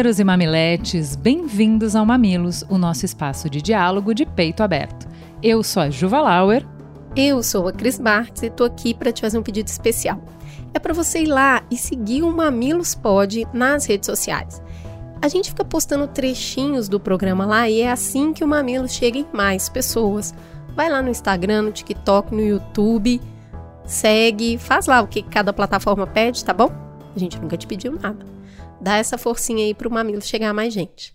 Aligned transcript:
Mamileiros 0.00 0.18
e 0.18 0.24
mamiletes, 0.24 1.14
bem-vindos 1.14 1.94
ao 1.94 2.06
Mamilos, 2.06 2.64
o 2.70 2.78
nosso 2.78 3.04
espaço 3.04 3.50
de 3.50 3.60
diálogo 3.60 4.14
de 4.14 4.24
peito 4.24 4.62
aberto. 4.62 5.06
Eu 5.42 5.62
sou 5.62 5.82
a 5.82 5.90
Juva 5.90 6.22
Lauer. 6.22 6.66
Eu 7.14 7.42
sou 7.42 7.68
a 7.68 7.72
Cris 7.72 7.98
Bartz 7.98 8.42
e 8.42 8.48
tô 8.48 8.64
aqui 8.64 8.94
para 8.94 9.12
te 9.12 9.20
fazer 9.20 9.36
um 9.36 9.42
pedido 9.42 9.66
especial. 9.66 10.18
É 10.72 10.78
para 10.78 10.94
você 10.94 11.24
ir 11.24 11.26
lá 11.26 11.62
e 11.70 11.76
seguir 11.76 12.22
o 12.22 12.32
Mamilos 12.32 12.94
Pod 12.94 13.46
nas 13.52 13.84
redes 13.84 14.06
sociais. 14.06 14.62
A 15.20 15.28
gente 15.28 15.50
fica 15.50 15.66
postando 15.66 16.06
trechinhos 16.06 16.88
do 16.88 16.98
programa 16.98 17.44
lá 17.44 17.68
e 17.68 17.82
é 17.82 17.92
assim 17.92 18.32
que 18.32 18.42
o 18.42 18.48
Mamilos 18.48 18.92
chega 18.92 19.18
em 19.18 19.26
mais 19.34 19.68
pessoas. 19.68 20.32
Vai 20.74 20.88
lá 20.88 21.02
no 21.02 21.10
Instagram, 21.10 21.60
no 21.60 21.72
TikTok, 21.72 22.34
no 22.34 22.40
YouTube, 22.40 23.20
segue, 23.84 24.56
faz 24.56 24.86
lá 24.86 25.02
o 25.02 25.06
que 25.06 25.22
cada 25.22 25.52
plataforma 25.52 26.06
pede, 26.06 26.42
tá 26.42 26.54
bom? 26.54 26.72
A 27.14 27.18
gente 27.18 27.38
nunca 27.38 27.58
te 27.58 27.66
pediu 27.66 27.92
nada. 28.00 28.39
Dá 28.80 28.96
essa 28.96 29.18
forcinha 29.18 29.64
aí 29.64 29.74
pro 29.74 29.90
Mamilos 29.90 30.26
chegar 30.26 30.50
a 30.50 30.54
mais 30.54 30.72
gente. 30.72 31.14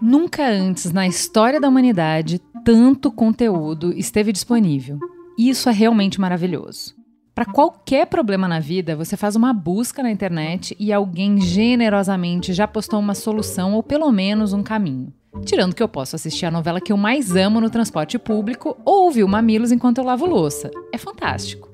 Nunca 0.00 0.48
antes 0.48 0.92
na 0.92 1.06
história 1.06 1.60
da 1.60 1.68
humanidade 1.68 2.40
tanto 2.64 3.10
conteúdo 3.10 3.92
esteve 3.92 4.32
disponível. 4.32 4.98
Isso 5.38 5.68
é 5.68 5.72
realmente 5.72 6.20
maravilhoso. 6.20 6.94
Para 7.34 7.44
qualquer 7.44 8.06
problema 8.06 8.46
na 8.46 8.60
vida, 8.60 8.94
você 8.94 9.16
faz 9.16 9.34
uma 9.34 9.52
busca 9.52 10.02
na 10.02 10.10
internet 10.10 10.76
e 10.78 10.92
alguém 10.92 11.40
generosamente 11.40 12.52
já 12.52 12.68
postou 12.68 13.00
uma 13.00 13.14
solução 13.14 13.74
ou 13.74 13.82
pelo 13.82 14.10
menos 14.12 14.52
um 14.52 14.62
caminho. 14.62 15.12
Tirando 15.44 15.74
que 15.74 15.82
eu 15.82 15.88
posso 15.88 16.14
assistir 16.14 16.46
a 16.46 16.50
novela 16.50 16.80
que 16.80 16.92
eu 16.92 16.96
mais 16.96 17.34
amo 17.34 17.60
no 17.60 17.68
transporte 17.68 18.18
público 18.20 18.76
ou 18.84 19.06
ouvir 19.06 19.24
o 19.24 19.28
Mamilos 19.28 19.72
enquanto 19.72 19.98
eu 19.98 20.04
lavo 20.04 20.26
louça. 20.26 20.70
É 20.92 20.96
fantástico. 20.96 21.68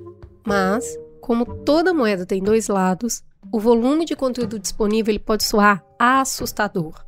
Mas, 0.47 0.97
como 1.31 1.47
toda 1.47 1.95
moeda 1.95 2.27
tem 2.27 2.43
dois 2.43 2.67
lados, 2.67 3.23
o 3.53 3.61
volume 3.61 4.05
de 4.05 4.17
conteúdo 4.17 4.59
disponível 4.59 5.13
ele 5.13 5.21
pode 5.21 5.45
soar 5.45 5.81
assustador. 5.97 7.05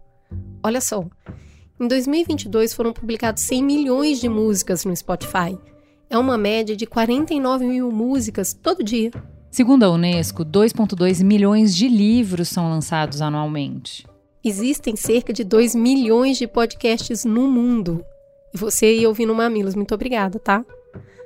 Olha 0.63 0.81
só, 0.81 1.05
em 1.81 1.89
2022 1.89 2.73
foram 2.73 2.93
publicados 2.93 3.43
100 3.43 3.65
milhões 3.65 4.21
de 4.21 4.29
músicas 4.29 4.85
no 4.85 4.95
Spotify. 4.95 5.59
É 6.09 6.17
uma 6.17 6.39
média 6.39 6.77
de 6.77 6.87
49 6.87 7.67
mil 7.67 7.91
músicas 7.91 8.55
todo 8.55 8.85
dia. 8.85 9.11
Segundo 9.51 9.83
a 9.83 9.91
Unesco, 9.91 10.45
2,2 10.45 11.25
milhões 11.25 11.75
de 11.75 11.89
livros 11.89 12.49
são 12.49 12.71
lançados 12.71 13.21
anualmente. 13.21 14.07
Existem 14.45 14.95
cerca 14.95 15.33
de 15.33 15.43
2 15.43 15.75
milhões 15.75 16.39
de 16.39 16.47
podcasts 16.47 17.25
no 17.25 17.49
mundo. 17.49 18.05
E 18.55 18.57
você 18.57 18.87
aí 18.87 19.05
ouvindo 19.05 19.35
Mamilos, 19.35 19.75
muito 19.75 19.93
obrigada, 19.93 20.39
tá? 20.39 20.65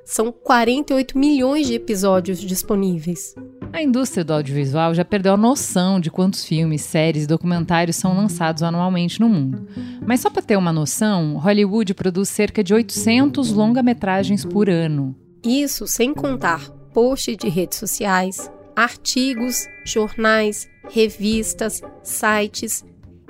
São 0.06 0.30
48 0.30 1.18
milhões 1.18 1.66
de 1.66 1.74
episódios 1.74 2.38
disponíveis. 2.38 3.34
A 3.72 3.82
indústria 3.82 4.24
do 4.24 4.34
audiovisual 4.34 4.94
já 4.94 5.04
perdeu 5.04 5.34
a 5.34 5.36
noção 5.36 5.98
de 5.98 6.12
quantos 6.12 6.44
filmes, 6.44 6.82
séries 6.82 7.24
e 7.24 7.26
documentários 7.26 7.96
são 7.96 8.16
lançados 8.16 8.62
anualmente 8.62 9.20
no 9.20 9.28
mundo. 9.28 9.66
Mas 10.06 10.20
só 10.20 10.30
para 10.30 10.42
ter 10.42 10.56
uma 10.56 10.72
noção, 10.72 11.36
Hollywood 11.38 11.92
produz 11.92 12.28
cerca 12.28 12.62
de 12.62 12.72
800 12.72 13.50
longa-metragens 13.50 14.44
por 14.44 14.70
ano. 14.70 15.12
Isso 15.44 15.88
sem 15.88 16.14
contar 16.14 16.70
posts 16.94 17.36
de 17.36 17.48
redes 17.48 17.76
sociais, 17.76 18.48
artigos, 18.76 19.66
jornais, 19.84 20.68
revistas, 20.88 21.82
sites. 22.04 22.84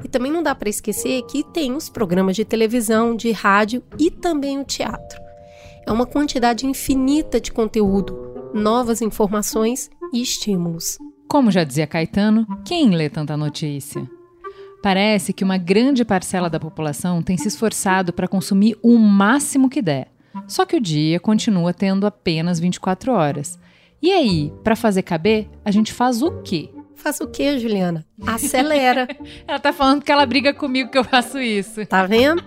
E 0.05 0.09
também 0.09 0.31
não 0.31 0.43
dá 0.43 0.55
para 0.55 0.69
esquecer 0.69 1.23
que 1.23 1.43
tem 1.43 1.73
os 1.73 1.89
programas 1.89 2.37
de 2.37 2.45
televisão, 2.45 3.17
de 3.17 3.33
rádio 3.33 3.83
e 3.99 4.11
também 4.11 4.61
o 4.61 4.65
teatro. 4.65 5.26
É 5.87 5.93
uma 5.93 6.05
quantidade 6.05 6.67
infinita 6.67 7.41
de 7.41 7.53
conteúdo, 7.53 8.51
novas 8.53 9.01
informações 9.01 9.89
e 10.13 10.21
estímulos. 10.21 10.99
Como 11.29 11.49
já 11.51 11.63
dizia 11.63 11.87
Caetano, 11.87 12.45
quem 12.65 12.91
lê 12.91 13.09
tanta 13.09 13.37
notícia? 13.37 14.03
Parece 14.83 15.33
que 15.33 15.45
uma 15.45 15.57
grande 15.57 16.05
parcela 16.05 16.51
da 16.51 16.59
população 16.59 17.23
tem 17.23 17.37
se 17.37 17.47
esforçado 17.47 18.13
para 18.13 18.27
consumir 18.27 18.77
o 18.83 18.99
máximo 18.99 19.71
que 19.71 19.81
der. 19.81 20.09
Só 20.49 20.67
que 20.67 20.77
o 20.77 20.81
dia 20.81 21.21
continua 21.21 21.73
tendo 21.73 22.05
apenas 22.05 22.59
24 22.59 23.13
horas. 23.13 23.57
E 24.03 24.11
aí, 24.11 24.53
para 24.65 24.75
fazer 24.75 25.03
caber, 25.03 25.49
a 25.65 25.71
gente 25.71 25.93
faz 25.93 26.21
o 26.21 26.43
quê? 26.43 26.69
Faz 26.97 27.21
o 27.21 27.29
quê, 27.29 27.59
Juliana? 27.59 28.05
Acelera. 28.27 29.07
ela 29.47 29.61
tá 29.61 29.73
falando 29.73 30.03
que 30.03 30.11
ela 30.11 30.27
briga 30.27 30.53
comigo 30.53 30.91
que 30.91 30.99
eu 30.99 31.05
faço 31.05 31.39
isso. 31.39 31.87
Tá 31.87 32.05
vendo? 32.07 32.43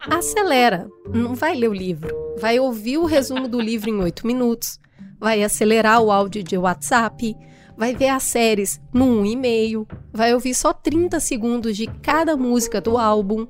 Acelera. 0.00 0.88
Não 1.12 1.34
vai 1.34 1.54
ler 1.54 1.68
o 1.68 1.74
livro. 1.74 2.14
Vai 2.38 2.58
ouvir 2.58 2.96
o 2.96 3.04
resumo 3.04 3.46
do 3.46 3.60
livro 3.60 3.90
em 3.90 4.00
oito 4.00 4.26
minutos. 4.26 4.80
Vai 5.18 5.42
acelerar 5.42 6.00
o 6.00 6.10
áudio 6.10 6.42
de 6.42 6.56
WhatsApp. 6.56 7.36
Vai 7.76 7.94
ver 7.94 8.08
as 8.08 8.22
séries 8.22 8.80
num 8.92 9.26
e-mail. 9.26 9.86
Vai 10.12 10.32
ouvir 10.32 10.54
só 10.54 10.72
30 10.72 11.20
segundos 11.20 11.76
de 11.76 11.86
cada 11.86 12.36
música 12.36 12.80
do 12.80 12.96
álbum. 12.96 13.46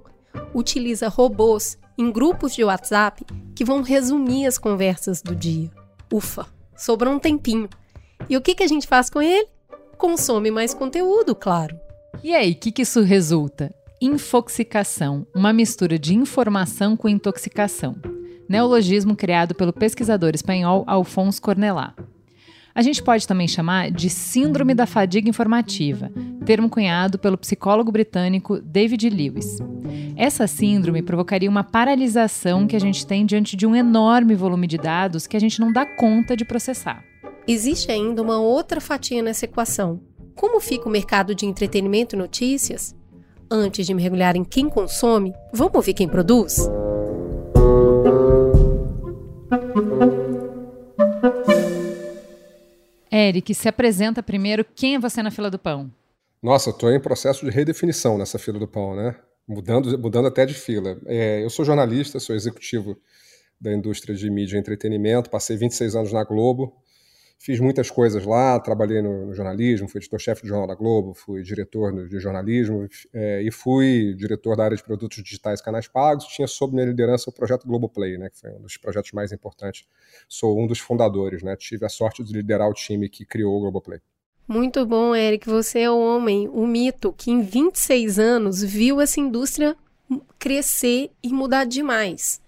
Utiliza 0.52 1.08
robôs 1.08 1.78
em 1.96 2.10
grupos 2.10 2.54
de 2.54 2.64
WhatsApp 2.64 3.24
que 3.54 3.64
vão 3.64 3.82
resumir 3.82 4.46
as 4.46 4.58
conversas 4.58 5.22
do 5.22 5.36
dia. 5.36 5.70
Ufa, 6.12 6.46
sobrou 6.76 7.14
um 7.14 7.18
tempinho. 7.18 7.68
E 8.28 8.36
o 8.36 8.40
que, 8.40 8.56
que 8.56 8.62
a 8.64 8.68
gente 8.68 8.88
faz 8.88 9.08
com 9.08 9.22
ele? 9.22 9.48
Consome 9.96 10.50
mais 10.50 10.74
conteúdo, 10.74 11.34
claro. 11.34 11.78
E 12.24 12.34
aí, 12.34 12.52
o 12.52 12.56
que, 12.56 12.72
que 12.72 12.82
isso 12.82 13.02
resulta? 13.02 13.72
Infoxicação, 14.02 15.26
uma 15.34 15.52
mistura 15.52 15.98
de 15.98 16.14
informação 16.14 16.96
com 16.96 17.06
intoxicação. 17.06 17.96
Neologismo 18.48 19.14
criado 19.14 19.54
pelo 19.54 19.74
pesquisador 19.74 20.30
espanhol 20.34 20.84
Alfonso 20.86 21.42
Cornelá. 21.42 21.94
A 22.74 22.80
gente 22.80 23.02
pode 23.02 23.28
também 23.28 23.46
chamar 23.46 23.90
de 23.90 24.08
Síndrome 24.08 24.72
da 24.72 24.86
Fadiga 24.86 25.28
Informativa, 25.28 26.10
termo 26.46 26.70
cunhado 26.70 27.18
pelo 27.18 27.36
psicólogo 27.36 27.92
britânico 27.92 28.58
David 28.62 29.10
Lewis. 29.10 29.58
Essa 30.16 30.46
síndrome 30.46 31.02
provocaria 31.02 31.50
uma 31.50 31.62
paralisação 31.62 32.66
que 32.66 32.76
a 32.76 32.80
gente 32.80 33.06
tem 33.06 33.26
diante 33.26 33.54
de 33.54 33.66
um 33.66 33.76
enorme 33.76 34.34
volume 34.34 34.66
de 34.66 34.78
dados 34.78 35.26
que 35.26 35.36
a 35.36 35.40
gente 35.40 35.60
não 35.60 35.70
dá 35.70 35.84
conta 35.84 36.34
de 36.34 36.46
processar. 36.46 37.04
Existe 37.46 37.92
ainda 37.92 38.22
uma 38.22 38.40
outra 38.40 38.80
fatia 38.80 39.22
nessa 39.22 39.44
equação. 39.44 40.00
Como 40.34 40.58
fica 40.58 40.88
o 40.88 40.90
mercado 40.90 41.34
de 41.34 41.44
entretenimento 41.44 42.16
e 42.16 42.18
notícias? 42.18 42.98
Antes 43.52 43.84
de 43.84 43.92
mergulhar 43.92 44.36
em 44.36 44.44
quem 44.44 44.68
consome, 44.68 45.34
vamos 45.52 45.74
ouvir 45.74 45.92
quem 45.92 46.08
produz? 46.08 46.68
Eric, 53.10 53.52
se 53.52 53.68
apresenta 53.68 54.22
primeiro. 54.22 54.64
Quem 54.64 54.94
é 54.94 55.00
você 55.00 55.20
na 55.20 55.32
fila 55.32 55.50
do 55.50 55.58
pão? 55.58 55.90
Nossa, 56.40 56.70
estou 56.70 56.92
em 56.92 57.00
processo 57.00 57.44
de 57.44 57.50
redefinição 57.50 58.16
nessa 58.16 58.38
fila 58.38 58.56
do 58.56 58.68
pão, 58.68 58.94
né? 58.94 59.16
Mudando, 59.48 59.98
mudando 59.98 60.28
até 60.28 60.46
de 60.46 60.54
fila. 60.54 60.96
É, 61.06 61.42
eu 61.42 61.50
sou 61.50 61.64
jornalista, 61.64 62.20
sou 62.20 62.36
executivo 62.36 62.96
da 63.60 63.72
indústria 63.72 64.14
de 64.14 64.30
mídia 64.30 64.56
e 64.56 64.60
entretenimento, 64.60 65.28
passei 65.28 65.56
26 65.56 65.96
anos 65.96 66.12
na 66.12 66.22
Globo, 66.22 66.72
Fiz 67.42 67.58
muitas 67.58 67.90
coisas 67.90 68.26
lá, 68.26 68.60
trabalhei 68.60 69.00
no, 69.00 69.24
no 69.24 69.34
jornalismo, 69.34 69.88
fui 69.88 69.98
editor-chefe 69.98 70.42
do 70.42 70.48
Jornal 70.48 70.66
da 70.66 70.74
Globo, 70.74 71.14
fui 71.14 71.42
diretor 71.42 72.06
de 72.06 72.20
jornalismo 72.20 72.86
é, 73.14 73.40
e 73.42 73.50
fui 73.50 74.14
diretor 74.14 74.54
da 74.54 74.64
área 74.64 74.76
de 74.76 74.84
produtos 74.84 75.22
digitais 75.22 75.58
e 75.58 75.64
canais 75.64 75.88
pagos. 75.88 76.26
Tinha 76.26 76.46
sob 76.46 76.74
minha 76.74 76.84
liderança 76.84 77.30
o 77.30 77.32
projeto 77.32 77.66
Globoplay, 77.66 78.18
né, 78.18 78.28
que 78.28 78.38
foi 78.38 78.50
um 78.50 78.60
dos 78.60 78.76
projetos 78.76 79.12
mais 79.12 79.32
importantes. 79.32 79.86
Sou 80.28 80.60
um 80.60 80.66
dos 80.66 80.80
fundadores, 80.80 81.42
né, 81.42 81.56
tive 81.56 81.86
a 81.86 81.88
sorte 81.88 82.22
de 82.22 82.30
liderar 82.30 82.68
o 82.68 82.74
time 82.74 83.08
que 83.08 83.24
criou 83.24 83.56
o 83.56 83.60
Globoplay. 83.60 84.00
Muito 84.46 84.84
bom, 84.84 85.16
Eric. 85.16 85.48
Você 85.48 85.78
é 85.78 85.90
o 85.90 85.98
homem, 85.98 86.46
o 86.46 86.66
mito, 86.66 87.10
que 87.16 87.30
em 87.30 87.40
26 87.40 88.18
anos 88.18 88.62
viu 88.62 89.00
essa 89.00 89.18
indústria 89.18 89.74
crescer 90.38 91.10
e 91.22 91.30
mudar 91.30 91.64
demais. 91.64 92.38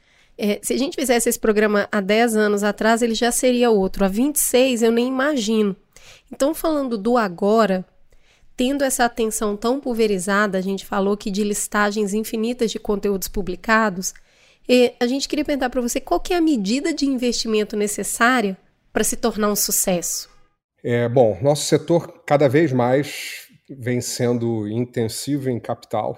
É, 0.44 0.58
se 0.60 0.72
a 0.72 0.76
gente 0.76 0.96
fizesse 0.96 1.28
esse 1.28 1.38
programa 1.38 1.88
há 1.92 2.00
10 2.00 2.34
anos 2.34 2.64
atrás, 2.64 3.00
ele 3.00 3.14
já 3.14 3.30
seria 3.30 3.70
outro. 3.70 4.04
Há 4.04 4.08
26, 4.08 4.82
eu 4.82 4.90
nem 4.90 5.06
imagino. 5.06 5.76
Então, 6.32 6.52
falando 6.52 6.98
do 6.98 7.16
agora, 7.16 7.84
tendo 8.56 8.82
essa 8.82 9.04
atenção 9.04 9.56
tão 9.56 9.78
pulverizada, 9.78 10.58
a 10.58 10.60
gente 10.60 10.84
falou 10.84 11.16
que 11.16 11.30
de 11.30 11.44
listagens 11.44 12.12
infinitas 12.12 12.72
de 12.72 12.80
conteúdos 12.80 13.28
publicados, 13.28 14.12
a 14.98 15.06
gente 15.06 15.28
queria 15.28 15.44
perguntar 15.44 15.70
para 15.70 15.80
você 15.80 16.00
qual 16.00 16.20
é 16.28 16.34
a 16.34 16.40
medida 16.40 16.92
de 16.92 17.06
investimento 17.06 17.76
necessária 17.76 18.58
para 18.92 19.04
se 19.04 19.14
tornar 19.14 19.48
um 19.48 19.56
sucesso. 19.56 20.28
É, 20.82 21.08
bom, 21.08 21.38
nosso 21.40 21.66
setor 21.66 22.24
cada 22.26 22.48
vez 22.48 22.72
mais 22.72 23.46
vem 23.70 24.00
sendo 24.00 24.66
intensivo 24.66 25.48
em 25.48 25.60
capital 25.60 26.16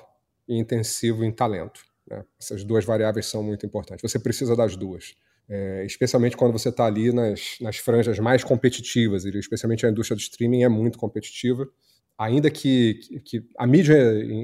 e 0.48 0.58
intensivo 0.58 1.24
em 1.24 1.30
talento. 1.30 1.80
Né? 2.14 2.24
Essas 2.40 2.64
duas 2.64 2.84
variáveis 2.84 3.26
são 3.26 3.42
muito 3.42 3.66
importantes. 3.66 4.02
Você 4.02 4.18
precisa 4.18 4.54
das 4.56 4.76
duas. 4.76 5.14
É, 5.48 5.84
especialmente 5.84 6.36
quando 6.36 6.52
você 6.52 6.70
está 6.70 6.86
ali 6.86 7.12
nas, 7.12 7.56
nas 7.60 7.76
franjas 7.76 8.18
mais 8.18 8.42
competitivas, 8.42 9.24
e 9.24 9.38
especialmente 9.38 9.84
a 9.84 9.90
indústria 9.90 10.16
do 10.16 10.20
streaming 10.20 10.62
é 10.62 10.68
muito 10.68 10.98
competitiva. 10.98 11.68
Ainda 12.16 12.50
que, 12.50 13.00
que, 13.24 13.44
a 13.58 13.66
mídia, 13.66 13.96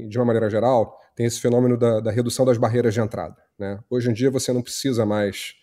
de 0.08 0.18
uma 0.18 0.24
maneira 0.24 0.50
geral, 0.50 0.98
tem 1.14 1.24
esse 1.24 1.40
fenômeno 1.40 1.78
da, 1.78 2.00
da 2.00 2.10
redução 2.10 2.44
das 2.44 2.58
barreiras 2.58 2.92
de 2.92 3.00
entrada. 3.00 3.36
Né? 3.58 3.78
Hoje 3.88 4.10
em 4.10 4.12
dia 4.12 4.30
você 4.30 4.52
não 4.52 4.60
precisa 4.60 5.06
mais 5.06 5.54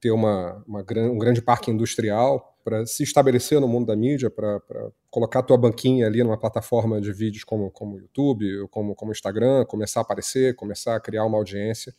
ter 0.00 0.10
uma, 0.10 0.62
uma, 0.66 0.84
um 1.10 1.18
grande 1.18 1.40
parque 1.40 1.70
industrial 1.70 2.55
para 2.66 2.84
se 2.84 3.04
estabelecer 3.04 3.60
no 3.60 3.68
mundo 3.68 3.86
da 3.86 3.94
mídia, 3.94 4.28
para 4.28 4.60
colocar 5.08 5.38
a 5.38 5.42
tua 5.44 5.56
banquinha 5.56 6.04
ali 6.04 6.20
numa 6.24 6.36
plataforma 6.36 7.00
de 7.00 7.12
vídeos 7.12 7.44
como 7.44 7.70
como 7.70 7.96
YouTube, 7.96 8.66
como 8.72 8.92
como 8.92 9.12
Instagram, 9.12 9.64
começar 9.66 10.00
a 10.00 10.02
aparecer, 10.02 10.56
começar 10.56 10.96
a 10.96 11.00
criar 11.00 11.24
uma 11.24 11.38
audiência. 11.38 11.94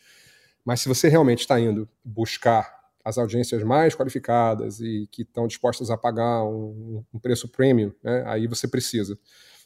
Mas 0.66 0.82
se 0.82 0.90
você 0.90 1.08
realmente 1.08 1.40
está 1.40 1.58
indo 1.58 1.88
buscar 2.04 2.82
as 3.02 3.18
audiências 3.18 3.64
mais 3.64 3.96
qualificadas 3.96 4.82
e 4.82 5.08
que 5.10 5.22
estão 5.22 5.48
dispostas 5.48 5.90
a 5.90 5.96
pagar 5.96 6.44
um, 6.44 7.02
um 7.14 7.18
preço 7.18 7.48
premium, 7.48 7.94
né, 8.04 8.26
aí 8.28 8.46
você 8.46 8.68
precisa 8.68 9.18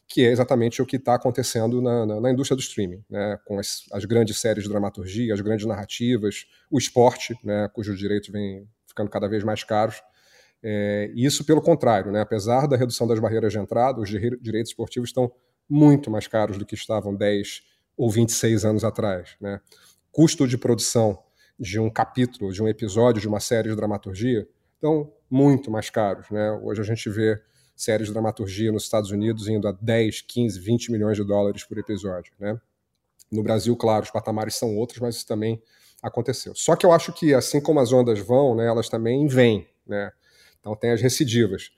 que 0.08 0.24
é 0.24 0.32
exatamente 0.32 0.84
o 0.84 0.86
que 0.86 0.98
está 0.98 1.16
acontecendo 1.16 1.82
na, 1.82 2.06
na, 2.06 2.22
na, 2.22 2.32
indústria 2.32 2.56
do 2.56 2.62
streaming, 2.62 3.04
né, 3.10 3.40
com 3.46 3.58
as, 3.58 3.86
as, 3.92 4.06
grandes 4.06 4.38
séries 4.40 4.66
de 4.66 4.70
dramaturgia, 4.70 5.34
as 5.34 5.42
grandes 5.42 5.66
narrativas, 5.66 6.46
o 6.70 6.78
esporte, 6.78 7.36
né, 7.44 7.68
cujos 7.74 7.98
direitos 7.98 8.30
vêm 8.30 8.68
ficando 8.86 9.10
cada 9.10 9.28
vez 9.28 9.44
mais 9.44 9.64
caros. 9.64 10.04
É, 10.64 11.12
isso 11.16 11.44
pelo 11.44 11.62
contrário, 11.62 12.12
né, 12.12 12.22
apesar 12.22 12.68
da 12.68 12.78
redução 12.78 13.08
das 13.08 13.20
barreiras 13.20 13.52
de 13.52 13.60
entrada, 13.60 14.00
os 14.00 14.10
direitos 14.10 14.72
esportivos 14.72 15.10
estão 15.10 15.32
muito 15.68 16.12
mais 16.12 16.28
caros 16.28 16.58
do 16.58 16.66
que 16.66 16.76
estavam 16.76 17.16
10 17.16 17.64
ou 17.98 18.10
26 18.10 18.66
anos 18.66 18.84
atrás. 18.84 19.36
Né. 19.40 19.60
Custo 20.12 20.48
de 20.48 20.58
produção 20.58 21.18
de 21.60 21.80
um 21.80 21.90
capítulo, 21.90 22.52
de 22.52 22.62
um 22.62 22.68
episódio 22.68 23.22
de 23.22 23.28
uma 23.28 23.40
série 23.40 23.70
de 23.70 23.76
dramaturgia, 23.76 24.48
estão 24.76 25.12
muito 25.30 25.72
mais 25.72 25.90
caros. 25.90 26.30
Né. 26.30 26.52
Hoje 26.64 26.82
a 26.82 26.84
gente 26.84 27.10
vê 27.10 27.42
séries 27.76 28.08
de 28.08 28.14
dramaturgia 28.14 28.72
nos 28.72 28.84
Estados 28.84 29.12
Unidos 29.12 29.48
indo 29.48 29.68
a 29.68 29.72
10, 29.72 30.22
15, 30.22 30.60
20 30.60 30.92
milhões 30.92 31.18
de 31.18 31.24
dólares 31.24 31.64
por 31.64 31.78
episódio, 31.78 32.34
né? 32.40 32.60
No 33.32 33.42
Brasil, 33.42 33.76
claro, 33.78 34.04
os 34.04 34.12
patamares 34.12 34.56
são 34.56 34.76
outros, 34.78 35.00
mas 35.00 35.16
isso 35.16 35.26
também 35.26 35.62
aconteceu. 36.04 36.54
Só 36.54 36.76
que 36.76 36.86
eu 36.86 36.92
acho 36.92 37.14
que, 37.14 37.34
assim 37.34 37.62
como 37.62 37.80
as 37.80 37.94
ondas 37.94 38.20
vão, 38.20 38.56
né, 38.56 38.68
elas 38.68 38.90
também 38.90 39.26
vêm, 39.26 39.68
né? 39.88 40.12
Então 40.62 40.76
tem 40.76 40.92
as 40.92 41.02
recidivas. 41.02 41.72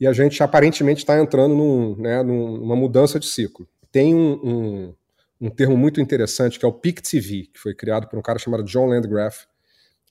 E 0.00 0.06
a 0.06 0.12
gente 0.12 0.42
aparentemente 0.42 1.02
está 1.02 1.18
entrando 1.20 1.54
num, 1.54 1.96
né, 1.96 2.22
numa 2.22 2.74
mudança 2.74 3.20
de 3.20 3.26
ciclo. 3.26 3.68
Tem 3.92 4.12
um, 4.12 4.32
um, 4.42 4.94
um 5.42 5.50
termo 5.50 5.76
muito 5.76 6.00
interessante 6.00 6.58
que 6.58 6.64
é 6.64 6.68
o 6.68 6.72
Peak 6.72 7.00
TV, 7.00 7.48
que 7.52 7.60
foi 7.60 7.74
criado 7.74 8.08
por 8.08 8.18
um 8.18 8.22
cara 8.22 8.38
chamado 8.38 8.64
John 8.64 8.86
Landgraf, 8.86 9.46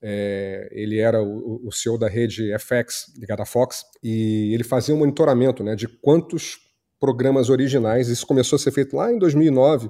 é, 0.06 0.68
ele 0.72 1.00
era 1.00 1.24
o, 1.24 1.66
o 1.66 1.72
CEO 1.72 1.98
da 1.98 2.10
rede 2.10 2.52
FX, 2.60 3.14
ligada 3.18 3.44
à 3.44 3.46
Fox, 3.46 3.86
e 4.04 4.54
ele 4.54 4.64
fazia 4.64 4.94
um 4.94 4.98
monitoramento 4.98 5.64
né, 5.64 5.76
de 5.76 5.88
quantos 5.88 6.60
programas 7.00 7.50
originais, 7.50 8.10
isso 8.10 8.28
começou 8.28 8.58
a 8.58 8.60
ser 8.60 8.72
feito 8.72 8.96
lá 8.98 9.12
em 9.12 9.18
2009, 9.18 9.90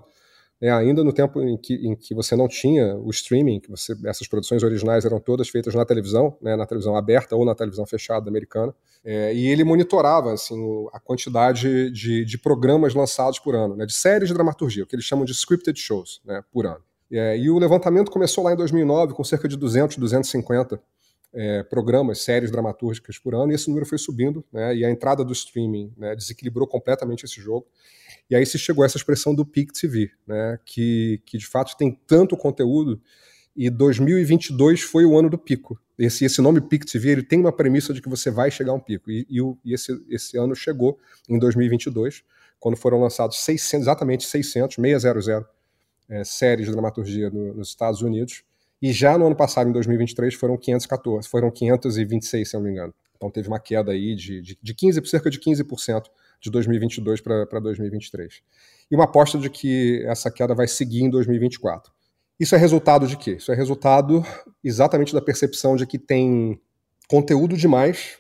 né, 0.64 0.72
ainda 0.72 1.04
no 1.04 1.12
tempo 1.12 1.42
em 1.42 1.58
que, 1.58 1.74
em 1.74 1.94
que 1.94 2.16
você 2.16 2.38
não 2.38 2.48
tinha 2.48 2.96
o 2.96 3.10
streaming, 3.10 3.60
que 3.60 3.70
você, 3.70 3.94
essas 4.06 4.30
produções 4.30 4.64
originais 4.64 5.04
eram 5.04 5.20
todas 5.20 5.50
feitas 5.50 5.76
na 5.76 5.84
televisão, 5.84 6.38
né, 6.42 6.56
na 6.56 6.66
televisão 6.66 6.96
aberta 6.96 7.36
ou 7.36 7.44
na 7.44 7.54
televisão 7.54 7.86
fechada 7.86 8.30
americana, 8.30 8.74
é, 9.04 9.36
e 9.36 9.46
ele 9.48 9.66
monitorava 9.66 10.32
assim, 10.32 10.56
a 10.94 11.02
quantidade 11.02 11.92
de, 11.92 12.24
de 12.24 12.38
programas 12.38 12.94
lançados 12.94 13.40
por 13.40 13.54
ano, 13.54 13.76
né, 13.76 13.86
de 13.86 13.92
séries 13.92 14.30
de 14.30 14.34
dramaturgia, 14.34 14.86
o 14.86 14.88
que 14.88 14.96
eles 14.96 15.04
chamam 15.04 15.26
de 15.26 15.34
scripted 15.34 15.78
shows 15.78 16.22
né, 16.24 16.42
por 16.50 16.66
ano. 16.66 16.82
É, 17.12 17.38
e 17.38 17.50
o 17.50 17.60
levantamento 17.60 18.10
começou 18.10 18.46
lá 18.46 18.54
em 18.54 18.56
2009 18.56 19.16
com 19.16 19.24
cerca 19.26 19.50
de 19.50 19.58
200, 19.58 19.98
250 19.98 20.82
é, 21.34 21.64
programas, 21.64 22.24
séries 22.24 22.50
dramatúrgicas 22.50 23.18
por 23.18 23.36
ano, 23.36 23.52
e 23.52 23.56
esse 23.56 23.68
número 23.68 23.86
foi 23.86 23.98
subindo, 23.98 24.46
né, 24.50 24.74
e 24.74 24.86
a 24.86 24.90
entrada 24.90 25.26
do 25.26 25.34
streaming 25.34 25.92
né, 25.98 26.16
desequilibrou 26.16 26.66
completamente 26.66 27.26
esse 27.26 27.42
jogo. 27.42 27.68
E 28.30 28.36
aí 28.36 28.46
se 28.46 28.58
chegou 28.58 28.84
a 28.84 28.86
essa 28.86 28.98
expressão 28.98 29.36
do 29.36 29.46
Peak 29.46 29.74
TV, 29.74 30.10
né, 30.26 30.60
que, 30.66 31.22
que 31.26 31.38
de 31.38 31.46
fato 31.46 31.76
tem 31.78 31.98
tanto 32.08 32.38
conteúdo, 32.38 33.02
e 33.56 33.70
2022 33.70 34.82
foi 34.82 35.06
o 35.06 35.18
ano 35.18 35.30
do 35.30 35.38
pico. 35.38 35.80
Esse, 35.98 36.26
esse 36.26 36.42
nome 36.42 36.60
Peak 36.60 36.86
TV 36.86 37.12
ele 37.12 37.24
tem 37.24 37.40
uma 37.40 37.52
premissa 37.52 37.94
de 37.94 38.02
que 38.02 38.10
você 38.10 38.32
vai 38.32 38.50
chegar 38.50 38.72
a 38.72 38.76
um 38.76 38.80
pico, 38.80 39.12
e, 39.12 39.28
e, 39.30 39.40
e 39.66 39.74
esse, 39.74 40.04
esse 40.10 40.38
ano 40.38 40.56
chegou 40.56 40.98
em 41.30 41.38
2022, 41.38 42.24
quando 42.60 42.78
foram 42.78 43.02
lançados 43.02 43.38
600, 43.44 43.86
exatamente 43.86 44.26
600, 44.26 44.76
600 44.76 45.28
é, 46.10 46.24
séries 46.24 46.66
de 46.66 46.72
dramaturgia 46.72 47.30
no, 47.30 47.54
nos 47.54 47.70
Estados 47.70 48.02
Unidos. 48.02 48.44
E 48.82 48.92
já 48.92 49.18
no 49.18 49.28
ano 49.28 49.36
passado, 49.36 49.70
em 49.70 49.74
2023, 49.74 50.34
foram 50.34 50.58
514, 50.58 51.28
foram 51.28 51.52
526, 51.52 52.50
se 52.50 52.56
não 52.56 52.64
me 52.64 52.72
engano. 52.72 52.94
Então 53.16 53.30
teve 53.30 53.48
uma 53.48 53.60
queda 53.60 53.92
aí 53.92 54.16
de, 54.16 54.42
de, 54.42 54.58
de 54.62 54.74
15, 54.74 55.06
cerca 55.06 55.30
de 55.30 55.40
15% 55.40 56.04
de 56.44 56.52
2022 56.52 57.22
para 57.22 57.60
2023. 57.60 58.42
E 58.92 58.96
uma 58.96 59.06
aposta 59.06 59.38
de 59.38 59.50
que 59.50 60.04
essa 60.06 60.30
queda 60.30 60.54
vai 60.54 60.68
seguir 60.68 61.02
em 61.02 61.10
2024. 61.10 61.92
Isso 62.40 62.54
é 62.54 62.58
resultado 62.58 63.08
de 63.08 63.16
quê? 63.16 63.38
Isso 63.38 63.52
é 63.52 63.56
resultado 63.56 64.24
exatamente 64.62 65.14
da 65.14 65.22
percepção 65.22 65.78
de 65.78 65.88
que 65.88 65.98
tem 65.98 66.60
conteúdo 67.08 67.56
demais 67.56 68.18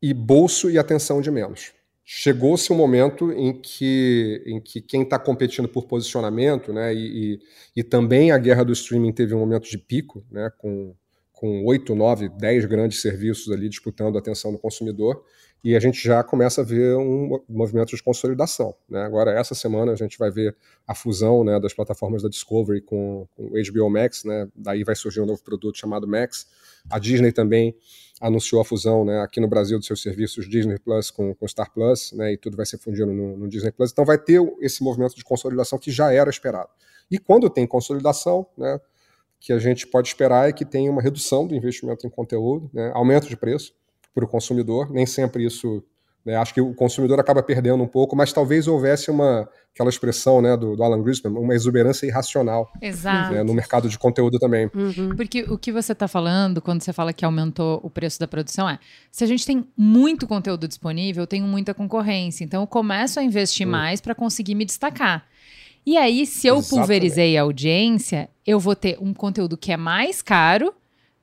e 0.00 0.14
bolso 0.14 0.70
e 0.70 0.78
atenção 0.78 1.20
de 1.20 1.30
menos 1.30 1.72
chegou-se 2.04 2.72
um 2.72 2.76
momento 2.76 3.32
em 3.32 3.52
que, 3.52 4.42
em 4.44 4.60
que 4.60 4.80
quem 4.80 5.02
está 5.02 5.18
competindo 5.18 5.68
por 5.68 5.86
posicionamento, 5.86 6.72
né, 6.72 6.94
e, 6.94 7.34
e, 7.34 7.40
e, 7.76 7.82
também 7.82 8.30
a 8.32 8.38
guerra 8.38 8.64
do 8.64 8.72
streaming 8.72 9.12
teve 9.12 9.34
um 9.34 9.38
momento 9.38 9.70
de 9.70 9.78
pico, 9.78 10.24
né, 10.30 10.50
com, 10.58 10.94
com 11.32 11.64
8, 11.64 11.94
9, 11.94 12.28
10 12.28 12.64
grandes 12.66 13.00
serviços 13.00 13.52
ali 13.52 13.68
disputando 13.68 14.16
a 14.16 14.18
atenção 14.18 14.52
do 14.52 14.58
consumidor, 14.58 15.24
e 15.64 15.76
a 15.76 15.80
gente 15.80 16.02
já 16.02 16.24
começa 16.24 16.60
a 16.60 16.64
ver 16.64 16.96
um 16.96 17.40
movimento 17.48 17.94
de 17.94 18.02
consolidação. 18.02 18.74
Né? 18.88 19.00
Agora, 19.02 19.30
essa 19.30 19.54
semana, 19.54 19.92
a 19.92 19.96
gente 19.96 20.18
vai 20.18 20.28
ver 20.28 20.56
a 20.86 20.94
fusão 20.94 21.44
né, 21.44 21.60
das 21.60 21.72
plataformas 21.72 22.22
da 22.22 22.28
Discovery 22.28 22.80
com, 22.80 23.28
com 23.36 23.44
o 23.44 23.50
HBO 23.50 23.88
Max, 23.88 24.24
né? 24.24 24.48
daí 24.56 24.82
vai 24.82 24.96
surgir 24.96 25.20
um 25.20 25.26
novo 25.26 25.40
produto 25.42 25.78
chamado 25.78 26.06
Max. 26.06 26.48
A 26.90 26.98
Disney 26.98 27.30
também 27.30 27.76
anunciou 28.20 28.60
a 28.60 28.64
fusão 28.64 29.04
né, 29.04 29.20
aqui 29.20 29.40
no 29.40 29.46
Brasil 29.46 29.78
dos 29.78 29.86
seus 29.86 30.02
serviços 30.02 30.48
Disney 30.48 30.78
Plus 30.78 31.12
com, 31.12 31.32
com 31.34 31.46
Star 31.46 31.72
Plus, 31.72 32.12
né, 32.12 32.32
e 32.32 32.36
tudo 32.36 32.56
vai 32.56 32.66
ser 32.66 32.78
fundido 32.78 33.06
no, 33.06 33.36
no, 33.36 33.48
Disney 33.48 33.70
Plus. 33.70 33.92
Então 33.92 34.04
vai 34.04 34.18
ter 34.18 34.40
esse 34.60 34.82
movimento 34.82 35.14
de 35.14 35.24
consolidação 35.24 35.78
que 35.78 35.90
já 35.90 36.12
era 36.12 36.30
esperado. 36.30 36.70
E 37.10 37.18
quando 37.18 37.48
tem 37.48 37.66
consolidação, 37.66 38.46
né, 38.56 38.80
que 39.40 39.52
a 39.52 39.58
gente 39.58 39.86
pode 39.86 40.08
esperar 40.08 40.48
é 40.48 40.52
que 40.52 40.64
tenha 40.64 40.90
uma 40.90 41.02
redução 41.02 41.46
do 41.46 41.54
investimento 41.54 42.06
em 42.06 42.10
conteúdo, 42.10 42.70
né, 42.72 42.90
aumento 42.94 43.28
de 43.28 43.36
preço 43.36 43.74
para 44.14 44.24
o 44.24 44.28
consumidor. 44.28 44.90
Nem 44.90 45.06
sempre 45.06 45.44
isso 45.44 45.82
né? 46.24 46.36
Acho 46.36 46.54
que 46.54 46.60
o 46.60 46.72
consumidor 46.72 47.18
acaba 47.18 47.42
perdendo 47.42 47.82
um 47.82 47.86
pouco, 47.86 48.14
mas 48.14 48.32
talvez 48.32 48.68
houvesse 48.68 49.10
uma 49.10 49.48
aquela 49.74 49.88
expressão 49.88 50.42
né, 50.42 50.54
do, 50.54 50.76
do 50.76 50.84
Alan 50.84 51.02
Grisman, 51.02 51.32
uma 51.32 51.54
exuberância 51.54 52.04
irracional 52.06 52.70
né, 53.30 53.42
no 53.42 53.54
mercado 53.54 53.88
de 53.88 53.98
conteúdo 53.98 54.38
também. 54.38 54.70
Uhum. 54.74 55.16
Porque 55.16 55.44
o 55.44 55.56
que 55.56 55.72
você 55.72 55.92
está 55.92 56.06
falando 56.06 56.60
quando 56.60 56.82
você 56.82 56.92
fala 56.92 57.10
que 57.10 57.24
aumentou 57.24 57.80
o 57.82 57.88
preço 57.88 58.20
da 58.20 58.28
produção 58.28 58.68
é 58.68 58.78
se 59.10 59.24
a 59.24 59.26
gente 59.26 59.46
tem 59.46 59.66
muito 59.74 60.26
conteúdo 60.26 60.68
disponível, 60.68 61.22
eu 61.22 61.26
tenho 61.26 61.46
muita 61.46 61.72
concorrência, 61.72 62.44
então 62.44 62.60
eu 62.62 62.66
começo 62.66 63.18
a 63.18 63.22
investir 63.22 63.66
uhum. 63.66 63.72
mais 63.72 64.00
para 64.00 64.14
conseguir 64.14 64.54
me 64.54 64.66
destacar. 64.66 65.26
E 65.86 65.96
aí, 65.96 66.26
se 66.26 66.46
eu 66.46 66.58
Exatamente. 66.58 66.80
pulverizei 66.80 67.36
a 67.36 67.42
audiência, 67.42 68.28
eu 68.46 68.60
vou 68.60 68.76
ter 68.76 68.98
um 69.00 69.12
conteúdo 69.12 69.56
que 69.56 69.72
é 69.72 69.76
mais 69.76 70.22
caro 70.22 70.72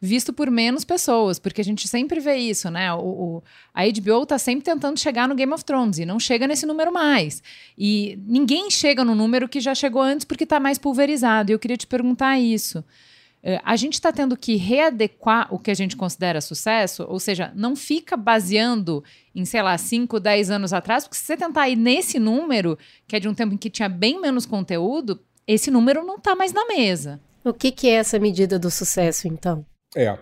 visto 0.01 0.31
por 0.31 0.49
menos 0.49 0.85
pessoas, 0.85 1.39
porque 1.39 1.61
a 1.61 1.63
gente 1.63 1.87
sempre 1.87 2.19
vê 2.19 2.37
isso, 2.37 2.69
né? 2.69 2.93
O, 2.93 2.99
o, 2.99 3.43
a 3.73 3.83
HBO 3.85 4.25
tá 4.25 4.37
sempre 4.37 4.63
tentando 4.63 4.99
chegar 4.99 5.27
no 5.27 5.35
Game 5.35 5.51
of 5.51 5.65
Thrones 5.65 5.99
e 5.99 6.05
não 6.05 6.19
chega 6.19 6.47
nesse 6.47 6.65
número 6.65 6.91
mais. 6.91 7.43
E 7.77 8.17
ninguém 8.25 8.69
chega 8.69 9.03
no 9.03 9.13
número 9.13 9.49
que 9.49 9.59
já 9.59 9.75
chegou 9.75 10.01
antes 10.01 10.25
porque 10.25 10.45
está 10.45 10.59
mais 10.59 10.77
pulverizado. 10.77 11.51
E 11.51 11.53
eu 11.53 11.59
queria 11.59 11.75
te 11.75 11.85
perguntar 11.85 12.39
isso. 12.39 12.79
Uh, 12.79 13.59
a 13.63 13.75
gente 13.75 13.93
está 13.93 14.11
tendo 14.11 14.35
que 14.35 14.55
readequar 14.55 15.53
o 15.53 15.59
que 15.59 15.71
a 15.71 15.73
gente 15.73 15.95
considera 15.95 16.41
sucesso, 16.41 17.05
ou 17.07 17.19
seja, 17.19 17.53
não 17.55 17.73
fica 17.73 18.17
baseando 18.17 19.01
em, 19.33 19.45
sei 19.45 19.61
lá, 19.61 19.77
5, 19.77 20.19
10 20.19 20.51
anos 20.51 20.73
atrás, 20.73 21.05
porque 21.05 21.17
se 21.17 21.25
você 21.25 21.37
tentar 21.37 21.69
ir 21.69 21.77
nesse 21.77 22.19
número, 22.19 22.77
que 23.07 23.15
é 23.15 23.19
de 23.19 23.29
um 23.29 23.33
tempo 23.33 23.53
em 23.53 23.57
que 23.57 23.69
tinha 23.69 23.87
bem 23.87 24.19
menos 24.19 24.45
conteúdo, 24.45 25.21
esse 25.47 25.71
número 25.71 26.05
não 26.05 26.17
está 26.17 26.35
mais 26.35 26.51
na 26.51 26.65
mesa. 26.65 27.19
O 27.43 27.53
que, 27.53 27.71
que 27.71 27.87
é 27.87 27.93
essa 27.93 28.19
medida 28.19 28.59
do 28.59 28.69
sucesso, 28.69 29.25
então? 29.27 29.65
É. 29.95 30.17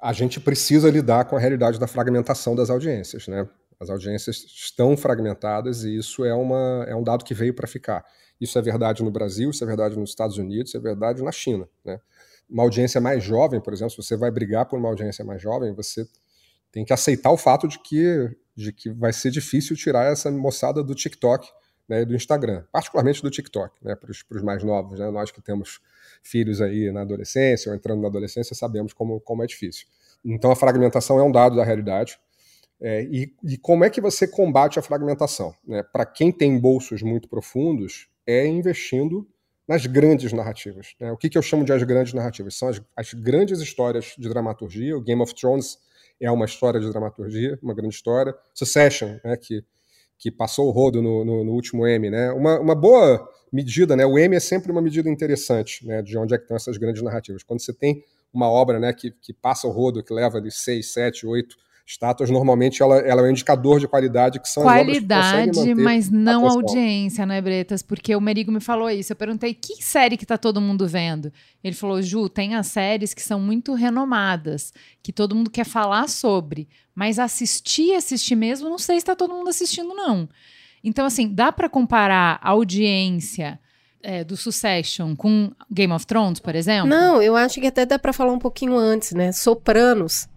A 0.00 0.12
gente 0.12 0.40
precisa 0.40 0.90
lidar 0.90 1.24
com 1.24 1.36
a 1.36 1.40
realidade 1.40 1.78
da 1.78 1.86
fragmentação 1.86 2.54
das 2.54 2.70
audiências, 2.70 3.26
né? 3.26 3.48
As 3.80 3.90
audiências 3.90 4.44
estão 4.44 4.96
fragmentadas 4.96 5.84
e 5.84 5.96
isso 5.96 6.24
é, 6.24 6.34
uma, 6.34 6.84
é 6.88 6.94
um 6.94 7.02
dado 7.02 7.24
que 7.24 7.34
veio 7.34 7.54
para 7.54 7.66
ficar. 7.66 8.04
Isso 8.40 8.58
é 8.58 8.62
verdade 8.62 9.02
no 9.02 9.10
Brasil, 9.10 9.50
isso 9.50 9.62
é 9.62 9.66
verdade 9.66 9.96
nos 9.96 10.10
Estados 10.10 10.36
Unidos, 10.36 10.70
isso 10.70 10.76
é 10.76 10.80
verdade 10.80 11.22
na 11.22 11.32
China, 11.32 11.68
né? 11.84 12.00
Uma 12.48 12.62
audiência 12.62 13.00
mais 13.00 13.22
jovem, 13.22 13.60
por 13.60 13.72
exemplo, 13.72 13.90
se 13.90 13.96
você 13.96 14.16
vai 14.16 14.30
brigar 14.30 14.66
por 14.66 14.78
uma 14.78 14.88
audiência 14.88 15.24
mais 15.24 15.40
jovem, 15.42 15.74
você 15.74 16.08
tem 16.72 16.84
que 16.84 16.92
aceitar 16.92 17.30
o 17.30 17.36
fato 17.36 17.68
de 17.68 17.78
que, 17.78 18.30
de 18.56 18.72
que 18.72 18.90
vai 18.90 19.12
ser 19.12 19.30
difícil 19.30 19.76
tirar 19.76 20.10
essa 20.10 20.30
moçada 20.30 20.82
do 20.82 20.94
TikTok 20.94 21.48
né, 21.88 22.04
do 22.04 22.14
Instagram, 22.14 22.64
particularmente 22.70 23.22
do 23.22 23.30
TikTok, 23.30 23.74
né, 23.82 23.94
para 23.94 24.10
os 24.10 24.42
mais 24.42 24.62
novos. 24.62 24.98
Né, 24.98 25.10
nós 25.10 25.30
que 25.30 25.40
temos 25.40 25.80
filhos 26.22 26.60
aí 26.60 26.92
na 26.92 27.02
adolescência 27.02 27.70
ou 27.70 27.76
entrando 27.76 28.02
na 28.02 28.08
adolescência 28.08 28.54
sabemos 28.54 28.92
como, 28.92 29.20
como 29.20 29.42
é 29.42 29.46
difícil. 29.46 29.86
Então 30.24 30.50
a 30.50 30.56
fragmentação 30.56 31.18
é 31.18 31.22
um 31.22 31.32
dado 31.32 31.56
da 31.56 31.64
realidade. 31.64 32.18
É, 32.80 33.02
e, 33.02 33.34
e, 33.42 33.56
como 33.56 33.84
é 33.84 33.90
que 33.90 34.00
você 34.00 34.26
combate 34.26 34.78
a 34.78 34.82
fragmentação? 34.82 35.52
Né? 35.66 35.82
Para 35.82 36.06
quem 36.06 36.30
tem 36.30 36.58
bolsos 36.58 37.02
muito 37.02 37.28
profundos, 37.28 38.08
é 38.24 38.46
investindo 38.46 39.26
nas 39.66 39.84
grandes 39.84 40.32
narrativas. 40.32 40.94
Né? 41.00 41.10
O 41.10 41.16
que, 41.16 41.28
que 41.28 41.36
eu 41.36 41.42
chamo 41.42 41.64
de 41.64 41.72
as 41.72 41.82
grandes 41.82 42.12
narrativas? 42.12 42.54
São 42.54 42.68
as, 42.68 42.80
as 42.96 43.12
grandes 43.14 43.60
histórias 43.60 44.14
de 44.16 44.28
dramaturgia. 44.28 44.96
O 44.96 45.00
Game 45.00 45.20
of 45.20 45.34
Thrones 45.34 45.76
é 46.20 46.30
uma 46.30 46.44
história 46.44 46.80
de 46.80 46.88
dramaturgia, 46.88 47.58
uma 47.60 47.74
grande 47.74 47.94
história. 47.94 48.34
Succession, 48.54 49.18
né, 49.24 49.36
que, 49.36 49.64
que 50.18 50.30
passou 50.30 50.66
o 50.66 50.70
rodo 50.70 51.00
no, 51.00 51.24
no, 51.24 51.44
no 51.44 51.52
último 51.52 51.86
M. 51.86 52.10
Né? 52.10 52.30
Uma, 52.32 52.58
uma 52.58 52.74
boa 52.74 53.28
medida, 53.52 53.96
né? 53.96 54.04
o 54.04 54.18
M 54.18 54.34
é 54.36 54.40
sempre 54.40 54.70
uma 54.72 54.82
medida 54.82 55.08
interessante 55.08 55.86
né, 55.86 56.02
de 56.02 56.18
onde 56.18 56.34
é 56.34 56.36
que 56.38 56.44
estão 56.44 56.56
essas 56.56 56.76
grandes 56.76 57.02
narrativas. 57.02 57.42
Quando 57.42 57.60
você 57.60 57.72
tem 57.72 58.02
uma 58.32 58.50
obra 58.50 58.78
né, 58.78 58.92
que, 58.92 59.10
que 59.10 59.32
passa 59.32 59.66
o 59.66 59.70
rodo, 59.70 60.02
que 60.02 60.12
leva 60.12 60.40
de 60.40 60.50
seis, 60.50 60.92
sete, 60.92 61.26
oito 61.26 61.56
estátuas, 61.88 62.28
normalmente 62.28 62.82
ela, 62.82 62.98
ela, 62.98 63.22
é 63.22 63.24
um 63.24 63.30
indicador 63.30 63.80
de 63.80 63.88
qualidade, 63.88 64.38
que 64.38 64.48
são 64.48 64.62
qualidade, 64.62 65.74
mas 65.74 66.10
não 66.10 66.46
audiência, 66.46 67.24
né, 67.24 67.40
Bretas? 67.40 67.80
Porque 67.80 68.14
o 68.14 68.20
Merigo 68.20 68.52
me 68.52 68.60
falou 68.60 68.90
isso. 68.90 69.12
Eu 69.12 69.16
perguntei 69.16 69.54
que 69.54 69.82
série 69.82 70.18
que 70.18 70.26
tá 70.26 70.36
todo 70.36 70.60
mundo 70.60 70.86
vendo. 70.86 71.32
Ele 71.64 71.74
falou, 71.74 72.02
Ju, 72.02 72.28
tem 72.28 72.54
as 72.54 72.66
séries 72.66 73.14
que 73.14 73.22
são 73.22 73.40
muito 73.40 73.72
renomadas, 73.72 74.70
que 75.02 75.10
todo 75.10 75.34
mundo 75.34 75.50
quer 75.50 75.64
falar 75.64 76.10
sobre, 76.10 76.68
mas 76.94 77.18
assistir, 77.18 77.94
assistir 77.94 78.36
mesmo, 78.36 78.68
não 78.68 78.78
sei 78.78 79.00
se 79.00 79.06
tá 79.06 79.16
todo 79.16 79.32
mundo 79.32 79.48
assistindo, 79.48 79.94
não. 79.94 80.28
Então, 80.84 81.06
assim, 81.06 81.32
dá 81.32 81.50
para 81.50 81.70
comparar 81.70 82.38
a 82.42 82.50
audiência 82.50 83.58
é, 84.02 84.22
do 84.22 84.36
Succession 84.36 85.16
com 85.16 85.50
Game 85.70 85.92
of 85.92 86.06
Thrones, 86.06 86.38
por 86.38 86.54
exemplo? 86.54 86.86
Não, 86.88 87.22
eu 87.22 87.34
acho 87.34 87.58
que 87.58 87.66
até 87.66 87.86
dá 87.86 87.98
para 87.98 88.12
falar 88.12 88.32
um 88.32 88.38
pouquinho 88.38 88.76
antes, 88.76 89.12
né? 89.12 89.32
Sopranos, 89.32 90.28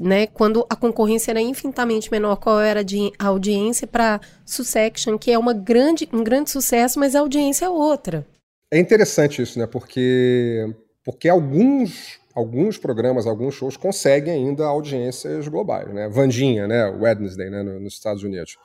né? 0.00 0.26
Quando 0.26 0.66
a 0.68 0.76
concorrência 0.76 1.30
era 1.32 1.40
infinitamente 1.40 2.10
menor, 2.10 2.36
qual 2.36 2.60
era 2.60 2.84
a 3.18 3.26
audiência 3.26 3.86
para 3.86 4.20
Succession, 4.44 5.18
que 5.18 5.30
é 5.30 5.38
uma 5.38 5.52
grande, 5.52 6.08
um 6.12 6.22
grande 6.22 6.50
sucesso, 6.50 6.98
mas 6.98 7.14
a 7.14 7.20
audiência 7.20 7.66
é 7.66 7.68
outra. 7.68 8.26
É 8.70 8.78
interessante 8.78 9.40
isso, 9.40 9.58
né? 9.58 9.66
Porque, 9.66 10.66
porque 11.04 11.28
alguns, 11.28 12.18
alguns 12.34 12.76
programas, 12.76 13.26
alguns 13.26 13.54
shows 13.54 13.76
conseguem 13.76 14.34
ainda 14.34 14.64
audiências 14.64 15.46
globais, 15.48 15.92
né? 15.92 16.08
Vandinha, 16.08 16.66
né? 16.66 16.86
Wednesday, 16.86 17.50
né? 17.50 17.62
nos 17.62 17.94
Estados 17.94 18.22
Unidos 18.22 18.56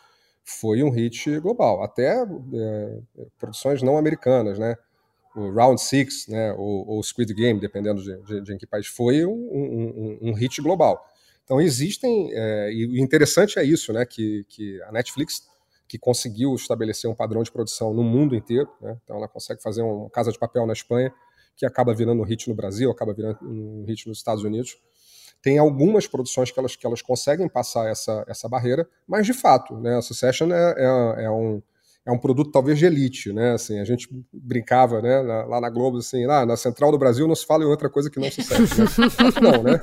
foi 0.50 0.81
um 0.81 0.89
hit 0.89 1.39
global, 1.39 1.83
até 1.83 2.24
é, 2.24 2.98
produções 3.38 3.83
não 3.83 3.98
americanas, 3.98 4.57
né? 4.57 4.75
O 5.36 5.51
Round 5.51 5.79
Six, 5.79 6.27
né? 6.27 6.53
O, 6.57 7.01
Squid 7.03 7.33
Game, 7.36 7.59
dependendo 7.59 8.01
de, 8.01 8.17
de, 8.24 8.41
de, 8.41 8.53
em 8.53 8.57
que 8.57 8.65
país 8.65 8.88
foi, 8.88 9.25
um, 9.25 9.31
um, 9.31 10.17
um 10.29 10.33
hit 10.33 10.59
global. 10.62 11.05
Então 11.50 11.60
existem 11.60 12.29
é, 12.32 12.72
e 12.72 12.86
o 12.86 13.03
interessante 13.03 13.58
é 13.58 13.63
isso, 13.63 13.91
né? 13.91 14.06
Que, 14.06 14.46
que 14.48 14.79
a 14.84 14.91
Netflix 14.91 15.50
que 15.88 15.98
conseguiu 15.98 16.53
estabelecer 16.53 17.10
um 17.10 17.15
padrão 17.15 17.41
de 17.41 17.51
produção 17.51 17.91
no 17.91 18.03
mundo 18.03 18.36
inteiro, 18.36 18.70
né? 18.79 18.96
Então 19.03 19.18
ela 19.18 19.27
consegue 19.27 19.60
fazer 19.60 19.82
uma 19.82 20.08
Casa 20.12 20.32
de 20.32 20.38
Papel 20.38 20.68
na 20.68 20.74
Espanha 20.74 21.12
que 21.58 21.65
acaba 21.65 21.91
virando 21.91 22.22
um 22.22 22.25
hit 22.25 22.48
no 22.48 22.53
Brasil, 22.53 22.91
acaba 22.91 23.15
virando 23.15 23.39
um 23.41 23.84
hit 23.88 24.08
nos 24.08 24.20
Estados 24.20 24.44
Unidos 24.44 24.77
tem 25.41 25.58
algumas 25.58 26.06
produções 26.06 26.51
que 26.51 26.60
elas, 26.60 26.75
que 26.75 26.86
elas 26.86 27.01
conseguem 27.01 27.48
passar 27.48 27.89
essa, 27.89 28.25
essa 28.27 28.50
barreira, 28.50 28.86
mas 29.08 29.25
de 29.25 29.34
fato, 29.34 29.77
né, 29.77 29.96
a 29.96 30.01
Succession 30.01 30.51
é, 30.51 30.75
é, 30.77 31.24
é 31.24 31.32
um, 31.32 31.62
é 32.10 32.12
um 32.12 32.18
produto 32.18 32.51
talvez 32.51 32.80
de 32.80 32.86
elite, 32.86 33.32
né? 33.32 33.51
Assim, 33.51 33.80
a 33.80 33.86
gente 33.86 34.10
brincava, 34.34 35.01
né, 35.01 35.22
na, 35.22 35.46
lá 35.46 35.62
na 35.62 35.70
Globo, 35.70 35.98
assim, 35.98 36.25
lá 36.25 36.46
na 36.46 36.58
Central 36.58 36.92
do 36.92 36.98
Brasil 36.98 37.28
não 37.28 37.36
se 37.36 37.46
fala 37.46 37.63
em 37.63 37.68
outra 37.68 37.89
coisa 37.89 38.10
que 38.10 38.20
não 38.20 38.30
sucesso, 38.32 38.82
né? 38.82 38.88
não, 39.42 39.63
né? 39.63 39.80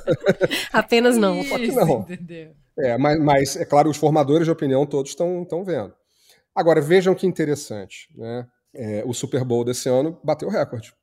Apenas 0.71 1.17
não. 1.17 1.41
Só 1.43 1.57
que 1.57 1.71
não. 1.71 2.01
Entendeu. 2.01 2.51
É, 2.77 2.97
mas, 2.97 3.19
mas, 3.19 3.55
é 3.55 3.65
claro, 3.65 3.89
os 3.89 3.97
formadores 3.97 4.45
de 4.45 4.51
opinião 4.51 4.85
todos 4.85 5.11
estão 5.11 5.63
vendo. 5.65 5.93
Agora, 6.53 6.81
vejam 6.81 7.15
que 7.15 7.25
interessante, 7.25 8.09
né? 8.15 8.45
É, 8.75 9.03
o 9.05 9.13
Super 9.13 9.43
Bowl 9.43 9.63
desse 9.63 9.89
ano 9.89 10.19
bateu 10.23 10.49
o 10.49 10.51
recorde 10.51 10.93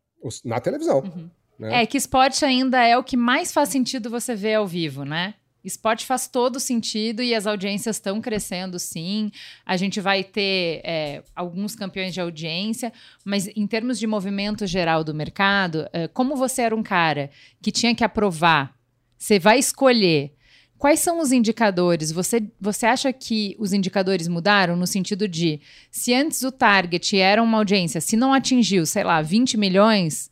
na 0.44 0.60
televisão. 0.60 1.00
Uhum. 1.00 1.30
Né? 1.58 1.82
É 1.82 1.86
que 1.86 1.96
esporte 1.96 2.44
ainda 2.44 2.84
é 2.84 2.96
o 2.96 3.04
que 3.04 3.16
mais 3.16 3.52
faz 3.52 3.68
sentido 3.68 4.10
você 4.10 4.34
ver 4.34 4.54
ao 4.54 4.66
vivo, 4.66 5.04
né? 5.04 5.34
Esporte 5.64 6.04
faz 6.04 6.28
todo 6.28 6.60
sentido 6.60 7.22
e 7.22 7.34
as 7.34 7.46
audiências 7.46 7.96
estão 7.96 8.20
crescendo, 8.20 8.78
sim. 8.78 9.30
A 9.64 9.76
gente 9.76 10.00
vai 10.00 10.22
ter 10.22 10.82
é, 10.84 11.22
alguns 11.34 11.74
campeões 11.74 12.12
de 12.12 12.20
audiência, 12.20 12.92
mas 13.24 13.48
em 13.48 13.66
termos 13.66 13.98
de 13.98 14.06
movimento 14.06 14.66
geral 14.66 15.02
do 15.02 15.14
mercado, 15.14 15.88
é, 15.92 16.06
como 16.06 16.36
você 16.36 16.62
era 16.62 16.76
um 16.76 16.82
cara 16.82 17.30
que 17.62 17.72
tinha 17.72 17.94
que 17.94 18.04
aprovar, 18.04 18.76
você 19.16 19.38
vai 19.38 19.58
escolher. 19.58 20.34
Quais 20.76 21.00
são 21.00 21.18
os 21.18 21.32
indicadores? 21.32 22.12
Você, 22.12 22.42
você 22.60 22.84
acha 22.84 23.10
que 23.10 23.56
os 23.58 23.72
indicadores 23.72 24.28
mudaram 24.28 24.76
no 24.76 24.86
sentido 24.86 25.26
de 25.26 25.60
se 25.90 26.12
antes 26.12 26.42
o 26.42 26.52
target 26.52 27.18
era 27.18 27.42
uma 27.42 27.56
audiência, 27.56 28.02
se 28.02 28.18
não 28.18 28.34
atingiu, 28.34 28.84
sei 28.84 29.02
lá, 29.02 29.22
20 29.22 29.56
milhões, 29.56 30.30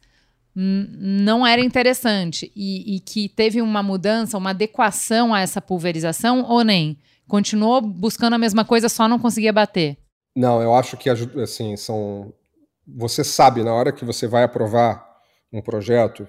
não 0.54 1.46
era 1.46 1.62
interessante 1.62 2.52
e, 2.54 2.96
e, 2.96 3.00
que 3.00 3.28
teve 3.28 3.62
uma 3.62 3.82
mudança, 3.82 4.36
uma 4.36 4.50
adequação 4.50 5.32
a 5.32 5.40
essa 5.40 5.60
pulverização 5.60 6.42
ou 6.42 6.62
nem? 6.62 6.98
Continuou 7.26 7.80
buscando 7.80 8.34
a 8.34 8.38
mesma 8.38 8.64
coisa, 8.64 8.88
só 8.88 9.08
não 9.08 9.18
conseguia 9.18 9.52
bater? 9.52 9.96
Não, 10.36 10.60
eu 10.60 10.74
acho 10.74 10.96
que 10.96 11.08
assim 11.08 11.76
são. 11.76 12.32
Você 12.86 13.24
sabe 13.24 13.62
na 13.62 13.72
hora 13.72 13.92
que 13.92 14.04
você 14.04 14.26
vai 14.26 14.42
aprovar 14.42 15.06
um 15.52 15.62
projeto, 15.62 16.28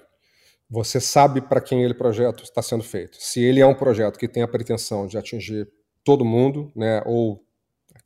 você 0.70 1.00
sabe 1.00 1.40
para 1.40 1.60
quem 1.60 1.82
ele 1.82 1.94
projeto 1.94 2.42
está 2.44 2.62
sendo 2.62 2.82
feito. 2.82 3.16
Se 3.20 3.40
ele 3.40 3.60
é 3.60 3.66
um 3.66 3.74
projeto 3.74 4.18
que 4.18 4.28
tem 4.28 4.42
a 4.42 4.48
pretensão 4.48 5.06
de 5.06 5.18
atingir 5.18 5.68
todo 6.04 6.24
mundo, 6.24 6.72
né, 6.76 7.02
ou 7.04 7.42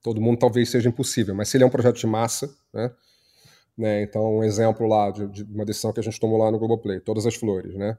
todo 0.03 0.21
mundo 0.21 0.39
talvez 0.39 0.71
seja 0.71 0.89
impossível, 0.89 1.35
mas 1.35 1.49
se 1.49 1.57
ele 1.57 1.65
é 1.65 1.67
um 1.67 1.71
projeto 1.71 1.97
de 1.97 2.07
massa, 2.07 2.49
né, 2.73 2.91
né? 3.79 4.03
Então, 4.03 4.39
um 4.39 4.45
exemplo 4.45 4.87
lá 4.87 5.11
de, 5.11 5.29
de, 5.29 5.45
uma 5.45 5.65
decisão 5.65 5.93
que 5.93 6.01
a 6.01 6.03
gente 6.03 6.19
tomou 6.19 6.37
lá 6.37 6.51
no 6.51 6.59
Globoplay, 6.59 6.99
Todas 7.01 7.25
as 7.25 7.37
Flores, 7.37 7.75
né? 7.77 7.97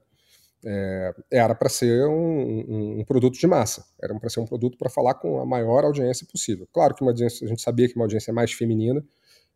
É, 0.66 1.14
era 1.32 1.56
para 1.56 1.70
ser 1.70 2.06
um, 2.06 2.12
um, 2.12 3.00
um, 3.00 3.06
produto 3.06 3.40
de 3.40 3.48
massa, 3.48 3.86
era 3.98 4.14
para 4.20 4.30
ser 4.30 4.42
um 4.42 4.46
produto 4.46 4.78
para 4.78 4.90
falar 4.90 5.14
com 5.14 5.40
a 5.40 5.46
maior 5.46 5.86
audiência 5.86 6.28
possível. 6.30 6.68
Claro 6.74 6.94
que 6.94 7.02
uma 7.02 7.12
audiência, 7.12 7.46
a 7.46 7.50
gente 7.50 7.62
sabia 7.62 7.88
que 7.88 7.96
uma 7.96 8.04
audiência 8.04 8.34
mais 8.34 8.52
feminina, 8.52 9.02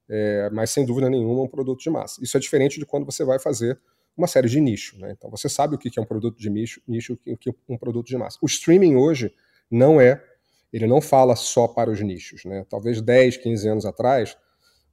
é, 0.07 0.49
mas 0.53 0.69
sem 0.69 0.85
dúvida 0.85 1.09
nenhuma 1.09 1.43
um 1.43 1.47
produto 1.49 1.81
de 1.81 1.89
massa. 1.89 2.23
Isso 2.23 2.37
é 2.37 2.39
diferente 2.39 2.79
de 2.79 2.85
quando 2.85 3.05
você 3.05 3.25
vai 3.25 3.37
fazer 3.37 3.77
uma 4.15 4.27
série 4.27 4.47
de 4.47 4.61
nicho. 4.61 4.97
Né? 4.97 5.11
Então 5.11 5.29
você 5.29 5.49
sabe 5.49 5.75
o 5.75 5.77
que 5.77 5.91
é 5.99 6.01
um 6.01 6.05
produto 6.05 6.39
de 6.39 6.49
nicho, 6.49 6.81
nicho 6.87 7.19
o 7.27 7.37
que 7.37 7.49
é 7.49 7.53
um 7.67 7.77
produto 7.77 8.07
de 8.07 8.17
massa. 8.17 8.37
O 8.41 8.45
streaming 8.45 8.95
hoje 8.95 9.33
não 9.69 9.99
é, 9.99 10.23
ele 10.71 10.87
não 10.87 11.01
fala 11.01 11.35
só 11.35 11.67
para 11.67 11.91
os 11.91 11.99
nichos. 11.99 12.45
Né? 12.45 12.65
Talvez 12.69 13.01
10, 13.01 13.37
15 13.37 13.67
anos 13.67 13.85
atrás, 13.85 14.37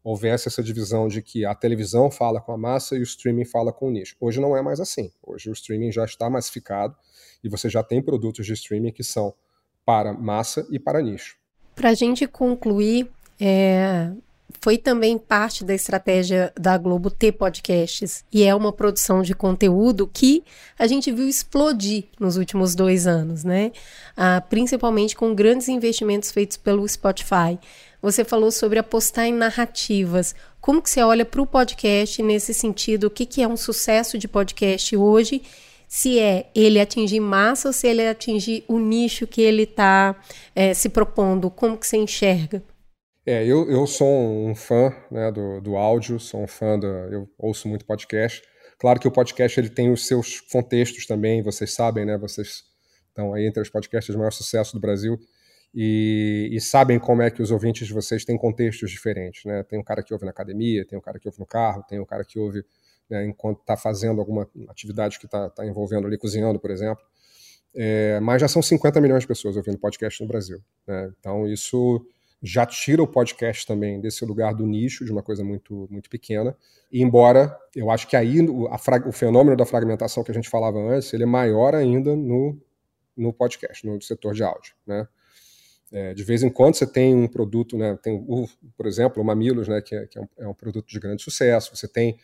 houvesse 0.02 0.48
essa 0.48 0.62
divisão 0.62 1.08
de 1.08 1.22
que 1.22 1.44
a 1.44 1.54
televisão 1.54 2.10
fala 2.10 2.40
com 2.40 2.52
a 2.52 2.58
massa 2.58 2.96
e 2.96 3.00
o 3.00 3.02
streaming 3.02 3.44
fala 3.44 3.72
com 3.72 3.88
o 3.88 3.90
nicho. 3.90 4.16
Hoje 4.20 4.40
não 4.40 4.56
é 4.56 4.62
mais 4.62 4.80
assim. 4.80 5.10
Hoje 5.22 5.50
o 5.50 5.52
streaming 5.52 5.92
já 5.92 6.04
está 6.04 6.28
massificado 6.30 6.96
e 7.44 7.48
você 7.48 7.68
já 7.68 7.82
tem 7.82 8.02
produtos 8.02 8.46
de 8.46 8.52
streaming 8.52 8.92
que 8.92 9.04
são 9.04 9.34
para 9.84 10.12
massa 10.12 10.66
e 10.70 10.78
para 10.78 11.02
nicho. 11.02 11.36
Para 11.74 11.90
a 11.90 11.94
gente 11.94 12.26
concluir, 12.26 13.10
é, 13.40 14.10
foi 14.60 14.76
também 14.76 15.18
parte 15.18 15.64
da 15.64 15.74
estratégia 15.74 16.52
da 16.58 16.76
Globo 16.76 17.10
ter 17.10 17.32
podcasts 17.32 18.24
e 18.32 18.42
é 18.42 18.54
uma 18.54 18.72
produção 18.72 19.22
de 19.22 19.34
conteúdo 19.34 20.06
que 20.06 20.42
a 20.78 20.86
gente 20.86 21.12
viu 21.12 21.28
explodir 21.28 22.04
nos 22.18 22.36
últimos 22.36 22.74
dois 22.74 23.06
anos, 23.06 23.44
né? 23.44 23.72
Ah, 24.16 24.40
principalmente 24.40 25.16
com 25.16 25.34
grandes 25.34 25.68
investimentos 25.68 26.30
feitos 26.30 26.56
pelo 26.56 26.86
Spotify. 26.88 27.58
Você 28.02 28.24
falou 28.24 28.50
sobre 28.50 28.78
apostar 28.78 29.26
em 29.26 29.32
narrativas. 29.32 30.34
Como 30.60 30.80
que 30.80 30.88
você 30.88 31.02
olha 31.02 31.24
para 31.24 31.42
o 31.42 31.46
podcast 31.46 32.22
nesse 32.22 32.54
sentido? 32.54 33.04
O 33.04 33.10
que, 33.10 33.26
que 33.26 33.42
é 33.42 33.48
um 33.48 33.56
sucesso 33.56 34.16
de 34.16 34.26
podcast 34.26 34.96
hoje? 34.96 35.42
Se 35.86 36.18
é 36.18 36.50
ele 36.54 36.80
atingir 36.80 37.20
massa 37.20 37.68
ou 37.68 37.72
se 37.72 37.86
ele 37.86 38.06
atingir 38.06 38.64
o 38.68 38.78
nicho 38.78 39.26
que 39.26 39.42
ele 39.42 39.64
está 39.64 40.16
é, 40.54 40.72
se 40.72 40.88
propondo? 40.88 41.50
Como 41.50 41.76
que 41.76 41.86
você 41.86 41.98
enxerga? 41.98 42.62
É, 43.26 43.44
eu, 43.44 43.70
eu 43.70 43.86
sou 43.86 44.08
um 44.08 44.54
fã 44.54 44.94
né, 45.10 45.30
do, 45.30 45.60
do 45.60 45.76
áudio, 45.76 46.18
sou 46.18 46.42
um 46.42 46.46
fã 46.46 46.78
do. 46.78 46.86
Eu 46.86 47.28
ouço 47.38 47.68
muito 47.68 47.84
podcast. 47.84 48.42
Claro 48.78 48.98
que 48.98 49.08
o 49.08 49.12
podcast 49.12 49.60
ele 49.60 49.68
tem 49.68 49.92
os 49.92 50.06
seus 50.06 50.40
contextos 50.40 51.06
também, 51.06 51.42
vocês 51.42 51.74
sabem, 51.74 52.06
né? 52.06 52.16
Vocês 52.16 52.62
estão 53.08 53.34
aí 53.34 53.46
entre 53.46 53.60
os 53.60 53.68
podcasts 53.68 54.10
de 54.10 54.16
maior 54.16 54.30
sucesso 54.30 54.72
do 54.72 54.80
Brasil 54.80 55.20
e, 55.74 56.48
e, 56.52 56.60
sabem 56.60 56.98
como 56.98 57.22
é 57.22 57.30
que 57.30 57.40
os 57.40 57.50
ouvintes 57.50 57.86
de 57.86 57.92
vocês 57.92 58.24
têm 58.24 58.36
contextos 58.36 58.90
diferentes, 58.90 59.44
né? 59.44 59.62
Tem 59.62 59.78
um 59.78 59.84
cara 59.84 60.02
que 60.02 60.12
ouve 60.12 60.24
na 60.24 60.32
academia, 60.32 60.84
tem 60.84 60.98
um 60.98 61.00
cara 61.00 61.18
que 61.18 61.28
ouve 61.28 61.38
no 61.38 61.46
carro, 61.46 61.84
tem 61.88 62.00
um 62.00 62.04
cara 62.04 62.24
que 62.24 62.38
ouve 62.38 62.64
né, 63.08 63.26
enquanto 63.26 63.60
está 63.60 63.76
fazendo 63.76 64.20
alguma 64.20 64.48
atividade 64.68 65.18
que 65.18 65.26
está 65.26 65.48
tá 65.50 65.66
envolvendo 65.66 66.06
ali, 66.06 66.18
cozinhando, 66.18 66.58
por 66.58 66.70
exemplo. 66.70 67.04
É, 67.74 68.18
mas 68.20 68.40
já 68.40 68.48
são 68.48 68.60
50 68.60 69.00
milhões 69.00 69.22
de 69.22 69.28
pessoas 69.28 69.56
ouvindo 69.56 69.78
podcast 69.78 70.20
no 70.22 70.28
Brasil. 70.28 70.60
Né? 70.86 71.12
Então 71.18 71.46
isso 71.46 72.04
já 72.42 72.64
tira 72.64 73.02
o 73.02 73.06
podcast 73.06 73.66
também 73.66 74.00
desse 74.00 74.24
lugar 74.24 74.54
do 74.54 74.66
nicho, 74.66 75.04
de 75.04 75.12
uma 75.12 75.22
coisa 75.22 75.44
muito, 75.44 75.86
muito 75.90 76.08
pequena. 76.08 76.56
E 76.90 77.02
embora 77.02 77.56
eu 77.76 77.90
acho 77.90 78.08
que 78.08 78.16
aí 78.16 78.40
o, 78.40 78.68
o 79.06 79.12
fenômeno 79.12 79.56
da 79.56 79.66
fragmentação 79.66 80.24
que 80.24 80.30
a 80.30 80.34
gente 80.34 80.48
falava 80.48 80.78
antes, 80.78 81.12
ele 81.12 81.24
é 81.24 81.26
maior 81.26 81.74
ainda 81.74 82.16
no, 82.16 82.58
no 83.16 83.32
podcast, 83.32 83.86
no 83.86 84.00
setor 84.00 84.34
de 84.34 84.42
áudio, 84.42 84.74
né? 84.86 85.06
É, 85.92 86.14
de 86.14 86.22
vez 86.22 86.42
em 86.42 86.50
quando 86.50 86.74
você 86.74 86.86
tem 86.86 87.14
um 87.14 87.26
produto, 87.26 87.76
né? 87.76 87.98
Tem, 88.00 88.14
o, 88.14 88.48
por 88.76 88.86
exemplo, 88.86 89.22
o 89.22 89.26
Mamilos, 89.26 89.66
né? 89.66 89.80
Que, 89.80 89.96
é, 89.96 90.06
que 90.06 90.18
é, 90.18 90.22
um, 90.22 90.28
é, 90.38 90.48
um, 90.48 90.54
produto 90.54 90.86
de 90.86 91.00
grande 91.00 91.22
sucesso. 91.22 91.74
Você 91.74 91.88
tem 91.88 92.16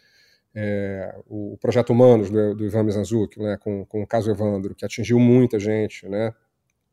é, 0.54 1.14
o 1.28 1.58
Projeto 1.60 1.90
Humanos 1.90 2.30
do, 2.30 2.54
do 2.54 2.64
Ivan 2.64 2.84
Mizanzuki, 2.84 3.40
né? 3.40 3.56
Com, 3.56 3.84
com 3.84 4.02
o 4.02 4.06
caso 4.06 4.30
Evandro, 4.30 4.74
que 4.74 4.84
atingiu 4.84 5.18
muita 5.18 5.58
gente, 5.58 6.08
né? 6.08 6.32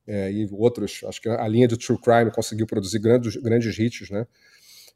É, 0.06 0.32
e 0.32 0.50
outros, 0.52 1.02
acho 1.08 1.22
que 1.22 1.30
a 1.30 1.48
linha 1.48 1.68
de 1.68 1.78
True 1.78 1.98
Crime 1.98 2.32
conseguiu 2.32 2.66
produzir 2.66 3.00
grandes, 3.00 3.36
grandes 3.38 3.78
hits, 3.78 4.10
né? 4.10 4.26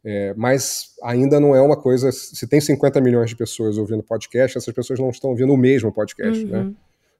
É, 0.03 0.33
mas 0.35 0.95
ainda 1.03 1.39
não 1.39 1.55
é 1.55 1.61
uma 1.61 1.75
coisa. 1.75 2.11
Se 2.11 2.47
tem 2.47 2.59
50 2.59 2.99
milhões 3.01 3.29
de 3.29 3.35
pessoas 3.35 3.77
ouvindo 3.77 4.01
podcast, 4.01 4.57
essas 4.57 4.73
pessoas 4.73 4.99
não 4.99 5.09
estão 5.09 5.29
ouvindo 5.29 5.53
o 5.53 5.57
mesmo 5.57 5.91
podcast, 5.91 6.43
né? 6.45 6.59
uhum. 6.59 6.65
né? 6.65 6.75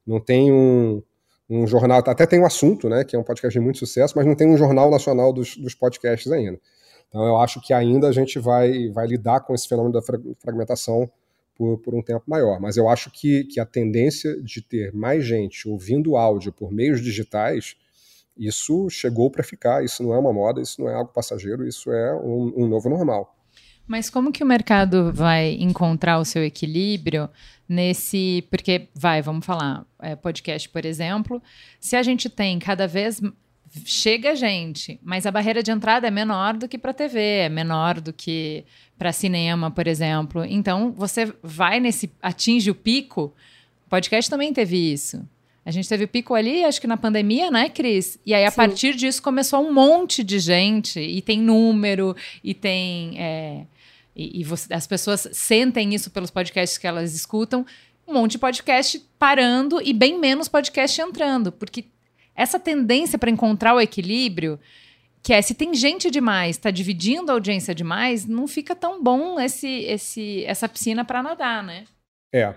Não 0.05 0.19
tem 0.19 0.51
um, 0.51 1.03
um 1.49 1.65
jornal, 1.65 1.99
até 2.05 2.25
tem 2.25 2.39
um 2.39 2.45
assunto, 2.45 2.89
né? 2.89 3.03
Que 3.03 3.15
é 3.15 3.19
um 3.19 3.23
podcast 3.23 3.57
de 3.57 3.63
muito 3.63 3.79
sucesso, 3.79 4.13
mas 4.15 4.25
não 4.25 4.35
tem 4.35 4.47
um 4.47 4.57
jornal 4.57 4.91
nacional 4.91 5.31
dos, 5.31 5.55
dos 5.55 5.73
podcasts 5.73 6.31
ainda. 6.31 6.59
Então 7.07 7.25
eu 7.25 7.37
acho 7.37 7.61
que 7.61 7.73
ainda 7.73 8.07
a 8.09 8.11
gente 8.11 8.37
vai, 8.37 8.89
vai 8.89 9.07
lidar 9.07 9.41
com 9.41 9.55
esse 9.55 9.67
fenômeno 9.67 9.93
da 9.93 10.01
fragmentação 10.39 11.09
por, 11.55 11.77
por 11.79 11.95
um 11.95 12.01
tempo 12.01 12.23
maior. 12.27 12.59
Mas 12.59 12.75
eu 12.75 12.89
acho 12.89 13.09
que, 13.09 13.45
que 13.45 13.59
a 13.59 13.65
tendência 13.65 14.41
de 14.41 14.61
ter 14.61 14.93
mais 14.93 15.25
gente 15.25 15.67
ouvindo 15.69 16.17
áudio 16.17 16.51
por 16.51 16.71
meios 16.71 17.01
digitais, 17.01 17.75
isso 18.37 18.89
chegou 18.89 19.31
para 19.31 19.43
ficar. 19.43 19.83
Isso 19.83 20.03
não 20.03 20.13
é 20.13 20.19
uma 20.19 20.33
moda, 20.33 20.61
isso 20.61 20.81
não 20.81 20.89
é 20.89 20.93
algo 20.93 21.11
passageiro, 21.13 21.65
isso 21.65 21.91
é 21.91 22.13
um, 22.15 22.53
um 22.57 22.67
novo 22.67 22.89
normal. 22.89 23.36
Mas 23.87 24.09
como 24.09 24.31
que 24.31 24.43
o 24.43 24.47
mercado 24.47 25.11
vai 25.13 25.53
encontrar 25.59 26.19
o 26.19 26.25
seu 26.25 26.43
equilíbrio 26.43 27.29
nesse. 27.67 28.45
Porque, 28.49 28.89
vai, 28.93 29.21
vamos 29.21 29.45
falar, 29.45 29.85
é, 29.99 30.15
podcast, 30.15 30.67
por 30.69 30.85
exemplo. 30.85 31.41
Se 31.79 31.95
a 31.95 32.03
gente 32.03 32.29
tem 32.29 32.59
cada 32.59 32.87
vez 32.87 33.21
chega 33.85 34.35
gente, 34.35 34.99
mas 35.03 35.25
a 35.25 35.31
barreira 35.31 35.61
de 35.61 35.71
entrada 35.71 36.07
é 36.07 36.11
menor 36.11 36.55
do 36.55 36.67
que 36.67 36.77
para 36.77 36.93
TV, 36.93 37.19
é 37.19 37.49
menor 37.49 37.99
do 37.99 38.13
que 38.13 38.63
para 38.97 39.11
cinema, 39.11 39.69
por 39.69 39.87
exemplo. 39.87 40.43
Então, 40.45 40.91
você 40.91 41.33
vai 41.43 41.79
nesse 41.79 42.11
atinge 42.21 42.71
o 42.71 42.75
pico. 42.75 43.33
O 43.85 43.89
podcast 43.89 44.29
também 44.29 44.53
teve 44.53 44.91
isso. 44.91 45.27
A 45.65 45.71
gente 45.71 45.89
teve 45.89 46.05
o 46.05 46.07
pico 46.07 46.33
ali, 46.33 46.63
acho 46.63 46.79
que 46.79 46.87
na 46.87 46.95
pandemia, 46.95 47.51
né, 47.51 47.67
Cris? 47.67 48.17
E 48.25 48.33
aí, 48.33 48.45
a 48.45 48.51
Sim. 48.51 48.55
partir 48.55 48.95
disso, 48.95 49.21
começou 49.21 49.59
um 49.59 49.73
monte 49.73 50.23
de 50.23 50.39
gente, 50.39 50.97
e 50.99 51.21
tem 51.21 51.41
número, 51.41 52.15
e 52.41 52.53
tem. 52.53 53.19
É, 53.19 53.65
e, 54.17 54.41
e 54.41 54.43
você, 54.43 54.73
as 54.73 54.87
pessoas 54.87 55.29
sentem 55.31 55.93
isso 55.93 56.09
pelos 56.09 56.31
podcasts 56.31 56.77
que 56.79 56.87
elas 56.87 57.13
escutam. 57.13 57.63
Um 58.07 58.13
monte 58.13 58.31
de 58.31 58.39
podcast 58.39 58.99
parando 59.19 59.79
e 59.81 59.93
bem 59.93 60.19
menos 60.19 60.47
podcast 60.47 60.99
entrando, 60.99 61.51
porque 61.51 61.85
essa 62.35 62.59
tendência 62.59 63.19
para 63.19 63.29
encontrar 63.29 63.75
o 63.75 63.81
equilíbrio, 63.81 64.59
que 65.21 65.33
é 65.33 65.41
se 65.41 65.53
tem 65.53 65.73
gente 65.73 66.09
demais, 66.09 66.55
está 66.55 66.71
dividindo 66.71 67.31
a 67.31 67.35
audiência 67.35 67.75
demais, 67.75 68.25
não 68.25 68.47
fica 68.47 68.75
tão 68.75 69.03
bom 69.03 69.39
esse, 69.39 69.83
esse, 69.83 70.43
essa 70.45 70.67
piscina 70.67 71.05
para 71.05 71.21
nadar, 71.21 71.63
né? 71.63 71.85
É. 72.33 72.55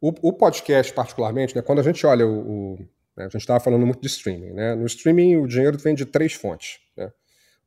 O, 0.00 0.12
o, 0.28 0.32
podcast, 0.32 0.92
particularmente, 0.92 1.54
né, 1.54 1.62
quando 1.62 1.80
a 1.80 1.82
gente 1.82 2.04
olha 2.06 2.26
o. 2.26 2.74
o 2.74 2.78
né, 3.16 3.24
a 3.24 3.28
gente 3.28 3.36
estava 3.36 3.60
falando 3.60 3.84
muito 3.86 4.00
de 4.00 4.06
streaming, 4.08 4.52
né? 4.52 4.74
No 4.74 4.86
streaming, 4.86 5.36
o 5.36 5.46
dinheiro 5.46 5.78
vem 5.78 5.94
de 5.94 6.04
três 6.04 6.32
fontes. 6.32 6.78
Né? 6.96 7.10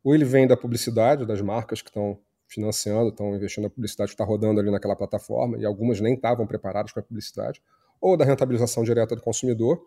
Ou 0.04 0.14
ele 0.14 0.26
vem 0.26 0.48
da 0.48 0.56
publicidade, 0.56 1.26
das 1.26 1.42
marcas 1.42 1.82
que 1.82 1.90
estão 1.90 2.20
financiando, 2.50 3.10
estão 3.10 3.36
investindo 3.36 3.64
na 3.64 3.70
publicidade 3.70 4.10
que 4.10 4.16
está 4.16 4.26
rodando 4.26 4.60
ali 4.60 4.72
naquela 4.72 4.96
plataforma, 4.96 5.58
e 5.58 5.66
algumas 5.66 6.02
nem 6.02 6.16
estavam 6.16 6.46
preparadas 6.46 6.92
para 6.92 7.02
a 7.02 7.06
publicidade, 7.06 7.62
ou 8.02 8.18
da 8.18 8.26
rentabilização 8.26 8.84
direta 8.84 9.16
do 9.16 9.22
consumidor, 9.22 9.82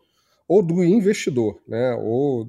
ou 0.47 0.63
do 0.63 0.85
investidor, 0.85 1.61
né? 1.67 1.95
Ou 1.95 2.47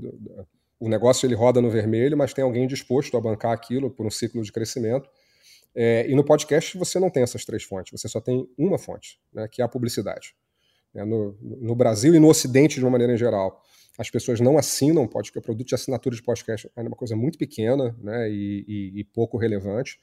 o 0.79 0.89
negócio 0.89 1.25
ele 1.25 1.35
roda 1.35 1.61
no 1.61 1.69
vermelho, 1.69 2.17
mas 2.17 2.33
tem 2.33 2.43
alguém 2.43 2.67
disposto 2.67 3.15
a 3.17 3.21
bancar 3.21 3.51
aquilo 3.51 3.89
por 3.89 4.05
um 4.05 4.11
ciclo 4.11 4.43
de 4.43 4.51
crescimento. 4.51 5.09
É, 5.75 6.05
e 6.07 6.13
no 6.13 6.23
podcast 6.23 6.77
você 6.77 6.99
não 6.99 7.09
tem 7.09 7.23
essas 7.23 7.45
três 7.45 7.63
fontes, 7.63 7.99
você 7.99 8.07
só 8.07 8.19
tem 8.21 8.47
uma 8.57 8.77
fonte, 8.77 9.19
né, 9.33 9.47
que 9.47 9.61
é 9.61 9.65
a 9.65 9.67
publicidade. 9.67 10.35
É, 10.93 11.03
no, 11.03 11.35
no, 11.41 11.73
Brasil 11.73 12.13
e 12.13 12.19
no 12.19 12.27
Ocidente, 12.27 12.75
de 12.75 12.85
uma 12.85 12.91
maneira 12.91 13.13
em 13.13 13.17
geral, 13.17 13.63
as 13.97 14.09
pessoas 14.09 14.39
não 14.39 14.57
assinam 14.57 15.07
podcast, 15.07 15.39
o 15.39 15.41
produto 15.41 15.67
de 15.67 15.75
assinatura 15.75 16.15
de 16.15 16.23
podcast 16.23 16.69
é 16.75 16.81
uma 16.81 16.95
coisa 16.95 17.15
muito 17.15 17.37
pequena 17.37 17.95
né, 18.01 18.29
e, 18.29 18.65
e, 18.67 18.99
e 18.99 19.03
pouco 19.03 19.37
relevante. 19.37 19.99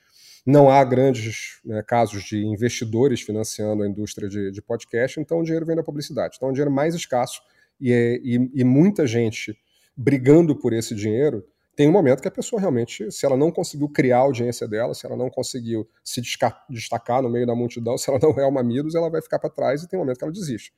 Não 0.47 0.71
há 0.71 0.83
grandes 0.85 1.61
né, 1.65 1.83
casos 1.83 2.23
de 2.25 2.45
investidores 2.45 3.21
financiando 3.21 3.83
a 3.83 3.89
indústria 3.89 4.29
de, 4.29 4.51
de 4.51 4.63
podcast, 4.63 5.19
então 5.21 5.41
o 5.41 5.43
dinheiro 5.43 5.67
vem 5.67 5.77
da 5.77 5.83
publicidade. 5.83 6.37
Então, 6.37 6.49
é 6.49 6.51
um 6.51 6.55
dinheiro 6.55 6.71
mais 6.71 6.95
escasso 6.95 7.43
e, 7.81 7.93
é, 7.93 8.17
e, 8.23 8.51
e 8.55 8.65
muita 8.65 9.07
gente 9.07 9.57
brigando 9.97 10.57
por 10.57 10.73
esse 10.73 10.95
dinheiro, 10.95 11.45
tem 11.77 11.89
um 11.89 11.93
momento 11.93 12.21
que 12.21 12.29
a 12.29 12.31
pessoa 12.31 12.61
realmente, 12.61 13.11
se 13.11 13.25
ela 13.25 13.37
não 13.37 13.51
conseguiu 13.51 13.89
criar 13.89 14.19
a 14.19 14.21
audiência 14.21 14.69
dela, 14.69 14.95
se 14.95 15.07
ela 15.07 15.17
não 15.17 15.31
conseguiu 15.31 15.89
se 16.05 16.23
destacar 16.69 17.23
no 17.23 17.31
meio 17.31 17.47
da 17.47 17.55
multidão, 17.55 17.97
se 17.99 18.09
ela 18.11 18.19
não 18.23 18.33
é 18.33 18.47
uma 18.47 18.63
Midos, 18.63 18.95
ela 18.95 19.11
vai 19.11 19.21
ficar 19.21 19.39
para 19.39 19.51
trás 19.51 19.83
e 19.83 19.89
tem 19.89 19.99
um 19.99 20.03
momento 20.03 20.19
que 20.19 20.25
ela 20.25 20.33
desiste. 20.33 20.73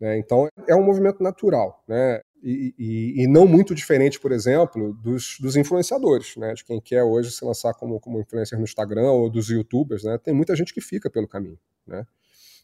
Né? 0.00 0.18
Então, 0.18 0.48
é 0.66 0.74
um 0.74 0.82
movimento 0.82 1.22
natural, 1.22 1.82
né? 1.86 2.20
E, 2.46 3.22
e, 3.22 3.26
não 3.26 3.46
muito 3.46 3.74
diferente, 3.74 4.20
por 4.20 4.30
exemplo, 4.30 4.92
dos, 5.02 5.38
dos 5.40 5.56
influenciadores, 5.56 6.36
né? 6.36 6.52
de 6.52 6.62
quem 6.62 6.78
quer 6.78 7.02
hoje 7.02 7.30
se 7.30 7.42
lançar 7.42 7.72
como, 7.72 7.98
como 7.98 8.20
influencer 8.20 8.58
no 8.58 8.64
Instagram 8.64 9.10
ou 9.10 9.30
dos 9.30 9.48
youtubers. 9.48 10.04
Né? 10.04 10.18
Tem 10.18 10.34
muita 10.34 10.54
gente 10.54 10.74
que 10.74 10.80
fica 10.82 11.08
pelo 11.08 11.26
caminho. 11.26 11.58
Né? 11.86 12.06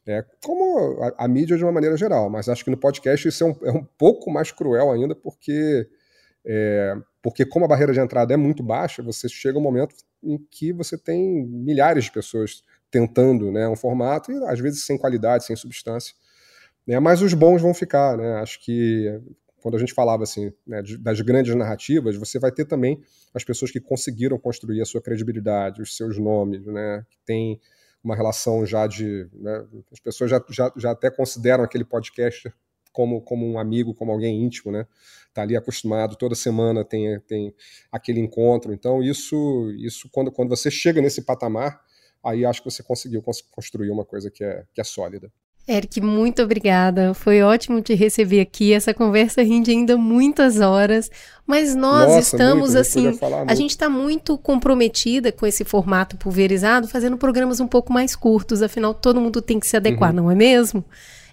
É, 0.06 0.22
como 0.44 1.02
a, 1.02 1.24
a, 1.24 1.28
mídia 1.28 1.56
de 1.56 1.64
uma 1.64 1.72
maneira 1.72 1.96
geral, 1.96 2.28
mas 2.28 2.46
acho 2.46 2.62
que 2.62 2.70
no 2.70 2.76
podcast 2.76 3.26
isso 3.26 3.42
é 3.42 3.46
um, 3.46 3.56
é 3.62 3.72
um 3.72 3.82
pouco 3.96 4.30
mais 4.30 4.52
cruel 4.52 4.92
ainda, 4.92 5.14
porque, 5.14 5.88
é, 6.44 6.94
porque 7.22 7.46
como 7.46 7.64
a 7.64 7.68
barreira 7.68 7.94
de 7.94 8.00
entrada 8.00 8.34
é 8.34 8.36
muito 8.36 8.62
baixa, 8.62 9.02
você 9.02 9.30
chega 9.30 9.58
um 9.58 9.62
momento 9.62 9.94
em 10.22 10.36
que 10.50 10.74
você 10.74 10.98
tem 10.98 11.46
milhares 11.46 12.04
de 12.04 12.12
pessoas 12.12 12.62
tentando 12.90 13.50
né, 13.50 13.66
um 13.66 13.76
formato, 13.76 14.30
e 14.30 14.44
às 14.44 14.60
vezes 14.60 14.84
sem 14.84 14.98
qualidade, 14.98 15.46
sem 15.46 15.56
substância. 15.56 16.14
Né, 16.86 17.00
mas 17.00 17.22
os 17.22 17.32
bons 17.32 17.62
vão 17.62 17.72
ficar, 17.72 18.18
né? 18.18 18.34
Acho 18.40 18.60
que 18.62 19.20
quando 19.60 19.76
a 19.76 19.78
gente 19.78 19.94
falava 19.94 20.22
assim 20.22 20.52
né, 20.66 20.82
das 20.98 21.20
grandes 21.20 21.54
narrativas, 21.54 22.16
você 22.16 22.38
vai 22.38 22.50
ter 22.50 22.64
também 22.64 23.00
as 23.34 23.44
pessoas 23.44 23.70
que 23.70 23.80
conseguiram 23.80 24.38
construir 24.38 24.80
a 24.80 24.84
sua 24.84 25.00
credibilidade, 25.00 25.82
os 25.82 25.96
seus 25.96 26.18
nomes, 26.18 26.66
né? 26.66 27.04
Que 27.08 27.18
tem 27.24 27.60
uma 28.02 28.16
relação 28.16 28.64
já 28.66 28.86
de. 28.86 29.28
Né, 29.32 29.66
as 29.92 30.00
pessoas 30.00 30.30
já, 30.30 30.42
já, 30.48 30.72
já 30.76 30.90
até 30.90 31.10
consideram 31.10 31.62
aquele 31.64 31.84
podcaster 31.84 32.52
como, 32.92 33.20
como 33.20 33.46
um 33.46 33.58
amigo, 33.58 33.94
como 33.94 34.12
alguém 34.12 34.42
íntimo, 34.42 34.72
né? 34.72 34.86
Tá 35.32 35.42
ali 35.42 35.56
acostumado, 35.56 36.16
toda 36.16 36.34
semana 36.34 36.84
tem, 36.84 37.20
tem 37.20 37.54
aquele 37.90 38.20
encontro. 38.20 38.72
Então, 38.72 39.02
isso, 39.02 39.70
isso 39.78 40.08
quando, 40.10 40.32
quando 40.32 40.48
você 40.48 40.70
chega 40.70 41.00
nesse 41.00 41.22
patamar, 41.22 41.80
aí 42.22 42.44
acho 42.44 42.62
que 42.62 42.70
você 42.70 42.82
conseguiu 42.82 43.22
construir 43.50 43.90
uma 43.90 44.04
coisa 44.04 44.30
que 44.30 44.42
é, 44.42 44.64
que 44.74 44.80
é 44.80 44.84
sólida. 44.84 45.32
Eric, 45.68 46.00
muito 46.00 46.42
obrigada. 46.42 47.14
Foi 47.14 47.42
ótimo 47.42 47.80
te 47.80 47.94
receber 47.94 48.40
aqui. 48.40 48.72
Essa 48.72 48.92
conversa 48.92 49.42
rende 49.42 49.70
ainda 49.70 49.96
muitas 49.96 50.58
horas, 50.60 51.10
mas 51.46 51.74
nós 51.76 52.08
Nossa, 52.08 52.18
estamos 52.18 52.74
muito, 52.74 52.78
assim, 52.78 53.18
a 53.46 53.54
gente 53.54 53.70
está 53.70 53.88
muito 53.88 54.36
comprometida 54.36 55.30
com 55.30 55.46
esse 55.46 55.64
formato 55.64 56.16
pulverizado, 56.16 56.88
fazendo 56.88 57.16
programas 57.16 57.60
um 57.60 57.68
pouco 57.68 57.92
mais 57.92 58.16
curtos. 58.16 58.62
Afinal, 58.62 58.92
todo 58.94 59.20
mundo 59.20 59.40
tem 59.40 59.60
que 59.60 59.66
se 59.66 59.76
adequar, 59.76 60.10
uhum. 60.10 60.16
não 60.16 60.30
é 60.30 60.34
mesmo? 60.34 60.84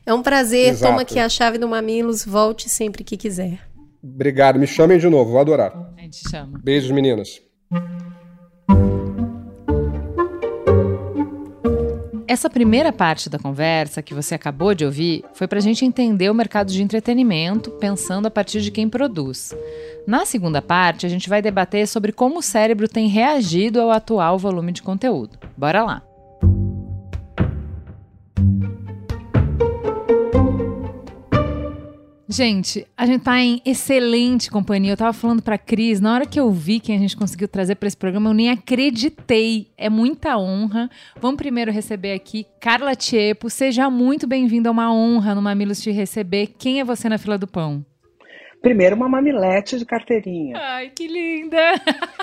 É 0.06 0.14
um 0.14 0.22
prazer. 0.22 0.70
Exato. 0.70 0.92
Toma 0.92 1.02
aqui 1.02 1.20
a 1.20 1.28
chave 1.28 1.58
do 1.58 1.68
Mamilos. 1.68 2.24
Volte 2.24 2.70
sempre 2.70 3.04
que 3.04 3.18
quiser. 3.18 3.60
Obrigado. 4.02 4.58
Me 4.58 4.66
chamem 4.66 4.98
de 4.98 5.10
novo. 5.10 5.32
Vou 5.32 5.42
adorar. 5.42 5.94
A 5.98 6.02
gente 6.02 6.30
chama. 6.30 6.60
Beijos, 6.64 6.92
meninas. 6.92 7.42
Essa 12.28 12.50
primeira 12.50 12.92
parte 12.92 13.30
da 13.30 13.40
conversa 13.40 14.02
que 14.02 14.14
você 14.14 14.36
acabou 14.36 14.76
de 14.76 14.84
ouvir 14.84 15.24
foi 15.34 15.48
para 15.48 15.60
a 15.60 15.62
gente 15.62 15.86
entender 15.86 16.30
o 16.30 16.34
mercado 16.34 16.74
de 16.74 16.84
entretenimento 16.84 17.72
pensando 17.72 18.26
a 18.26 18.32
partir 18.32 18.60
de 18.60 18.70
quem 18.70 18.90
produz. 18.90 19.56
Na 20.06 20.26
segunda 20.26 20.62
parte, 20.62 21.06
a 21.06 21.10
gente 21.10 21.30
vai 21.30 21.42
debater 21.42 21.88
sobre 21.88 22.12
como 22.12 22.40
o 22.40 22.44
cérebro 22.44 22.90
tem 22.90 23.08
reagido 23.08 23.80
ao 23.80 23.92
atual 23.92 24.38
volume 24.38 24.74
de 24.74 24.82
conteúdo. 24.82 25.40
Bora 25.56 25.82
lá! 25.84 26.04
Gente, 32.30 32.86
a 32.98 33.06
gente 33.06 33.24
tá 33.24 33.40
em 33.40 33.62
excelente 33.66 34.52
companhia. 34.52 34.92
Eu 34.92 34.98
tava 34.98 35.14
falando 35.14 35.42
pra 35.42 35.58
Cris, 35.58 36.02
na 36.02 36.14
hora 36.14 36.26
que 36.26 36.38
eu 36.38 36.52
vi 36.52 36.82
que 36.82 36.92
a 36.92 36.98
gente 36.98 37.16
conseguiu 37.16 37.48
trazer 37.48 37.76
para 37.76 37.88
esse 37.88 37.96
programa, 37.96 38.30
eu 38.30 38.34
nem 38.34 38.50
acreditei. 38.50 39.68
É 39.78 39.90
muita 39.90 40.38
honra. 40.38 40.90
Vamos 41.22 41.38
primeiro 41.38 41.72
receber 41.72 42.12
aqui 42.12 42.46
Carla 42.60 42.96
Tiepo. 42.96 43.50
Seja 43.50 43.90
muito 43.90 44.28
bem-vinda, 44.28 44.68
é 44.68 44.72
uma 44.72 44.94
honra 44.94 45.34
no 45.34 45.42
Mamilos 45.42 45.82
te 45.82 45.90
receber. 45.90 46.48
Quem 46.60 46.82
é 46.82 46.84
você 46.84 47.08
na 47.08 47.18
fila 47.18 47.38
do 47.38 47.48
pão? 47.48 47.86
Primeiro, 48.62 48.98
uma 48.98 49.08
mamilete 49.08 49.80
de 49.80 49.86
carteirinha. 49.86 50.58
Ai, 50.58 50.90
que 50.90 51.08
linda! 51.08 51.58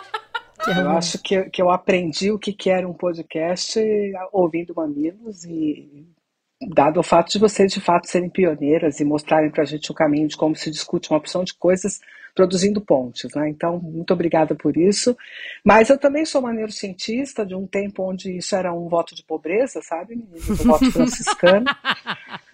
eu 0.69 0.91
acho 0.91 1.19
que, 1.23 1.45
que 1.45 1.63
eu 1.63 1.71
aprendi 1.71 2.31
o 2.31 2.39
que, 2.39 2.53
que 2.53 2.69
era 2.69 2.87
um 2.87 2.93
podcast 2.93 3.81
ouvindo 4.31 4.75
Mamilos 4.75 5.45
e 5.45 6.07
dado 6.69 7.01
o 7.01 7.03
fato 7.03 7.31
de 7.33 7.39
vocês 7.39 7.73
de 7.73 7.81
fato 7.81 8.09
serem 8.09 8.29
pioneiras 8.29 9.01
e 9.01 9.05
mostrarem 9.05 9.51
para 9.51 9.63
a 9.63 9.67
gente 9.67 9.91
o 9.91 9.95
caminho 9.95 10.29
de 10.29 10.37
como 10.37 10.55
se 10.55 10.71
discute 10.71 11.11
uma 11.11 11.19
opção 11.19 11.45
de 11.45 11.55
coisas 11.55 12.01
produzindo 12.35 12.81
pontes, 12.81 13.33
né? 13.35 13.49
Então, 13.49 13.79
muito 13.79 14.13
obrigada 14.13 14.55
por 14.55 14.77
isso. 14.77 15.17
Mas 15.65 15.89
eu 15.89 15.97
também 15.97 16.25
sou 16.25 16.41
uma 16.41 16.53
neurocientista 16.53 17.47
de 17.47 17.55
um 17.55 17.67
tempo 17.67 18.03
onde 18.03 18.37
isso 18.37 18.57
era 18.57 18.73
um 18.73 18.89
voto 18.89 19.15
de 19.15 19.23
pobreza, 19.23 19.81
sabe, 19.81 20.15
Um 20.17 20.55
voto 20.55 20.91
franciscano. 20.91 21.67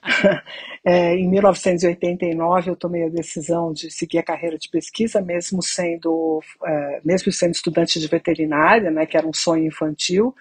é, 0.85 1.15
em 1.17 1.29
1989 1.29 2.71
eu 2.71 2.77
tomei 2.77 3.05
a 3.05 3.09
decisão 3.09 3.73
de 3.73 3.91
seguir 3.91 4.19
a 4.19 4.23
carreira 4.23 4.59
de 4.59 4.69
pesquisa, 4.69 5.21
mesmo 5.23 5.63
sendo, 5.63 6.43
é, 6.65 7.01
mesmo 7.03 7.33
sendo 7.33 7.53
estudante 7.53 7.99
de 7.99 8.07
veterinária, 8.07 8.91
né, 8.91 9.07
que 9.07 9.17
era 9.17 9.27
um 9.27 9.33
sonho 9.33 9.67
infantil. 9.67 10.35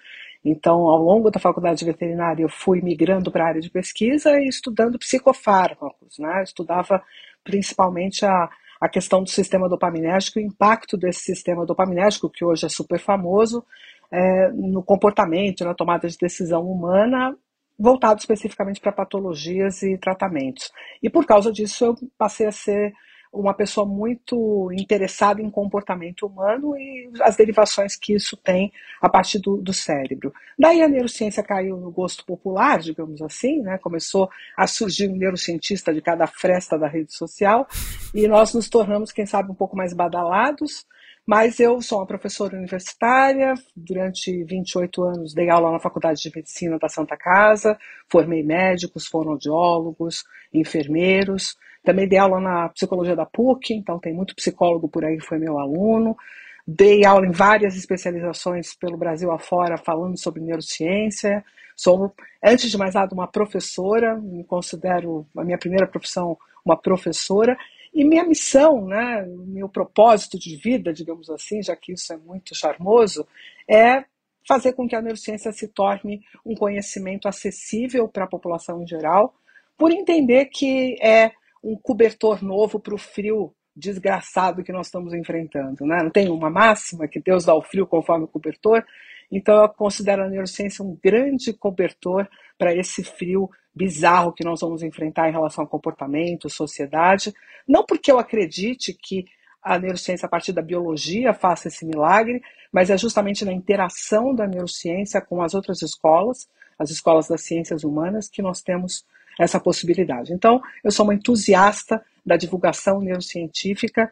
Então, 0.44 0.80
ao 0.86 0.98
longo 0.98 1.30
da 1.30 1.38
faculdade 1.38 1.80
de 1.80 1.84
veterinária, 1.84 2.42
eu 2.42 2.48
fui 2.48 2.80
migrando 2.80 3.30
para 3.30 3.44
a 3.44 3.48
área 3.48 3.60
de 3.60 3.70
pesquisa 3.70 4.38
e 4.40 4.48
estudando 4.48 4.98
psicofármacos. 4.98 6.18
Né? 6.18 6.38
Eu 6.38 6.44
estudava 6.44 7.02
principalmente 7.44 8.24
a, 8.24 8.48
a 8.80 8.88
questão 8.88 9.22
do 9.22 9.28
sistema 9.28 9.68
dopaminérgico 9.68 10.38
o 10.38 10.42
impacto 10.42 10.96
desse 10.96 11.20
sistema 11.20 11.66
dopaminérgico, 11.66 12.30
que 12.30 12.44
hoje 12.44 12.64
é 12.64 12.68
super 12.68 12.98
famoso, 12.98 13.64
é, 14.10 14.48
no 14.52 14.82
comportamento, 14.82 15.64
na 15.64 15.74
tomada 15.74 16.08
de 16.08 16.16
decisão 16.16 16.62
humana, 16.62 17.36
voltado 17.78 18.20
especificamente 18.20 18.80
para 18.80 18.92
patologias 18.92 19.82
e 19.82 19.96
tratamentos. 19.98 20.70
E 21.02 21.08
por 21.08 21.26
causa 21.26 21.52
disso, 21.52 21.84
eu 21.84 21.94
passei 22.18 22.46
a 22.46 22.52
ser 22.52 22.92
uma 23.32 23.54
pessoa 23.54 23.86
muito 23.86 24.70
interessada 24.72 25.40
em 25.40 25.50
comportamento 25.50 26.26
humano 26.26 26.76
e 26.76 27.10
as 27.22 27.36
derivações 27.36 27.94
que 27.94 28.14
isso 28.14 28.36
tem 28.36 28.72
a 29.00 29.08
partir 29.08 29.38
do, 29.38 29.56
do 29.56 29.72
cérebro. 29.72 30.32
Daí 30.58 30.82
a 30.82 30.88
neurociência 30.88 31.42
caiu 31.42 31.76
no 31.76 31.90
gosto 31.90 32.24
popular, 32.24 32.80
digamos 32.80 33.22
assim, 33.22 33.62
né? 33.62 33.78
começou 33.78 34.28
a 34.56 34.66
surgir 34.66 35.08
um 35.08 35.16
neurocientista 35.16 35.94
de 35.94 36.02
cada 36.02 36.26
fresta 36.26 36.76
da 36.76 36.88
rede 36.88 37.14
social 37.14 37.68
e 38.12 38.26
nós 38.26 38.52
nos 38.52 38.68
tornamos, 38.68 39.12
quem 39.12 39.26
sabe, 39.26 39.50
um 39.50 39.54
pouco 39.54 39.76
mais 39.76 39.94
badalados. 39.94 40.84
Mas 41.26 41.60
eu 41.60 41.80
sou 41.80 41.98
uma 41.98 42.06
professora 42.06 42.56
universitária, 42.56 43.54
durante 43.76 44.42
28 44.42 45.04
anos 45.04 45.34
dei 45.34 45.48
aula 45.48 45.70
na 45.70 45.78
Faculdade 45.78 46.20
de 46.20 46.32
Medicina 46.34 46.76
da 46.78 46.88
Santa 46.88 47.16
Casa, 47.16 47.78
formei 48.08 48.42
médicos, 48.42 49.06
fonoaudiólogos, 49.06 50.24
enfermeiros, 50.52 51.56
também 51.82 52.08
dei 52.08 52.18
aula 52.18 52.40
na 52.40 52.68
psicologia 52.68 53.16
da 53.16 53.26
PUC, 53.26 53.74
então 53.74 53.98
tem 53.98 54.12
muito 54.12 54.34
psicólogo 54.34 54.88
por 54.88 55.04
aí 55.04 55.16
que 55.16 55.26
foi 55.26 55.38
meu 55.38 55.58
aluno. 55.58 56.16
Dei 56.66 57.04
aula 57.04 57.26
em 57.26 57.32
várias 57.32 57.76
especializações 57.76 58.74
pelo 58.74 58.96
Brasil 58.96 59.30
afora, 59.32 59.78
falando 59.78 60.18
sobre 60.18 60.42
neurociência. 60.42 61.44
Sou, 61.74 62.14
antes 62.44 62.70
de 62.70 62.76
mais 62.76 62.94
nada, 62.94 63.14
uma 63.14 63.26
professora, 63.26 64.14
me 64.16 64.44
considero 64.44 65.26
a 65.36 65.42
minha 65.42 65.58
primeira 65.58 65.86
profissão 65.86 66.36
uma 66.64 66.76
professora. 66.76 67.56
E 67.92 68.04
minha 68.04 68.24
missão, 68.24 68.86
né, 68.86 69.26
meu 69.46 69.68
propósito 69.68 70.38
de 70.38 70.56
vida, 70.56 70.92
digamos 70.92 71.28
assim, 71.28 71.62
já 71.62 71.74
que 71.74 71.92
isso 71.92 72.12
é 72.12 72.16
muito 72.16 72.54
charmoso, 72.54 73.26
é 73.68 74.04
fazer 74.46 74.74
com 74.74 74.86
que 74.86 74.94
a 74.94 75.02
neurociência 75.02 75.52
se 75.52 75.68
torne 75.68 76.22
um 76.44 76.54
conhecimento 76.54 77.26
acessível 77.26 78.06
para 78.06 78.24
a 78.24 78.28
população 78.28 78.82
em 78.82 78.86
geral, 78.86 79.34
por 79.76 79.90
entender 79.90 80.46
que 80.46 80.96
é 81.00 81.32
um 81.62 81.76
cobertor 81.76 82.42
novo 82.42 82.78
para 82.80 82.94
o 82.94 82.98
frio 82.98 83.54
desgraçado 83.74 84.62
que 84.62 84.72
nós 84.72 84.86
estamos 84.86 85.14
enfrentando. 85.14 85.86
Né? 85.86 86.02
Não 86.02 86.10
tem 86.10 86.28
uma 86.28 86.50
máxima 86.50 87.08
que 87.08 87.20
Deus 87.20 87.44
dá 87.44 87.54
o 87.54 87.62
frio 87.62 87.86
conforme 87.86 88.24
o 88.24 88.28
cobertor? 88.28 88.84
Então 89.30 89.62
eu 89.62 89.68
considero 89.68 90.24
a 90.24 90.28
neurociência 90.28 90.84
um 90.84 90.98
grande 91.02 91.52
cobertor 91.52 92.28
para 92.58 92.74
esse 92.74 93.04
frio 93.04 93.48
bizarro 93.74 94.32
que 94.32 94.44
nós 94.44 94.60
vamos 94.60 94.82
enfrentar 94.82 95.28
em 95.28 95.32
relação 95.32 95.64
ao 95.64 95.70
comportamento, 95.70 96.50
sociedade. 96.50 97.32
Não 97.66 97.84
porque 97.84 98.10
eu 98.10 98.18
acredite 98.18 98.92
que 98.92 99.24
a 99.62 99.78
neurociência 99.78 100.26
a 100.26 100.28
partir 100.28 100.52
da 100.52 100.62
biologia 100.62 101.32
faça 101.32 101.68
esse 101.68 101.84
milagre, 101.84 102.42
mas 102.72 102.90
é 102.90 102.98
justamente 102.98 103.44
na 103.44 103.52
interação 103.52 104.34
da 104.34 104.46
neurociência 104.46 105.20
com 105.20 105.42
as 105.42 105.54
outras 105.54 105.82
escolas, 105.82 106.48
as 106.78 106.90
escolas 106.90 107.28
das 107.28 107.42
ciências 107.42 107.84
humanas, 107.84 108.28
que 108.28 108.42
nós 108.42 108.62
temos 108.62 109.04
essa 109.38 109.60
possibilidade. 109.60 110.32
Então, 110.32 110.60
eu 110.82 110.90
sou 110.90 111.04
uma 111.04 111.14
entusiasta 111.14 112.02
da 112.24 112.36
divulgação 112.36 113.00
neurocientífica 113.00 114.10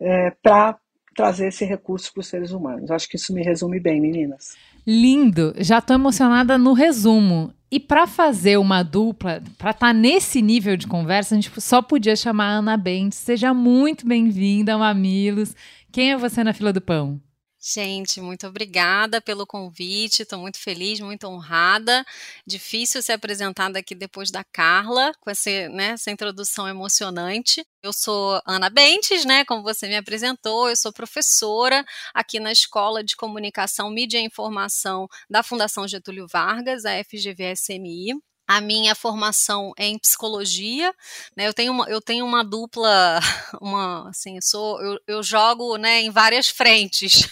é, 0.00 0.30
para 0.42 0.78
trazer 1.14 1.48
esse 1.48 1.64
recurso 1.64 2.12
para 2.12 2.20
os 2.20 2.26
seres 2.26 2.52
humanos. 2.52 2.90
Acho 2.90 3.08
que 3.08 3.16
isso 3.16 3.34
me 3.34 3.42
resume 3.42 3.80
bem, 3.80 4.00
meninas. 4.00 4.56
Lindo! 4.86 5.54
Já 5.58 5.78
estou 5.78 5.94
emocionada 5.94 6.56
no 6.56 6.72
resumo. 6.72 7.52
E 7.70 7.78
para 7.78 8.06
fazer 8.06 8.56
uma 8.56 8.82
dupla, 8.82 9.42
para 9.56 9.70
estar 9.70 9.88
tá 9.88 9.92
nesse 9.92 10.42
nível 10.42 10.76
de 10.76 10.86
conversa, 10.86 11.34
a 11.34 11.40
gente 11.40 11.60
só 11.60 11.80
podia 11.80 12.16
chamar 12.16 12.46
a 12.46 12.58
Ana 12.58 12.76
Bentes. 12.76 13.18
Seja 13.18 13.54
muito 13.54 14.06
bem-vinda, 14.06 14.76
Mamilos. 14.76 15.54
Quem 15.92 16.12
é 16.12 16.16
você 16.16 16.42
na 16.42 16.52
fila 16.52 16.72
do 16.72 16.80
pão? 16.80 17.20
Gente, 17.62 18.22
muito 18.22 18.46
obrigada 18.46 19.20
pelo 19.20 19.46
convite. 19.46 20.22
Estou 20.22 20.38
muito 20.38 20.58
feliz, 20.58 20.98
muito 20.98 21.26
honrada. 21.28 22.06
Difícil 22.46 23.02
ser 23.02 23.12
apresentada 23.12 23.78
aqui 23.78 23.94
depois 23.94 24.30
da 24.30 24.42
Carla, 24.42 25.12
com 25.20 25.28
essa, 25.30 25.50
né, 25.68 25.88
essa 25.90 26.10
introdução 26.10 26.66
emocionante. 26.66 27.62
Eu 27.82 27.92
sou 27.92 28.40
Ana 28.46 28.70
Bentes, 28.70 29.26
né, 29.26 29.44
como 29.44 29.62
você 29.62 29.86
me 29.88 29.96
apresentou. 29.96 30.70
Eu 30.70 30.76
sou 30.76 30.90
professora 30.90 31.84
aqui 32.14 32.40
na 32.40 32.50
Escola 32.50 33.04
de 33.04 33.14
Comunicação, 33.14 33.90
Mídia 33.90 34.18
e 34.18 34.24
Informação 34.24 35.06
da 35.28 35.42
Fundação 35.42 35.86
Getúlio 35.86 36.26
Vargas, 36.26 36.86
a 36.86 36.92
FGV-SMI 37.04 38.14
a 38.50 38.60
minha 38.60 38.96
formação 38.96 39.72
é 39.78 39.86
em 39.86 39.96
psicologia, 39.96 40.92
né? 41.36 41.46
Eu 41.46 41.54
tenho 41.54 41.70
uma, 41.70 41.88
eu 41.88 42.00
tenho 42.00 42.26
uma 42.26 42.42
dupla, 42.42 43.20
uma 43.62 44.08
assim, 44.08 44.34
eu 44.34 44.42
sou 44.42 44.82
eu, 44.82 44.98
eu 45.06 45.22
jogo, 45.22 45.76
né, 45.76 46.00
em 46.00 46.10
várias 46.10 46.48
frentes. 46.48 47.28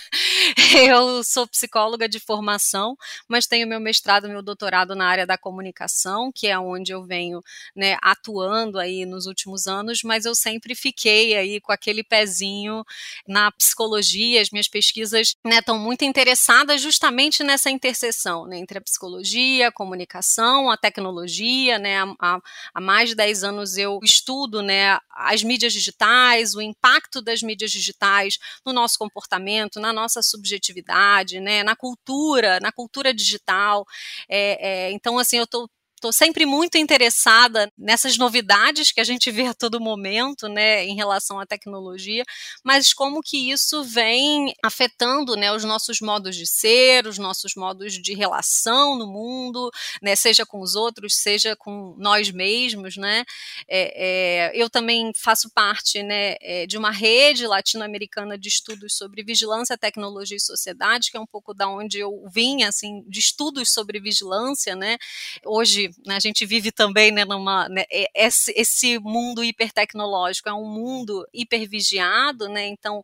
eu 0.91 1.23
sou 1.25 1.47
psicóloga 1.47 2.09
de 2.09 2.21
formação, 2.21 2.97
mas 3.29 3.47
tenho 3.47 3.67
meu 3.67 3.81
mestrado, 3.81 4.29
meu 4.29 4.43
doutorado 4.43 4.95
na 4.95 5.07
área 5.07 5.27
da 5.27 5.39
comunicação, 5.39 6.31
que 6.35 6.47
é 6.47 6.59
onde 6.59 6.93
eu 6.93 7.05
venho, 7.05 7.41
né, 7.75 7.97
atuando 8.03 8.79
aí 8.79 9.05
nos 9.05 9.27
últimos 9.27 9.67
anos, 9.67 10.03
mas 10.03 10.25
eu 10.25 10.35
sempre 10.35 10.75
fiquei 10.75 11.37
aí 11.37 11.61
com 11.61 11.73
aquele 11.73 12.03
pezinho 12.03 12.85
na 13.27 13.51
psicologia, 13.53 14.41
as 14.41 14.51
minhas 14.51 14.69
pesquisas, 14.69 15.35
né, 15.45 15.59
estão 15.59 15.79
muito 15.79 16.05
interessadas 16.05 16.81
justamente 16.81 17.43
nessa 17.43 17.71
interseção, 17.71 18.47
né, 18.47 18.59
entre 18.59 18.79
a 18.79 18.83
psicologia, 18.83 19.69
a 19.69 19.73
comunicação, 19.73 20.71
a 20.71 20.77
tecnologia 20.77 20.99
tecnologia, 20.99 21.79
né? 21.79 21.99
Há, 22.19 22.41
há, 22.75 22.81
mais 22.81 23.11
de 23.11 23.15
10 23.15 23.45
anos 23.45 23.77
eu 23.77 23.99
estudo 24.03 24.63
né, 24.63 24.99
as 25.11 25.43
mídias 25.43 25.73
digitais, 25.73 26.55
o 26.55 26.61
impacto 26.61 27.23
das 27.23 27.43
mídias 27.43 27.71
digitais 27.71 28.39
no 28.65 28.73
nosso 28.73 28.99
comportamento, 28.99 29.81
na 29.81 29.93
nossa 29.93 30.23
subjetividade, 30.38 31.40
né, 31.40 31.62
na 31.62 31.77
cultura, 31.77 32.59
na 32.61 32.72
cultura 32.72 33.12
digital. 33.12 33.85
É, 34.29 34.88
é, 34.88 34.92
então, 34.92 35.18
assim, 35.18 35.38
eu 35.38 35.44
estou 35.44 35.68
estou 35.99 36.13
sempre 36.13 36.47
muito 36.47 36.79
interessada 36.79 37.71
nessas 37.77 38.17
novidades 38.17 38.93
que 38.93 39.01
a 39.01 39.05
gente 39.05 39.31
vê 39.31 39.47
a 39.47 39.55
todo 39.55 39.81
momento, 39.81 40.49
né, 40.49 40.85
em 40.87 40.95
relação 40.95 41.39
à 41.41 41.47
tecnologia, 41.47 42.25
mas 42.65 42.95
como 42.95 43.21
que 43.21 43.51
isso 43.51 43.83
vem 43.85 44.55
afetando, 44.65 45.35
né, 45.37 45.53
os 45.53 45.65
nossos 45.65 46.01
modos 46.01 46.37
de 46.37 46.47
ser, 46.47 47.07
os 47.07 47.19
nossos 47.19 47.55
modos 47.57 47.93
de 47.95 48.15
relação 48.15 48.97
no 48.97 49.07
mundo, 49.07 49.71
né, 50.01 50.15
seja 50.15 50.47
com 50.47 50.61
os 50.61 50.75
outros, 50.75 51.15
seja 51.17 51.57
com 51.57 51.95
nós 51.99 52.31
mesmos, 52.31 52.97
né. 52.97 53.25
É, 53.69 54.51
é, 54.51 54.53
eu 54.55 54.71
também 54.71 55.13
faço 55.17 55.51
parte, 55.51 56.03
né, 56.03 56.37
é, 56.41 56.67
de 56.67 56.79
uma 56.79 56.91
rede 56.91 57.47
latino-americana 57.47 58.39
de 58.39 58.49
estudos 58.49 58.97
sobre 58.97 59.25
vigilância, 59.25 59.77
tecnologia 59.77 60.37
e 60.37 60.41
sociedade, 60.41 61.11
que 61.11 61.17
é 61.17 61.21
um 61.21 61.27
pouco 61.27 61.53
da 61.53 61.69
onde 61.69 61.99
eu 61.99 62.25
vim, 62.33 62.63
assim, 62.63 63.03
de 63.09 63.19
estudos 63.19 63.73
sobre 63.73 63.99
vigilância, 64.01 64.77
né. 64.77 64.97
Hoje 65.45 65.88
né, 66.07 66.16
a 66.16 66.20
gente 66.20 66.44
vive 66.46 66.70
também 66.70 67.12
né, 67.12 67.24
numa 67.24 67.68
né, 67.68 67.85
esse, 68.14 68.53
esse 68.57 68.98
mundo 68.98 69.44
hipertecnológico 69.44 70.48
é 70.48 70.55
um 70.55 70.66
mundo 70.66 71.27
hipervigiado, 71.33 72.48
né? 72.48 72.66
Então 72.66 73.03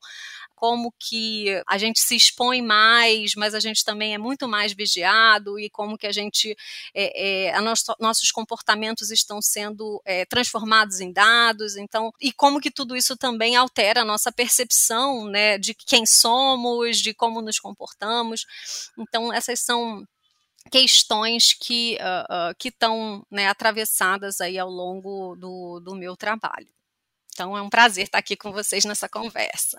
como 0.65 0.95
que 0.99 1.63
a 1.67 1.77
gente 1.77 2.01
se 2.01 2.17
expõe 2.17 2.63
mais, 2.63 3.35
mas 3.37 3.55
a 3.55 3.61
gente 3.61 3.85
também 3.85 4.15
é 4.15 4.19
muito 4.19 4.49
mais 4.49 4.73
vigiado 4.73 5.59
e 5.59 5.69
como 5.69 5.99
que 5.99 6.07
a 6.07 6.13
gente, 6.13 6.57
é, 6.95 7.49
é, 7.49 7.55
a 7.55 7.61
nosso, 7.61 7.95
nossos 8.01 8.31
comportamentos 8.31 9.11
estão 9.11 9.43
sendo 9.43 10.01
é, 10.07 10.25
transformados 10.25 11.01
em 11.01 11.13
dados, 11.13 11.77
então, 11.77 12.11
e 12.19 12.33
como 12.33 12.63
que 12.63 12.71
tudo 12.71 12.97
isso 12.97 13.15
também 13.15 13.57
altera 13.57 14.01
a 14.01 14.05
nossa 14.07 14.33
percepção, 14.33 15.27
né, 15.27 15.59
de 15.59 15.75
quem 15.75 16.07
somos, 16.07 16.97
de 16.97 17.13
como 17.13 17.43
nos 17.43 17.59
comportamos. 17.59 18.47
Então, 18.99 19.31
essas 19.33 19.61
são 19.61 20.07
questões 20.71 21.53
que 21.53 21.97
uh, 22.01 22.51
uh, 22.51 22.55
que 22.59 22.69
estão 22.69 23.25
né, 23.31 23.49
atravessadas 23.49 24.41
aí 24.41 24.59
ao 24.59 24.71
longo 24.71 25.37
do, 25.37 25.81
do 25.81 25.95
meu 25.95 26.17
trabalho. 26.17 26.69
Então 27.33 27.57
é 27.57 27.63
um 27.63 27.71
prazer 27.71 28.05
estar 28.05 28.19
aqui 28.19 28.37
com 28.37 28.53
vocês 28.53 28.85
nessa 28.85 29.09
conversa. 29.09 29.79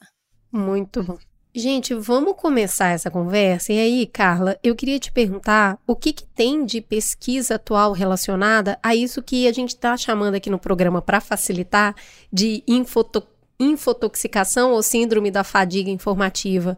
Muito 0.51 1.03
bom. 1.03 1.17
Gente, 1.57 1.93
vamos 1.93 2.35
começar 2.35 2.89
essa 2.89 3.09
conversa. 3.09 3.71
E 3.71 3.79
aí, 3.79 4.05
Carla, 4.05 4.59
eu 4.61 4.75
queria 4.75 4.99
te 4.99 5.09
perguntar 5.09 5.79
o 5.87 5.95
que, 5.95 6.11
que 6.11 6.25
tem 6.25 6.65
de 6.65 6.81
pesquisa 6.81 7.55
atual 7.55 7.93
relacionada 7.93 8.77
a 8.83 8.93
isso 8.93 9.23
que 9.23 9.47
a 9.47 9.53
gente 9.53 9.69
está 9.69 9.95
chamando 9.95 10.35
aqui 10.35 10.49
no 10.49 10.59
programa 10.59 11.01
para 11.01 11.21
facilitar 11.21 11.95
de 12.31 12.61
infoto 12.67 13.25
infotoxicação 13.57 14.73
ou 14.73 14.83
síndrome 14.83 15.31
da 15.31 15.45
fadiga 15.45 15.89
informativa. 15.89 16.77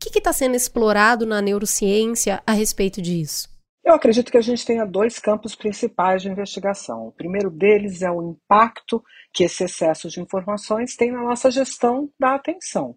Que 0.00 0.18
está 0.18 0.32
sendo 0.32 0.56
explorado 0.56 1.26
na 1.26 1.42
neurociência 1.42 2.42
a 2.46 2.52
respeito 2.52 3.02
disso? 3.02 3.48
Eu 3.84 3.94
acredito 3.94 4.32
que 4.32 4.38
a 4.38 4.42
gente 4.42 4.64
tenha 4.64 4.86
dois 4.86 5.18
campos 5.18 5.54
principais 5.54 6.22
de 6.22 6.28
investigação. 6.28 7.08
O 7.08 7.12
primeiro 7.12 7.50
deles 7.50 8.02
é 8.02 8.10
o 8.10 8.30
impacto 8.30 9.02
que 9.32 9.44
esse 9.44 9.64
excesso 9.64 10.08
de 10.08 10.20
informações 10.20 10.96
tem 10.96 11.12
na 11.12 11.22
nossa 11.22 11.50
gestão 11.50 12.10
da 12.18 12.34
atenção 12.34 12.96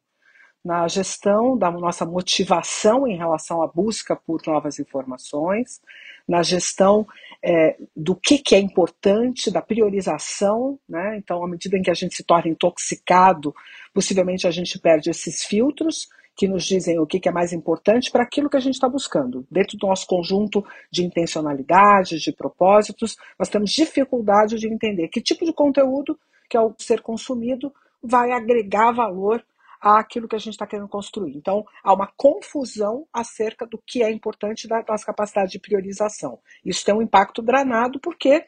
na 0.64 0.88
gestão 0.88 1.58
da 1.58 1.70
nossa 1.70 2.06
motivação 2.06 3.06
em 3.06 3.18
relação 3.18 3.62
à 3.62 3.68
busca 3.68 4.16
por 4.16 4.42
novas 4.48 4.80
informações, 4.80 5.82
na 6.26 6.42
gestão 6.42 7.06
é, 7.44 7.76
do 7.94 8.16
que, 8.16 8.38
que 8.38 8.56
é 8.56 8.60
importante, 8.60 9.52
da 9.52 9.62
priorização. 9.62 10.80
Né? 10.88 11.18
Então, 11.18 11.44
à 11.44 11.48
medida 11.48 11.78
em 11.78 11.82
que 11.82 11.92
a 11.92 11.94
gente 11.94 12.16
se 12.16 12.24
torna 12.24 12.50
intoxicado, 12.50 13.54
possivelmente 13.94 14.48
a 14.48 14.52
gente 14.52 14.80
perde 14.80 15.10
esses 15.10 15.44
filtros 15.44 16.08
que 16.36 16.48
nos 16.48 16.66
dizem 16.66 17.00
o 17.00 17.06
que, 17.06 17.28
é 17.28 17.32
mais 17.32 17.54
importante 17.54 18.12
para 18.12 18.24
aquilo 18.24 18.50
que 18.50 18.58
a 18.58 18.60
gente 18.60 18.76
está 18.76 18.90
buscando. 18.90 19.46
Dentro 19.50 19.78
do 19.78 19.88
nosso 19.88 20.08
conjunto 20.08 20.66
de 20.92 21.04
intencionalidades, 21.04 22.22
de 22.22 22.32
propósitos, 22.32 23.16
nós 23.38 23.50
temos 23.50 23.72
dificuldade 23.72 24.58
de 24.58 24.68
entender 24.68 25.08
que 25.10 25.22
tipo 25.22 25.46
de 25.46 25.54
conteúdo 25.54 26.18
que, 26.50 26.58
ao 26.58 26.76
ser 26.78 27.02
consumido, 27.02 27.74
vai 28.02 28.32
agregar 28.32 28.92
valor 28.92 29.44
àquilo 29.80 30.28
que 30.28 30.36
a 30.36 30.40
gente 30.40 30.54
está 30.54 30.66
querendo 30.66 30.88
construir. 30.88 31.36
Então, 31.36 31.66
há 31.84 31.94
uma 31.94 32.08
confusão 32.16 33.06
acerca 33.12 33.66
do 33.66 33.78
que 33.86 34.02
é 34.02 34.12
importante 34.12 34.68
da 34.68 34.84
nossa 34.88 35.06
capacidade 35.06 35.52
de 35.52 35.60
priorização. 35.60 36.40
Isso 36.66 36.86
tem 36.86 36.96
um 36.96 37.02
impacto 37.02 37.42
granado, 37.44 38.00
porque 38.00 38.46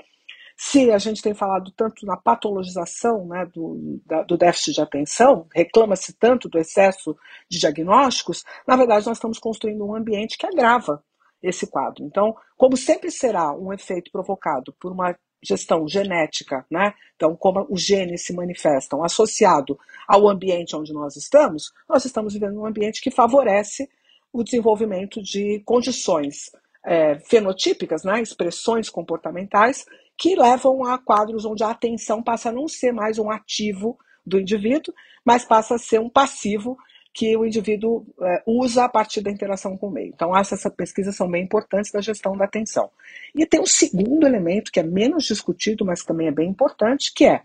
se 0.57 0.89
a 0.91 0.97
gente 0.97 1.21
tem 1.21 1.33
falado 1.33 1.71
tanto 1.71 2.05
na 2.05 2.15
patologização 2.15 3.27
né, 3.27 3.45
do, 3.53 3.99
da, 4.05 4.23
do 4.23 4.37
déficit 4.37 4.73
de 4.73 4.81
atenção, 4.81 5.47
reclama-se 5.53 6.13
tanto 6.13 6.47
do 6.47 6.57
excesso 6.57 7.15
de 7.49 7.59
diagnósticos, 7.59 8.43
na 8.67 8.77
verdade 8.77 9.05
nós 9.05 9.17
estamos 9.17 9.37
construindo 9.37 9.85
um 9.85 9.95
ambiente 9.95 10.37
que 10.37 10.45
agrava 10.45 11.03
esse 11.43 11.67
quadro. 11.67 12.05
Então, 12.05 12.35
como 12.57 12.77
sempre 12.77 13.11
será 13.11 13.51
um 13.53 13.73
efeito 13.73 14.09
provocado 14.11 14.73
por 14.79 14.91
uma 14.91 15.15
gestão 15.43 15.87
genética, 15.87 16.65
né? 16.71 16.93
Então, 17.15 17.35
como 17.35 17.67
os 17.69 17.81
genes 17.81 18.25
se 18.25 18.33
manifestam 18.33 19.03
associado 19.03 19.77
ao 20.07 20.27
ambiente 20.27 20.75
onde 20.75 20.91
nós 20.91 21.15
estamos, 21.15 21.71
nós 21.87 22.03
estamos 22.05 22.33
vivendo 22.33 22.59
um 22.59 22.65
ambiente 22.65 23.01
que 23.01 23.11
favorece 23.11 23.87
o 24.33 24.43
desenvolvimento 24.43 25.21
de 25.21 25.61
condições 25.65 26.51
é, 26.83 27.17
fenotípicas, 27.19 28.03
né? 28.03 28.21
expressões 28.21 28.89
comportamentais, 28.89 29.85
que 30.17 30.36
levam 30.36 30.86
a 30.86 30.97
quadros 30.97 31.45
onde 31.45 31.63
a 31.63 31.69
atenção 31.69 32.23
passa 32.23 32.49
a 32.49 32.51
não 32.51 32.67
ser 32.67 32.91
mais 32.91 33.19
um 33.19 33.30
ativo 33.30 33.97
do 34.25 34.39
indivíduo, 34.39 34.93
mas 35.23 35.45
passa 35.45 35.75
a 35.75 35.80
ser 35.80 35.99
um 35.99 36.10
passivo 36.10 36.78
que 37.13 37.36
o 37.38 37.45
indivíduo 37.45 38.06
é, 38.21 38.43
usa 38.45 38.84
a 38.84 38.89
partir 38.89 39.21
da 39.21 39.32
interação 39.32 39.78
com 39.78 39.88
o 39.88 39.91
meio. 39.91 40.10
Então, 40.13 40.36
essas 40.36 40.62
pesquisas 40.75 41.15
são 41.15 41.30
bem 41.32 41.43
importantes 41.43 41.89
da 41.89 42.01
gestão 42.01 42.36
da 42.36 42.43
atenção. 42.43 42.91
E 43.34 43.45
tem 43.45 43.62
um 43.62 43.65
segundo 43.65 44.28
elemento 44.28 44.69
que 44.69 44.82
é 44.82 44.84
menos 44.84 45.23
discutido, 45.23 45.86
mas 45.86 46.04
também 46.04 46.28
é 46.28 46.32
bem 46.32 46.49
importante, 46.49 47.13
que 47.13 47.25
é 47.25 47.41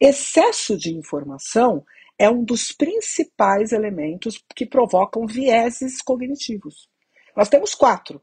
excesso 0.00 0.76
de 0.76 0.94
informação 0.94 1.84
é 2.16 2.30
um 2.30 2.44
dos 2.44 2.72
principais 2.72 3.72
elementos 3.72 4.42
que 4.54 4.66
provocam 4.66 5.26
vieses 5.26 6.00
cognitivos. 6.00 6.88
Nós 7.36 7.48
temos 7.48 7.74
quatro, 7.74 8.20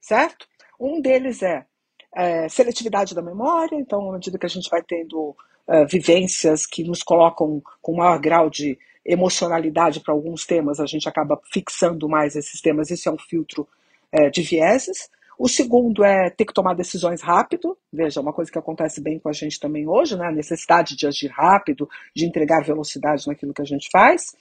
certo? 0.00 0.46
Um 0.78 1.00
deles 1.00 1.42
é, 1.42 1.66
é 2.16 2.48
seletividade 2.48 3.14
da 3.14 3.20
memória, 3.20 3.76
então, 3.76 4.08
à 4.08 4.14
medida 4.14 4.38
que 4.38 4.46
a 4.46 4.48
gente 4.48 4.70
vai 4.70 4.82
tendo 4.82 5.36
é, 5.68 5.84
vivências 5.84 6.64
que 6.64 6.82
nos 6.82 7.02
colocam 7.02 7.62
com 7.82 7.94
maior 7.94 8.18
grau 8.18 8.48
de 8.48 8.78
emocionalidade 9.04 10.00
para 10.00 10.14
alguns 10.14 10.46
temas, 10.46 10.80
a 10.80 10.86
gente 10.86 11.08
acaba 11.08 11.38
fixando 11.52 12.08
mais 12.08 12.34
esses 12.34 12.60
temas, 12.60 12.90
isso 12.90 13.08
é 13.08 13.12
um 13.12 13.18
filtro 13.18 13.68
é, 14.10 14.30
de 14.30 14.42
vieses. 14.42 15.10
O 15.38 15.46
segundo 15.46 16.02
é 16.02 16.30
ter 16.30 16.46
que 16.46 16.54
tomar 16.54 16.74
decisões 16.74 17.20
rápido, 17.20 17.76
veja, 17.92 18.22
uma 18.22 18.32
coisa 18.32 18.50
que 18.50 18.58
acontece 18.58 19.02
bem 19.02 19.18
com 19.18 19.28
a 19.28 19.32
gente 19.32 19.60
também 19.60 19.86
hoje, 19.86 20.16
né? 20.16 20.26
a 20.26 20.32
necessidade 20.32 20.96
de 20.96 21.06
agir 21.06 21.28
rápido, 21.28 21.86
de 22.14 22.24
entregar 22.24 22.64
velocidade 22.64 23.26
naquilo 23.26 23.52
que 23.52 23.60
a 23.60 23.66
gente 23.66 23.90
faz. 23.92 24.34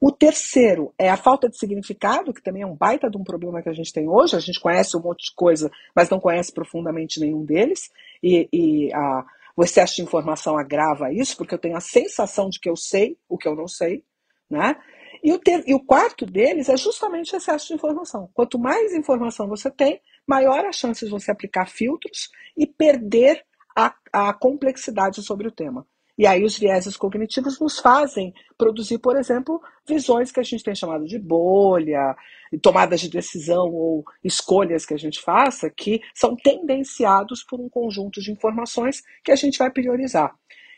O 0.00 0.12
terceiro 0.12 0.92
é 0.98 1.08
a 1.08 1.16
falta 1.16 1.48
de 1.48 1.58
significado, 1.58 2.32
que 2.32 2.42
também 2.42 2.62
é 2.62 2.66
um 2.66 2.76
baita 2.76 3.10
de 3.10 3.16
um 3.16 3.24
problema 3.24 3.62
que 3.62 3.68
a 3.68 3.72
gente 3.72 3.92
tem 3.92 4.08
hoje. 4.08 4.36
A 4.36 4.40
gente 4.40 4.60
conhece 4.60 4.96
um 4.96 5.00
monte 5.00 5.26
de 5.26 5.34
coisa, 5.34 5.70
mas 5.94 6.10
não 6.10 6.20
conhece 6.20 6.52
profundamente 6.52 7.18
nenhum 7.18 7.44
deles. 7.44 7.90
E, 8.22 8.48
e 8.52 8.94
a, 8.94 9.24
o 9.56 9.64
excesso 9.64 9.96
de 9.96 10.02
informação 10.02 10.58
agrava 10.58 11.12
isso, 11.12 11.36
porque 11.36 11.54
eu 11.54 11.58
tenho 11.58 11.76
a 11.76 11.80
sensação 11.80 12.48
de 12.48 12.60
que 12.60 12.68
eu 12.68 12.76
sei 12.76 13.18
o 13.28 13.38
que 13.38 13.48
eu 13.48 13.56
não 13.56 13.66
sei, 13.66 14.04
né? 14.50 14.76
E 15.24 15.32
o, 15.32 15.38
ter, 15.38 15.64
e 15.66 15.74
o 15.74 15.80
quarto 15.80 16.26
deles 16.26 16.68
é 16.68 16.76
justamente 16.76 17.34
o 17.34 17.38
excesso 17.38 17.68
de 17.68 17.74
informação. 17.74 18.28
Quanto 18.34 18.58
mais 18.58 18.94
informação 18.94 19.48
você 19.48 19.70
tem, 19.70 20.00
maior 20.26 20.64
a 20.64 20.72
chance 20.72 21.04
de 21.04 21.10
você 21.10 21.30
aplicar 21.30 21.66
filtros 21.66 22.30
e 22.56 22.66
perder 22.66 23.44
a, 23.74 23.94
a 24.12 24.32
complexidade 24.34 25.22
sobre 25.22 25.48
o 25.48 25.52
tema. 25.52 25.86
E 26.18 26.26
aí 26.26 26.44
os 26.44 26.58
vieses 26.58 26.96
cognitivos 26.96 27.60
nos 27.60 27.78
fazem 27.78 28.32
produzir, 28.56 28.98
por 28.98 29.16
exemplo, 29.16 29.60
visões 29.86 30.32
que 30.32 30.40
a 30.40 30.42
gente 30.42 30.64
tem 30.64 30.74
chamado 30.74 31.04
de 31.04 31.18
bolha, 31.18 32.16
tomadas 32.62 33.00
de 33.00 33.10
decisão 33.10 33.72
ou 33.72 34.04
escolhas 34.24 34.86
que 34.86 34.94
a 34.94 34.98
gente 34.98 35.20
faça, 35.20 35.68
que 35.68 36.00
são 36.14 36.34
tendenciados 36.34 37.44
por 37.44 37.60
um 37.60 37.68
conjunto 37.68 38.20
de 38.20 38.32
informações 38.32 39.02
que 39.22 39.30
a 39.30 39.36
gente 39.36 39.58
vai 39.58 39.70
priorizar. 39.70 40.34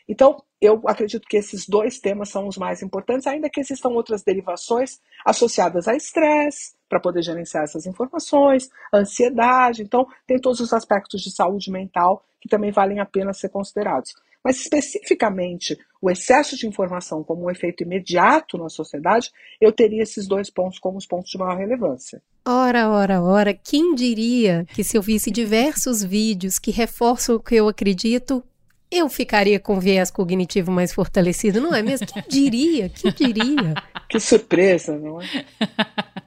Então, 0.09 0.43
eu 0.59 0.81
acredito 0.87 1.27
que 1.27 1.37
esses 1.37 1.67
dois 1.67 1.99
temas 1.99 2.29
são 2.29 2.47
os 2.47 2.57
mais 2.57 2.81
importantes, 2.81 3.27
ainda 3.27 3.47
que 3.47 3.59
existam 3.59 3.89
outras 3.89 4.23
derivações 4.23 4.99
associadas 5.23 5.87
a 5.87 5.95
estresse, 5.95 6.73
para 6.89 6.99
poder 6.99 7.21
gerenciar 7.21 7.63
essas 7.63 7.85
informações, 7.85 8.69
ansiedade. 8.91 9.83
Então, 9.83 10.07
tem 10.25 10.39
todos 10.39 10.59
os 10.59 10.73
aspectos 10.73 11.21
de 11.21 11.31
saúde 11.31 11.71
mental 11.71 12.25
que 12.41 12.49
também 12.49 12.71
valem 12.71 12.99
a 12.99 13.05
pena 13.05 13.33
ser 13.33 13.49
considerados. 13.49 14.15
Mas 14.43 14.61
especificamente 14.61 15.77
o 16.01 16.09
excesso 16.09 16.55
de 16.55 16.65
informação 16.65 17.23
como 17.23 17.45
um 17.45 17.49
efeito 17.49 17.83
imediato 17.83 18.57
na 18.57 18.69
sociedade, 18.69 19.29
eu 19.59 19.71
teria 19.71 20.03
esses 20.03 20.27
dois 20.27 20.49
pontos 20.49 20.79
como 20.79 20.97
os 20.97 21.05
pontos 21.05 21.29
de 21.29 21.37
maior 21.37 21.57
relevância. 21.57 22.21
Ora, 22.45 22.89
ora, 22.89 23.21
ora, 23.21 23.53
quem 23.53 23.93
diria 23.93 24.65
que 24.73 24.83
se 24.83 24.97
eu 24.97 25.01
visse 25.01 25.29
diversos 25.29 26.03
vídeos 26.03 26.57
que 26.57 26.71
reforçam 26.71 27.35
o 27.35 27.39
que 27.39 27.55
eu 27.55 27.67
acredito, 27.67 28.43
eu 28.89 29.07
ficaria 29.09 29.59
com 29.59 29.79
viés 29.79 30.09
cognitivo 30.09 30.71
mais 30.71 30.93
fortalecido, 30.93 31.61
não 31.61 31.75
é 31.75 31.81
mesmo? 31.81 32.07
Quem 32.07 32.23
diria? 32.27 32.89
Quem 32.89 33.11
diria? 33.11 33.75
Que 34.09 34.19
surpresa, 34.19 34.97
não 34.97 35.21
é? 35.21 35.45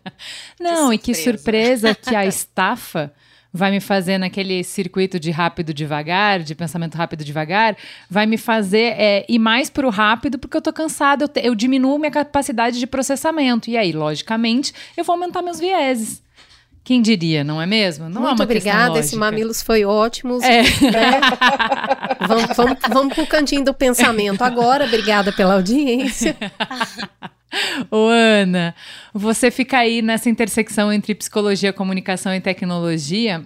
Não, 0.60 0.90
que 0.90 0.94
e 0.94 0.98
que 0.98 1.14
surpresa 1.14 1.96
que 1.96 2.14
a 2.14 2.24
estafa 2.26 3.12
vai 3.52 3.70
me 3.70 3.80
fazer 3.80 4.18
naquele 4.18 4.64
circuito 4.64 5.20
de 5.20 5.30
rápido 5.30 5.74
devagar, 5.74 6.40
de 6.40 6.54
pensamento 6.54 6.94
rápido 6.94 7.24
devagar, 7.24 7.76
vai 8.08 8.24
me 8.24 8.38
fazer 8.38 8.94
é, 8.96 9.26
ir 9.28 9.38
mais 9.38 9.68
para 9.68 9.86
o 9.86 9.90
rápido 9.90 10.38
porque 10.38 10.56
eu 10.56 10.62
tô 10.62 10.72
cansada, 10.72 11.24
eu, 11.24 11.42
eu 11.42 11.54
diminuo 11.54 11.98
minha 11.98 12.10
capacidade 12.10 12.78
de 12.78 12.86
processamento. 12.86 13.68
E 13.68 13.76
aí, 13.76 13.92
logicamente, 13.92 14.72
eu 14.96 15.04
vou 15.04 15.14
aumentar 15.14 15.42
meus 15.42 15.60
vieses. 15.60 16.22
Quem 16.84 17.00
diria, 17.00 17.44
não 17.44 17.62
é 17.62 17.66
mesmo? 17.66 18.08
Não 18.08 18.24
é 18.24 18.28
Muito 18.28 18.42
é 18.42 18.44
obrigada, 18.44 18.98
esse 18.98 19.14
Mamilos 19.14 19.62
foi 19.62 19.84
ótimo. 19.84 20.42
É. 20.42 20.62
Né? 20.62 21.20
vamos, 22.26 22.56
vamos, 22.56 22.78
vamos 22.88 23.14
para 23.14 23.22
o 23.22 23.26
cantinho 23.26 23.64
do 23.64 23.72
pensamento 23.72 24.42
agora. 24.42 24.84
Obrigada 24.84 25.32
pela 25.32 25.54
audiência. 25.54 26.36
Ô, 27.90 28.06
Ana, 28.08 28.74
você 29.12 29.50
fica 29.50 29.78
aí 29.78 30.02
nessa 30.02 30.28
intersecção 30.28 30.92
entre 30.92 31.14
psicologia, 31.14 31.72
comunicação 31.72 32.34
e 32.34 32.40
tecnologia. 32.40 33.44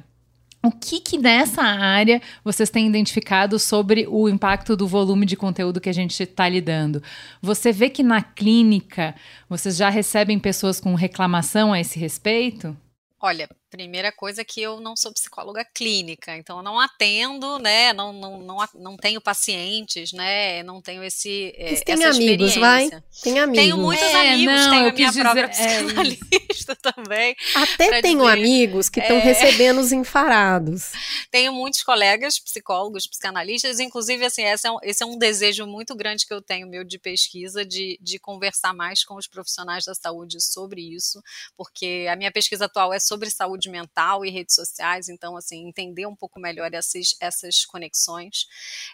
O 0.63 0.71
que, 0.71 1.01
que 1.01 1.19
nessa 1.19 1.63
área 1.63 2.21
vocês 2.43 2.71
têm 2.71 2.89
identificado 2.89 3.59
sobre 3.59 4.07
o 4.09 4.29
impacto 4.29 4.77
do 4.77 4.89
volume 4.89 5.27
de 5.27 5.37
conteúdo 5.37 5.81
que 5.81 5.89
a 5.89 5.95
gente 5.95 6.21
está 6.23 6.49
lidando? 6.49 7.03
Você 7.43 7.71
vê 7.71 7.91
que 7.91 8.03
na 8.03 8.23
clínica 8.23 9.15
vocês 9.49 9.77
já 9.77 9.91
recebem 9.91 10.39
pessoas 10.39 10.81
com 10.81 10.95
reclamação 10.95 11.73
a 11.73 11.81
esse 11.81 11.99
respeito? 11.99 12.77
Olha, 13.21 13.49
Primeira 13.71 14.13
coisa 14.13 14.43
é 14.43 14.45
que 14.45 14.61
eu 14.63 14.79
não 14.81 14.97
sou 14.97 15.13
psicóloga 15.13 15.65
clínica, 15.65 16.37
então 16.37 16.59
eu 16.59 16.63
não 16.63 16.79
atendo, 16.79 17.59
né? 17.59 17.93
Não, 17.93 18.13
não, 18.13 18.39
não, 18.41 18.57
não 18.75 18.97
tenho 18.97 19.21
pacientes, 19.21 20.13
né? 20.13 20.63
Não 20.63 20.81
tenho 20.81 21.03
esse. 21.03 21.53
Mas 21.59 21.83
tem 21.83 22.05
amigos, 22.05 22.55
vai? 22.57 22.89
Tem 23.23 23.39
amigos. 23.41 23.61
Tenho 23.65 23.77
muitos 23.77 24.05
É, 24.07 24.33
amigos, 24.33 24.55
não, 24.55 24.71
tenho 24.71 24.95
minha 24.95 25.13
quis 25.13 25.21
própria 25.21 25.49
dizer- 25.49 25.63
é 25.65 25.83
psicanalista 25.85 26.77
também. 26.95 27.37
Até 27.57 28.01
tenho 28.01 28.21
dizer. 28.21 28.31
amigos 28.33 28.89
que 28.89 29.01
estão 29.01 29.17
É. 29.17 29.21
recebendo 29.21 29.81
os 29.81 29.91
enfarados. 29.93 30.93
Tenho 31.31 31.53
muitos 31.53 31.83
colegas 31.83 32.39
psicólogos, 32.39 33.07
psicanalistas, 33.09 33.81
inclusive, 33.81 34.25
assim, 34.25 34.45
esse 34.45 34.67
é, 34.67 34.71
um, 34.71 34.79
esse 34.83 35.03
é 35.03 35.07
um 35.07 35.19
desejo 35.19 35.67
muito 35.67 35.95
grande 35.97 36.25
que 36.25 36.33
eu 36.33 36.41
tenho 36.41 36.69
meu 36.69 36.85
de 36.85 36.99
pesquisa, 37.01 37.65
de, 37.65 37.99
de 38.01 38.19
conversar 38.21 38.73
mais 38.73 39.05
com 39.05 39.17
os 39.17 39.27
profissionais 39.27 39.85
da 39.85 39.95
saúde 39.95 40.41
sobre 40.41 40.81
isso, 40.83 41.21
porque 41.57 42.07
a 42.09 42.15
minha 42.15 42.31
pesquisa 42.31 42.67
atual 42.67 42.93
é 42.93 43.01
sobre 43.01 43.29
saúde 43.29 43.56
mental 43.71 44.25
e 44.25 44.31
redes 44.31 44.55
sociais, 44.55 45.09
então, 45.09 45.37
assim, 45.37 45.67
entender 45.67 46.07
um 46.07 46.15
pouco 46.15 46.39
melhor 46.39 46.73
essas, 46.75 47.17
essas 47.21 47.65
conexões. 47.65 48.47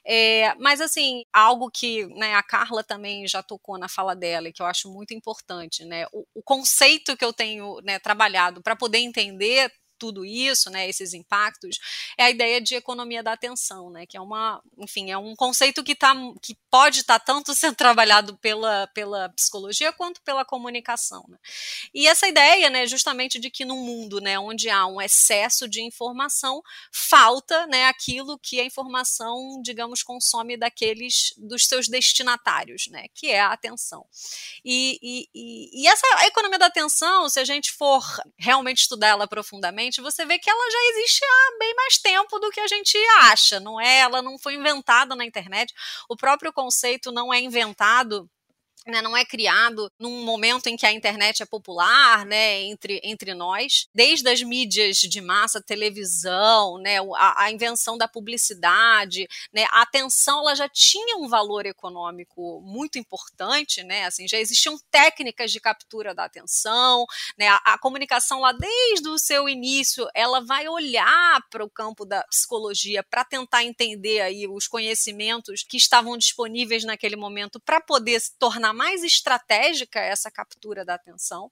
É, 0.04 0.54
mas, 0.56 0.80
assim, 0.80 1.24
algo 1.32 1.70
que 1.70 2.06
né, 2.14 2.34
a 2.34 2.42
Carla 2.42 2.84
também 2.84 3.26
já 3.26 3.42
tocou 3.42 3.78
na 3.78 3.88
fala 3.88 4.14
dela 4.14 4.48
e 4.48 4.52
que 4.52 4.62
eu 4.62 4.66
acho 4.66 4.92
muito 4.92 5.14
importante, 5.14 5.84
né? 5.84 6.06
O, 6.12 6.26
o 6.34 6.42
conceito 6.42 7.16
que 7.16 7.24
eu 7.24 7.32
tenho 7.32 7.80
né, 7.82 7.98
trabalhado 7.98 8.62
para 8.62 8.76
poder 8.76 8.98
entender 8.98 9.72
tudo 10.02 10.24
isso, 10.24 10.68
né, 10.68 10.88
esses 10.88 11.14
impactos, 11.14 11.78
é 12.18 12.24
a 12.24 12.30
ideia 12.30 12.60
de 12.60 12.74
economia 12.74 13.22
da 13.22 13.34
atenção, 13.34 13.88
né, 13.88 14.04
que 14.04 14.16
é 14.16 14.20
uma, 14.20 14.60
enfim, 14.76 15.12
é 15.12 15.16
um 15.16 15.36
conceito 15.36 15.84
que, 15.84 15.94
tá, 15.94 16.12
que 16.42 16.56
pode 16.68 17.02
estar 17.02 17.20
tanto 17.20 17.54
sendo 17.54 17.76
trabalhado 17.76 18.36
pela, 18.38 18.88
pela 18.88 19.28
psicologia 19.28 19.92
quanto 19.92 20.20
pela 20.22 20.44
comunicação, 20.44 21.24
né. 21.28 21.38
E 21.94 22.08
essa 22.08 22.26
ideia, 22.26 22.68
né, 22.68 22.84
justamente 22.84 23.38
de 23.38 23.48
que 23.48 23.64
num 23.64 23.84
mundo, 23.84 24.20
né, 24.20 24.36
onde 24.40 24.68
há 24.68 24.88
um 24.88 25.00
excesso 25.00 25.68
de 25.68 25.80
informação, 25.80 26.60
falta, 26.92 27.64
né, 27.68 27.86
aquilo 27.86 28.36
que 28.40 28.58
a 28.58 28.64
informação, 28.64 29.62
digamos, 29.62 30.02
consome 30.02 30.56
daqueles, 30.56 31.32
dos 31.36 31.68
seus 31.68 31.86
destinatários, 31.86 32.88
né, 32.88 33.06
que 33.14 33.28
é 33.28 33.40
a 33.40 33.52
atenção. 33.52 34.04
E, 34.64 34.98
e, 35.00 35.28
e, 35.32 35.82
e 35.82 35.86
essa 35.86 36.26
economia 36.26 36.58
da 36.58 36.66
atenção, 36.66 37.28
se 37.28 37.38
a 37.38 37.44
gente 37.44 37.70
for 37.70 38.02
realmente 38.36 38.78
estudar 38.78 39.12
ela 39.12 39.28
profundamente, 39.28 39.91
você 40.00 40.24
vê 40.24 40.38
que 40.38 40.50
ela 40.50 40.70
já 40.70 40.78
existe 40.90 41.24
há 41.24 41.58
bem 41.58 41.74
mais 41.74 41.98
tempo 41.98 42.38
do 42.38 42.50
que 42.50 42.60
a 42.60 42.66
gente 42.66 42.96
acha, 43.20 43.60
não 43.60 43.80
é? 43.80 43.98
Ela 43.98 44.22
não 44.22 44.38
foi 44.38 44.54
inventada 44.54 45.14
na 45.14 45.24
internet. 45.24 45.72
O 46.08 46.16
próprio 46.16 46.52
conceito 46.52 47.12
não 47.12 47.32
é 47.32 47.40
inventado 47.40 48.28
né, 48.86 49.00
não 49.00 49.16
é 49.16 49.24
criado 49.24 49.90
num 49.98 50.24
momento 50.24 50.66
em 50.66 50.76
que 50.76 50.86
a 50.86 50.92
internet 50.92 51.42
é 51.42 51.46
popular, 51.46 52.24
né, 52.26 52.62
entre, 52.62 53.00
entre 53.04 53.34
nós, 53.34 53.86
desde 53.94 54.28
as 54.28 54.42
mídias 54.42 54.98
de 54.98 55.20
massa, 55.20 55.62
televisão, 55.62 56.78
né, 56.78 56.98
a, 57.16 57.44
a, 57.44 57.50
invenção 57.50 57.96
da 57.96 58.08
publicidade, 58.08 59.28
né, 59.52 59.66
a 59.70 59.82
atenção 59.82 60.40
ela 60.40 60.54
já 60.54 60.68
tinha 60.68 61.16
um 61.16 61.28
valor 61.28 61.66
econômico 61.66 62.60
muito 62.64 62.98
importante, 62.98 63.82
né, 63.82 64.04
assim, 64.04 64.26
já 64.26 64.38
existiam 64.38 64.76
técnicas 64.90 65.52
de 65.52 65.60
captura 65.60 66.14
da 66.14 66.24
atenção, 66.24 67.06
né, 67.38 67.48
a, 67.48 67.74
a 67.74 67.78
comunicação 67.78 68.40
lá 68.40 68.52
desde 68.52 69.08
o 69.08 69.18
seu 69.18 69.48
início, 69.48 70.08
ela 70.14 70.40
vai 70.40 70.68
olhar 70.68 71.40
para 71.50 71.64
o 71.64 71.70
campo 71.70 72.04
da 72.04 72.22
psicologia 72.24 73.02
para 73.02 73.24
tentar 73.24 73.64
entender 73.64 74.20
aí 74.20 74.48
os 74.48 74.66
conhecimentos 74.66 75.62
que 75.62 75.76
estavam 75.76 76.16
disponíveis 76.16 76.84
naquele 76.84 77.16
momento 77.16 77.60
para 77.60 77.80
poder 77.80 78.20
se 78.20 78.36
tornar 78.38 78.71
mais 78.72 79.02
estratégica 79.02 80.00
essa 80.00 80.30
captura 80.30 80.84
da 80.84 80.94
atenção. 80.94 81.50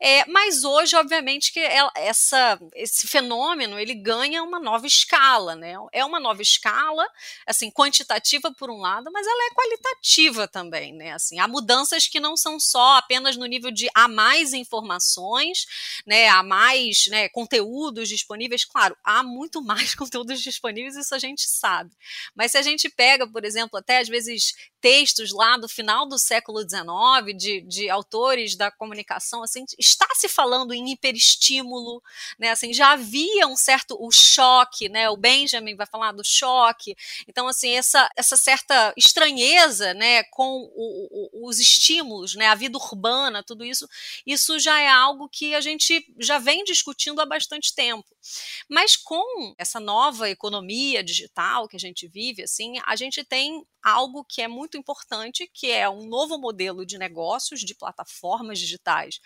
É, 0.00 0.24
mas 0.26 0.64
hoje, 0.64 0.96
obviamente, 0.96 1.52
que 1.52 1.60
ela, 1.60 1.92
essa, 1.96 2.58
esse 2.74 3.06
fenômeno 3.06 3.78
ele 3.78 3.94
ganha 3.94 4.42
uma 4.42 4.58
nova 4.58 4.86
escala, 4.86 5.54
né? 5.54 5.74
É 5.92 6.04
uma 6.04 6.20
nova 6.20 6.42
escala, 6.42 7.06
assim, 7.46 7.70
quantitativa 7.70 8.52
por 8.52 8.70
um 8.70 8.78
lado, 8.78 9.10
mas 9.12 9.26
ela 9.26 9.46
é 9.46 9.54
qualitativa 9.54 10.48
também, 10.48 10.92
né? 10.92 11.12
Assim, 11.12 11.38
há 11.38 11.48
mudanças 11.48 12.06
que 12.06 12.20
não 12.20 12.36
são 12.36 12.58
só 12.58 12.96
apenas 12.96 13.36
no 13.36 13.46
nível 13.46 13.70
de 13.70 13.88
há 13.94 14.08
mais 14.08 14.52
informações, 14.52 15.66
né? 16.06 16.28
Há 16.28 16.42
mais 16.42 17.06
né, 17.08 17.28
conteúdos 17.28 18.08
disponíveis. 18.08 18.64
Claro, 18.64 18.96
há 19.04 19.22
muito 19.22 19.62
mais 19.62 19.94
conteúdos 19.94 20.40
disponíveis, 20.40 20.96
isso 20.96 21.14
a 21.14 21.18
gente 21.18 21.48
sabe. 21.48 21.90
Mas 22.34 22.52
se 22.52 22.58
a 22.58 22.62
gente 22.62 22.88
pega, 22.88 23.26
por 23.26 23.44
exemplo, 23.44 23.78
até 23.78 23.98
às 23.98 24.08
vezes 24.08 24.54
textos 24.80 25.32
lá 25.32 25.56
do 25.56 25.68
final 25.68 26.06
do 26.06 26.18
século 26.18 26.51
XIX, 26.60 27.36
de, 27.36 27.60
de 27.62 27.90
autores 27.90 28.56
da 28.56 28.70
comunicação, 28.70 29.42
assim, 29.42 29.64
está 29.78 30.06
se 30.14 30.28
falando 30.28 30.72
em 30.72 30.90
hiperestímulo, 30.90 32.02
né, 32.38 32.50
assim, 32.50 32.72
já 32.72 32.92
havia 32.92 33.46
um 33.46 33.56
certo, 33.56 33.96
o 34.00 34.10
choque, 34.10 34.88
né, 34.88 35.08
o 35.08 35.16
Benjamin 35.16 35.74
vai 35.74 35.86
falar 35.86 36.12
do 36.12 36.24
choque, 36.24 36.96
então, 37.26 37.48
assim, 37.48 37.70
essa, 37.70 38.08
essa 38.16 38.36
certa 38.36 38.92
estranheza, 38.96 39.94
né, 39.94 40.22
com 40.24 40.70
o, 40.74 41.30
o, 41.32 41.48
os 41.48 41.58
estímulos, 41.58 42.34
né, 42.34 42.46
a 42.46 42.54
vida 42.54 42.76
urbana, 42.76 43.42
tudo 43.42 43.64
isso, 43.64 43.88
isso 44.26 44.58
já 44.58 44.80
é 44.80 44.88
algo 44.88 45.28
que 45.28 45.54
a 45.54 45.60
gente 45.60 46.04
já 46.18 46.38
vem 46.38 46.64
discutindo 46.64 47.20
há 47.20 47.26
bastante 47.26 47.74
tempo. 47.74 48.12
Mas 48.68 48.96
com 48.96 49.54
essa 49.58 49.80
nova 49.80 50.30
economia 50.30 51.02
digital 51.02 51.68
que 51.68 51.76
a 51.76 51.80
gente 51.80 52.06
vive, 52.06 52.42
assim, 52.42 52.74
a 52.84 52.94
gente 52.94 53.24
tem 53.24 53.64
algo 53.82 54.24
que 54.24 54.40
é 54.40 54.48
muito 54.48 54.76
importante, 54.76 55.50
que 55.52 55.70
é 55.70 55.88
um 55.88 56.06
novo 56.06 56.38
modelo 56.42 56.84
de 56.84 56.98
negócios 56.98 57.60
de 57.60 57.74
plataformas 57.74 58.58
digitais 58.58 59.20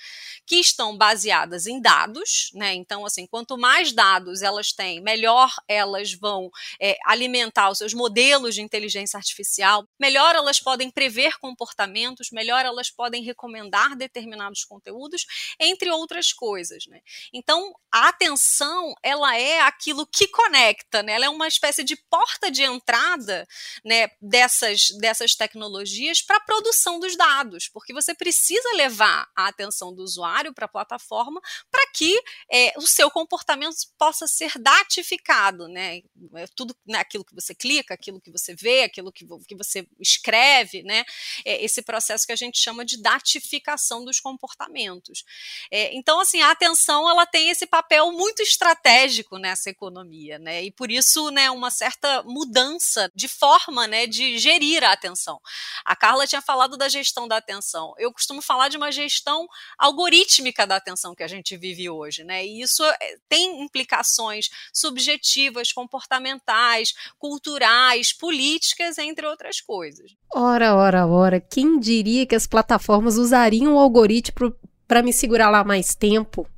que 0.46 0.56
estão 0.56 0.96
baseadas 0.96 1.66
em 1.66 1.80
dados, 1.80 2.50
né? 2.54 2.74
Então, 2.74 3.04
assim, 3.04 3.26
quanto 3.26 3.56
mais 3.56 3.92
dados 3.92 4.42
elas 4.42 4.72
têm, 4.72 5.00
melhor 5.00 5.50
elas 5.66 6.12
vão 6.12 6.50
é, 6.80 6.96
alimentar 7.04 7.70
os 7.70 7.78
seus 7.78 7.94
modelos 7.94 8.54
de 8.54 8.62
inteligência 8.62 9.16
artificial, 9.16 9.86
melhor 9.98 10.36
elas 10.36 10.60
podem 10.60 10.90
prever 10.90 11.38
comportamentos, 11.38 12.30
melhor 12.30 12.64
elas 12.64 12.90
podem 12.90 13.22
recomendar 13.22 13.96
determinados 13.96 14.64
conteúdos, 14.64 15.24
entre 15.58 15.90
outras 15.90 16.32
coisas, 16.32 16.86
né? 16.86 17.00
Então, 17.32 17.74
a 17.90 18.08
atenção, 18.08 18.94
ela 19.02 19.36
é 19.38 19.60
aquilo 19.60 20.06
que 20.06 20.28
conecta, 20.28 21.02
né? 21.02 21.14
Ela 21.14 21.26
é 21.26 21.30
uma 21.30 21.48
espécie 21.48 21.82
de 21.82 21.96
porta 21.96 22.50
de 22.50 22.62
entrada, 22.62 23.48
né? 23.84 24.10
Dessas, 24.20 24.88
dessas 25.00 25.34
tecnologias 25.34 26.20
para 26.20 26.36
a 26.36 26.40
produção 26.44 27.00
dos 27.06 27.16
dados, 27.16 27.68
porque 27.68 27.92
você 27.92 28.14
precisa 28.14 28.68
levar 28.74 29.30
a 29.36 29.46
atenção 29.46 29.94
do 29.94 30.02
usuário 30.02 30.52
para 30.52 30.66
a 30.66 30.68
plataforma 30.68 31.40
para 31.70 31.86
que 31.92 32.20
é, 32.50 32.72
o 32.76 32.86
seu 32.86 33.10
comportamento 33.10 33.76
possa 33.96 34.26
ser 34.26 34.52
datificado, 34.58 35.68
né? 35.68 36.00
É 36.34 36.46
tudo 36.54 36.76
né, 36.86 36.98
aquilo 36.98 37.24
que 37.24 37.34
você 37.34 37.54
clica, 37.54 37.94
aquilo 37.94 38.20
que 38.20 38.30
você 38.30 38.54
vê, 38.54 38.82
aquilo 38.82 39.12
que, 39.12 39.24
que 39.46 39.54
você 39.54 39.86
escreve, 40.00 40.82
né? 40.82 41.04
É 41.44 41.64
esse 41.64 41.80
processo 41.82 42.26
que 42.26 42.32
a 42.32 42.36
gente 42.36 42.60
chama 42.60 42.84
de 42.84 43.00
datificação 43.00 44.04
dos 44.04 44.20
comportamentos. 44.20 45.24
É, 45.70 45.94
então, 45.94 46.18
assim, 46.20 46.42
a 46.42 46.50
atenção 46.50 47.08
ela 47.08 47.24
tem 47.24 47.50
esse 47.50 47.66
papel 47.66 48.10
muito 48.12 48.42
estratégico 48.42 49.38
nessa 49.38 49.70
economia, 49.70 50.38
né? 50.38 50.64
E 50.64 50.70
por 50.72 50.90
isso, 50.90 51.30
né, 51.30 51.50
uma 51.50 51.70
certa 51.70 52.22
mudança 52.24 53.10
de 53.14 53.28
forma, 53.28 53.86
né, 53.86 54.06
de 54.06 54.38
gerir 54.38 54.82
a 54.82 54.92
atenção. 54.92 55.40
A 55.84 55.94
Carla 55.94 56.26
tinha 56.26 56.42
falado 56.42 56.76
da 56.76 56.88
gestão 56.96 57.28
da 57.28 57.36
atenção. 57.36 57.94
Eu 57.98 58.12
costumo 58.12 58.40
falar 58.40 58.68
de 58.68 58.76
uma 58.76 58.90
gestão 58.90 59.46
algorítmica 59.78 60.66
da 60.66 60.76
atenção 60.76 61.14
que 61.14 61.22
a 61.22 61.28
gente 61.28 61.56
vive 61.56 61.88
hoje, 61.90 62.24
né? 62.24 62.44
E 62.44 62.60
isso 62.60 62.82
tem 63.28 63.62
implicações 63.62 64.48
subjetivas, 64.72 65.72
comportamentais, 65.72 66.94
culturais, 67.18 68.12
políticas, 68.12 68.98
entre 68.98 69.26
outras 69.26 69.60
coisas. 69.60 70.12
Ora, 70.34 70.74
ora, 70.74 71.06
ora, 71.06 71.40
quem 71.40 71.78
diria 71.78 72.26
que 72.26 72.34
as 72.34 72.46
plataformas 72.46 73.16
usariam 73.16 73.74
o 73.74 73.78
algoritmo 73.78 74.54
para 74.88 75.02
me 75.02 75.12
segurar 75.12 75.50
lá 75.50 75.62
mais 75.64 75.94
tempo? 75.94 76.48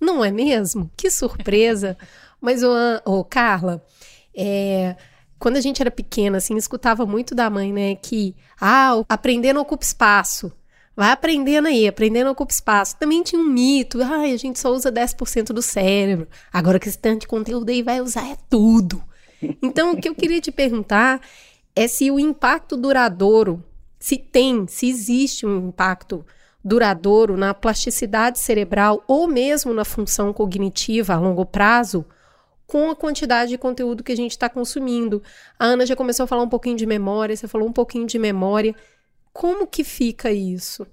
Não 0.00 0.24
é 0.24 0.30
mesmo? 0.30 0.90
Que 0.96 1.10
surpresa! 1.10 1.96
Mas, 2.40 2.62
ô, 2.62 2.72
ô 3.04 3.22
Carla, 3.22 3.84
é, 4.34 4.96
quando 5.40 5.56
a 5.56 5.60
gente 5.60 5.80
era 5.80 5.90
pequena, 5.90 6.36
assim, 6.36 6.54
escutava 6.56 7.06
muito 7.06 7.34
da 7.34 7.48
mãe, 7.48 7.72
né, 7.72 7.96
que, 7.96 8.36
ah, 8.60 9.02
aprender 9.08 9.54
não 9.54 9.62
ocupa 9.62 9.82
espaço. 9.82 10.52
Vai 10.94 11.10
aprendendo 11.10 11.66
aí, 11.66 11.88
aprendendo 11.88 12.30
ocupa 12.30 12.52
espaço. 12.52 12.96
Também 12.98 13.22
tinha 13.22 13.40
um 13.40 13.48
mito, 13.48 14.02
ah, 14.02 14.20
a 14.20 14.36
gente 14.36 14.58
só 14.58 14.70
usa 14.70 14.92
10% 14.92 15.54
do 15.54 15.62
cérebro. 15.62 16.28
Agora 16.52 16.78
que 16.78 16.86
esse 16.86 16.98
tanto 16.98 17.22
de 17.22 17.26
conteúdo 17.26 17.70
aí 17.70 17.82
vai 17.82 18.02
usar 18.02 18.28
é 18.28 18.36
tudo. 18.50 19.02
Então, 19.62 19.92
o 19.92 19.96
que 19.96 20.06
eu 20.06 20.14
queria 20.14 20.42
te 20.42 20.52
perguntar 20.52 21.22
é 21.74 21.88
se 21.88 22.10
o 22.10 22.20
impacto 22.20 22.76
duradouro, 22.76 23.64
se 23.98 24.18
tem, 24.18 24.66
se 24.68 24.86
existe 24.86 25.46
um 25.46 25.68
impacto 25.68 26.22
duradouro 26.62 27.38
na 27.38 27.54
plasticidade 27.54 28.38
cerebral 28.38 29.02
ou 29.08 29.26
mesmo 29.26 29.72
na 29.72 29.86
função 29.86 30.34
cognitiva 30.34 31.14
a 31.14 31.18
longo 31.18 31.46
prazo, 31.46 32.04
com 32.70 32.88
a 32.88 32.94
quantidade 32.94 33.50
de 33.50 33.58
conteúdo 33.58 34.04
que 34.04 34.12
a 34.12 34.16
gente 34.16 34.30
está 34.30 34.48
consumindo. 34.48 35.20
A 35.58 35.64
Ana 35.64 35.84
já 35.84 35.96
começou 35.96 36.22
a 36.22 36.26
falar 36.28 36.44
um 36.44 36.48
pouquinho 36.48 36.76
de 36.76 36.86
memória, 36.86 37.34
você 37.34 37.48
falou 37.48 37.68
um 37.68 37.72
pouquinho 37.72 38.06
de 38.06 38.16
memória. 38.16 38.72
Como 39.32 39.66
que 39.66 39.82
fica 39.82 40.30
isso? 40.30 40.86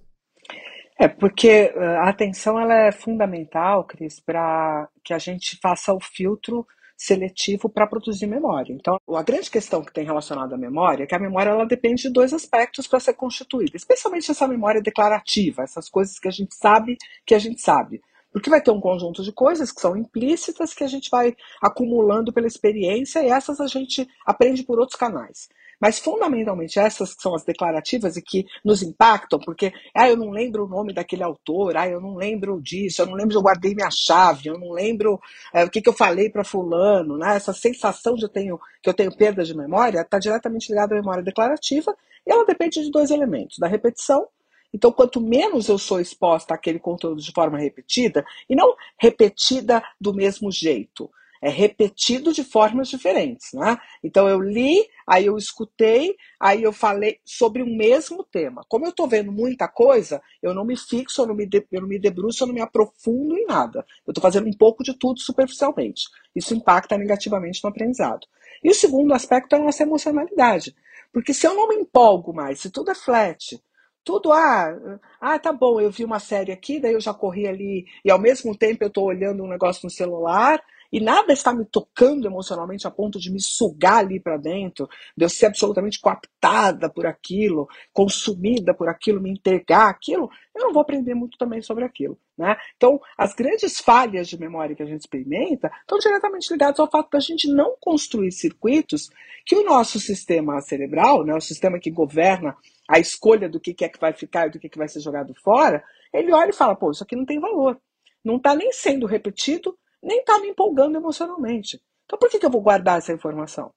É, 0.99 1.07
porque 1.07 1.71
uh, 1.75 1.79
a 1.99 2.09
atenção 2.09 2.59
ela 2.59 2.73
é 2.73 2.91
fundamental, 2.91 3.83
Cris, 3.83 4.19
para 4.19 4.89
que 5.03 5.13
a 5.13 5.19
gente 5.19 5.59
faça 5.61 5.93
o 5.93 5.99
filtro 5.99 6.65
seletivo 6.97 7.69
para 7.69 7.85
produzir 7.85 8.25
memória. 8.25 8.73
Então, 8.73 8.97
a 9.15 9.21
grande 9.21 9.51
questão 9.51 9.83
que 9.83 9.93
tem 9.93 10.03
relacionada 10.03 10.55
à 10.55 10.57
memória 10.57 11.03
é 11.03 11.05
que 11.05 11.13
a 11.13 11.19
memória 11.19 11.51
ela 11.51 11.67
depende 11.67 12.01
de 12.01 12.09
dois 12.09 12.33
aspectos 12.33 12.87
para 12.87 12.99
ser 12.99 13.13
constituída, 13.13 13.77
especialmente 13.77 14.31
essa 14.31 14.47
memória 14.47 14.81
declarativa, 14.81 15.61
essas 15.61 15.87
coisas 15.87 16.17
que 16.17 16.27
a 16.27 16.31
gente 16.31 16.55
sabe 16.55 16.97
que 17.23 17.35
a 17.35 17.39
gente 17.39 17.61
sabe. 17.61 18.01
Porque 18.31 18.49
vai 18.49 18.61
ter 18.61 18.71
um 18.71 18.81
conjunto 18.81 19.23
de 19.23 19.31
coisas 19.31 19.71
que 19.71 19.81
são 19.81 19.95
implícitas 19.95 20.73
que 20.73 20.83
a 20.83 20.87
gente 20.87 21.09
vai 21.09 21.35
acumulando 21.61 22.31
pela 22.33 22.47
experiência 22.47 23.23
e 23.23 23.29
essas 23.29 23.59
a 23.59 23.67
gente 23.67 24.07
aprende 24.25 24.63
por 24.63 24.79
outros 24.79 24.99
canais. 24.99 25.47
Mas 25.79 25.99
fundamentalmente 25.99 26.79
essas 26.79 27.13
que 27.13 27.21
são 27.21 27.35
as 27.35 27.43
declarativas 27.43 28.17
e 28.17 28.21
que 28.21 28.45
nos 28.65 28.81
impactam, 28.81 29.39
porque 29.39 29.71
ah, 29.95 30.09
eu 30.09 30.17
não 30.17 30.31
lembro 30.31 30.65
o 30.65 30.67
nome 30.67 30.93
daquele 30.93 31.23
autor, 31.23 31.77
ah, 31.77 31.87
eu 31.87 32.01
não 32.01 32.15
lembro 32.15 32.59
disso, 32.61 33.01
eu 33.01 33.05
não 33.05 33.13
lembro, 33.13 33.37
eu 33.37 33.41
guardei 33.41 33.75
minha 33.75 33.91
chave, 33.91 34.49
eu 34.49 34.57
não 34.57 34.71
lembro 34.71 35.19
é, 35.53 35.63
o 35.63 35.69
que, 35.69 35.81
que 35.81 35.89
eu 35.89 35.93
falei 35.93 36.29
para 36.29 36.43
fulano, 36.43 37.17
né? 37.17 37.35
Essa 37.35 37.53
sensação 37.53 38.15
de 38.15 38.23
eu 38.23 38.29
tenho, 38.29 38.59
que 38.81 38.89
eu 38.89 38.93
tenho 38.93 39.15
perda 39.15 39.43
de 39.43 39.55
memória 39.55 40.01
está 40.01 40.17
diretamente 40.17 40.71
ligada 40.71 40.95
à 40.95 40.97
memória 40.97 41.23
declarativa 41.23 41.95
e 42.25 42.31
ela 42.31 42.45
depende 42.45 42.83
de 42.83 42.91
dois 42.91 43.11
elementos, 43.11 43.57
da 43.59 43.67
repetição 43.67 44.27
então, 44.73 44.91
quanto 44.91 45.21
menos 45.21 45.69
eu 45.69 45.77
sou 45.77 45.99
exposta 45.99 46.53
àquele 46.53 46.79
conteúdo 46.79 47.21
de 47.21 47.31
forma 47.31 47.57
repetida, 47.57 48.25
e 48.49 48.55
não 48.55 48.75
repetida 48.99 49.83
do 49.99 50.13
mesmo 50.13 50.51
jeito, 50.51 51.09
é 51.41 51.49
repetido 51.49 52.33
de 52.33 52.43
formas 52.43 52.89
diferentes. 52.89 53.53
Né? 53.53 53.77
Então 54.03 54.27
eu 54.27 54.39
li, 54.39 54.87
aí 55.05 55.25
eu 55.25 55.37
escutei, 55.37 56.15
aí 56.39 56.63
eu 56.63 56.73
falei 56.73 57.19
sobre 57.23 57.61
o 57.61 57.65
mesmo 57.65 58.23
tema. 58.23 58.65
Como 58.67 58.85
eu 58.85 58.89
estou 58.89 59.07
vendo 59.07 59.31
muita 59.31 59.67
coisa, 59.67 60.21
eu 60.41 60.53
não 60.53 60.65
me 60.65 60.77
fixo, 60.77 61.21
eu 61.21 61.27
não 61.27 61.35
me, 61.35 61.45
de, 61.45 61.65
eu 61.71 61.81
não 61.81 61.87
me 61.87 61.99
debruço, 61.99 62.43
eu 62.43 62.47
não 62.47 62.53
me 62.53 62.61
aprofundo 62.61 63.37
em 63.37 63.45
nada. 63.45 63.85
Eu 64.05 64.11
estou 64.11 64.21
fazendo 64.21 64.47
um 64.47 64.53
pouco 64.53 64.83
de 64.83 64.93
tudo 64.97 65.19
superficialmente. 65.19 66.03
Isso 66.35 66.53
impacta 66.53 66.97
negativamente 66.97 67.63
no 67.63 67.69
aprendizado. 67.69 68.27
E 68.63 68.69
o 68.69 68.75
segundo 68.75 69.13
aspecto 69.13 69.53
é 69.53 69.59
a 69.59 69.63
nossa 69.63 69.83
emocionalidade. 69.83 70.75
Porque 71.13 71.33
se 71.33 71.47
eu 71.47 71.53
não 71.53 71.67
me 71.69 71.75
empolgo 71.75 72.33
mais, 72.33 72.59
se 72.59 72.69
tudo 72.69 72.91
é 72.91 72.95
flat, 72.95 73.59
tudo, 74.07 74.31
ah, 74.31 74.99
ah, 75.19 75.37
tá 75.37 75.51
bom, 75.51 75.81
eu 75.81 75.91
vi 75.91 76.05
uma 76.05 76.17
série 76.17 76.53
aqui, 76.53 76.79
daí 76.79 76.93
eu 76.93 77.01
já 77.01 77.13
corri 77.13 77.45
ali, 77.45 77.85
e 78.05 78.09
ao 78.09 78.17
mesmo 78.17 78.57
tempo 78.57 78.81
eu 78.81 78.87
estou 78.87 79.03
olhando 79.03 79.43
um 79.43 79.49
negócio 79.49 79.81
no 79.83 79.89
celular, 79.89 80.63
e 80.89 81.01
nada 81.01 81.33
está 81.33 81.53
me 81.53 81.65
tocando 81.65 82.25
emocionalmente 82.25 82.87
a 82.87 82.91
ponto 82.91 83.19
de 83.19 83.29
me 83.29 83.41
sugar 83.41 83.97
ali 83.97 84.17
para 84.17 84.37
dentro, 84.37 84.87
de 85.17 85.25
eu 85.25 85.27
ser 85.27 85.47
absolutamente 85.47 85.99
coaptada 85.99 86.89
por 86.89 87.05
aquilo, 87.05 87.67
consumida 87.91 88.73
por 88.73 88.87
aquilo, 88.87 89.19
me 89.19 89.29
entregar 89.29 89.89
aquilo, 89.89 90.29
eu 90.55 90.61
não 90.61 90.71
vou 90.71 90.81
aprender 90.81 91.13
muito 91.13 91.37
também 91.37 91.61
sobre 91.61 91.83
aquilo. 91.83 92.17
Né? 92.37 92.55
Então, 92.77 93.01
as 93.17 93.33
grandes 93.33 93.81
falhas 93.81 94.29
de 94.29 94.39
memória 94.39 94.73
que 94.73 94.83
a 94.83 94.85
gente 94.85 95.01
experimenta 95.01 95.69
estão 95.81 95.97
diretamente 95.97 96.49
ligadas 96.49 96.79
ao 96.79 96.89
fato 96.89 97.09
da 97.09 97.19
gente 97.19 97.51
não 97.51 97.75
construir 97.81 98.31
circuitos 98.31 99.09
que 99.45 99.55
o 99.55 99.65
nosso 99.65 99.99
sistema 99.99 100.61
cerebral, 100.61 101.25
né, 101.25 101.35
o 101.35 101.41
sistema 101.41 101.77
que 101.77 101.91
governa 101.91 102.55
a 102.87 102.99
escolha 102.99 103.49
do 103.49 103.59
que 103.59 103.75
é 103.83 103.89
que 103.89 103.99
vai 103.99 104.13
ficar 104.13 104.47
e 104.47 104.51
do 104.51 104.59
que, 104.59 104.69
que 104.69 104.77
vai 104.77 104.87
ser 104.87 105.01
jogado 105.01 105.33
fora, 105.43 105.83
ele 106.13 106.31
olha 106.31 106.49
e 106.49 106.53
fala, 106.53 106.75
pô, 106.75 106.91
isso 106.91 107.03
aqui 107.03 107.15
não 107.15 107.25
tem 107.25 107.39
valor. 107.39 107.79
Não 108.23 108.37
está 108.37 108.55
nem 108.55 108.71
sendo 108.71 109.05
repetido, 109.05 109.77
nem 110.01 110.19
está 110.19 110.39
me 110.39 110.47
empolgando 110.47 110.95
emocionalmente. 110.95 111.79
Então 112.05 112.17
por 112.17 112.29
que, 112.29 112.39
que 112.39 112.45
eu 112.45 112.51
vou 112.51 112.61
guardar 112.61 112.97
essa 112.97 113.13
informação? 113.13 113.71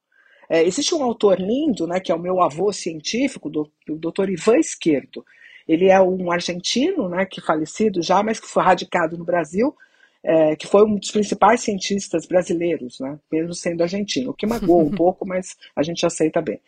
É, 0.49 0.65
existe 0.65 0.95
um 0.95 1.03
autor 1.03 1.41
lindo, 1.41 1.87
né, 1.87 2.01
que 2.01 2.11
é 2.11 2.15
o 2.15 2.19
meu 2.19 2.43
avô 2.43 2.73
científico, 2.73 3.49
do, 3.49 3.71
o 3.89 3.97
Dr. 3.97 4.31
Ivan 4.31 4.59
Esquerdo. 4.59 5.25
Ele 5.67 5.89
é 5.89 6.01
um 6.01 6.33
argentino, 6.33 7.09
né, 7.09 7.25
que 7.25 7.41
falecido 7.41 8.03
já, 8.03 8.23
mas 8.23 8.41
que 8.41 8.49
foi 8.49 8.63
radicado 8.63 9.17
no 9.17 9.25
Brasil, 9.25 9.73
é, 10.23 10.57
que 10.57 10.67
foi 10.67 10.85
um 10.85 10.97
dos 10.97 11.11
principais 11.11 11.61
cientistas 11.61 12.27
brasileiros, 12.27 12.99
né, 12.99 13.19
mesmo 13.31 13.55
sendo 13.55 13.83
argentino, 13.83 14.31
o 14.31 14.35
que 14.35 14.47
magoou 14.47 14.83
um 14.83 14.91
pouco, 14.95 15.27
mas 15.27 15.57
a 15.75 15.83
gente 15.83 16.05
aceita 16.05 16.43
bem. 16.43 16.61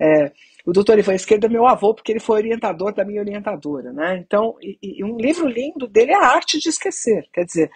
É, 0.00 0.32
o 0.64 0.72
doutor 0.72 0.98
Ivan 0.98 1.14
Esquerdo 1.14 1.46
é 1.46 1.48
meu 1.48 1.66
avô, 1.66 1.94
porque 1.94 2.12
ele 2.12 2.20
foi 2.20 2.38
orientador 2.38 2.92
da 2.92 3.04
minha 3.04 3.20
orientadora. 3.20 3.92
Né? 3.92 4.18
Então, 4.18 4.56
e, 4.60 4.78
e 4.82 5.04
um 5.04 5.16
livro 5.16 5.46
lindo 5.46 5.86
dele 5.86 6.12
é 6.12 6.16
a 6.16 6.28
arte 6.28 6.58
de 6.58 6.68
esquecer. 6.68 7.28
Quer 7.32 7.44
dizer, 7.44 7.70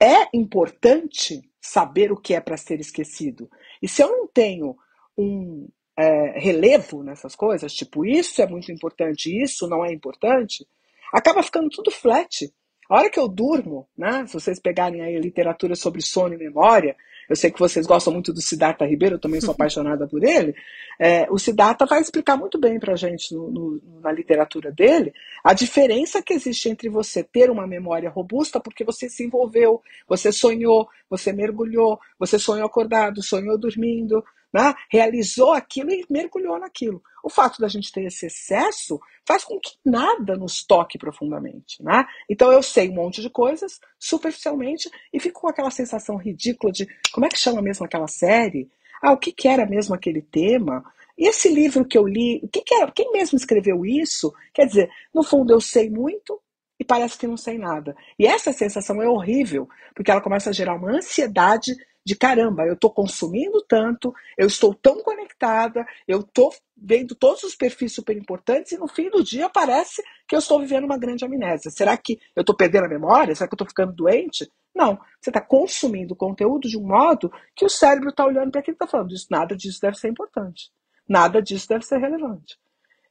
é 0.00 0.28
importante 0.36 1.40
saber 1.60 2.10
o 2.10 2.16
que 2.16 2.34
é 2.34 2.40
para 2.40 2.56
ser 2.56 2.80
esquecido. 2.80 3.48
E 3.80 3.88
se 3.88 4.02
eu 4.02 4.10
não 4.10 4.26
tenho 4.26 4.76
um 5.16 5.68
é, 5.96 6.38
relevo 6.38 7.02
nessas 7.02 7.36
coisas, 7.36 7.72
tipo, 7.72 8.04
isso 8.04 8.42
é 8.42 8.46
muito 8.46 8.72
importante, 8.72 9.30
isso 9.30 9.68
não 9.68 9.84
é 9.84 9.92
importante, 9.92 10.66
acaba 11.12 11.42
ficando 11.42 11.70
tudo 11.70 11.90
flat. 11.90 12.52
A 12.90 12.96
hora 12.96 13.10
que 13.10 13.20
eu 13.20 13.28
durmo, 13.28 13.88
né, 13.96 14.26
se 14.26 14.34
vocês 14.34 14.58
pegarem 14.58 15.02
aí 15.02 15.16
a 15.16 15.20
literatura 15.20 15.76
sobre 15.76 16.02
sono 16.02 16.34
e 16.34 16.38
memória, 16.38 16.96
eu 17.32 17.36
sei 17.36 17.50
que 17.50 17.58
vocês 17.58 17.86
gostam 17.86 18.12
muito 18.12 18.30
do 18.32 18.42
Siddhartha 18.42 18.84
Ribeiro, 18.84 19.14
eu 19.14 19.18
também 19.18 19.40
sou 19.40 19.52
apaixonada 19.56 20.06
por 20.06 20.22
ele. 20.22 20.54
É, 21.00 21.26
o 21.30 21.38
Siddhartha 21.38 21.86
vai 21.86 22.00
explicar 22.00 22.36
muito 22.36 22.58
bem 22.60 22.78
para 22.78 22.92
a 22.92 22.96
gente 22.96 23.34
no, 23.34 23.50
no, 23.50 23.82
na 24.02 24.12
literatura 24.12 24.70
dele 24.70 25.12
a 25.42 25.54
diferença 25.54 26.22
que 26.22 26.34
existe 26.34 26.68
entre 26.68 26.88
você 26.90 27.24
ter 27.24 27.50
uma 27.50 27.66
memória 27.66 28.10
robusta 28.10 28.60
porque 28.60 28.84
você 28.84 29.08
se 29.08 29.24
envolveu, 29.24 29.82
você 30.06 30.30
sonhou, 30.30 30.86
você 31.08 31.32
mergulhou, 31.32 31.98
você 32.18 32.38
sonhou 32.38 32.66
acordado, 32.66 33.22
sonhou 33.22 33.58
dormindo, 33.58 34.22
né? 34.52 34.74
realizou 34.90 35.52
aquilo 35.52 35.90
e 35.90 36.04
mergulhou 36.10 36.58
naquilo. 36.58 37.02
O 37.22 37.30
fato 37.30 37.60
da 37.60 37.68
gente 37.68 37.92
ter 37.92 38.04
esse 38.04 38.26
excesso 38.26 39.00
faz 39.26 39.44
com 39.44 39.58
que 39.58 39.72
nada 39.84 40.36
nos 40.36 40.64
toque 40.64 40.98
profundamente. 40.98 41.82
Né? 41.82 42.04
Então 42.28 42.52
eu 42.52 42.62
sei 42.62 42.90
um 42.90 42.94
monte 42.94 43.22
de 43.22 43.30
coisas 43.30 43.80
superficialmente 43.98 44.90
e 45.12 45.20
fico 45.20 45.40
com 45.40 45.48
aquela 45.48 45.70
sensação 45.70 46.16
ridícula 46.16 46.72
de 46.72 46.86
como 47.12 47.26
é 47.26 47.28
que 47.28 47.38
chama 47.38 47.62
mesmo 47.62 47.86
aquela 47.86 48.08
série? 48.08 48.70
Ah, 49.00 49.12
o 49.12 49.18
que, 49.18 49.32
que 49.32 49.48
era 49.48 49.66
mesmo 49.66 49.94
aquele 49.94 50.22
tema? 50.22 50.84
E 51.16 51.28
esse 51.28 51.52
livro 51.52 51.84
que 51.84 51.96
eu 51.96 52.06
li, 52.06 52.40
o 52.42 52.48
que, 52.48 52.62
que 52.62 52.74
era? 52.74 52.90
Quem 52.90 53.12
mesmo 53.12 53.36
escreveu 53.36 53.84
isso? 53.84 54.32
Quer 54.52 54.66
dizer, 54.66 54.90
no 55.14 55.22
fundo 55.22 55.52
eu 55.52 55.60
sei 55.60 55.90
muito, 55.90 56.40
e 56.82 56.84
parece 56.84 57.16
que 57.16 57.28
não 57.28 57.36
sei 57.36 57.58
nada. 57.58 57.94
E 58.18 58.26
essa 58.26 58.52
sensação 58.52 59.00
é 59.00 59.08
horrível, 59.08 59.68
porque 59.94 60.10
ela 60.10 60.20
começa 60.20 60.50
a 60.50 60.52
gerar 60.52 60.74
uma 60.74 60.90
ansiedade 60.90 61.76
de 62.04 62.16
caramba, 62.16 62.66
eu 62.66 62.74
estou 62.74 62.90
consumindo 62.90 63.62
tanto, 63.62 64.12
eu 64.36 64.46
estou 64.46 64.74
tão 64.74 65.02
conectada, 65.02 65.86
eu 66.06 66.20
estou 66.20 66.52
vendo 66.76 67.14
todos 67.14 67.44
os 67.44 67.54
perfis 67.54 67.94
super 67.94 68.16
importantes 68.16 68.72
e 68.72 68.78
no 68.78 68.88
fim 68.88 69.08
do 69.08 69.22
dia 69.22 69.48
parece 69.48 70.02
que 70.26 70.34
eu 70.34 70.40
estou 70.40 70.58
vivendo 70.58 70.84
uma 70.84 70.98
grande 70.98 71.24
amnésia. 71.24 71.70
Será 71.70 71.96
que 71.96 72.18
eu 72.34 72.40
estou 72.40 72.56
perdendo 72.56 72.86
a 72.86 72.88
memória? 72.88 73.34
Será 73.34 73.46
que 73.46 73.54
eu 73.54 73.56
estou 73.56 73.68
ficando 73.68 73.92
doente? 73.92 74.50
Não, 74.74 74.98
você 75.20 75.30
está 75.30 75.40
consumindo 75.40 76.16
conteúdo 76.16 76.68
de 76.68 76.76
um 76.76 76.86
modo 76.86 77.32
que 77.54 77.64
o 77.64 77.68
cérebro 77.68 78.08
está 78.08 78.24
olhando 78.24 78.50
para 78.50 78.62
e 78.66 78.70
está 78.70 78.86
falando, 78.86 79.12
isso, 79.12 79.26
nada 79.30 79.54
disso 79.54 79.80
deve 79.80 79.96
ser 79.96 80.08
importante, 80.08 80.70
nada 81.08 81.40
disso 81.40 81.68
deve 81.68 81.84
ser 81.84 81.98
relevante. 81.98 82.58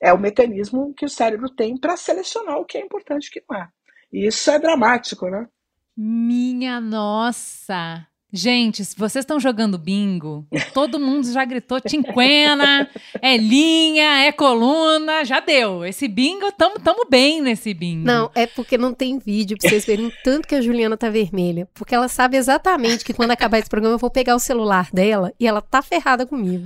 É 0.02 0.12
o 0.12 0.20
mecanismo 0.20 0.94
que 0.96 1.06
o 1.06 1.10
cérebro 1.10 1.50
tem 1.50 1.78
para 1.78 1.96
selecionar 1.96 2.58
o 2.58 2.66
que 2.66 2.78
é 2.78 2.82
importante 2.82 3.26
e 3.26 3.30
o 3.30 3.32
que 3.32 3.44
não 3.48 3.58
é. 3.58 3.70
E 4.12 4.28
isso 4.28 4.50
é 4.50 4.60
dramático, 4.60 5.30
né? 5.30 5.48
Minha 5.96 6.82
nossa! 6.82 8.11
Gente, 8.34 8.86
se 8.86 8.96
vocês 8.96 9.24
estão 9.24 9.40
jogando 9.40 9.78
bingo, 9.78 10.46
todo 10.74 11.00
mundo 11.00 11.30
já 11.32 11.44
gritou 11.44 11.82
tinquena, 11.82 12.90
é 13.22 13.36
linha, 13.36 14.24
é 14.26 14.32
coluna, 14.32 15.26
já 15.26 15.42
deu. 15.42 15.84
Esse 15.84 16.08
bingo, 16.08 16.50
tamo, 16.54 16.80
tamo 16.80 17.06
bem 17.10 17.42
nesse 17.42 17.74
bingo. 17.74 18.06
Não, 18.06 18.32
é 18.34 18.48
porque 18.48 18.78
não 18.78 18.94
tem 18.94 19.20
vídeo 19.20 19.58
pra 19.58 19.70
vocês 19.70 19.86
verem 19.86 20.12
tanto 20.24 20.48
que 20.48 20.56
a 20.56 20.62
Juliana 20.62 20.96
tá 20.96 21.10
vermelha. 21.10 21.68
Porque 21.74 21.94
ela 21.94 22.08
sabe 22.08 22.38
exatamente 22.38 23.04
que 23.04 23.14
quando 23.14 23.32
acabar 23.32 23.60
esse 23.60 23.70
programa 23.70 23.96
eu 23.96 24.00
vou 24.00 24.10
pegar 24.10 24.36
o 24.36 24.40
celular 24.40 24.90
dela 24.94 25.34
e 25.38 25.46
ela 25.46 25.62
tá 25.62 25.82
ferrada 25.82 26.26
comigo. 26.26 26.64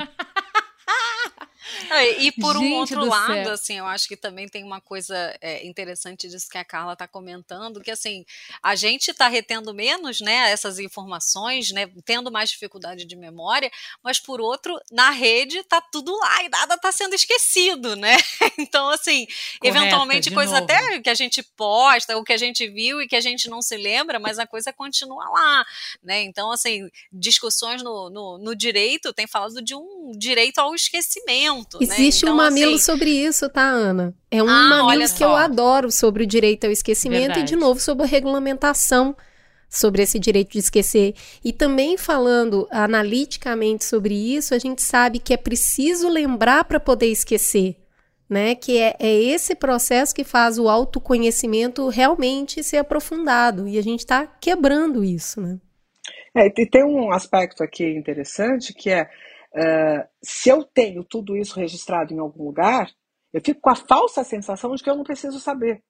E 2.20 2.32
por 2.32 2.56
Gente 2.56 2.66
um 2.66 2.76
outro 2.76 3.06
lado, 3.06 3.44
céu. 3.44 3.54
assim, 3.54 3.78
eu 3.78 3.86
acho 3.86 4.08
que 4.08 4.16
também 4.16 4.48
tem 4.48 4.64
uma 4.64 4.80
coisa 4.80 5.36
é, 5.42 5.66
interessante 5.66 6.28
disso 6.28 6.50
que 6.50 6.58
a 6.58 6.66
Carla 6.66 6.94
está 6.94 7.08
comentando, 7.08 7.82
que 7.82 7.92
assim, 7.92 8.26
a 8.62 8.76
gente 8.76 9.12
está 9.12 9.28
retendo 9.28 9.74
menos, 9.74 10.22
né, 10.22 10.52
essas 10.52 10.80
informações, 10.80 11.72
né, 11.72 11.90
tendo 12.04 12.32
mais 12.32 12.50
dificuldade 12.50 13.06
de 13.06 13.16
memória, 13.16 13.72
mas 14.04 14.20
por 14.20 14.40
outro, 14.40 14.80
na 14.92 15.10
rede 15.12 15.64
tá 15.64 15.82
tudo 15.82 16.16
lá 16.18 16.44
e 16.44 16.50
nada 16.50 16.76
está 16.76 16.92
sendo 16.92 17.16
esquecido, 17.16 17.96
né? 17.96 18.16
Então, 18.58 18.90
assim, 18.90 19.26
Correto, 19.26 19.78
eventualmente 19.78 20.32
coisas 20.32 20.54
até 20.54 21.00
que 21.00 21.10
a 21.10 21.14
gente 21.14 21.44
posta, 21.44 22.18
o 22.18 22.24
que 22.24 22.32
a 22.32 22.38
gente 22.38 22.68
viu 22.68 23.02
e 23.02 23.08
que 23.08 23.16
a 23.16 23.22
gente 23.22 23.50
não 23.50 23.62
se 23.62 23.76
lembra, 23.76 24.18
mas 24.18 24.40
a 24.40 24.48
coisa 24.48 24.72
continua 24.72 25.28
lá, 25.30 25.66
né? 26.02 26.24
Então, 26.24 26.52
assim, 26.52 26.90
discussões 27.12 27.84
no, 27.84 28.10
no, 28.10 28.38
no 28.38 28.56
direito 28.56 29.14
tem 29.14 29.28
falado 29.28 29.62
de 29.62 29.76
um 29.76 30.12
direito 30.18 30.60
ao 30.60 30.74
esquecimento, 30.74 31.55
né? 31.58 31.80
Existe 31.82 32.26
né? 32.26 32.32
então, 32.32 32.34
um 32.34 32.38
mamilo 32.38 32.76
assim... 32.76 32.84
sobre 32.84 33.10
isso, 33.10 33.50
tá, 33.50 33.64
Ana? 33.64 34.14
É 34.30 34.42
um 34.42 34.50
ah, 34.50 34.70
mamilo 34.70 35.14
que 35.14 35.24
eu 35.24 35.36
adoro 35.36 35.92
sobre 35.92 36.24
o 36.24 36.28
direito 36.28 36.66
ao 36.66 36.72
esquecimento 36.72 37.28
Verdade. 37.28 37.42
e, 37.42 37.44
de 37.44 37.56
novo, 37.56 37.80
sobre 37.80 38.04
a 38.04 38.08
regulamentação 38.08 39.16
sobre 39.70 40.04
esse 40.04 40.18
direito 40.18 40.52
de 40.52 40.60
esquecer. 40.60 41.14
E 41.44 41.52
também 41.52 41.98
falando 41.98 42.68
analiticamente 42.72 43.84
sobre 43.84 44.14
isso, 44.14 44.54
a 44.54 44.60
gente 44.60 44.82
sabe 44.82 45.20
que 45.20 45.34
é 45.34 45.38
preciso 45.38 46.10
lembrar 46.10 46.64
para 46.66 46.80
poder 46.80 47.08
esquecer. 47.08 47.78
né? 48.28 48.56
Que 48.56 48.80
é, 48.80 48.96
é 49.00 49.14
esse 49.14 49.54
processo 49.54 50.16
que 50.16 50.24
faz 50.24 50.58
o 50.58 50.68
autoconhecimento 50.68 51.88
realmente 51.90 52.64
ser 52.64 52.78
aprofundado. 52.78 53.68
E 53.68 53.78
a 53.78 53.84
gente 53.84 54.00
está 54.00 54.26
quebrando 54.26 55.04
isso, 55.04 55.40
né? 55.40 55.60
É, 56.36 56.48
e 56.48 56.66
tem 56.66 56.84
um 56.84 57.12
aspecto 57.12 57.64
aqui 57.64 57.86
interessante 57.86 58.74
que 58.74 58.90
é 58.90 59.08
uh, 59.56 60.08
se 60.22 60.50
eu 60.50 60.64
tenho 60.64 61.04
tudo 61.04 61.36
isso 61.36 61.60
registrado 61.60 62.14
em 62.14 62.20
algum 62.20 62.44
lugar, 62.44 62.92
eu 63.34 63.42
fico 63.44 63.62
com 63.62 63.70
a 63.70 63.76
falsa 63.76 64.24
sensação 64.24 64.76
de 64.76 64.84
que 64.84 64.90
eu 64.90 64.96
não 64.96 65.04
preciso 65.04 65.40
saber. 65.40 65.82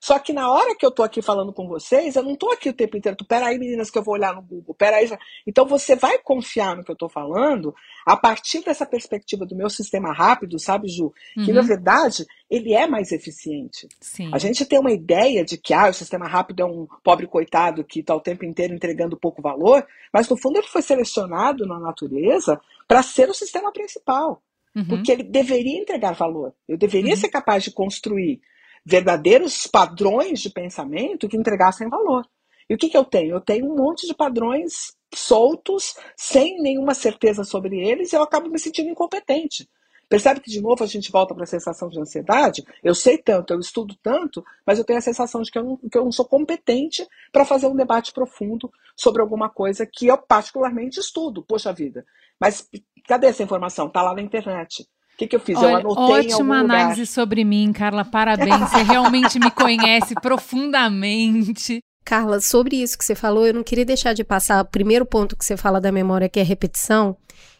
Só 0.00 0.18
que 0.18 0.32
na 0.32 0.50
hora 0.50 0.74
que 0.76 0.84
eu 0.84 0.90
estou 0.90 1.04
aqui 1.04 1.22
falando 1.22 1.52
com 1.52 1.66
vocês, 1.66 2.16
eu 2.16 2.22
não 2.22 2.32
estou 2.32 2.52
aqui 2.52 2.68
o 2.68 2.72
tempo 2.72 2.96
inteiro. 2.96 3.16
Peraí, 3.26 3.58
meninas, 3.58 3.90
que 3.90 3.98
eu 3.98 4.02
vou 4.02 4.14
olhar 4.14 4.34
no 4.34 4.42
Google. 4.42 4.74
Peraí. 4.74 5.10
Então 5.46 5.66
você 5.66 5.96
vai 5.96 6.18
confiar 6.18 6.76
no 6.76 6.84
que 6.84 6.90
eu 6.90 6.94
estou 6.94 7.08
falando 7.08 7.74
a 8.04 8.16
partir 8.16 8.62
dessa 8.62 8.86
perspectiva 8.86 9.44
do 9.44 9.56
meu 9.56 9.68
sistema 9.68 10.12
rápido, 10.12 10.58
sabe, 10.58 10.88
Ju? 10.88 11.12
Que 11.34 11.50
uhum. 11.50 11.54
na 11.54 11.62
verdade 11.62 12.26
ele 12.48 12.72
é 12.72 12.86
mais 12.86 13.10
eficiente. 13.10 13.88
Sim. 14.00 14.30
A 14.32 14.38
gente 14.38 14.64
tem 14.64 14.78
uma 14.78 14.92
ideia 14.92 15.44
de 15.44 15.56
que 15.56 15.74
ah, 15.74 15.88
o 15.88 15.94
sistema 15.94 16.28
rápido 16.28 16.60
é 16.60 16.64
um 16.64 16.86
pobre 17.02 17.26
coitado 17.26 17.84
que 17.84 18.00
está 18.00 18.14
o 18.14 18.20
tempo 18.20 18.44
inteiro 18.44 18.74
entregando 18.74 19.16
pouco 19.16 19.42
valor, 19.42 19.84
mas 20.12 20.28
no 20.28 20.36
fundo 20.36 20.58
ele 20.58 20.68
foi 20.68 20.82
selecionado 20.82 21.66
na 21.66 21.80
natureza 21.80 22.60
para 22.86 23.02
ser 23.02 23.28
o 23.28 23.34
sistema 23.34 23.72
principal. 23.72 24.42
Uhum. 24.74 24.86
Porque 24.88 25.12
ele 25.12 25.22
deveria 25.22 25.80
entregar 25.80 26.12
valor. 26.12 26.54
Eu 26.68 26.76
deveria 26.76 27.12
uhum. 27.12 27.16
ser 27.16 27.28
capaz 27.28 27.64
de 27.64 27.70
construir 27.70 28.40
verdadeiros 28.84 29.66
padrões 29.66 30.40
de 30.40 30.50
pensamento 30.50 31.28
que 31.28 31.36
entregassem 31.36 31.88
valor. 31.88 32.24
E 32.68 32.74
o 32.74 32.78
que, 32.78 32.88
que 32.88 32.96
eu 32.96 33.04
tenho? 33.04 33.36
Eu 33.36 33.40
tenho 33.40 33.66
um 33.66 33.76
monte 33.76 34.06
de 34.06 34.14
padrões 34.14 34.94
soltos, 35.14 35.94
sem 36.16 36.60
nenhuma 36.60 36.94
certeza 36.94 37.44
sobre 37.44 37.78
eles, 37.78 38.12
e 38.12 38.16
eu 38.16 38.22
acabo 38.22 38.48
me 38.48 38.58
sentindo 38.58 38.90
incompetente. 38.90 39.68
Percebe 40.08 40.40
que, 40.40 40.50
de 40.50 40.60
novo, 40.60 40.84
a 40.84 40.86
gente 40.86 41.10
volta 41.10 41.34
para 41.34 41.42
a 41.42 41.48
sensação 41.48 41.88
de 41.88 41.98
ansiedade? 41.98 42.64
Eu 42.82 42.94
sei 42.94 43.18
tanto, 43.18 43.52
eu 43.52 43.58
estudo 43.58 43.96
tanto, 44.00 44.44
mas 44.64 44.78
eu 44.78 44.84
tenho 44.84 45.00
a 45.00 45.02
sensação 45.02 45.42
de 45.42 45.50
que 45.50 45.58
eu 45.58 45.64
não, 45.64 45.76
que 45.76 45.98
eu 45.98 46.04
não 46.04 46.12
sou 46.12 46.24
competente 46.24 47.04
para 47.32 47.44
fazer 47.44 47.66
um 47.66 47.74
debate 47.74 48.12
profundo 48.12 48.70
sobre 48.94 49.20
alguma 49.20 49.48
coisa 49.48 49.84
que 49.84 50.06
eu 50.06 50.16
particularmente 50.16 51.00
estudo. 51.00 51.42
Poxa 51.42 51.72
vida. 51.72 52.06
Mas 52.40 52.66
cadê 53.06 53.28
essa 53.28 53.42
informação? 53.42 53.86
Está 53.86 54.02
lá 54.02 54.14
na 54.14 54.22
internet. 54.22 54.82
O 54.82 55.18
que, 55.18 55.26
que 55.26 55.36
eu 55.36 55.40
fiz? 55.40 55.56
Olha, 55.56 55.70
eu 55.70 55.76
anotei 55.76 56.32
Ótima 56.32 56.58
análise 56.58 57.00
lugar. 57.00 57.06
sobre 57.06 57.44
mim, 57.44 57.72
Carla. 57.72 58.04
Parabéns. 58.04 58.58
Você 58.68 58.82
realmente 58.82 59.38
me 59.38 59.50
conhece 59.50 60.14
profundamente. 60.20 61.80
Carla, 62.04 62.40
sobre 62.40 62.76
isso 62.76 62.96
que 62.98 63.04
você 63.04 63.14
falou, 63.14 63.46
eu 63.46 63.54
não 63.54 63.64
queria 63.64 63.84
deixar 63.84 64.12
de 64.12 64.22
passar 64.22 64.62
o 64.62 64.68
primeiro 64.68 65.06
ponto 65.06 65.36
que 65.36 65.44
você 65.44 65.56
fala 65.56 65.80
da 65.80 65.90
memória, 65.90 66.28
que 66.28 66.38
é 66.38 66.42
repetição. 66.42 67.16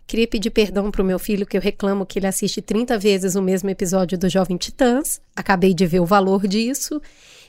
Queria 0.07 0.29
pedir 0.29 0.51
perdão 0.51 0.89
para 0.91 1.03
o 1.03 1.05
meu 1.05 1.19
filho, 1.19 1.45
que 1.45 1.57
eu 1.57 1.61
reclamo 1.61 2.07
que 2.07 2.19
ele 2.19 2.29
assiste 2.29 2.63
30 2.63 2.97
vezes 2.97 3.35
o 3.35 3.43
mesmo 3.43 3.69
episódio 3.71 4.17
do 4.17 4.29
Jovem 4.29 4.57
Titãs. 4.57 5.21
Acabei 5.35 5.75
de 5.75 5.85
ver 5.85 5.99
o 5.99 6.07
valor 6.07 6.47
disso. 6.47 7.01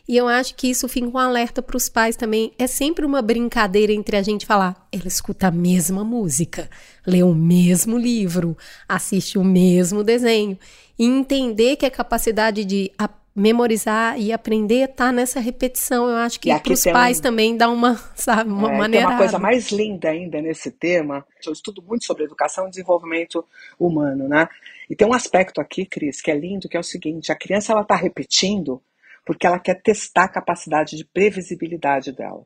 E 0.07 0.15
eu 0.15 0.27
acho 0.27 0.55
que 0.55 0.69
isso 0.69 0.87
fica 0.87 1.07
um 1.07 1.17
alerta 1.17 1.61
para 1.61 1.75
os 1.75 1.89
pais 1.89 2.15
também. 2.15 2.53
É 2.57 2.65
sempre 2.65 3.05
uma 3.05 3.21
brincadeira 3.21 3.91
entre 3.91 4.15
a 4.15 4.21
gente 4.21 4.45
falar: 4.45 4.87
ela 4.91 5.07
escuta 5.07 5.47
a 5.47 5.51
mesma 5.51 6.03
música, 6.03 6.69
lê 7.05 7.21
o 7.23 7.35
mesmo 7.35 7.97
livro, 7.97 8.57
assiste 8.87 9.37
o 9.37 9.43
mesmo 9.43 10.03
desenho. 10.03 10.57
E 10.97 11.05
entender 11.05 11.75
que 11.75 11.85
a 11.85 11.91
capacidade 11.91 12.63
de 12.63 12.91
memorizar 13.35 14.19
e 14.19 14.33
aprender 14.33 14.89
está 14.89 15.11
nessa 15.11 15.39
repetição. 15.39 16.09
Eu 16.09 16.15
acho 16.15 16.39
que 16.39 16.49
para 16.57 16.73
os 16.73 16.83
pais 16.85 17.19
um... 17.19 17.21
também 17.21 17.55
dá 17.55 17.69
uma, 17.69 17.95
sabe, 18.15 18.49
uma 18.49 18.73
é, 18.73 18.77
maneira. 18.77 19.05
Tem 19.05 19.13
uma 19.13 19.19
coisa 19.19 19.37
mais 19.37 19.71
linda 19.71 20.09
ainda 20.09 20.41
nesse 20.41 20.71
tema. 20.71 21.23
Eu 21.45 21.51
estudo 21.51 21.83
muito 21.83 22.05
sobre 22.05 22.23
educação 22.23 22.65
e 22.65 22.69
desenvolvimento 22.69 23.45
humano, 23.77 24.27
né? 24.27 24.47
E 24.89 24.95
tem 24.95 25.05
um 25.05 25.13
aspecto 25.13 25.59
aqui, 25.59 25.85
Cris, 25.85 26.21
que 26.21 26.31
é 26.31 26.35
lindo, 26.35 26.69
que 26.69 26.77
é 26.77 26.79
o 26.79 26.83
seguinte: 26.83 27.31
a 27.31 27.35
criança 27.35 27.73
ela 27.73 27.81
está 27.81 27.95
repetindo 27.95 28.81
porque 29.27 29.45
ela 29.45 29.59
quer 29.59 29.81
testar 29.81 30.23
a 30.23 30.31
capacidade 30.31 30.95
de 30.95 31.03
previsibilidade 31.03 32.13
dela. 32.13 32.45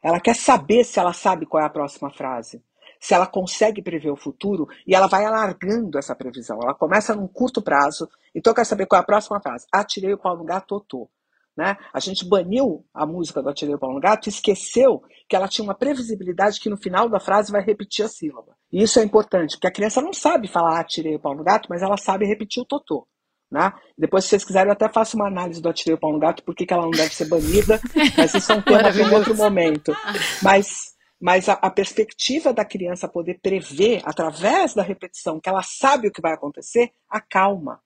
Ela 0.00 0.20
quer 0.20 0.36
saber 0.36 0.84
se 0.84 1.00
ela 1.00 1.12
sabe 1.12 1.44
qual 1.44 1.60
é 1.60 1.66
a 1.66 1.70
próxima 1.70 2.08
frase, 2.08 2.62
se 3.00 3.14
ela 3.14 3.26
consegue 3.26 3.82
prever 3.82 4.10
o 4.10 4.16
futuro 4.16 4.68
e 4.86 4.94
ela 4.94 5.08
vai 5.08 5.24
alargando 5.24 5.98
essa 5.98 6.14
previsão. 6.14 6.60
Ela 6.62 6.72
começa 6.72 7.16
num 7.16 7.26
curto 7.26 7.60
prazo, 7.60 8.08
então 8.32 8.52
eu 8.52 8.54
quero 8.54 8.68
saber 8.68 8.86
qual 8.86 9.00
é 9.00 9.02
a 9.02 9.06
próxima 9.06 9.40
frase. 9.42 9.66
Atirei 9.72 10.14
o 10.14 10.18
pau 10.18 10.36
no 10.36 10.44
gato, 10.44 10.68
totô. 10.68 11.10
Né? 11.56 11.76
A 11.92 11.98
gente 11.98 12.24
baniu 12.24 12.86
a 12.94 13.04
música 13.04 13.42
do 13.42 13.48
Atirei 13.48 13.74
o 13.74 13.78
Pau 13.80 13.92
no 13.92 13.98
Gato 13.98 14.28
e 14.28 14.30
esqueceu 14.30 15.02
que 15.28 15.34
ela 15.34 15.48
tinha 15.48 15.64
uma 15.64 15.74
previsibilidade 15.74 16.60
que 16.60 16.70
no 16.70 16.76
final 16.76 17.08
da 17.08 17.18
frase 17.18 17.50
vai 17.50 17.60
repetir 17.60 18.04
a 18.04 18.08
sílaba. 18.08 18.56
E 18.70 18.80
isso 18.80 19.00
é 19.00 19.02
importante, 19.02 19.56
porque 19.56 19.66
a 19.66 19.72
criança 19.72 20.00
não 20.00 20.12
sabe 20.12 20.46
falar 20.46 20.78
Atirei 20.78 21.16
o 21.16 21.18
Pau 21.18 21.34
no 21.34 21.42
Gato, 21.42 21.66
mas 21.68 21.82
ela 21.82 21.96
sabe 21.96 22.24
repetir 22.26 22.62
o 22.62 22.64
totô. 22.64 23.08
Né? 23.50 23.72
Depois, 23.96 24.24
se 24.24 24.30
vocês 24.30 24.44
quiserem, 24.44 24.68
eu 24.68 24.72
até 24.72 24.88
faço 24.88 25.16
uma 25.16 25.26
análise 25.26 25.60
do 25.60 25.68
Atirei 25.68 25.94
o 25.94 25.98
Pau 25.98 26.12
no 26.12 26.18
Gato, 26.18 26.42
porque 26.42 26.66
ela 26.68 26.82
não 26.82 26.90
deve 26.90 27.14
ser 27.14 27.26
banida, 27.26 27.80
mas 28.16 28.34
isso 28.34 28.52
é 28.52 28.54
um 28.56 28.62
tema 28.62 28.92
para 28.92 29.16
outro 29.16 29.34
momento. 29.34 29.96
Mas, 30.42 30.94
mas 31.18 31.48
a, 31.48 31.54
a, 31.54 31.70
perspectiva 31.70 32.52
da 32.52 32.64
criança 32.64 33.08
poder 33.08 33.40
prever, 33.40 34.02
através 34.04 34.74
da 34.74 34.82
repetição, 34.82 35.40
que 35.40 35.48
ela 35.48 35.62
sabe 35.62 36.08
o 36.08 36.12
que 36.12 36.20
vai 36.20 36.34
acontecer, 36.34 36.92
acalma. 37.08 37.80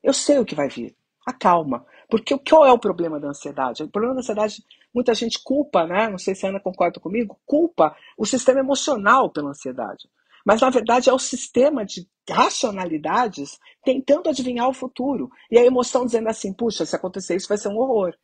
Eu 0.00 0.12
sei 0.12 0.38
o 0.38 0.44
que 0.44 0.54
vai 0.54 0.68
vir, 0.68 0.94
acalma. 1.26 1.84
Porque 2.08 2.38
qual 2.38 2.64
é 2.64 2.72
o 2.72 2.78
problema 2.78 3.18
da 3.18 3.28
ansiedade? 3.28 3.82
O 3.82 3.88
problema 3.88 4.14
da 4.14 4.20
ansiedade, 4.20 4.62
muita 4.94 5.12
gente 5.12 5.42
culpa, 5.42 5.86
né? 5.86 6.08
Não 6.08 6.18
sei 6.18 6.36
se 6.36 6.46
a 6.46 6.50
Ana 6.50 6.60
concorda 6.60 7.00
comigo, 7.00 7.36
culpa 7.44 7.96
o 8.16 8.24
sistema 8.24 8.60
emocional 8.60 9.28
pela 9.28 9.50
ansiedade. 9.50 10.08
Mas, 10.48 10.62
na 10.62 10.70
verdade, 10.70 11.10
é 11.10 11.12
o 11.12 11.18
sistema 11.18 11.84
de 11.84 12.08
racionalidades 12.26 13.58
tentando 13.84 14.30
adivinhar 14.30 14.66
o 14.66 14.72
futuro. 14.72 15.28
E 15.50 15.58
a 15.58 15.62
emoção 15.62 16.06
dizendo 16.06 16.26
assim: 16.30 16.54
puxa, 16.54 16.86
se 16.86 16.96
acontecer 16.96 17.36
isso 17.36 17.46
vai 17.46 17.58
ser 17.58 17.68
um 17.68 17.76
horror. 17.76 18.14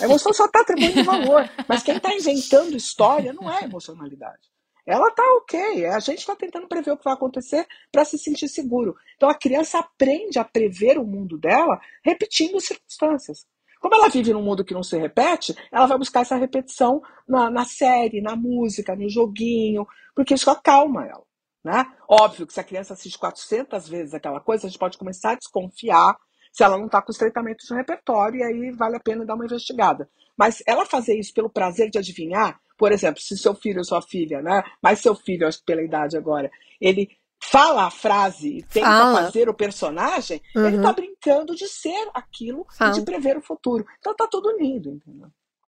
A 0.00 0.04
emoção 0.04 0.32
só 0.32 0.46
está 0.46 0.62
atribuindo 0.62 1.04
valor. 1.04 1.46
Mas 1.68 1.82
quem 1.82 1.98
está 1.98 2.14
inventando 2.14 2.74
história 2.74 3.34
não 3.34 3.52
é 3.52 3.64
emocionalidade. 3.64 4.48
Ela 4.86 5.08
está 5.08 5.22
ok. 5.34 5.84
A 5.84 6.00
gente 6.00 6.20
está 6.20 6.34
tentando 6.34 6.66
prever 6.66 6.92
o 6.92 6.96
que 6.96 7.04
vai 7.04 7.12
acontecer 7.12 7.66
para 7.92 8.02
se 8.02 8.16
sentir 8.16 8.48
seguro. 8.48 8.96
Então 9.16 9.28
a 9.28 9.34
criança 9.34 9.78
aprende 9.78 10.38
a 10.38 10.44
prever 10.44 10.96
o 10.96 11.04
mundo 11.04 11.36
dela 11.36 11.78
repetindo 12.02 12.58
circunstâncias. 12.62 13.44
Como 13.78 13.94
ela 13.94 14.08
vive 14.08 14.32
num 14.32 14.42
mundo 14.42 14.64
que 14.64 14.72
não 14.72 14.82
se 14.82 14.96
repete, 14.96 15.54
ela 15.70 15.84
vai 15.84 15.98
buscar 15.98 16.22
essa 16.22 16.34
repetição 16.34 17.02
na, 17.28 17.50
na 17.50 17.66
série, 17.66 18.22
na 18.22 18.34
música, 18.34 18.96
no 18.96 19.08
joguinho, 19.10 19.86
porque 20.14 20.32
isso 20.32 20.50
acalma 20.50 21.04
ela. 21.04 21.27
Né? 21.68 21.84
Óbvio 22.08 22.46
que 22.46 22.54
se 22.54 22.60
a 22.60 22.64
criança 22.64 22.94
assiste 22.94 23.18
400 23.18 23.86
vezes 23.90 24.14
aquela 24.14 24.40
coisa, 24.40 24.66
a 24.66 24.70
gente 24.70 24.78
pode 24.78 24.96
começar 24.96 25.32
a 25.32 25.34
desconfiar 25.34 26.16
se 26.50 26.64
ela 26.64 26.78
não 26.78 26.86
está 26.86 27.02
com 27.02 27.12
estreitamento 27.12 27.62
de 27.66 27.74
repertório, 27.74 28.40
e 28.40 28.42
aí 28.42 28.70
vale 28.70 28.96
a 28.96 29.00
pena 29.00 29.22
dar 29.26 29.34
uma 29.34 29.44
investigada. 29.44 30.08
Mas 30.34 30.62
ela 30.66 30.86
fazer 30.86 31.18
isso 31.18 31.34
pelo 31.34 31.50
prazer 31.50 31.90
de 31.90 31.98
adivinhar, 31.98 32.58
por 32.78 32.90
exemplo, 32.90 33.20
se 33.20 33.36
seu 33.36 33.54
filho 33.54 33.80
ou 33.80 33.84
sua 33.84 34.00
filha, 34.00 34.40
né? 34.40 34.62
Mas 34.82 35.00
seu 35.00 35.14
filho, 35.14 35.46
acho 35.46 35.58
que 35.58 35.66
pela 35.66 35.82
idade 35.82 36.16
agora, 36.16 36.50
ele 36.80 37.10
fala 37.38 37.84
a 37.84 37.90
frase 37.90 38.58
e 38.58 38.62
tenta 38.62 38.86
fala. 38.86 39.24
fazer 39.24 39.50
o 39.50 39.54
personagem, 39.54 40.40
uhum. 40.56 40.66
ele 40.66 40.76
está 40.78 40.90
brincando 40.94 41.54
de 41.54 41.68
ser 41.68 42.08
aquilo 42.14 42.66
fala. 42.78 42.92
e 42.92 42.94
de 42.94 43.02
prever 43.02 43.36
o 43.36 43.42
futuro. 43.42 43.84
Então 43.98 44.16
tá 44.16 44.26
tudo 44.26 44.56
lindo, 44.56 44.88
entendeu? 44.88 45.28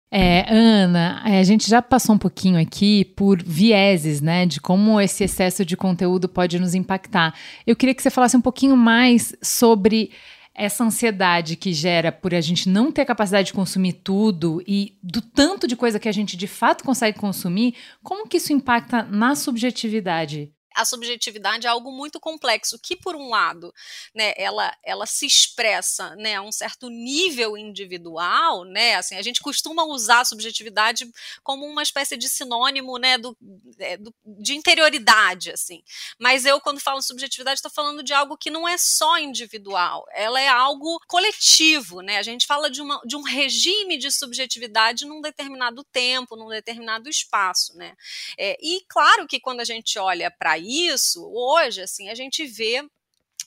É, 0.10 0.45
Ana, 0.49 1.22
é, 1.26 1.39
a 1.39 1.43
gente 1.43 1.70
já 1.70 1.82
passou 1.82 2.16
um 2.16 2.18
pouquinho 2.18 2.60
aqui 2.60 3.03
por 3.03 3.43
vieses, 3.43 4.22
né, 4.22 4.45
de 4.45 4.62
como 4.62 5.01
esse 5.01 5.26
excesso 5.26 5.66
de 5.66 5.76
conteúdo 5.76 6.30
pode 6.30 6.58
nos 6.60 6.74
impactar. 6.74 7.36
Eu 7.66 7.76
queria 7.76 7.93
que 7.93 8.01
você 8.01 8.10
falasse 8.10 8.38
um 8.38 8.41
pouquinho 8.41 8.78
mais 8.78 9.36
sobre 9.41 10.12
essa 10.55 10.84
ansiedade 10.84 11.55
que 11.55 11.72
gera 11.72 12.12
por 12.12 12.34
a 12.34 12.41
gente 12.41 12.68
não 12.68 12.91
ter 12.91 13.05
capacidade 13.05 13.47
de 13.47 13.53
consumir 13.53 13.93
tudo 13.93 14.64
e 14.66 14.97
do 15.03 15.22
tanto 15.22 15.68
de 15.68 15.76
coisa 15.76 15.99
que 15.99 16.10
a 16.10 16.12
gente 16.12 16.36
de 16.36 16.47
fato 16.47 16.84
consegue 16.84 17.20
consumir, 17.20 17.76
como 18.01 18.28
que 18.28 18.38
isso 18.38 18.53
impacta 18.53 19.03
na 19.03 19.36
subjetividade 19.36 20.51
a 20.78 20.86
subjetividade 20.86 21.65
é 21.65 21.69
algo 21.69 21.91
muito 21.91 22.19
complexo, 22.19 22.78
que 22.80 22.95
por 22.95 23.15
um 23.15 23.30
lado, 23.30 23.73
né, 24.13 24.34
ela, 24.38 24.75
ela 24.84 25.07
se 25.07 25.25
expressa, 25.25 26.15
né, 26.15 26.36
a 26.36 26.41
um 26.41 26.51
certo 26.51 26.88
nível 26.88 27.57
individual, 27.57 28.63
né, 28.63 28.95
assim, 28.95 29.15
a 29.15 29.21
gente 29.23 29.41
costuma 29.41 29.84
usar 29.86 30.19
a 30.19 30.25
subjetividade 30.25 31.09
como 31.43 31.65
uma 31.65 31.82
espécie 31.82 32.15
de 32.15 32.30
sinônimo, 32.30 32.99
né, 32.99 33.17
do, 33.17 33.36
é, 33.80 33.97
do 33.97 34.13
de 34.23 34.55
interioridade, 34.55 35.51
assim. 35.51 35.82
Mas 36.19 36.45
eu, 36.45 36.61
quando 36.61 36.80
falo 36.80 37.01
subjetividade, 37.01 37.57
estou 37.57 37.71
falando 37.71 38.03
de 38.03 38.13
algo 38.13 38.38
que 38.38 38.51
não 38.51 38.67
é 38.67 38.78
só 38.78 39.17
individual, 39.17 40.05
ela 40.13 40.39
é 40.39 40.47
algo 40.47 40.99
coletivo, 41.07 42.01
né, 42.01 42.19
a 42.19 42.23
gente 42.23 42.45
fala 42.45 42.69
de, 42.69 42.82
uma, 42.82 43.01
de 43.03 43.15
um 43.15 43.23
regime 43.23 43.97
de 43.97 44.11
subjetividade 44.11 45.05
num 45.05 45.21
determinado 45.21 45.84
tempo, 45.86 46.36
num 46.36 46.49
determinado 46.49 47.09
espaço, 47.09 47.75
né. 47.75 47.95
É, 48.38 48.55
e 48.61 48.86
claro 48.88 49.28
que 49.28 49.39
quando 49.39 49.61
a 49.61 49.65
gente 49.65 49.97
olha 49.97 50.30
para 50.30 50.57
isso, 50.68 51.26
hoje, 51.34 51.82
assim, 51.82 52.09
a 52.09 52.15
gente 52.15 52.45
vê 52.45 52.86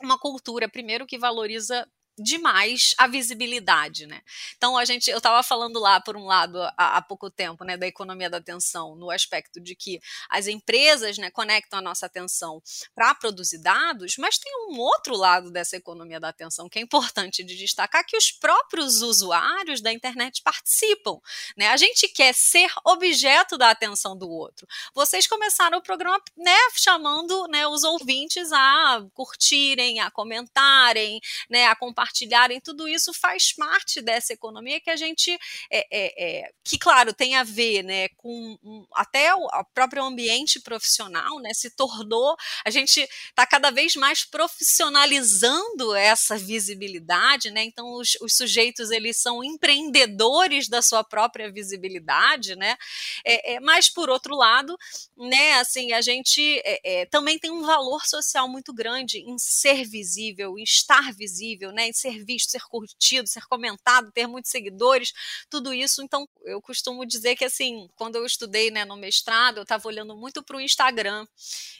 uma 0.02 0.18
cultura, 0.18 0.68
primeiro, 0.68 1.06
que 1.06 1.18
valoriza 1.18 1.86
demais 2.22 2.94
a 2.98 3.06
visibilidade, 3.06 4.06
né? 4.06 4.20
Então 4.56 4.76
a 4.76 4.84
gente, 4.84 5.10
eu 5.10 5.16
estava 5.18 5.42
falando 5.42 5.78
lá 5.78 6.00
por 6.00 6.16
um 6.16 6.24
lado 6.24 6.60
há, 6.76 6.98
há, 6.98 7.02
pouco 7.02 7.30
tempo, 7.30 7.64
né, 7.64 7.76
da 7.76 7.86
economia 7.86 8.28
da 8.28 8.36
atenção, 8.36 8.94
no 8.94 9.10
aspecto 9.10 9.60
de 9.60 9.74
que 9.74 10.00
as 10.28 10.46
empresas, 10.46 11.16
né, 11.18 11.30
conectam 11.30 11.78
a 11.78 11.82
nossa 11.82 12.06
atenção 12.06 12.62
para 12.94 13.14
produzir 13.14 13.58
dados, 13.58 14.16
mas 14.18 14.38
tem 14.38 14.52
um 14.68 14.78
outro 14.78 15.16
lado 15.16 15.50
dessa 15.50 15.76
economia 15.76 16.20
da 16.20 16.28
atenção 16.28 16.68
que 16.68 16.78
é 16.78 16.82
importante 16.82 17.42
de 17.42 17.56
destacar 17.56 18.04
que 18.04 18.16
os 18.16 18.30
próprios 18.30 19.02
usuários 19.02 19.80
da 19.80 19.92
internet 19.92 20.42
participam, 20.42 21.18
né? 21.56 21.68
A 21.68 21.76
gente 21.76 22.08
quer 22.08 22.34
ser 22.34 22.70
objeto 22.84 23.56
da 23.56 23.70
atenção 23.70 24.16
do 24.16 24.28
outro. 24.28 24.66
Vocês 24.94 25.26
começaram 25.26 25.78
o 25.78 25.82
programa, 25.82 26.20
né, 26.36 26.58
chamando, 26.74 27.46
né, 27.48 27.66
os 27.66 27.84
ouvintes 27.84 28.52
a 28.52 29.04
curtirem, 29.14 30.00
a 30.00 30.10
comentarem, 30.10 31.20
né, 31.48 31.66
a 31.66 31.76
compartilharem, 32.10 32.60
tudo 32.60 32.88
isso 32.88 33.12
faz 33.14 33.52
parte 33.52 34.02
dessa 34.02 34.32
economia 34.32 34.80
que 34.80 34.90
a 34.90 34.96
gente, 34.96 35.32
é, 35.70 35.86
é, 35.90 36.40
é 36.40 36.50
que 36.64 36.78
claro, 36.78 37.12
tem 37.12 37.36
a 37.36 37.44
ver, 37.44 37.82
né, 37.82 38.08
com 38.16 38.58
um, 38.62 38.86
até 38.94 39.34
o 39.34 39.48
próprio 39.72 40.04
ambiente 40.04 40.60
profissional, 40.60 41.38
né, 41.40 41.52
se 41.54 41.70
tornou, 41.70 42.36
a 42.64 42.70
gente 42.70 43.00
está 43.00 43.46
cada 43.46 43.70
vez 43.70 43.94
mais 43.94 44.24
profissionalizando 44.24 45.94
essa 45.94 46.36
visibilidade, 46.36 47.50
né, 47.50 47.62
então 47.64 47.94
os, 47.94 48.16
os 48.20 48.34
sujeitos, 48.34 48.90
eles 48.90 49.16
são 49.16 49.42
empreendedores 49.42 50.68
da 50.68 50.82
sua 50.82 51.04
própria 51.04 51.50
visibilidade, 51.50 52.56
né, 52.56 52.76
é, 53.24 53.54
é, 53.54 53.60
mas 53.60 53.88
por 53.88 54.10
outro 54.10 54.34
lado, 54.34 54.76
né, 55.16 55.54
assim, 55.54 55.92
a 55.92 56.00
gente 56.00 56.60
é 56.64 57.06
também 57.06 57.38
tem 57.38 57.50
um 57.50 57.62
valor 57.62 58.04
social 58.06 58.48
muito 58.48 58.72
grande 58.72 59.18
em 59.18 59.38
ser 59.38 59.84
visível, 59.84 60.58
em 60.58 60.62
estar 60.62 61.12
visível, 61.12 61.72
né, 61.72 61.88
em 61.88 61.92
ser 62.00 62.24
visto, 62.24 62.50
ser 62.50 62.62
curtido, 62.62 63.28
ser 63.28 63.46
comentado, 63.46 64.10
ter 64.12 64.26
muitos 64.26 64.50
seguidores, 64.50 65.12
tudo 65.48 65.72
isso. 65.72 66.02
Então, 66.02 66.28
eu 66.44 66.60
costumo 66.60 67.06
dizer 67.06 67.36
que, 67.36 67.44
assim, 67.44 67.88
quando 67.96 68.16
eu 68.16 68.26
estudei 68.26 68.70
né, 68.70 68.84
no 68.84 68.96
mestrado, 68.96 69.58
eu 69.58 69.62
estava 69.62 69.86
olhando 69.86 70.16
muito 70.16 70.42
para 70.42 70.56
o 70.56 70.60
Instagram 70.60 71.26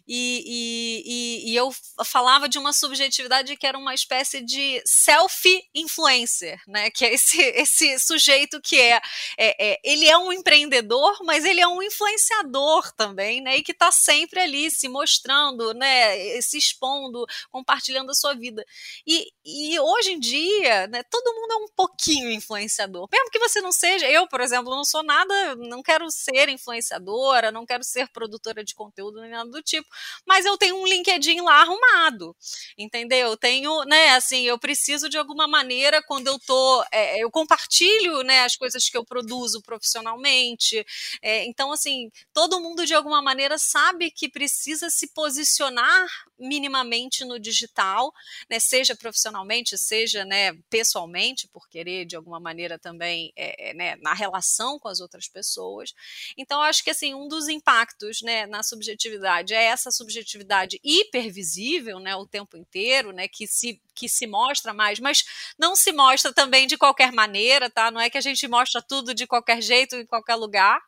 e, 0.06 0.42
e, 0.46 1.02
e, 1.06 1.52
e, 1.52 1.56
eu 1.56 1.70
falava 2.04 2.48
de 2.48 2.58
uma 2.58 2.72
subjetividade 2.72 3.56
que 3.56 3.66
era 3.66 3.78
uma 3.78 3.94
espécie 3.94 4.40
de 4.40 4.82
self-influencer, 4.84 6.60
né, 6.66 6.90
que 6.90 7.04
é 7.04 7.14
esse, 7.14 7.40
esse 7.54 7.98
sujeito 7.98 8.60
que 8.60 8.80
é, 8.80 9.00
é, 9.38 9.72
é, 9.72 9.80
ele 9.84 10.08
é 10.08 10.16
um 10.16 10.32
empreendedor, 10.32 11.18
mas 11.24 11.44
ele 11.44 11.60
é 11.60 11.68
um 11.68 11.82
influenciador 11.82 12.92
também, 12.92 13.40
né, 13.40 13.58
e 13.58 13.62
que 13.62 13.72
está 13.72 13.92
sempre 13.92 14.40
ali 14.40 14.70
se 14.70 14.88
mostrando, 14.88 15.72
né, 15.74 16.40
se 16.40 16.58
expondo, 16.58 17.24
compartilhando 17.50 18.10
a 18.10 18.14
sua 18.14 18.34
vida. 18.34 18.64
E, 19.06 19.30
e 19.44 19.78
hoje 19.78 19.99
em 20.09 20.18
dia, 20.18 20.86
né, 20.86 21.03
todo 21.05 21.34
mundo 21.34 21.53
é 21.53 21.57
um 21.57 21.68
pouquinho 21.74 22.30
influenciador. 22.30 23.09
Mesmo 23.12 23.30
que 23.30 23.38
você 23.38 23.61
não 23.61 23.72
seja, 23.72 24.09
eu, 24.09 24.26
por 24.28 24.40
exemplo, 24.40 24.74
não 24.74 24.84
sou 24.84 25.03
nada, 25.03 25.57
não 25.57 25.82
quero 25.82 26.11
ser 26.11 26.48
influenciadora, 26.48 27.51
não 27.51 27.66
quero 27.66 27.82
ser 27.82 28.09
produtora 28.09 28.64
de 28.64 28.74
conteúdo 28.74 29.20
nem 29.20 29.30
nada 29.30 29.51
do 29.51 29.62
tipo, 29.62 29.88
mas 30.26 30.44
eu 30.44 30.57
tenho 30.57 30.76
um 30.76 30.86
LinkedIn 30.86 31.40
lá 31.40 31.62
arrumado, 31.62 32.36
entendeu? 32.78 33.30
Eu 33.30 33.36
tenho, 33.36 33.84
né, 33.84 34.11
assim, 34.11 34.42
eu 34.42 34.59
preciso 34.59 35.09
de 35.09 35.18
alguma 35.18 35.46
maneira, 35.46 36.03
quando 36.03 36.28
eu 36.28 36.38
tô, 36.38 36.84
é, 36.92 37.18
eu 37.22 37.30
compartilho, 37.30 38.22
né, 38.22 38.44
as 38.44 38.57
coisas 38.57 38.88
que 38.88 38.96
eu 38.96 39.05
produzo 39.05 39.62
profissionalmente, 39.62 40.84
é, 41.22 41.44
então, 41.44 41.72
assim, 41.72 42.11
todo 42.32 42.61
mundo 42.61 42.86
de 42.86 42.94
alguma 42.94 43.20
maneira 43.20 43.59
sabe 43.59 44.11
que 44.11 44.28
precisa 44.28 44.88
se 44.90 45.09
posicionar 45.09 46.07
minimamente 46.38 47.24
no 47.24 47.38
digital, 47.38 48.12
né, 48.48 48.59
seja 48.59 48.96
profissionalmente, 48.96 49.76
seja 49.91 50.24
né, 50.24 50.53
pessoalmente, 50.70 51.49
por 51.49 51.68
querer 51.68 52.05
de 52.05 52.14
alguma 52.14 52.38
maneira 52.38 52.78
também 52.78 53.32
é, 53.34 53.74
né, 53.74 53.97
na 53.97 54.14
relação 54.14 54.78
com 54.78 54.86
as 54.86 55.01
outras 55.01 55.28
pessoas. 55.28 55.93
Então, 56.36 56.62
acho 56.62 56.84
que 56.84 56.91
assim 56.91 57.12
um 57.12 57.26
dos 57.26 57.49
impactos 57.49 58.22
né, 58.22 58.47
na 58.47 58.62
subjetividade 58.62 59.53
é 59.53 59.64
essa 59.64 59.91
subjetividade 59.91 60.78
hipervisível 60.84 61.99
né, 61.99 62.14
o 62.14 62.26
tempo 62.26 62.57
inteiro, 62.57 63.12
né, 63.12 63.26
que 63.26 63.49
se 63.49 63.80
que 63.93 64.09
se 64.09 64.26
mostra 64.26 64.72
mais, 64.72 64.99
mas 64.99 65.24
não 65.59 65.76
se 65.76 65.93
mostra 65.93 66.32
também 66.32 66.66
de 66.66 66.78
qualquer 66.78 67.12
maneira, 67.12 67.68
tá? 67.68 67.91
Não 67.91 68.01
é 68.01 68.09
que 68.09 68.16
a 68.16 68.20
gente 68.22 68.49
mostra 68.49 68.80
tudo 68.80 69.12
de 69.12 69.26
qualquer 69.26 69.61
jeito 69.61 69.95
em 69.95 70.07
qualquer 70.07 70.36
lugar, 70.36 70.80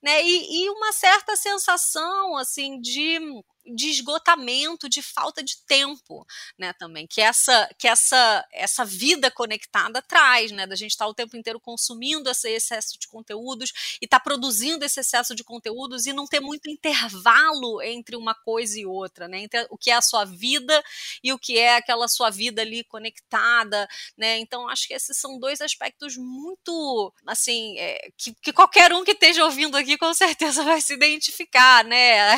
né? 0.00 0.22
E, 0.24 0.62
e 0.64 0.70
uma 0.70 0.90
certa 0.90 1.36
sensação 1.36 2.34
assim 2.38 2.80
de 2.80 3.18
de 3.66 3.88
esgotamento, 3.90 4.88
de 4.88 5.02
falta 5.02 5.42
de 5.42 5.56
tempo, 5.66 6.26
né, 6.58 6.72
também, 6.74 7.06
que 7.06 7.20
essa 7.20 7.68
que 7.78 7.88
essa 7.88 8.46
essa 8.52 8.84
vida 8.84 9.30
conectada 9.30 10.00
traz, 10.02 10.50
né, 10.52 10.66
da 10.66 10.76
gente 10.76 10.92
estar 10.92 11.04
tá 11.04 11.10
o 11.10 11.14
tempo 11.14 11.36
inteiro 11.36 11.60
consumindo 11.60 12.30
esse 12.30 12.48
excesso 12.48 12.98
de 12.98 13.08
conteúdos 13.08 13.72
e 14.00 14.04
estar 14.04 14.18
tá 14.18 14.24
produzindo 14.24 14.84
esse 14.84 15.00
excesso 15.00 15.34
de 15.34 15.42
conteúdos 15.42 16.06
e 16.06 16.12
não 16.12 16.26
ter 16.26 16.40
muito 16.40 16.70
intervalo 16.70 17.82
entre 17.82 18.16
uma 18.16 18.34
coisa 18.34 18.78
e 18.78 18.86
outra, 18.86 19.26
né, 19.28 19.40
entre 19.40 19.66
o 19.70 19.76
que 19.76 19.90
é 19.90 19.94
a 19.94 20.02
sua 20.02 20.24
vida 20.24 20.82
e 21.22 21.32
o 21.32 21.38
que 21.38 21.58
é 21.58 21.76
aquela 21.76 22.08
sua 22.08 22.30
vida 22.30 22.62
ali 22.62 22.84
conectada, 22.84 23.88
né, 24.16 24.38
então 24.38 24.68
acho 24.68 24.86
que 24.86 24.94
esses 24.94 25.16
são 25.16 25.38
dois 25.38 25.60
aspectos 25.60 26.16
muito, 26.16 27.12
assim, 27.26 27.78
é, 27.78 28.10
que, 28.16 28.34
que 28.34 28.52
qualquer 28.52 28.92
um 28.92 29.04
que 29.04 29.12
esteja 29.12 29.44
ouvindo 29.44 29.76
aqui 29.76 29.98
com 29.98 30.12
certeza 30.14 30.62
vai 30.64 30.80
se 30.80 30.94
identificar, 30.94 31.84
né, 31.84 32.36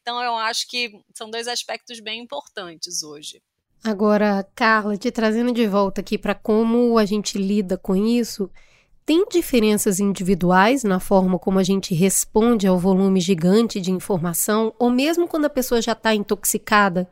então 0.00 0.22
eu 0.22 0.36
acho 0.36 0.65
acho 0.66 0.68
que 0.68 1.00
são 1.14 1.30
dois 1.30 1.46
aspectos 1.46 2.00
bem 2.00 2.20
importantes 2.20 3.02
hoje. 3.02 3.40
Agora, 3.84 4.46
Carla, 4.54 4.96
te 4.96 5.10
trazendo 5.12 5.52
de 5.52 5.66
volta 5.66 6.00
aqui 6.00 6.18
para 6.18 6.34
como 6.34 6.98
a 6.98 7.04
gente 7.04 7.38
lida 7.38 7.78
com 7.78 7.94
isso, 7.94 8.50
tem 9.04 9.24
diferenças 9.28 10.00
individuais 10.00 10.82
na 10.82 10.98
forma 10.98 11.38
como 11.38 11.60
a 11.60 11.62
gente 11.62 11.94
responde 11.94 12.66
ao 12.66 12.78
volume 12.78 13.20
gigante 13.20 13.80
de 13.80 13.92
informação, 13.92 14.74
ou 14.78 14.90
mesmo 14.90 15.28
quando 15.28 15.44
a 15.44 15.50
pessoa 15.50 15.80
já 15.80 15.92
está 15.92 16.12
intoxicada, 16.12 17.08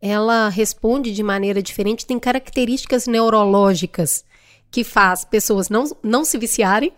ela 0.00 0.48
responde 0.48 1.12
de 1.12 1.22
maneira 1.22 1.62
diferente, 1.62 2.06
tem 2.06 2.18
características 2.18 3.06
neurológicas 3.06 4.24
que 4.70 4.82
faz 4.84 5.24
pessoas 5.24 5.68
não, 5.68 5.84
não 6.02 6.24
se 6.24 6.38
viciarem, 6.38 6.92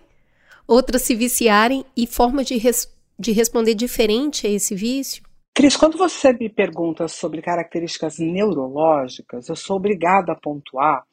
outras 0.68 1.03
se 1.03 1.16
viciarem 1.16 1.84
e 1.97 2.07
forma 2.07 2.45
de, 2.45 2.57
res, 2.59 2.88
de 3.18 3.32
responder 3.32 3.74
diferente 3.74 4.47
a 4.47 4.51
esse 4.51 4.76
vício? 4.76 5.30
Cris, 5.53 5.76
quando 5.76 5.98
você 5.98 6.32
me 6.32 6.48
pergunta 6.48 7.09
sobre 7.09 7.42
características 7.42 8.18
neurológicas, 8.18 9.48
eu 9.48 9.57
sou 9.57 9.76
obrigada 9.76 10.32
a 10.32 10.36
pontuar 10.36 11.05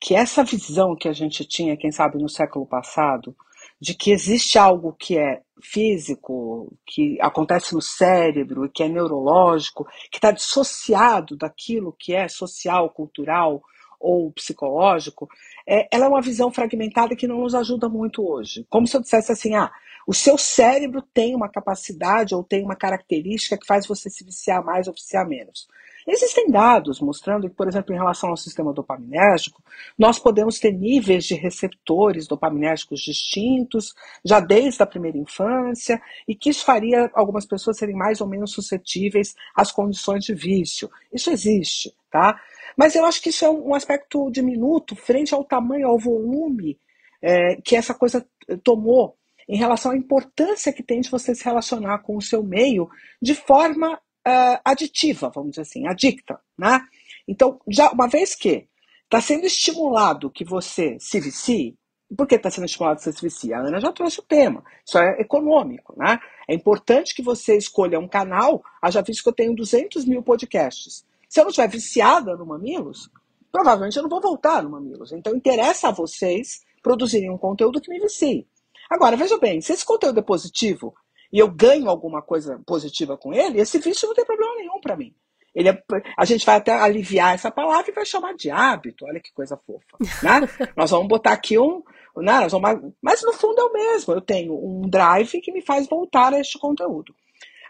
que 0.00 0.14
essa 0.14 0.44
visão 0.44 0.94
que 0.94 1.08
a 1.08 1.12
gente 1.12 1.44
tinha, 1.44 1.76
quem 1.76 1.90
sabe, 1.90 2.18
no 2.18 2.28
século 2.28 2.66
passado, 2.66 3.34
de 3.80 3.94
que 3.94 4.10
existe 4.10 4.58
algo 4.58 4.92
que 4.92 5.18
é 5.18 5.40
físico, 5.60 6.72
que 6.86 7.18
acontece 7.20 7.74
no 7.74 7.82
cérebro, 7.82 8.70
que 8.72 8.82
é 8.82 8.88
neurológico, 8.88 9.86
que 10.10 10.18
está 10.18 10.30
dissociado 10.30 11.36
daquilo 11.36 11.96
que 11.98 12.14
é 12.14 12.28
social, 12.28 12.90
cultural 12.90 13.62
ou 13.98 14.30
psicológico, 14.32 15.28
é, 15.68 15.86
ela 15.92 16.06
é 16.06 16.08
uma 16.08 16.22
visão 16.22 16.50
fragmentada 16.50 17.14
que 17.14 17.26
não 17.26 17.42
nos 17.42 17.54
ajuda 17.54 17.90
muito 17.90 18.26
hoje. 18.26 18.66
Como 18.70 18.86
se 18.86 18.96
eu 18.96 19.02
dissesse 19.02 19.30
assim, 19.30 19.54
ah, 19.54 19.70
o 20.06 20.14
seu 20.14 20.38
cérebro 20.38 21.02
tem 21.02 21.34
uma 21.34 21.50
capacidade 21.50 22.34
ou 22.34 22.42
tem 22.42 22.64
uma 22.64 22.74
característica 22.74 23.58
que 23.58 23.66
faz 23.66 23.86
você 23.86 24.08
se 24.08 24.24
viciar 24.24 24.64
mais 24.64 24.88
ou 24.88 24.94
viciar 24.94 25.28
menos. 25.28 25.68
Existem 26.06 26.50
dados 26.50 27.02
mostrando 27.02 27.50
que, 27.50 27.54
por 27.54 27.68
exemplo, 27.68 27.94
em 27.94 27.98
relação 27.98 28.30
ao 28.30 28.36
sistema 28.38 28.72
dopaminérgico, 28.72 29.62
nós 29.98 30.18
podemos 30.18 30.58
ter 30.58 30.72
níveis 30.72 31.24
de 31.24 31.34
receptores 31.34 32.26
dopaminérgicos 32.26 33.00
distintos 33.00 33.94
já 34.24 34.40
desde 34.40 34.82
a 34.82 34.86
primeira 34.86 35.18
infância 35.18 36.00
e 36.26 36.34
que 36.34 36.48
isso 36.48 36.64
faria 36.64 37.10
algumas 37.12 37.44
pessoas 37.44 37.76
serem 37.76 37.94
mais 37.94 38.22
ou 38.22 38.26
menos 38.26 38.52
suscetíveis 38.52 39.34
às 39.54 39.70
condições 39.70 40.24
de 40.24 40.32
vício. 40.32 40.90
Isso 41.12 41.28
existe, 41.28 41.94
tá? 42.10 42.40
Mas 42.78 42.94
eu 42.94 43.04
acho 43.04 43.20
que 43.20 43.30
isso 43.30 43.44
é 43.44 43.50
um 43.50 43.74
aspecto 43.74 44.30
diminuto 44.30 44.94
frente 44.94 45.34
ao 45.34 45.42
tamanho, 45.42 45.88
ao 45.88 45.98
volume 45.98 46.78
é, 47.20 47.56
que 47.56 47.74
essa 47.74 47.92
coisa 47.92 48.24
tomou 48.62 49.18
em 49.48 49.56
relação 49.56 49.90
à 49.90 49.96
importância 49.96 50.72
que 50.72 50.82
tem 50.82 51.00
de 51.00 51.10
você 51.10 51.34
se 51.34 51.44
relacionar 51.44 51.98
com 51.98 52.16
o 52.16 52.22
seu 52.22 52.42
meio 52.42 52.88
de 53.20 53.34
forma 53.34 53.94
uh, 53.94 54.60
aditiva, 54.64 55.30
vamos 55.34 55.50
dizer 55.52 55.62
assim, 55.62 55.88
adicta. 55.88 56.38
Né? 56.56 56.80
Então, 57.26 57.58
já 57.66 57.90
uma 57.90 58.06
vez 58.06 58.34
que 58.34 58.68
está 59.04 59.20
sendo 59.20 59.46
estimulado 59.46 60.30
que 60.30 60.44
você 60.44 60.98
se 61.00 61.18
vicie, 61.18 61.76
por 62.16 62.26
que 62.26 62.34
está 62.34 62.50
sendo 62.50 62.66
estimulado 62.66 62.98
que 62.98 63.04
você 63.04 63.12
se 63.12 63.22
vicie? 63.22 63.52
A 63.54 63.60
Ana 63.60 63.80
já 63.80 63.90
trouxe 63.90 64.20
o 64.20 64.22
tema. 64.24 64.62
Isso 64.86 64.98
é 64.98 65.20
econômico, 65.20 65.94
né? 65.96 66.18
É 66.48 66.54
importante 66.54 67.14
que 67.14 67.22
você 67.22 67.56
escolha 67.56 67.98
um 67.98 68.08
canal. 68.08 68.62
Haja 68.80 69.02
visto 69.02 69.22
que 69.22 69.28
eu 69.28 69.34
tenho 69.34 69.54
200 69.54 70.06
mil 70.06 70.22
podcasts. 70.22 71.04
Se 71.28 71.40
eu 71.40 71.44
não 71.44 71.50
estiver 71.50 71.68
viciada 71.68 72.36
no 72.36 72.46
Mamilos, 72.46 73.10
provavelmente 73.52 73.96
eu 73.96 74.02
não 74.02 74.10
vou 74.10 74.20
voltar 74.20 74.62
no 74.62 74.70
Mamilos. 74.70 75.12
Então 75.12 75.34
interessa 75.34 75.88
a 75.88 75.92
vocês 75.92 76.60
produzirem 76.82 77.30
um 77.30 77.38
conteúdo 77.38 77.80
que 77.80 77.90
me 77.90 78.00
vicie. 78.00 78.46
Agora, 78.90 79.16
veja 79.16 79.38
bem, 79.38 79.60
se 79.60 79.72
esse 79.72 79.84
conteúdo 79.84 80.20
é 80.20 80.22
positivo 80.22 80.94
e 81.32 81.38
eu 81.38 81.50
ganho 81.50 81.90
alguma 81.90 82.22
coisa 82.22 82.60
positiva 82.66 83.16
com 83.18 83.34
ele, 83.34 83.60
esse 83.60 83.78
vício 83.78 84.08
não 84.08 84.14
tem 84.14 84.24
problema 84.24 84.54
nenhum 84.56 84.80
para 84.80 84.96
mim. 84.96 85.14
Ele 85.54 85.68
é, 85.70 85.82
a 86.16 86.24
gente 86.24 86.46
vai 86.46 86.56
até 86.56 86.72
aliviar 86.72 87.34
essa 87.34 87.50
palavra 87.50 87.90
e 87.90 87.94
vai 87.94 88.06
chamar 88.06 88.34
de 88.34 88.50
hábito. 88.50 89.04
Olha 89.04 89.20
que 89.20 89.32
coisa 89.32 89.56
fofa. 89.56 89.84
Né? 90.22 90.48
nós 90.76 90.90
vamos 90.90 91.08
botar 91.08 91.32
aqui 91.32 91.58
um. 91.58 91.82
Né? 92.16 92.40
Nós 92.40 92.52
vamos, 92.52 92.92
mas 93.02 93.22
no 93.22 93.32
fundo 93.32 93.60
é 93.60 93.64
o 93.64 93.72
mesmo. 93.72 94.14
Eu 94.14 94.20
tenho 94.20 94.54
um 94.54 94.88
drive 94.88 95.40
que 95.40 95.52
me 95.52 95.60
faz 95.60 95.88
voltar 95.88 96.32
a 96.32 96.40
este 96.40 96.58
conteúdo. 96.58 97.14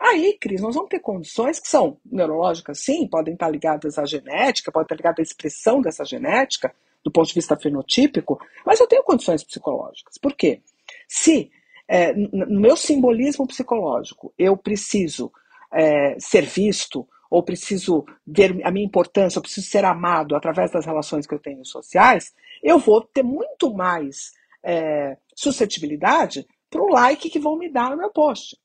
Aí, 0.01 0.37
Cris, 0.41 0.61
nós 0.61 0.75
vamos 0.75 0.91
ter 0.91 1.01
condições 1.01 1.59
que 1.59 1.69
são 1.69 1.99
neurológicas, 2.05 2.81
sim, 2.85 3.07
podem 3.09 3.35
estar 3.35 3.51
ligadas 3.51 3.99
à 3.99 4.05
genética, 4.05 4.71
podem 4.71 4.85
estar 4.85 4.97
ligadas 4.97 5.19
à 5.19 5.23
expressão 5.23 5.81
dessa 5.81 6.05
genética, 6.05 6.73
do 7.05 7.11
ponto 7.11 7.29
de 7.29 7.35
vista 7.35 7.57
fenotípico, 7.57 8.41
mas 8.65 8.81
eu 8.81 8.87
tenho 8.87 9.03
condições 9.03 9.43
psicológicas. 9.43 10.19
Por 10.19 10.35
quê? 10.35 10.63
Se 11.07 11.51
é, 11.89 12.13
no 12.13 12.61
meu 12.61 12.77
simbolismo 12.77 13.47
psicológico 13.47 14.33
eu 14.39 14.57
preciso 14.57 15.33
é, 15.73 16.17
ser 16.19 16.43
visto, 16.43 17.09
ou 17.31 17.43
preciso 17.43 18.07
ver 18.27 18.59
a 18.65 18.71
minha 18.71 18.87
importância, 18.87 19.39
eu 19.39 19.43
preciso 19.43 19.69
ser 19.69 19.85
amado 19.85 20.35
através 20.35 20.71
das 20.71 20.87
relações 20.87 21.27
que 21.27 21.35
eu 21.35 21.39
tenho 21.39 21.65
sociais, 21.65 22.35
eu 22.63 22.79
vou 22.79 23.03
ter 23.03 23.23
muito 23.23 23.75
mais 23.75 24.33
é, 24.63 25.17
suscetibilidade 25.35 26.47
para 26.71 26.83
o 26.83 26.89
like 26.89 27.31
que 27.31 27.39
vão 27.39 27.57
me 27.57 27.71
dar 27.71 27.91
no 27.91 27.97
meu 27.97 28.11
post. 28.11 28.57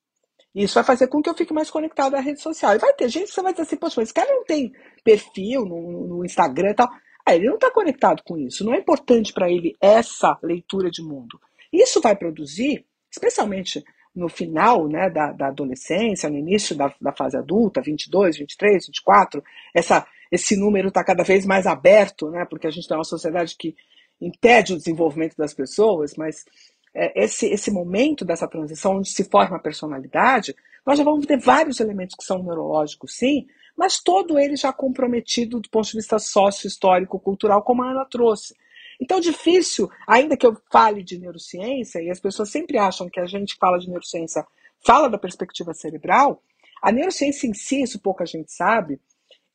Isso 0.53 0.75
vai 0.75 0.83
fazer 0.83 1.07
com 1.07 1.21
que 1.21 1.29
eu 1.29 1.33
fique 1.33 1.53
mais 1.53 1.69
conectado 1.71 2.15
à 2.15 2.19
rede 2.19 2.41
social. 2.41 2.75
E 2.75 2.79
vai 2.79 2.93
ter 2.93 3.09
gente 3.09 3.27
que 3.27 3.33
você 3.33 3.41
vai 3.41 3.53
dizer 3.53 3.63
assim, 3.63 3.75
poxa, 3.75 3.95
mas 3.97 4.07
esse 4.07 4.13
cara 4.13 4.31
não 4.31 4.45
tem 4.45 4.71
perfil 5.03 5.65
no, 5.65 6.07
no 6.07 6.25
Instagram 6.25 6.71
e 6.71 6.75
tal. 6.75 6.89
Ah, 7.25 7.35
ele 7.35 7.47
não 7.47 7.55
está 7.55 7.71
conectado 7.71 8.21
com 8.23 8.37
isso. 8.37 8.63
Não 8.63 8.73
é 8.73 8.77
importante 8.77 9.33
para 9.33 9.49
ele 9.49 9.75
essa 9.81 10.37
leitura 10.43 10.91
de 10.91 11.01
mundo. 11.01 11.39
Isso 11.71 11.99
vai 12.01 12.15
produzir, 12.15 12.85
especialmente 13.09 13.83
no 14.15 14.29
final 14.29 14.87
né, 14.87 15.09
da, 15.09 15.31
da 15.31 15.47
adolescência, 15.47 16.29
no 16.29 16.37
início 16.37 16.75
da, 16.75 16.93
da, 17.01 17.11
fase 17.11 17.35
adulta, 17.35 17.81
22, 17.81 18.37
23, 18.37 18.85
24, 18.85 19.43
essa, 19.73 20.05
esse 20.31 20.55
número 20.55 20.89
está 20.89 21.03
cada 21.03 21.23
vez 21.23 21.45
mais 21.45 21.65
aberto, 21.65 22.29
né, 22.29 22.45
porque 22.47 22.67
a 22.67 22.69
gente 22.69 22.87
tem 22.87 22.95
uma 22.95 23.03
sociedade 23.03 23.55
que 23.57 23.75
impede 24.21 24.73
o 24.73 24.77
desenvolvimento 24.77 25.35
das 25.35 25.53
pessoas, 25.53 26.13
mas 26.15 26.45
esse, 26.93 27.47
esse 27.47 27.71
momento 27.71 28.23
dessa 28.23 28.47
transição, 28.47 28.97
onde 28.97 29.09
se 29.09 29.23
forma 29.23 29.57
a 29.57 29.59
personalidade, 29.59 30.55
nós 30.85 30.97
já 30.97 31.03
vamos 31.03 31.25
ter 31.25 31.39
vários 31.39 31.79
elementos 31.79 32.15
que 32.15 32.23
são 32.23 32.43
neurológicos, 32.43 33.15
sim, 33.15 33.47
mas 33.75 33.99
todo 33.99 34.37
ele 34.37 34.55
já 34.55 34.71
comprometido 34.71 35.59
do 35.59 35.69
ponto 35.69 35.87
de 35.87 35.97
vista 35.97 36.19
sócio-histórico, 36.19 37.19
cultural, 37.19 37.63
como 37.63 37.83
a 37.83 37.89
Ana 37.89 38.05
trouxe. 38.05 38.55
Então, 39.01 39.19
difícil, 39.19 39.89
ainda 40.07 40.37
que 40.37 40.45
eu 40.45 40.55
fale 40.71 41.03
de 41.03 41.17
neurociência, 41.17 41.99
e 42.01 42.09
as 42.09 42.19
pessoas 42.19 42.51
sempre 42.51 42.77
acham 42.77 43.09
que 43.09 43.19
a 43.19 43.25
gente 43.25 43.55
fala 43.59 43.79
de 43.79 43.87
neurociência, 43.87 44.45
fala 44.85 45.09
da 45.09 45.17
perspectiva 45.17 45.73
cerebral, 45.73 46.41
a 46.81 46.91
neurociência 46.91 47.47
em 47.47 47.53
si, 47.53 47.81
isso 47.81 47.99
pouca 47.99 48.25
gente 48.25 48.51
sabe, 48.51 48.99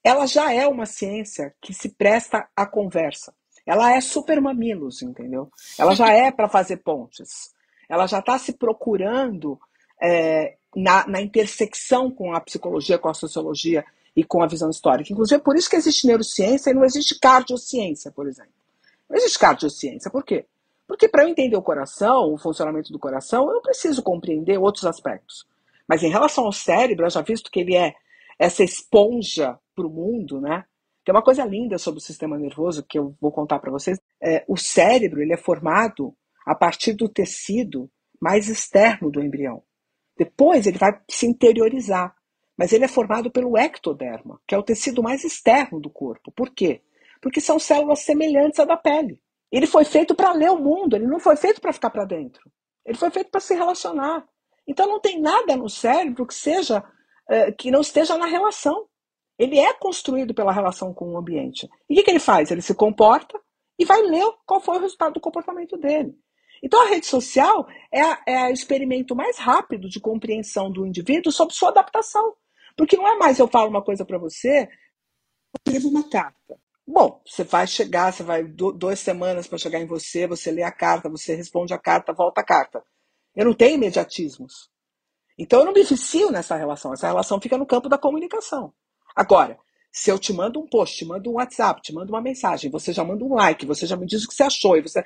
ela 0.03 0.26
já 0.26 0.53
é 0.53 0.66
uma 0.66 0.86
ciência 0.86 1.55
que 1.61 1.74
se 1.74 1.91
presta 1.91 2.49
à 2.57 2.66
conversa. 2.66 3.34
Ela 3.69 3.95
é 3.95 4.01
super 4.01 4.41
mamilos, 4.41 5.03
entendeu? 5.03 5.53
Ela 5.79 5.95
já 5.95 6.11
é 6.11 6.33
para 6.33 6.49
fazer 6.49 6.79
pontes. 6.79 7.53
Ela 7.87 8.07
já 8.07 8.19
está 8.19 8.39
se 8.39 8.55
procurando 8.55 9.61
é, 10.03 10.57
na, 10.75 11.07
na 11.07 11.21
intersecção 11.21 12.11
com 12.11 12.33
a 12.33 12.41
psicologia, 12.41 12.99
com 12.99 13.11
a 13.11 13.14
sociologia 13.14 13.85
e 14.16 14.25
com 14.25 14.43
a 14.43 14.47
visão 14.47 14.71
histórica. 14.71 15.12
Inclusive, 15.12 15.43
por 15.43 15.55
isso 15.55 15.69
que 15.69 15.77
existe 15.77 16.07
neurociência 16.07 16.71
e 16.71 16.75
não 16.75 16.83
existe 16.83 17.19
cardiociência, 17.21 18.11
por 18.11 18.27
exemplo. 18.27 18.53
Não 19.07 19.19
existe 19.19 19.39
cardiociência. 19.39 20.11
Por 20.11 20.25
quê? 20.25 20.47
Porque 20.87 21.07
para 21.07 21.25
eu 21.25 21.29
entender 21.29 21.57
o 21.57 21.62
coração, 21.62 22.33
o 22.33 22.39
funcionamento 22.39 22.91
do 22.91 22.99
coração, 22.99 23.53
eu 23.53 23.61
preciso 23.61 24.03
compreender 24.03 24.57
outros 24.57 24.87
aspectos. 24.87 25.47
Mas 25.87 26.03
em 26.03 26.09
relação 26.09 26.47
ao 26.47 26.53
cérebro, 26.53 27.05
eu 27.05 27.11
já 27.11 27.21
visto 27.21 27.51
que 27.51 27.61
ele 27.61 27.77
é 27.77 27.93
essa 28.39 28.64
esponja 28.64 29.59
para 29.77 29.87
o 29.87 29.91
mundo, 29.91 30.41
né? 30.41 30.64
Tem 31.09 31.14
uma 31.14 31.22
coisa 31.22 31.42
linda 31.42 31.78
sobre 31.78 32.00
o 32.00 32.02
sistema 32.02 32.36
nervoso 32.36 32.84
que 32.86 32.98
eu 32.98 33.16
vou 33.18 33.32
contar 33.32 33.59
para 33.61 33.70
vocês. 33.70 33.98
É, 34.22 34.44
o 34.46 34.59
cérebro 34.59 35.22
ele 35.22 35.32
é 35.32 35.38
formado 35.38 36.14
a 36.44 36.54
partir 36.54 36.92
do 36.92 37.09
tecido 37.09 37.90
mais 38.20 38.46
externo 38.46 39.11
do 39.11 39.22
embrião. 39.22 39.62
Depois 40.18 40.66
ele 40.66 40.76
vai 40.76 41.00
se 41.09 41.26
interiorizar, 41.26 42.14
mas 42.59 42.74
ele 42.74 42.84
é 42.84 42.88
formado 42.88 43.30
pelo 43.30 43.56
ectoderma, 43.56 44.38
que 44.46 44.54
é 44.54 44.59
o 44.59 44.62
tecido 44.62 45.02
mais 45.02 45.24
externo 45.24 45.80
do 45.80 45.88
corpo. 45.88 46.30
Por 46.30 46.50
quê? 46.50 46.82
Porque 47.22 47.40
são 47.40 47.59
células 47.59 48.00
semelhantes 48.00 48.61
à 48.61 48.66
da 48.66 48.76
pele. 48.76 49.18
Ele 49.50 49.66
foi 49.66 49.86
feito 49.86 50.14
para 50.14 50.34
ler 50.34 50.50
o 50.50 50.59
mundo, 50.59 50.94
ele 50.94 51.06
não 51.06 51.18
foi 51.18 51.36
feito 51.36 51.59
para 51.59 51.72
ficar 51.72 51.88
para 51.88 52.04
dentro. 52.04 52.52
Ele 52.84 52.98
foi 52.98 53.11
feito 53.11 53.30
para 53.30 53.40
se 53.40 53.54
relacionar. 53.54 54.28
Então 54.66 54.86
não 54.86 55.00
tem 55.00 55.18
nada 55.22 55.56
no 55.56 55.70
cérebro 55.70 56.26
que 56.26 56.34
seja 56.34 56.80
uh, 56.80 57.56
que 57.56 57.70
não 57.70 57.80
esteja 57.80 58.18
na 58.18 58.26
relação. 58.26 58.86
Ele 59.39 59.59
é 59.59 59.72
construído 59.72 60.34
pela 60.34 60.53
relação 60.53 60.93
com 60.93 61.12
o 61.12 61.16
ambiente. 61.16 61.68
E 61.89 61.93
o 61.93 61.97
que, 61.97 62.03
que 62.03 62.11
ele 62.11 62.18
faz? 62.18 62.51
Ele 62.51 62.61
se 62.61 62.74
comporta 62.74 63.39
e 63.78 63.84
vai 63.84 64.03
ler 64.03 64.26
qual 64.45 64.61
foi 64.61 64.76
o 64.76 64.80
resultado 64.80 65.14
do 65.14 65.20
comportamento 65.20 65.76
dele. 65.76 66.18
Então 66.62 66.82
a 66.82 66.89
rede 66.89 67.07
social 67.07 67.68
é, 67.93 68.32
é 68.32 68.47
o 68.47 68.53
experimento 68.53 69.14
mais 69.14 69.39
rápido 69.39 69.89
de 69.89 70.01
compreensão 70.01 70.70
do 70.70 70.84
indivíduo 70.84 71.30
sobre 71.30 71.55
sua 71.55 71.68
adaptação. 71.68 72.34
Porque 72.76 72.97
não 72.97 73.07
é 73.07 73.16
mais 73.16 73.39
eu 73.39 73.47
falo 73.47 73.70
uma 73.70 73.82
coisa 73.82 74.05
para 74.05 74.18
você, 74.18 74.68
eu 75.66 75.72
escrevo 75.72 75.89
uma 75.89 76.09
carta. 76.09 76.59
Bom, 76.86 77.20
você 77.24 77.45
vai 77.45 77.66
chegar, 77.66 78.12
você 78.12 78.22
vai 78.22 78.43
duas 78.45 78.99
semanas 78.99 79.47
para 79.47 79.59
chegar 79.59 79.78
em 79.78 79.86
você, 79.86 80.26
você 80.26 80.51
lê 80.51 80.62
a 80.62 80.72
carta, 80.72 81.09
você 81.09 81.34
responde 81.34 81.74
a 81.74 81.78
carta, 81.78 82.12
volta 82.12 82.41
a 82.41 82.45
carta. 82.45 82.82
Eu 83.36 83.45
não 83.45 83.55
tenho 83.55 83.74
imediatismos. 83.74 84.70
Então 85.39 85.61
eu 85.61 85.66
não 85.66 85.72
me 85.72 85.84
vicio 85.84 86.30
nessa 86.32 86.57
relação. 86.57 86.93
Essa 86.93 87.07
relação 87.07 87.41
fica 87.41 87.59
no 87.59 87.66
campo 87.66 87.89
da 87.89 87.99
comunicação. 87.99 88.72
Agora, 89.19 89.59
se 89.91 90.12
eu 90.12 90.16
te 90.16 90.33
mando 90.33 90.61
um 90.61 90.66
post, 90.69 90.97
te 90.97 91.05
mando 91.05 91.29
um 91.29 91.35
WhatsApp, 91.35 91.83
te 91.83 91.93
mando 91.93 92.12
uma 92.12 92.23
mensagem, 92.23 92.71
você 92.71 92.93
já 92.93 93.03
manda 93.03 93.25
um 93.25 93.35
like, 93.35 93.66
você 93.66 93.85
já 93.85 93.97
me 93.97 94.07
diz 94.07 94.23
o 94.23 94.29
que 94.29 94.35
você 94.35 94.45
achou, 94.45 94.77
e 94.77 94.81
você... 94.81 95.03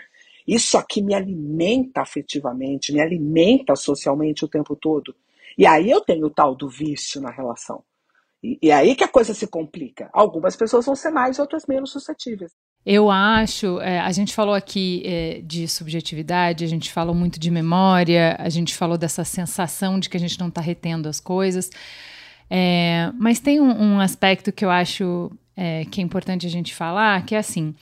isso 0.46 0.76
aqui 0.76 1.02
me 1.02 1.14
alimenta 1.14 2.02
afetivamente, 2.02 2.92
me 2.92 3.00
alimenta 3.00 3.74
socialmente 3.74 4.44
o 4.44 4.48
tempo 4.48 4.76
todo. 4.76 5.16
E 5.56 5.64
aí 5.64 5.90
eu 5.90 6.02
tenho 6.02 6.26
o 6.26 6.30
tal 6.30 6.54
do 6.54 6.68
vício 6.68 7.22
na 7.22 7.30
relação. 7.30 7.82
E, 8.42 8.58
e 8.60 8.70
aí 8.70 8.94
que 8.94 9.02
a 9.02 9.08
coisa 9.08 9.32
se 9.32 9.46
complica. 9.46 10.10
Algumas 10.12 10.56
pessoas 10.56 10.84
vão 10.84 10.94
ser 10.94 11.10
mais, 11.10 11.38
outras 11.38 11.64
menos 11.66 11.90
suscetíveis. 11.90 12.52
Eu 12.84 13.10
acho, 13.10 13.80
é, 13.80 13.98
a 13.98 14.12
gente 14.12 14.34
falou 14.34 14.54
aqui 14.54 15.02
é, 15.06 15.40
de 15.40 15.66
subjetividade, 15.68 16.64
a 16.64 16.68
gente 16.68 16.92
falou 16.92 17.14
muito 17.14 17.40
de 17.40 17.50
memória, 17.50 18.36
a 18.38 18.50
gente 18.50 18.74
falou 18.74 18.98
dessa 18.98 19.24
sensação 19.24 19.98
de 19.98 20.10
que 20.10 20.18
a 20.18 20.20
gente 20.20 20.38
não 20.38 20.48
está 20.48 20.60
retendo 20.60 21.08
as 21.08 21.18
coisas. 21.18 21.70
É, 22.54 23.10
mas 23.18 23.40
tem 23.40 23.62
um, 23.62 23.94
um, 23.94 24.00
aspecto 24.00 24.52
que 24.52 24.62
eu 24.62 24.70
acho 24.70 25.32
é, 25.56 25.86
que 25.90 26.02
é 26.02 26.04
importante 26.04 26.46
a 26.46 26.50
gente 26.50 26.74
falar, 26.74 27.24
que 27.24 27.34
é 27.34 27.38
assim 27.38 27.74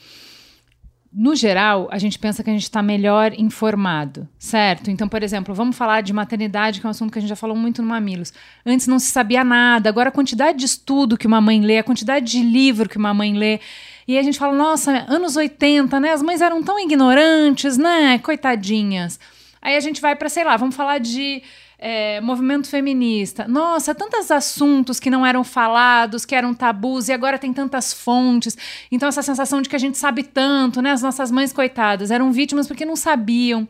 no 1.13 1.35
geral, 1.35 1.89
a 1.91 1.97
gente 1.97 2.17
pensa 2.17 2.41
que 2.41 2.49
a 2.49 2.53
gente 2.53 2.63
está 2.63 2.81
melhor 2.81 3.33
informado, 3.37 4.25
certo? 4.39 4.89
Então, 4.89 5.09
por 5.09 5.21
exemplo, 5.21 5.53
vamos 5.53 5.75
falar 5.75 5.99
de 5.99 6.13
maternidade, 6.13 6.79
que 6.79 6.85
é 6.85 6.87
um 6.87 6.91
assunto 6.91 7.11
que 7.11 7.19
a 7.19 7.21
gente 7.21 7.27
já 7.27 7.35
falou 7.35 7.55
muito 7.55 7.81
no 7.81 7.89
Mamilos. 7.89 8.31
Antes 8.65 8.87
não 8.87 8.97
se 8.97 9.07
sabia 9.07 9.43
nada, 9.43 9.89
agora 9.89 10.07
a 10.07 10.11
quantidade 10.11 10.59
de 10.59 10.65
estudo 10.65 11.17
que 11.17 11.27
uma 11.27 11.41
mãe 11.41 11.59
lê, 11.59 11.79
a 11.79 11.83
quantidade 11.83 12.31
de 12.31 12.41
livro 12.41 12.87
que 12.87 12.97
uma 12.97 13.13
mãe 13.13 13.37
lê. 13.37 13.59
E 14.07 14.17
a 14.17 14.23
gente 14.23 14.39
fala, 14.39 14.55
nossa, 14.55 15.05
anos 15.09 15.35
80, 15.35 15.99
né? 15.99 16.11
As 16.11 16.23
mães 16.23 16.39
eram 16.39 16.63
tão 16.63 16.79
ignorantes, 16.79 17.77
né? 17.77 18.17
Coitadinhas. 18.19 19.19
Aí 19.61 19.75
a 19.75 19.81
gente 19.81 19.99
vai 19.99 20.15
para, 20.15 20.29
sei 20.29 20.45
lá, 20.45 20.55
vamos 20.55 20.75
falar 20.75 20.97
de 20.99 21.43
é, 21.81 22.21
movimento 22.21 22.69
feminista. 22.69 23.47
Nossa, 23.47 23.95
tantos 23.95 24.29
assuntos 24.29 24.99
que 24.99 25.09
não 25.09 25.25
eram 25.25 25.43
falados, 25.43 26.25
que 26.25 26.35
eram 26.35 26.53
tabus, 26.53 27.09
e 27.09 27.11
agora 27.11 27.39
tem 27.39 27.51
tantas 27.51 27.91
fontes. 27.91 28.55
Então, 28.91 29.09
essa 29.09 29.23
sensação 29.23 29.61
de 29.63 29.67
que 29.67 29.75
a 29.75 29.79
gente 29.79 29.97
sabe 29.97 30.21
tanto, 30.21 30.79
né? 30.79 30.91
As 30.91 31.01
nossas 31.01 31.31
mães, 31.31 31.51
coitadas, 31.51 32.11
eram 32.11 32.31
vítimas 32.31 32.67
porque 32.67 32.85
não 32.85 32.95
sabiam. 32.95 33.67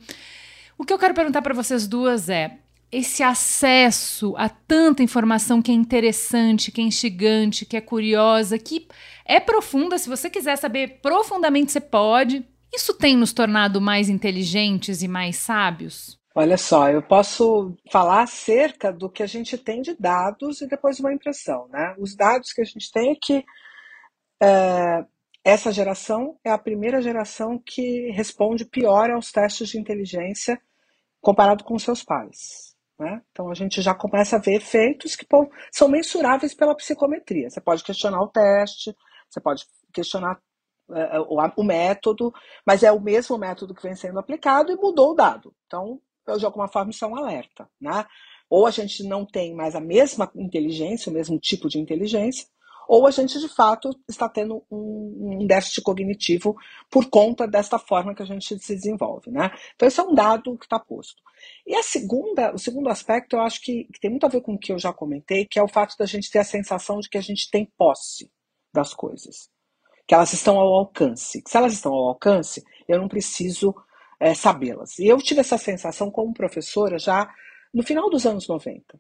O 0.78 0.84
que 0.84 0.92
eu 0.92 1.00
quero 1.00 1.14
perguntar 1.14 1.42
para 1.42 1.54
vocês 1.54 1.88
duas 1.88 2.28
é: 2.28 2.58
esse 2.92 3.24
acesso 3.24 4.36
a 4.38 4.50
tanta 4.50 5.02
informação 5.02 5.62
que 5.62 5.72
é 5.72 5.76
interessante, 5.76 6.72
que 6.72 6.82
é 6.82 6.84
instigante, 6.84 7.66
que 7.66 7.78
é 7.78 7.82
curiosa, 7.82 8.60
que 8.60 8.88
é 9.24 9.40
profunda, 9.40 9.98
se 9.98 10.10
você 10.10 10.30
quiser 10.30 10.58
saber 10.58 11.00
profundamente, 11.02 11.72
você 11.72 11.80
pode. 11.80 12.46
Isso 12.74 12.94
tem 12.94 13.16
nos 13.16 13.32
tornado 13.32 13.80
mais 13.80 14.10
inteligentes 14.10 15.02
e 15.02 15.08
mais 15.08 15.38
sábios? 15.38 16.21
Olha 16.34 16.58
só, 16.58 16.90
eu 16.90 17.04
posso 17.04 17.76
falar 17.92 18.22
acerca 18.22 18.92
do 18.92 19.10
que 19.10 19.22
a 19.22 19.28
gente 19.28 19.58
tem 19.58 19.82
de 19.82 19.94
dados 19.94 20.62
e 20.62 20.68
depois 20.68 21.00
uma 21.00 21.14
impressão. 21.14 21.68
Né? 21.68 21.94
Os 22.00 22.16
dados 22.16 22.54
que 22.54 22.62
a 22.62 22.66
gente 22.66 22.90
tem 22.90 23.12
é 23.12 23.16
que 23.22 23.46
é, 24.42 25.06
essa 25.44 25.74
geração 25.74 26.40
é 26.44 26.50
a 26.50 26.58
primeira 26.58 27.02
geração 27.02 27.60
que 27.60 28.12
responde 28.12 28.64
pior 28.64 29.12
aos 29.12 29.30
testes 29.30 29.70
de 29.70 29.78
inteligência 29.78 30.62
comparado 31.20 31.66
com 31.66 31.78
seus 31.78 32.02
pais. 32.02 32.76
Né? 32.98 33.22
Então 33.32 33.50
a 33.50 33.54
gente 33.54 33.82
já 33.82 33.94
começa 33.94 34.38
a 34.38 34.40
ver 34.40 34.56
efeitos 34.56 35.18
que 35.18 35.28
são 35.70 35.90
mensuráveis 35.90 36.54
pela 36.54 36.76
psicometria. 36.76 37.50
Você 37.50 37.60
pode 37.60 37.84
questionar 37.84 38.22
o 38.22 38.30
teste, 38.30 38.96
você 39.30 39.42
pode 39.42 39.66
questionar 39.92 40.40
é, 40.92 41.20
o, 41.20 41.36
o 41.58 41.64
método, 41.64 42.34
mas 42.66 42.84
é 42.84 42.92
o 42.92 43.02
mesmo 43.02 43.38
método 43.38 43.76
que 43.76 43.84
vem 43.84 43.96
sendo 43.96 44.18
aplicado 44.18 44.72
e 44.72 44.78
mudou 44.78 45.12
o 45.12 45.16
dado. 45.16 45.54
Então 45.66 46.00
de 46.38 46.46
alguma 46.46 46.68
forma 46.68 46.92
isso 46.92 47.06
é 47.06 47.08
um 47.08 47.16
alerta, 47.16 47.70
né? 47.80 48.06
Ou 48.50 48.68
a 48.68 48.72
gente 48.72 49.04
não 49.04 49.26
tem 49.26 49.56
mais 49.56 49.76
a 49.76 49.80
mesma 49.80 50.30
inteligência, 50.36 51.10
o 51.10 51.14
mesmo 51.14 51.40
tipo 51.40 51.70
de 51.70 51.80
inteligência, 51.80 52.46
ou 52.88 53.08
a 53.08 53.12
gente 53.12 53.40
de 53.40 53.48
fato 53.48 53.90
está 54.10 54.28
tendo 54.28 54.66
um, 54.70 55.40
um 55.40 55.48
déficit 55.48 55.82
cognitivo 55.82 56.56
por 56.90 57.10
conta 57.10 57.48
desta 57.48 57.80
forma 57.80 58.14
que 58.14 58.22
a 58.22 58.26
gente 58.26 58.60
se 58.60 58.76
desenvolve, 58.76 59.32
né? 59.32 59.50
Então 59.76 59.88
esse 59.88 60.00
é 60.00 60.04
um 60.04 60.14
dado 60.14 60.58
que 60.58 60.66
está 60.66 60.78
posto. 60.78 61.22
E 61.66 61.74
a 61.74 61.84
segunda, 61.84 62.54
o 62.54 62.60
segundo 62.60 62.90
aspecto, 62.90 63.38
eu 63.38 63.42
acho 63.42 63.62
que, 63.62 63.86
que 63.86 64.00
tem 64.00 64.12
muito 64.12 64.26
a 64.26 64.30
ver 64.30 64.42
com 64.42 64.56
o 64.56 64.60
que 64.60 64.74
eu 64.74 64.78
já 64.78 64.92
comentei, 64.92 65.46
que 65.46 65.58
é 65.58 65.64
o 65.64 65.70
fato 65.70 65.96
da 65.98 66.06
gente 66.06 66.30
ter 66.30 66.40
a 66.40 66.44
sensação 66.44 67.00
de 67.00 67.10
que 67.10 67.18
a 67.18 67.22
gente 67.22 67.50
tem 67.50 67.72
posse 67.78 68.30
das 68.74 68.94
coisas, 68.94 69.50
que 70.06 70.14
elas 70.14 70.34
estão 70.34 70.60
ao 70.60 70.74
alcance. 70.74 71.42
Se 71.48 71.58
elas 71.58 71.72
estão 71.72 71.94
ao 71.94 72.10
alcance, 72.10 72.62
eu 72.88 73.00
não 73.00 73.08
preciso 73.08 73.74
é, 74.22 74.34
sabê-las. 74.36 75.00
E 75.00 75.08
eu 75.08 75.18
tive 75.18 75.42
essa 75.42 75.58
sensação 75.58 76.12
como 76.12 76.34
professora 76.34 77.00
já 77.00 77.30
no 77.74 77.84
final 77.84 78.10
dos 78.10 78.26
anos 78.26 78.48
90 78.48 79.00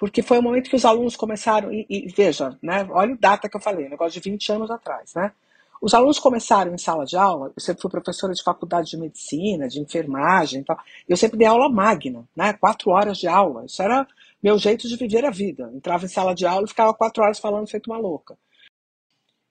porque 0.00 0.22
foi 0.22 0.38
o 0.38 0.42
momento 0.42 0.70
que 0.70 0.76
os 0.76 0.86
alunos 0.86 1.14
começaram, 1.14 1.70
e, 1.70 1.86
e 1.90 2.08
veja, 2.08 2.58
né, 2.62 2.88
olha 2.90 3.12
o 3.12 3.18
data 3.18 3.50
que 3.50 3.56
eu 3.58 3.60
falei, 3.60 3.86
negócio 3.86 4.18
de 4.18 4.30
20 4.30 4.52
anos 4.52 4.70
atrás, 4.70 5.12
né? 5.14 5.30
Os 5.78 5.92
alunos 5.92 6.18
começaram 6.18 6.72
em 6.72 6.78
sala 6.78 7.04
de 7.04 7.18
aula, 7.18 7.52
eu 7.54 7.62
sempre 7.62 7.82
fui 7.82 7.90
professora 7.90 8.32
de 8.32 8.42
faculdade 8.42 8.88
de 8.88 8.96
medicina, 8.96 9.68
de 9.68 9.78
enfermagem 9.78 10.62
e 10.62 10.64
tal, 10.64 10.78
eu 11.06 11.18
sempre 11.18 11.36
dei 11.36 11.46
aula 11.46 11.68
magna, 11.68 12.26
né? 12.34 12.54
Quatro 12.54 12.90
horas 12.90 13.18
de 13.18 13.28
aula, 13.28 13.66
isso 13.66 13.82
era 13.82 14.08
meu 14.42 14.56
jeito 14.56 14.88
de 14.88 14.96
viver 14.96 15.22
a 15.26 15.30
vida. 15.30 15.70
Entrava 15.74 16.06
em 16.06 16.08
sala 16.08 16.34
de 16.34 16.46
aula 16.46 16.64
e 16.64 16.68
ficava 16.68 16.94
quatro 16.94 17.22
horas 17.22 17.38
falando 17.38 17.68
feito 17.68 17.90
uma 17.90 17.98
louca. 17.98 18.38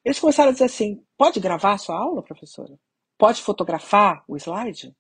Eles 0.04 0.20
começaram 0.20 0.50
a 0.50 0.54
dizer 0.54 0.66
assim: 0.66 1.04
pode 1.16 1.40
gravar 1.40 1.74
a 1.74 1.78
sua 1.78 1.96
aula, 1.96 2.24
professora? 2.24 2.74
Pode 3.20 3.40
fotografar 3.42 4.24
o 4.28 4.36
slide? 4.36 4.96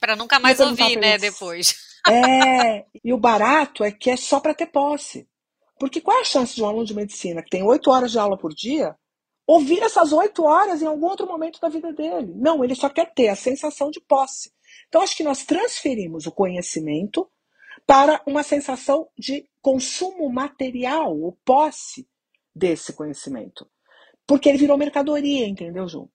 Para 0.00 0.16
nunca 0.16 0.38
mais 0.38 0.60
ouvir, 0.60 0.96
né, 0.96 1.18
depois. 1.18 1.74
É, 2.08 2.84
e 3.04 3.12
o 3.12 3.18
barato 3.18 3.82
é 3.82 3.90
que 3.90 4.10
é 4.10 4.16
só 4.16 4.38
para 4.38 4.54
ter 4.54 4.66
posse. 4.66 5.28
Porque 5.78 6.00
qual 6.00 6.18
é 6.18 6.20
a 6.20 6.24
chance 6.24 6.54
de 6.54 6.62
um 6.62 6.66
aluno 6.66 6.84
de 6.84 6.94
medicina 6.94 7.42
que 7.42 7.50
tem 7.50 7.62
oito 7.62 7.90
horas 7.90 8.12
de 8.12 8.18
aula 8.18 8.38
por 8.38 8.54
dia 8.54 8.96
ouvir 9.46 9.80
essas 9.82 10.12
oito 10.12 10.44
horas 10.44 10.82
em 10.82 10.86
algum 10.86 11.06
outro 11.06 11.26
momento 11.26 11.60
da 11.60 11.68
vida 11.68 11.92
dele? 11.92 12.32
Não, 12.34 12.64
ele 12.64 12.74
só 12.74 12.88
quer 12.88 13.12
ter 13.14 13.28
a 13.28 13.36
sensação 13.36 13.90
de 13.90 14.00
posse. 14.00 14.52
Então, 14.88 15.02
acho 15.02 15.16
que 15.16 15.22
nós 15.22 15.44
transferimos 15.44 16.26
o 16.26 16.32
conhecimento 16.32 17.28
para 17.86 18.20
uma 18.26 18.42
sensação 18.42 19.08
de 19.16 19.48
consumo 19.62 20.28
material, 20.28 21.16
ou 21.16 21.32
posse 21.44 22.08
desse 22.54 22.92
conhecimento. 22.92 23.68
Porque 24.26 24.48
ele 24.48 24.58
virou 24.58 24.76
mercadoria, 24.76 25.46
entendeu, 25.46 25.86
Ju? 25.88 26.10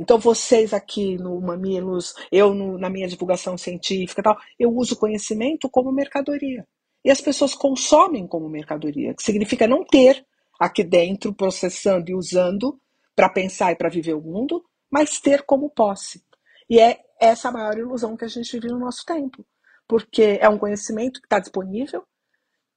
Então, 0.00 0.18
vocês 0.18 0.72
aqui 0.72 1.18
no 1.18 1.38
Mamilos, 1.42 2.14
eu 2.32 2.54
no, 2.54 2.78
na 2.78 2.88
minha 2.88 3.06
divulgação 3.06 3.58
científica 3.58 4.22
tal, 4.22 4.34
eu 4.58 4.74
uso 4.74 4.96
conhecimento 4.96 5.68
como 5.68 5.92
mercadoria. 5.92 6.66
E 7.04 7.10
as 7.10 7.20
pessoas 7.20 7.54
consomem 7.54 8.26
como 8.26 8.48
mercadoria, 8.48 9.12
que 9.14 9.22
significa 9.22 9.68
não 9.68 9.84
ter 9.84 10.24
aqui 10.58 10.82
dentro, 10.82 11.34
processando 11.34 12.10
e 12.10 12.14
usando 12.14 12.80
para 13.14 13.28
pensar 13.28 13.72
e 13.72 13.76
para 13.76 13.90
viver 13.90 14.14
o 14.14 14.22
mundo, 14.22 14.64
mas 14.90 15.20
ter 15.20 15.42
como 15.42 15.68
posse. 15.68 16.24
E 16.68 16.80
é 16.80 16.98
essa 17.20 17.50
a 17.50 17.52
maior 17.52 17.76
ilusão 17.76 18.16
que 18.16 18.24
a 18.24 18.28
gente 18.28 18.52
vive 18.52 18.68
no 18.68 18.78
nosso 18.78 19.04
tempo. 19.04 19.44
Porque 19.86 20.38
é 20.40 20.48
um 20.48 20.56
conhecimento 20.56 21.20
que 21.20 21.26
está 21.26 21.38
disponível, 21.38 22.04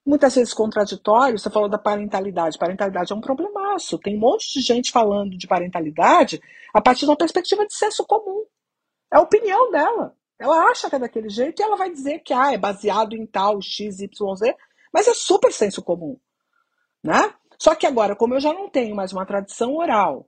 muitas 0.05 0.35
vezes 0.35 0.53
contraditório. 0.53 1.37
Você 1.37 1.49
falou 1.49 1.69
da 1.69 1.77
parentalidade. 1.77 2.57
Parentalidade 2.57 3.11
é 3.11 3.15
um 3.15 3.21
problemaço. 3.21 3.97
Tem 3.99 4.15
um 4.15 4.19
monte 4.19 4.51
de 4.53 4.61
gente 4.61 4.91
falando 4.91 5.37
de 5.37 5.47
parentalidade 5.47 6.41
a 6.73 6.81
partir 6.81 7.01
de 7.01 7.11
uma 7.11 7.17
perspectiva 7.17 7.65
de 7.65 7.73
senso 7.73 8.05
comum. 8.05 8.45
É 9.11 9.17
a 9.17 9.21
opinião 9.21 9.71
dela. 9.71 10.15
Ela 10.39 10.69
acha 10.69 10.89
que 10.89 10.95
é 10.95 10.99
daquele 10.99 11.29
jeito 11.29 11.61
e 11.61 11.63
ela 11.63 11.77
vai 11.77 11.91
dizer 11.91 12.19
que 12.19 12.33
ah, 12.33 12.51
é 12.51 12.57
baseado 12.57 13.13
em 13.13 13.25
tal 13.25 13.61
X, 13.61 13.99
Y, 13.99 14.35
Z, 14.35 14.55
mas 14.91 15.07
é 15.07 15.13
super 15.13 15.53
senso 15.53 15.81
comum. 15.81 16.19
Né? 17.03 17.33
Só 17.57 17.75
que 17.75 17.85
agora, 17.85 18.15
como 18.15 18.33
eu 18.33 18.39
já 18.39 18.53
não 18.53 18.69
tenho 18.69 18.95
mais 18.95 19.13
uma 19.13 19.25
tradição 19.25 19.75
oral, 19.75 20.27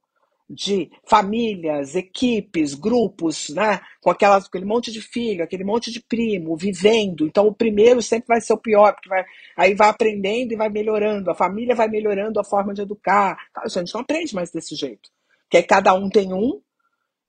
de 0.49 0.91
famílias, 1.03 1.95
equipes, 1.95 2.75
grupos, 2.75 3.49
né? 3.49 3.81
Com 4.01 4.11
aquele 4.11 4.65
monte 4.65 4.91
de 4.91 5.01
filho, 5.01 5.43
aquele 5.43 5.63
monte 5.63 5.91
de 5.91 5.99
primo, 6.01 6.55
vivendo. 6.55 7.25
Então, 7.25 7.47
o 7.47 7.53
primeiro 7.53 8.01
sempre 8.01 8.27
vai 8.27 8.41
ser 8.41 8.53
o 8.53 8.57
pior, 8.57 8.93
porque 8.93 9.09
vai, 9.09 9.25
aí 9.57 9.73
vai 9.73 9.89
aprendendo 9.89 10.53
e 10.53 10.55
vai 10.55 10.69
melhorando. 10.69 11.31
A 11.31 11.35
família 11.35 11.75
vai 11.75 11.87
melhorando 11.87 12.39
a 12.39 12.43
forma 12.43 12.73
de 12.73 12.81
educar. 12.81 13.37
A 13.55 13.67
gente 13.67 13.93
não 13.93 14.01
aprende 14.01 14.35
mais 14.35 14.51
desse 14.51 14.75
jeito. 14.75 15.09
Porque 15.43 15.57
aí 15.57 15.63
cada 15.63 15.93
um 15.93 16.09
tem 16.09 16.31
um, 16.31 16.61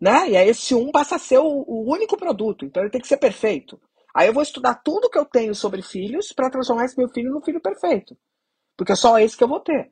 né? 0.00 0.30
E 0.30 0.36
aí 0.36 0.48
esse 0.48 0.74
um 0.74 0.90
passa 0.90 1.16
a 1.16 1.18
ser 1.18 1.38
o, 1.38 1.64
o 1.66 1.90
único 1.90 2.16
produto. 2.18 2.66
Então, 2.66 2.82
ele 2.82 2.90
tem 2.90 3.00
que 3.00 3.08
ser 3.08 3.16
perfeito. 3.16 3.80
Aí 4.14 4.28
eu 4.28 4.34
vou 4.34 4.42
estudar 4.42 4.74
tudo 4.74 5.10
que 5.10 5.18
eu 5.18 5.24
tenho 5.24 5.54
sobre 5.54 5.82
filhos 5.82 6.32
para 6.32 6.50
transformar 6.50 6.84
esse 6.84 6.98
meu 6.98 7.08
filho 7.08 7.32
no 7.32 7.42
filho 7.42 7.60
perfeito. 7.60 8.16
Porque 8.76 8.92
é 8.92 8.96
só 8.96 9.18
esse 9.18 9.36
que 9.36 9.44
eu 9.44 9.48
vou 9.48 9.60
ter. 9.60 9.90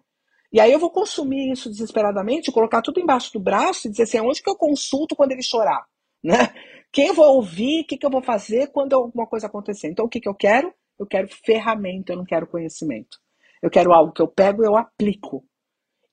E 0.55 0.61
aí 0.61 0.71
eu 0.71 0.79
vou 0.79 0.89
consumir 0.89 1.51
isso 1.51 1.69
desesperadamente, 1.69 2.53
colocar 2.53 2.81
tudo 2.81 3.01
embaixo 3.01 3.33
do 3.33 3.41
braço 3.41 3.89
e 3.89 3.91
dizer 3.91 4.05
assim, 4.05 4.21
onde 4.21 4.41
que 4.41 4.49
eu 4.49 4.55
consulto 4.55 5.17
quando 5.17 5.33
ele 5.33 5.43
chorar? 5.43 5.85
Né? 6.25 6.55
Quem 6.91 7.09
eu 7.09 7.15
vou 7.15 7.35
ouvir, 7.35 7.83
o 7.83 7.87
que, 7.87 7.99
que 7.99 8.07
eu 8.07 8.11
vou 8.11 8.23
fazer 8.23 8.69
quando 8.69 8.95
alguma 8.95 9.27
coisa 9.27 9.47
acontecer? 9.47 9.89
Então, 9.89 10.07
o 10.07 10.09
que, 10.09 10.19
que 10.19 10.29
eu 10.29 10.35
quero? 10.35 10.73
Eu 10.99 11.05
quero 11.07 11.29
ferramenta, 11.45 12.13
eu 12.13 12.17
não 12.17 12.25
quero 12.25 12.47
conhecimento. 12.47 13.19
Eu 13.61 13.69
quero 13.69 13.93
algo 13.93 14.11
que 14.11 14.23
eu 14.23 14.29
pego 14.29 14.63
e 14.63 14.67
eu 14.67 14.75
aplico 14.75 15.45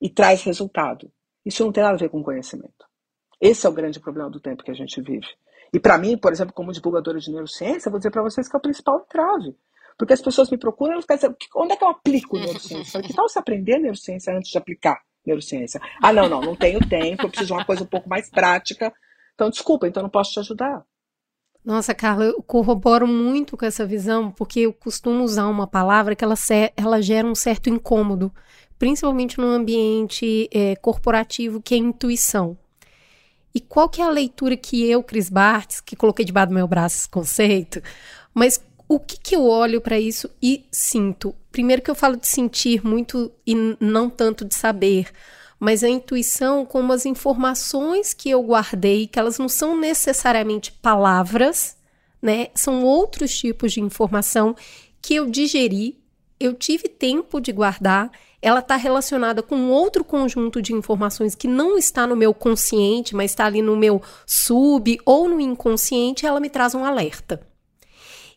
e 0.01 0.09
traz 0.09 0.43
resultado. 0.43 1.09
Isso 1.45 1.63
não 1.63 1.71
tem 1.71 1.81
nada 1.81 1.95
a 1.95 1.99
ver 1.99 2.09
com 2.09 2.21
conhecimento. 2.21 2.85
Esse 3.39 3.65
é 3.65 3.69
o 3.69 3.73
grande 3.73 4.01
problema 4.01 4.29
do 4.29 4.41
tempo 4.41 4.63
que 4.63 4.71
a 4.71 4.73
gente 4.73 4.99
vive. 5.01 5.27
E 5.73 5.79
para 5.79 5.97
mim, 5.97 6.17
por 6.17 6.33
exemplo, 6.33 6.53
como 6.53 6.73
divulgadora 6.73 7.19
de 7.19 7.31
neurociência, 7.31 7.87
eu 7.87 7.91
vou 7.91 7.99
dizer 7.99 8.11
para 8.11 8.23
vocês 8.23 8.49
que 8.49 8.55
é 8.55 8.59
o 8.59 8.61
principal 8.61 8.99
entrave. 8.99 9.55
Porque 10.01 10.13
as 10.13 10.21
pessoas 10.21 10.49
me 10.49 10.57
procuram 10.57 10.97
e 10.97 11.01
ficam 11.03 11.35
onde 11.57 11.73
é 11.73 11.75
que 11.75 11.83
eu 11.83 11.89
aplico 11.89 12.35
neurociência? 12.35 13.03
Que 13.03 13.13
tal 13.13 13.29
você 13.29 13.37
aprender 13.37 13.77
neurociência 13.77 14.35
antes 14.35 14.49
de 14.49 14.57
aplicar 14.57 14.99
neurociência? 15.23 15.79
Ah, 16.01 16.11
não, 16.11 16.27
não, 16.27 16.41
não 16.41 16.55
tenho 16.55 16.79
tempo, 16.89 17.21
eu 17.21 17.29
preciso 17.29 17.49
de 17.49 17.53
uma 17.53 17.63
coisa 17.63 17.83
um 17.83 17.85
pouco 17.85 18.09
mais 18.09 18.27
prática. 18.27 18.91
Então, 19.35 19.51
desculpa, 19.51 19.87
então 19.87 20.01
não 20.01 20.09
posso 20.09 20.31
te 20.31 20.39
ajudar. 20.39 20.83
Nossa, 21.63 21.93
Carla, 21.93 22.25
eu 22.25 22.41
corroboro 22.41 23.05
muito 23.05 23.55
com 23.55 23.63
essa 23.63 23.85
visão, 23.85 24.31
porque 24.31 24.61
eu 24.61 24.73
costumo 24.73 25.23
usar 25.23 25.45
uma 25.45 25.67
palavra 25.67 26.15
que 26.15 26.23
ela, 26.23 26.33
ela 26.75 26.99
gera 26.99 27.27
um 27.27 27.35
certo 27.35 27.69
incômodo, 27.69 28.33
principalmente 28.79 29.37
no 29.37 29.49
ambiente 29.49 30.49
é, 30.51 30.75
corporativo, 30.77 31.61
que 31.61 31.75
é 31.75 31.77
intuição. 31.77 32.57
E 33.53 33.59
qual 33.59 33.87
que 33.87 34.01
é 34.01 34.05
a 34.05 34.09
leitura 34.09 34.57
que 34.57 34.83
eu, 34.89 35.03
Cris 35.03 35.29
Bartz, 35.29 35.79
que 35.79 35.95
coloquei 35.95 36.25
debaixo 36.25 36.49
do 36.49 36.55
meu 36.55 36.67
braço 36.67 36.95
esse 36.95 37.09
conceito, 37.09 37.83
mas 38.33 38.63
o 38.93 38.99
que, 38.99 39.17
que 39.17 39.37
eu 39.37 39.47
olho 39.47 39.79
para 39.79 39.97
isso 39.97 40.29
e 40.43 40.65
sinto? 40.69 41.33
Primeiro 41.49 41.81
que 41.81 41.89
eu 41.89 41.95
falo 41.95 42.17
de 42.17 42.27
sentir 42.27 42.85
muito 42.85 43.31
e 43.47 43.55
não 43.79 44.09
tanto 44.09 44.43
de 44.43 44.53
saber, 44.53 45.07
mas 45.57 45.81
a 45.81 45.87
intuição 45.87 46.65
como 46.65 46.91
as 46.91 47.05
informações 47.05 48.13
que 48.13 48.29
eu 48.29 48.43
guardei, 48.43 49.07
que 49.07 49.17
elas 49.17 49.39
não 49.39 49.47
são 49.47 49.79
necessariamente 49.79 50.73
palavras, 50.73 51.77
né? 52.21 52.49
São 52.53 52.83
outros 52.83 53.33
tipos 53.33 53.71
de 53.71 53.79
informação 53.79 54.57
que 55.01 55.15
eu 55.15 55.25
digeri, 55.25 55.97
eu 56.37 56.53
tive 56.53 56.89
tempo 56.89 57.39
de 57.39 57.53
guardar, 57.53 58.11
ela 58.41 58.59
está 58.59 58.75
relacionada 58.75 59.41
com 59.41 59.69
outro 59.69 60.03
conjunto 60.03 60.61
de 60.61 60.73
informações 60.73 61.33
que 61.33 61.47
não 61.47 61.77
está 61.77 62.05
no 62.05 62.17
meu 62.17 62.33
consciente, 62.33 63.15
mas 63.15 63.31
está 63.31 63.45
ali 63.45 63.61
no 63.61 63.77
meu 63.77 64.01
sub 64.27 64.99
ou 65.05 65.29
no 65.29 65.39
inconsciente, 65.39 66.25
ela 66.25 66.41
me 66.41 66.49
traz 66.49 66.75
um 66.75 66.83
alerta. 66.83 67.49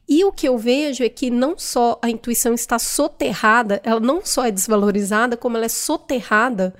E 0.09 0.25
o 0.25 0.33
que 0.33 0.47
eu 0.47 0.59
vejo 0.59 1.03
é 1.03 1.09
que 1.09 1.31
não 1.31 1.59
só 1.59 1.99
a 2.03 2.11
intuição 2.11 2.53
está 2.53 2.79
soterrada, 2.79 3.81
ela 3.83 4.01
não 4.01 4.25
só 4.25 4.45
é 4.45 4.51
desvalorizada, 4.51 5.37
como 5.37 5.57
ela 5.57 5.67
é 5.67 5.69
soterrada 5.69 6.75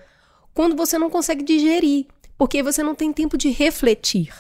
quando 0.53 0.77
você 0.77 0.99
não 0.99 1.11
consegue 1.11 1.43
digerir, 1.43 2.07
porque 2.39 2.63
você 2.63 2.83
não 2.83 2.95
tem 2.95 3.13
tempo 3.13 3.37
de 3.37 3.51
refletir. 3.51 4.33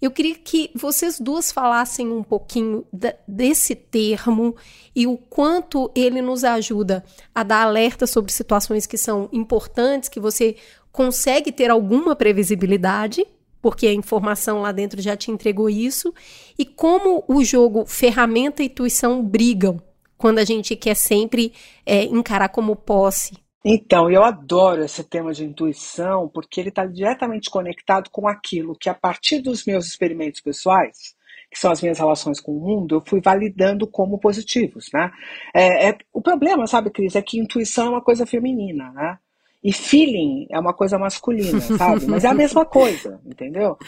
Eu 0.00 0.10
queria 0.10 0.34
que 0.34 0.68
vocês 0.74 1.20
duas 1.20 1.52
falassem 1.52 2.10
um 2.10 2.24
pouquinho 2.24 2.84
desse 3.26 3.76
termo 3.76 4.56
e 4.96 5.06
o 5.06 5.16
quanto 5.16 5.92
ele 5.94 6.20
nos 6.20 6.42
ajuda 6.42 7.04
a 7.32 7.44
dar 7.44 7.62
alerta 7.62 8.04
sobre 8.04 8.32
situações 8.32 8.84
que 8.84 8.98
são 8.98 9.28
importantes, 9.32 10.08
que 10.08 10.18
você 10.18 10.56
consegue 10.90 11.52
ter 11.52 11.70
alguma 11.70 12.16
previsibilidade, 12.16 13.24
porque 13.62 13.86
a 13.86 13.94
informação 13.94 14.60
lá 14.60 14.72
dentro 14.72 15.00
já 15.00 15.16
te 15.16 15.30
entregou 15.30 15.70
isso, 15.70 16.12
e 16.58 16.66
como 16.66 17.24
o 17.28 17.44
jogo 17.44 17.86
ferramenta 17.86 18.62
e 18.62 18.66
intuição 18.66 19.24
brigam 19.24 19.80
quando 20.18 20.38
a 20.38 20.44
gente 20.44 20.76
quer 20.76 20.94
sempre 20.94 21.52
é, 21.86 22.04
encarar 22.04 22.48
como 22.48 22.76
posse. 22.76 23.36
Então, 23.64 24.10
eu 24.10 24.24
adoro 24.24 24.84
esse 24.84 25.04
tema 25.04 25.32
de 25.32 25.44
intuição, 25.44 26.28
porque 26.28 26.60
ele 26.60 26.68
está 26.68 26.84
diretamente 26.84 27.48
conectado 27.48 28.10
com 28.10 28.26
aquilo 28.26 28.76
que, 28.76 28.88
a 28.88 28.94
partir 28.94 29.40
dos 29.40 29.64
meus 29.64 29.86
experimentos 29.86 30.40
pessoais, 30.40 31.14
que 31.48 31.58
são 31.58 31.70
as 31.70 31.80
minhas 31.80 31.98
relações 31.98 32.40
com 32.40 32.52
o 32.52 32.60
mundo, 32.60 32.96
eu 32.96 33.02
fui 33.06 33.20
validando 33.20 33.86
como 33.86 34.18
positivos, 34.18 34.86
né? 34.92 35.12
É, 35.54 35.90
é, 35.90 35.98
o 36.12 36.20
problema, 36.20 36.66
sabe, 36.66 36.90
Cris, 36.90 37.14
é 37.14 37.22
que 37.22 37.38
intuição 37.38 37.86
é 37.86 37.90
uma 37.90 38.02
coisa 38.02 38.26
feminina, 38.26 38.90
né? 38.92 39.18
E 39.62 39.72
feeling 39.72 40.46
é 40.50 40.58
uma 40.58 40.74
coisa 40.74 40.98
masculina, 40.98 41.60
sabe? 41.60 42.06
Mas 42.06 42.24
é 42.24 42.28
a 42.28 42.34
mesma 42.34 42.64
coisa, 42.64 43.20
entendeu? 43.24 43.78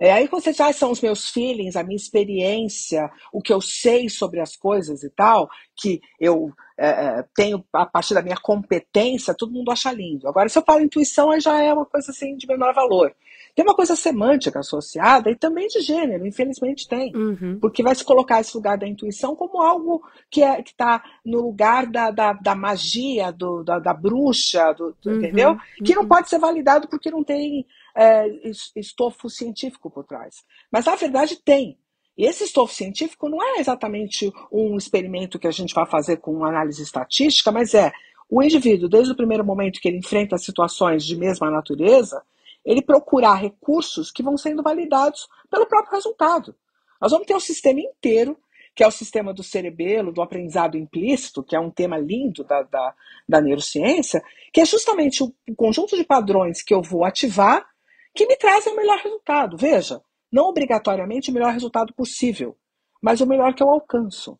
É 0.00 0.12
aí 0.12 0.28
quando 0.28 0.42
você 0.42 0.50
diz, 0.50 0.60
ah, 0.60 0.72
são 0.72 0.90
os 0.90 1.00
meus 1.00 1.30
feelings, 1.30 1.76
a 1.76 1.82
minha 1.82 1.96
experiência, 1.96 3.10
o 3.32 3.40
que 3.40 3.52
eu 3.52 3.60
sei 3.60 4.08
sobre 4.08 4.40
as 4.40 4.56
coisas 4.56 5.02
e 5.02 5.10
tal, 5.10 5.48
que 5.76 6.00
eu 6.20 6.52
é, 6.76 6.88
é, 7.20 7.24
tenho 7.34 7.64
a 7.72 7.86
partir 7.86 8.14
da 8.14 8.22
minha 8.22 8.36
competência, 8.36 9.34
todo 9.34 9.52
mundo 9.52 9.70
acha 9.70 9.92
lindo. 9.92 10.28
Agora, 10.28 10.48
se 10.48 10.58
eu 10.58 10.62
falo 10.64 10.82
intuição, 10.82 11.30
aí 11.30 11.40
já 11.40 11.60
é 11.62 11.72
uma 11.72 11.86
coisa 11.86 12.10
assim 12.10 12.36
de 12.36 12.46
menor 12.46 12.74
valor. 12.74 13.14
Tem 13.54 13.64
uma 13.64 13.74
coisa 13.74 13.94
semântica 13.94 14.58
associada 14.58 15.30
e 15.30 15.36
também 15.36 15.68
de 15.68 15.80
gênero, 15.80 16.26
infelizmente 16.26 16.88
tem. 16.88 17.14
Uhum. 17.14 17.58
Porque 17.60 17.84
vai 17.84 17.94
se 17.94 18.04
colocar 18.04 18.40
esse 18.40 18.56
lugar 18.56 18.76
da 18.76 18.88
intuição 18.88 19.36
como 19.36 19.62
algo 19.62 20.02
que 20.28 20.42
é, 20.42 20.60
está 20.60 21.00
no 21.24 21.40
lugar 21.40 21.86
da, 21.86 22.10
da, 22.10 22.32
da 22.32 22.54
magia, 22.56 23.30
do, 23.30 23.62
da, 23.62 23.78
da 23.78 23.94
bruxa, 23.94 24.72
do, 24.72 24.96
do 25.00 25.10
Uhum, 25.10 25.16
entendeu? 25.18 25.56
Que 25.84 25.94
não 25.94 26.02
uhum. 26.02 26.08
pode 26.08 26.28
ser 26.28 26.38
validado 26.40 26.88
porque 26.88 27.12
não 27.12 27.22
tem 27.22 27.64
é, 27.94 28.26
es- 28.48 28.72
estofo 28.74 29.30
científico 29.30 29.88
por 29.88 30.04
trás. 30.04 30.42
Mas 30.72 30.84
na 30.86 30.96
verdade 30.96 31.36
tem. 31.36 31.78
E 32.16 32.24
esse 32.26 32.44
estofo 32.44 32.72
científico 32.72 33.28
não 33.28 33.42
é 33.42 33.58
exatamente 33.58 34.32
um 34.50 34.76
experimento 34.76 35.38
que 35.38 35.48
a 35.48 35.50
gente 35.50 35.74
vai 35.74 35.86
fazer 35.86 36.18
com 36.18 36.44
análise 36.44 36.82
estatística, 36.82 37.50
mas 37.50 37.74
é 37.74 37.92
o 38.30 38.42
indivíduo, 38.42 38.88
desde 38.88 39.12
o 39.12 39.16
primeiro 39.16 39.44
momento 39.44 39.80
que 39.80 39.88
ele 39.88 39.98
enfrenta 39.98 40.38
situações 40.38 41.04
de 41.04 41.16
mesma 41.16 41.50
natureza, 41.50 42.22
ele 42.64 42.80
procurar 42.80 43.34
recursos 43.34 44.10
que 44.10 44.22
vão 44.22 44.36
sendo 44.36 44.62
validados 44.62 45.28
pelo 45.50 45.66
próprio 45.66 45.94
resultado. 45.94 46.54
Nós 47.00 47.12
vamos 47.12 47.26
ter 47.26 47.34
um 47.34 47.40
sistema 47.40 47.80
inteiro, 47.80 48.38
que 48.74 48.82
é 48.82 48.86
o 48.86 48.92
sistema 48.92 49.32
do 49.32 49.42
cerebelo, 49.42 50.12
do 50.12 50.22
aprendizado 50.22 50.76
implícito, 50.76 51.42
que 51.42 51.54
é 51.54 51.60
um 51.60 51.70
tema 51.70 51.98
lindo 51.98 52.42
da, 52.42 52.62
da, 52.62 52.94
da 53.28 53.40
neurociência, 53.40 54.22
que 54.52 54.60
é 54.60 54.64
justamente 54.64 55.22
o 55.22 55.32
conjunto 55.54 55.96
de 55.96 56.04
padrões 56.04 56.62
que 56.62 56.72
eu 56.72 56.82
vou 56.82 57.04
ativar 57.04 57.66
que 58.14 58.26
me 58.26 58.36
trazem 58.36 58.72
o 58.72 58.76
melhor 58.76 58.98
resultado. 58.98 59.56
Veja, 59.56 60.00
não 60.34 60.48
obrigatoriamente 60.48 61.30
o 61.30 61.32
melhor 61.32 61.52
resultado 61.52 61.94
possível, 61.94 62.56
mas 63.00 63.20
o 63.20 63.26
melhor 63.26 63.54
que 63.54 63.62
eu 63.62 63.70
alcanço. 63.70 64.36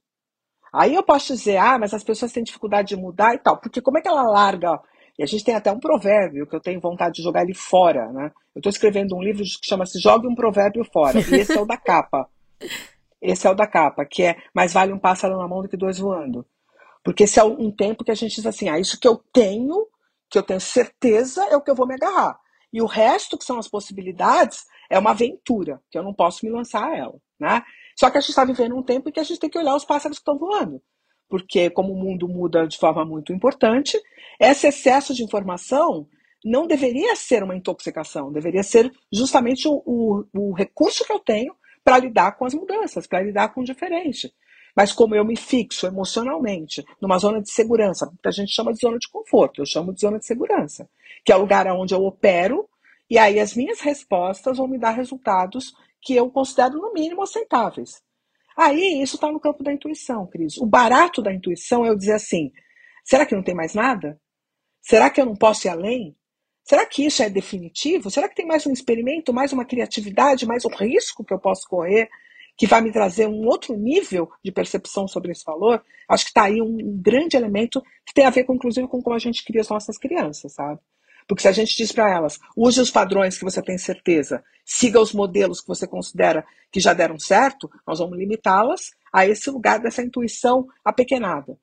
Aí 0.72 0.92
eu 0.92 1.05
posso 1.05 1.32
dizer, 1.32 1.57
ah, 1.57 1.78
mas 1.78 1.95
as 1.95 2.03
pessoas 2.03 2.32
têm 2.32 2.42
dificuldade 2.42 2.88
de 2.88 2.97
mudar 2.97 3.32
e 3.32 3.38
tal, 3.38 3.61
porque 3.61 3.80
como 3.80 3.97
é 3.97 4.01
que 4.01 4.09
ela 4.09 4.28
larga? 4.28 4.80
E 5.16 5.22
a 5.22 5.26
gente 5.26 5.45
tem 5.45 5.55
até 5.55 5.70
um 5.70 5.78
provérbio 5.78 6.49
que 6.49 6.57
eu 6.57 6.61
tenho 6.61 6.80
vontade 6.80 7.14
de 7.14 7.22
jogar 7.22 7.42
ele 7.45 7.55
fora, 7.55 8.11
né? 8.11 8.32
Eu 8.53 8.59
estou 8.59 8.70
escrevendo 8.70 9.14
um 9.14 9.22
livro 9.22 9.45
que 9.45 9.68
chama-se 9.68 10.01
Jogue 10.01 10.26
um 10.26 10.34
Provérbio 10.34 10.84
Fora, 10.92 11.20
e 11.20 11.34
esse 11.36 11.57
é 11.57 11.61
o 11.61 11.64
da 11.64 11.76
capa. 11.76 12.28
Esse 13.26 13.47
é 13.47 13.51
o 13.51 13.55
da 13.55 13.66
capa, 13.66 14.05
que 14.05 14.22
é 14.22 14.36
mais 14.55 14.74
vale 14.74 14.92
um 14.92 14.99
pássaro 14.99 15.38
na 15.38 15.49
mão 15.49 15.62
do 15.62 15.68
que 15.68 15.78
dois 15.78 15.99
voando. 15.99 16.45
Porque 17.03 17.24
esse 17.24 17.40
é 17.40 17.42
um 17.42 17.70
tempo 17.70 18.05
que 18.05 18.11
a 18.11 18.14
gente 18.14 18.34
diz 18.34 18.45
assim, 18.45 18.68
ah, 18.68 18.78
isso 18.78 19.01
que 19.01 19.09
eu 19.09 19.16
tenho, 19.32 19.86
que 20.28 20.36
eu 20.36 20.42
tenho 20.42 20.61
certeza, 20.61 21.42
é 21.47 21.57
o 21.57 21.62
que 21.62 21.70
eu 21.70 21.74
vou 21.74 21.86
me 21.86 21.95
agarrar. 21.95 22.38
E 22.70 22.82
o 22.82 22.86
resto, 22.86 23.38
que 23.38 23.45
são 23.45 23.59
as 23.59 23.66
possibilidades, 23.66 24.66
é 24.95 24.99
uma 24.99 25.11
aventura, 25.11 25.80
que 25.90 25.99
eu 25.99 26.03
não 26.03 26.14
posso 26.14 26.47
me 26.47 26.53
lançar 26.53 26.88
a 26.88 26.97
ela, 26.97 27.16
né? 27.38 27.62
Só 27.99 28.09
que 28.11 28.18
a 28.18 28.20
gente 28.20 28.30
está 28.30 28.45
vivendo 28.45 28.76
um 28.76 28.82
tempo 28.82 29.09
em 29.09 29.12
que 29.12 29.20
a 29.20 29.24
gente 29.24 29.40
tem 29.40 29.51
que 29.51 29.59
olhar 29.59 29.74
os 29.74 29.84
pássaros 29.84 30.18
que 30.18 30.22
estão 30.22 30.38
voando. 30.38 30.80
Porque 31.28 31.68
como 31.68 31.92
o 31.92 31.97
mundo 31.97 32.28
muda 32.28 32.66
de 32.66 32.78
forma 32.78 33.05
muito 33.05 33.32
importante, 33.32 34.01
esse 34.38 34.68
excesso 34.68 35.12
de 35.12 35.24
informação 35.24 36.07
não 36.45 36.66
deveria 36.66 37.16
ser 37.16 37.42
uma 37.42 37.57
intoxicação, 37.57 38.30
deveria 38.30 38.62
ser 38.62 38.92
justamente 39.12 39.66
o, 39.66 39.82
o, 39.84 40.24
o 40.32 40.53
recurso 40.53 41.05
que 41.05 41.12
eu 41.12 41.18
tenho 41.18 41.57
para 41.82 41.99
lidar 41.99 42.32
com 42.36 42.45
as 42.45 42.55
mudanças, 42.55 43.07
para 43.07 43.22
lidar 43.22 43.49
com 43.53 43.62
o 43.62 43.64
diferente. 43.64 44.32
Mas 44.76 44.92
como 44.92 45.14
eu 45.14 45.24
me 45.24 45.36
fixo 45.36 45.86
emocionalmente 45.86 46.84
numa 47.01 47.18
zona 47.18 47.40
de 47.40 47.51
segurança, 47.51 48.11
que 48.22 48.28
a 48.28 48.32
gente 48.32 48.53
chama 48.53 48.72
de 48.72 48.80
zona 48.80 48.99
de 48.99 49.09
conforto, 49.09 49.61
eu 49.61 49.66
chamo 49.66 49.92
de 49.92 50.01
zona 50.01 50.18
de 50.18 50.26
segurança, 50.26 50.88
que 51.24 51.32
é 51.32 51.36
o 51.36 51.40
lugar 51.40 51.66
onde 51.68 51.95
eu 51.95 52.05
opero, 52.05 52.68
e 53.14 53.18
aí 53.18 53.38
as 53.38 53.54
minhas 53.54 53.80
respostas 53.80 54.56
vão 54.56 54.66
me 54.66 54.76
dar 54.76 54.90
resultados 54.90 55.72
que 56.02 56.16
eu 56.16 56.28
considero 56.28 56.78
no 56.78 56.92
mínimo 56.92 57.22
aceitáveis. 57.22 58.02
Aí 58.56 59.00
isso 59.00 59.14
está 59.14 59.30
no 59.30 59.38
campo 59.38 59.62
da 59.62 59.72
intuição, 59.72 60.26
Cris. 60.26 60.56
O 60.58 60.66
barato 60.66 61.22
da 61.22 61.32
intuição 61.32 61.86
é 61.86 61.90
eu 61.90 61.96
dizer 61.96 62.14
assim: 62.14 62.50
será 63.04 63.24
que 63.24 63.32
não 63.32 63.44
tem 63.44 63.54
mais 63.54 63.72
nada? 63.72 64.20
Será 64.80 65.08
que 65.10 65.20
eu 65.20 65.26
não 65.26 65.36
posso 65.36 65.64
ir 65.68 65.70
além? 65.70 66.16
Será 66.64 66.84
que 66.84 67.06
isso 67.06 67.22
é 67.22 67.30
definitivo? 67.30 68.10
Será 68.10 68.28
que 68.28 68.34
tem 68.34 68.48
mais 68.48 68.66
um 68.66 68.72
experimento, 68.72 69.32
mais 69.32 69.52
uma 69.52 69.64
criatividade, 69.64 70.44
mais 70.44 70.64
um 70.64 70.74
risco 70.74 71.24
que 71.24 71.32
eu 71.32 71.38
posso 71.38 71.68
correr 71.68 72.08
que 72.56 72.66
vai 72.66 72.80
me 72.80 72.90
trazer 72.90 73.28
um 73.28 73.46
outro 73.46 73.76
nível 73.76 74.28
de 74.44 74.50
percepção 74.50 75.06
sobre 75.06 75.30
esse 75.30 75.44
valor? 75.44 75.84
Acho 76.08 76.24
que 76.24 76.30
está 76.30 76.46
aí 76.46 76.60
um, 76.60 77.00
grande 77.00 77.36
elemento 77.36 77.80
que 78.04 78.12
tem 78.12 78.24
a 78.24 78.30
ver, 78.30 78.44
inclusive, 78.50 78.88
com 78.88 79.00
como 79.00 79.14
a 79.14 79.20
gente 79.20 79.44
cria 79.44 79.60
as 79.60 79.68
nossas 79.68 79.96
crianças, 79.96 80.52
sabe? 80.54 80.80
Porque 81.27 81.43
se 81.43 81.49
a 81.49 81.53
gente 81.53 81.77
diz 81.77 81.91
para 81.91 82.11
elas, 82.11 82.39
use 82.57 82.81
os 82.81 82.91
padrões 82.91 83.39
que 83.39 83.45
você 83.45 83.62
tem 83.62 83.79
certeza, 83.79 84.45
siga 84.64 85.01
os 85.01 85.12
modelos 85.12 85.61
que 85.61 85.68
você 85.68 85.87
considera 85.87 86.45
que 86.70 86.81
já 86.81 86.93
deram 86.93 87.18
certo, 87.18 87.70
nós 87.87 87.99
vamos 87.99 88.18
limitá-las 88.18 88.91
a 89.12 89.27
esse 89.27 89.51
lugar 89.51 89.79
dessa 89.79 90.03
intuição 90.03 90.66
apequenada. 90.85 91.57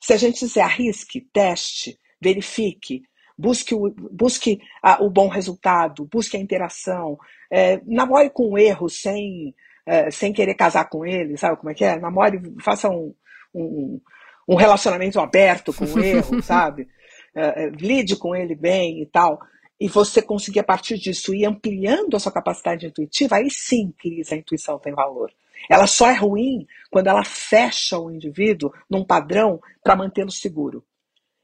Se 0.00 0.12
a 0.12 0.16
gente 0.16 0.40
dizer 0.46 0.60
arrisque, 0.60 1.26
teste, 1.32 1.98
verifique, 2.20 3.02
busque 3.36 3.74
o, 3.74 3.90
busque 4.12 4.60
a, 4.82 5.02
o 5.02 5.10
bom 5.10 5.28
resultado, 5.28 6.06
busque 6.06 6.36
a 6.36 6.40
interação, 6.40 7.18
é, 7.50 7.80
namore 7.86 8.30
com 8.30 8.50
o 8.50 8.58
erro 8.58 8.88
sem, 8.88 9.54
é, 9.86 10.10
sem 10.10 10.32
querer 10.32 10.54
casar 10.54 10.88
com 10.88 11.04
ele, 11.04 11.36
sabe 11.36 11.56
como 11.56 11.70
é 11.70 11.74
que 11.74 11.84
é? 11.84 11.98
Namore, 11.98 12.40
faça 12.60 12.88
um, 12.88 13.14
um, 13.54 14.00
um 14.48 14.54
relacionamento 14.54 15.18
aberto 15.18 15.72
com 15.72 15.84
o 15.84 15.98
erro, 15.98 16.40
sabe? 16.44 16.88
É, 17.34 17.68
lide 17.70 18.16
com 18.16 18.34
ele 18.34 18.54
bem 18.54 19.02
e 19.02 19.06
tal, 19.06 19.40
e 19.80 19.88
você 19.88 20.22
conseguir 20.22 20.60
a 20.60 20.64
partir 20.64 20.98
disso 20.98 21.34
ir 21.34 21.44
ampliando 21.44 22.16
a 22.16 22.20
sua 22.20 22.32
capacidade 22.32 22.86
intuitiva, 22.86 23.36
aí 23.36 23.50
sim, 23.50 23.92
Cris, 23.98 24.32
a 24.32 24.36
intuição 24.36 24.78
tem 24.78 24.94
valor. 24.94 25.32
Ela 25.68 25.86
só 25.86 26.08
é 26.08 26.14
ruim 26.14 26.66
quando 26.90 27.08
ela 27.08 27.24
fecha 27.24 27.98
o 27.98 28.10
indivíduo 28.10 28.72
num 28.88 29.04
padrão 29.04 29.60
para 29.82 29.96
mantê-lo 29.96 30.30
seguro. 30.30 30.84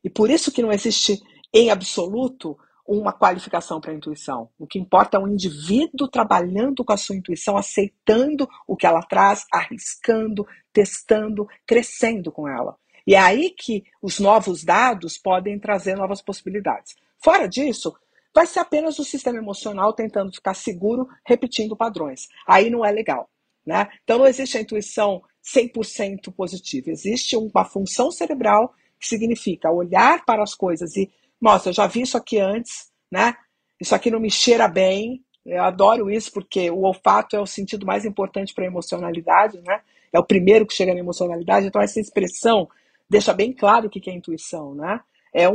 E 0.05 0.11
por 0.11 0.31
isso 0.31 0.53
que 0.53 0.63
não 0.63 0.73
existe, 0.73 1.21
em 1.53 1.71
absoluto, 1.71 2.57
uma 2.87 3.13
qualificação 3.13 3.81
para 3.81 3.93
a 3.93 3.95
intuição. 3.95 4.49
O 4.59 4.67
que 4.67 4.79
importa 4.79 5.17
é 5.17 5.21
o 5.21 5.29
indivíduo 5.29 6.09
trabalhando 6.09 6.85
com 6.85 6.93
a 6.93 6.97
sua 6.97 7.17
intuição, 7.17 7.57
aceitando 7.57 8.49
o 8.67 8.77
que 8.77 8.87
ela 8.87 9.03
traz, 9.03 9.45
arriscando, 9.53 10.47
testando, 10.73 11.47
crescendo 11.67 12.33
com 12.33 12.49
ela. 12.49 12.77
E 13.11 13.15
é 13.17 13.19
aí 13.19 13.51
que 13.51 13.83
os 14.01 14.21
novos 14.21 14.63
dados 14.63 15.19
podem 15.19 15.59
trazer 15.59 15.97
novas 15.97 16.23
possibilidades. 16.23 16.95
Fora 17.19 17.49
disso, 17.49 17.93
vai 18.33 18.47
ser 18.47 18.61
apenas 18.61 19.01
o 19.01 19.05
sistema 19.05 19.37
emocional 19.37 19.93
tentando 19.93 20.33
ficar 20.33 20.55
seguro, 20.55 21.09
repetindo 21.27 21.77
padrões. 21.77 22.29
Aí 22.47 22.71
não 22.71 22.87
é 22.87 22.93
legal. 22.93 23.29
Né? 23.67 23.89
Então 24.05 24.17
não 24.17 24.29
existe 24.29 24.57
a 24.57 24.61
intuição 24.61 25.25
100% 25.45 26.33
positiva. 26.33 26.89
Existe 26.89 27.37
uma 27.37 27.65
função 27.65 28.13
cerebral 28.13 28.73
que 29.01 29.09
significa 29.09 29.73
olhar 29.73 30.25
para 30.25 30.45
as 30.45 30.55
coisas 30.55 30.95
e, 30.95 31.11
nossa, 31.41 31.71
eu 31.71 31.73
já 31.73 31.89
vi 31.89 32.03
isso 32.03 32.17
aqui 32.17 32.39
antes, 32.39 32.93
né? 33.11 33.35
Isso 33.81 33.93
aqui 33.93 34.09
não 34.09 34.21
me 34.21 34.31
cheira 34.31 34.69
bem. 34.69 35.21
Eu 35.45 35.65
adoro 35.65 36.13
isso 36.13 36.31
porque 36.31 36.71
o 36.71 36.83
olfato 36.83 37.35
é 37.35 37.41
o 37.41 37.47
sentido 37.47 37.85
mais 37.85 38.05
importante 38.05 38.55
para 38.55 38.63
a 38.63 38.69
emocionalidade, 38.69 39.61
né? 39.63 39.81
É 40.13 40.21
o 40.21 40.25
primeiro 40.25 40.65
que 40.65 40.75
chega 40.75 40.95
na 40.95 41.01
emocionalidade. 41.01 41.67
Então 41.67 41.83
essa 41.83 41.99
expressão 41.99 42.69
deixa 43.11 43.35
bem 43.35 43.53
claro 43.53 43.89
o 43.89 43.91
que 43.91 44.09
é 44.09 44.15
intuição, 44.15 44.75
né? 44.75 45.01
É 45.35 45.49
um, 45.49 45.55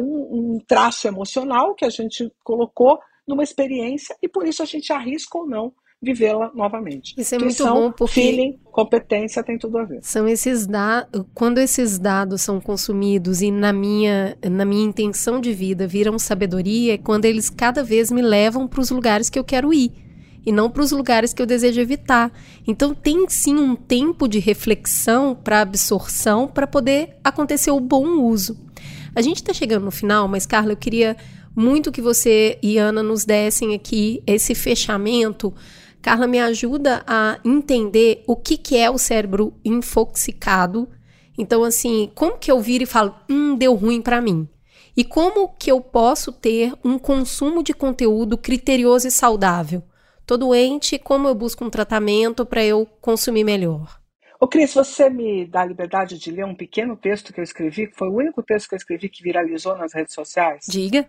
um 0.55 0.59
traço 0.67 1.07
emocional 1.07 1.73
que 1.73 1.85
a 1.85 1.89
gente 1.89 2.31
colocou 2.43 2.99
numa 3.27 3.43
experiência 3.43 4.15
e 4.21 4.27
por 4.27 4.45
isso 4.45 4.61
a 4.61 4.65
gente 4.65 4.91
arrisca 4.93 5.37
ou 5.37 5.47
não 5.47 5.73
vivê-la 6.01 6.51
novamente. 6.53 7.15
Isso 7.17 7.33
é 7.33 7.37
Intuição, 7.37 7.73
muito 7.73 7.81
bom 7.81 7.91
porque 7.91 8.21
feeling, 8.21 8.59
competência 8.65 9.43
tem 9.43 9.57
tudo 9.57 9.77
a 9.79 9.85
ver. 9.85 9.99
são 10.03 10.27
esses 10.27 10.67
dados, 10.67 11.25
quando 11.33 11.57
esses 11.57 11.97
dados 11.97 12.41
são 12.41 12.61
consumidos 12.61 13.41
e 13.41 13.49
na 13.49 13.73
minha 13.73 14.37
na 14.43 14.65
minha 14.65 14.85
intenção 14.85 15.41
de 15.41 15.51
vida 15.53 15.87
viram 15.87 16.19
sabedoria, 16.19 16.93
é 16.93 16.97
quando 16.97 17.25
eles 17.25 17.49
cada 17.49 17.83
vez 17.83 18.11
me 18.11 18.21
levam 18.21 18.67
para 18.67 18.81
os 18.81 18.91
lugares 18.91 19.29
que 19.29 19.39
eu 19.39 19.43
quero 19.43 19.73
ir 19.73 20.04
e 20.45 20.51
não 20.51 20.69
para 20.69 20.83
os 20.83 20.91
lugares 20.91 21.33
que 21.33 21.41
eu 21.41 21.45
desejo 21.45 21.81
evitar. 21.81 22.31
Então 22.67 22.93
tem 22.93 23.25
sim 23.27 23.55
um 23.55 23.75
tempo 23.75 24.27
de 24.27 24.39
reflexão 24.39 25.35
para 25.35 25.61
absorção 25.61 26.47
para 26.47 26.67
poder 26.67 27.17
acontecer 27.23 27.71
o 27.71 27.79
bom 27.79 28.21
uso. 28.21 28.57
A 29.15 29.21
gente 29.21 29.37
está 29.37 29.53
chegando 29.53 29.85
no 29.85 29.91
final, 29.91 30.27
mas 30.27 30.45
Carla, 30.45 30.73
eu 30.73 30.77
queria 30.77 31.17
muito 31.55 31.91
que 31.91 32.01
você 32.01 32.59
e 32.61 32.77
Ana 32.77 33.01
nos 33.01 33.23
dessem 33.23 33.73
aqui 33.73 34.21
esse 34.27 34.53
fechamento. 34.53 35.53
Carla, 36.01 36.27
me 36.27 36.39
ajuda 36.39 37.01
a 37.07 37.39
entender 37.43 38.23
o 38.27 38.35
que, 38.35 38.57
que 38.57 38.77
é 38.77 38.91
o 38.91 38.97
cérebro 38.97 39.53
infoxicado. 39.63 40.87
Então, 41.37 41.63
assim, 41.63 42.11
como 42.13 42.37
que 42.37 42.51
eu 42.51 42.59
viro 42.59 42.83
e 42.83 42.87
falo, 42.87 43.15
hum, 43.29 43.55
deu 43.55 43.73
ruim 43.73 44.01
para 44.01 44.21
mim? 44.21 44.47
E 44.97 45.03
como 45.03 45.49
que 45.49 45.71
eu 45.71 45.81
posso 45.81 46.31
ter 46.31 46.73
um 46.83 46.97
consumo 46.97 47.63
de 47.63 47.73
conteúdo 47.73 48.37
criterioso 48.37 49.07
e 49.07 49.11
saudável? 49.11 49.83
Tô 50.25 50.37
doente, 50.37 50.97
como 50.97 51.27
eu 51.27 51.35
busco 51.35 51.63
um 51.63 51.69
tratamento 51.69 52.45
para 52.45 52.63
eu 52.63 52.85
consumir 52.99 53.43
melhor? 53.43 54.01
Ô 54.39 54.47
Cris, 54.47 54.73
você 54.73 55.09
me 55.09 55.45
dá 55.45 55.61
a 55.61 55.65
liberdade 55.65 56.17
de 56.17 56.31
ler 56.31 56.45
um 56.45 56.55
pequeno 56.55 56.97
texto 56.97 57.31
que 57.31 57.39
eu 57.39 57.43
escrevi, 57.43 57.87
que 57.87 57.95
foi 57.95 58.09
o 58.09 58.15
único 58.15 58.43
texto 58.43 58.67
que 58.67 58.75
eu 58.75 58.77
escrevi 58.77 59.07
que 59.07 59.23
viralizou 59.23 59.77
nas 59.77 59.93
redes 59.93 60.13
sociais, 60.13 60.65
Diga, 60.67 61.07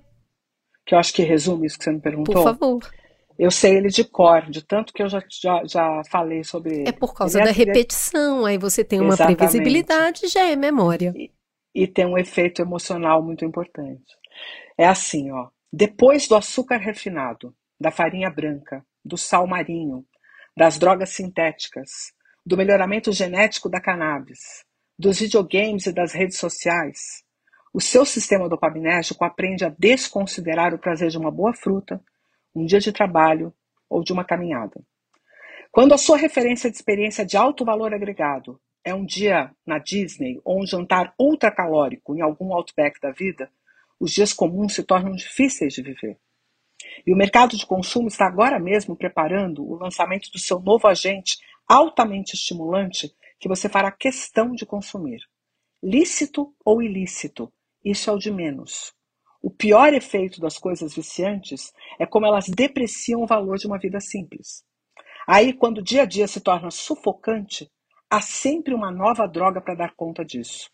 que 0.85 0.95
eu 0.95 0.99
acho 0.99 1.13
que 1.13 1.23
resume 1.23 1.67
isso 1.67 1.79
que 1.79 1.85
você 1.85 1.93
me 1.93 2.01
perguntou. 2.01 2.35
por 2.35 2.45
favor. 2.45 2.95
Eu 3.39 3.51
sei 3.51 3.77
ele 3.77 3.89
de 3.89 4.05
cor, 4.05 4.49
de 4.51 4.65
tanto 4.65 4.93
que 4.93 5.03
eu 5.03 5.09
já, 5.09 5.23
já, 5.29 5.63
já 5.67 6.03
falei 6.11 6.43
sobre 6.45 6.75
ele. 6.75 6.89
É 6.89 6.93
por 6.93 7.13
causa 7.15 7.39
ele 7.39 7.49
é 7.49 7.53
da 7.53 7.59
é, 7.59 7.65
repetição, 7.65 8.47
aí 8.47 8.57
você 8.57 8.83
tem 8.83 9.01
uma 9.01 9.09
Exatamente. 9.09 9.37
previsibilidade, 9.37 10.29
já 10.29 10.45
é 10.45 10.57
memória. 10.57 11.13
E, 11.15 11.31
e 11.75 11.87
tem 11.87 12.07
um 12.07 12.17
efeito 12.17 12.63
emocional 12.63 13.23
muito 13.23 13.45
importante. 13.45 14.05
É 14.79 14.87
assim, 14.87 15.31
ó. 15.33 15.49
Depois 15.71 16.27
do 16.29 16.37
açúcar 16.37 16.79
refinado, 16.79 17.55
da 17.79 17.91
farinha 17.91 18.31
branca, 18.31 18.83
do 19.07 19.17
sal 19.17 19.47
marinho, 19.47 20.05
das 20.57 20.79
drogas 20.79 21.11
sintéticas, 21.11 22.13
do 22.45 22.57
melhoramento 22.57 23.13
genético 23.13 23.69
da 23.69 23.81
cannabis, 23.81 24.65
dos 24.99 25.21
videogames 25.21 25.87
e 25.87 25.93
das 25.93 26.13
redes 26.13 26.39
sociais, 26.39 27.25
o 27.73 27.81
seu 27.81 28.05
sistema 28.05 28.49
dopaminérgico 28.49 29.25
aprende 29.25 29.65
a 29.65 29.69
desconsiderar 29.69 30.75
o 30.75 30.79
prazer 30.79 31.11
de 31.11 31.19
uma 31.19 31.31
boa 31.31 31.53
fruta, 31.53 32.03
um 32.55 32.65
dia 32.65 32.81
de 32.81 32.91
trabalho 32.91 33.53
ou 33.89 34.03
de 34.03 34.13
uma 34.13 34.25
caminhada. 34.25 34.83
Quando 35.71 35.93
a 35.93 35.99
sua 35.99 36.17
referência 36.17 36.71
de 36.71 36.77
experiência 36.77 37.25
de 37.25 37.37
alto 37.37 37.65
valor 37.65 37.93
agregado 37.93 38.59
é 38.83 38.95
um 38.95 39.05
dia 39.05 39.51
na 39.67 39.79
Disney 39.79 40.41
ou 40.43 40.63
um 40.63 40.67
jantar 40.67 41.15
ultracalórico 41.19 42.17
em 42.17 42.23
algum 42.23 42.55
outback 42.55 42.99
da 43.01 43.11
vida, 43.11 43.51
os 44.01 44.11
dias 44.11 44.33
comuns 44.33 44.75
se 44.75 44.83
tornam 44.83 45.13
difíceis 45.13 45.75
de 45.75 45.83
viver. 45.83 46.19
E 47.07 47.13
o 47.13 47.17
mercado 47.17 47.57
de 47.57 47.67
consumo 47.67 48.09
está 48.09 48.27
agora 48.27 48.59
mesmo 48.59 48.97
preparando 48.97 49.65
o 49.65 49.77
lançamento 49.77 50.31
do 50.31 50.39
seu 50.39 50.61
novo 50.61 50.87
agente 50.87 51.39
altamente 51.69 52.35
estimulante 52.35 53.15
que 53.39 53.49
você 53.49 53.69
fará 53.69 53.91
questão 53.91 54.53
de 54.53 54.65
consumir. 54.65 55.21
Lícito 55.83 56.55
ou 56.65 56.83
ilícito, 56.83 57.53
isso 57.85 58.11
é 58.11 58.13
o 58.13 58.19
de 58.19 58.31
menos. 58.31 58.95
O 59.43 59.51
pior 59.51 59.95
efeito 59.95 60.41
das 60.41 60.59
coisas 60.59 60.95
viciantes 60.95 61.73
é 62.01 62.07
como 62.07 62.27
elas 62.27 62.49
depreciam 62.49 63.23
o 63.23 63.27
valor 63.27 63.59
de 63.59 63.67
uma 63.67 63.79
vida 63.79 64.01
simples. 64.01 64.65
Aí, 65.27 65.53
quando 65.53 65.79
o 65.79 65.83
dia 65.83 66.03
a 66.03 66.07
dia 66.07 66.27
se 66.27 66.41
torna 66.41 66.71
sufocante, 66.71 67.71
há 68.11 68.21
sempre 68.21 68.75
uma 68.75 68.91
nova 68.91 69.27
droga 69.27 69.61
para 69.61 69.75
dar 69.75 69.95
conta 69.95 70.25
disso. 70.25 70.71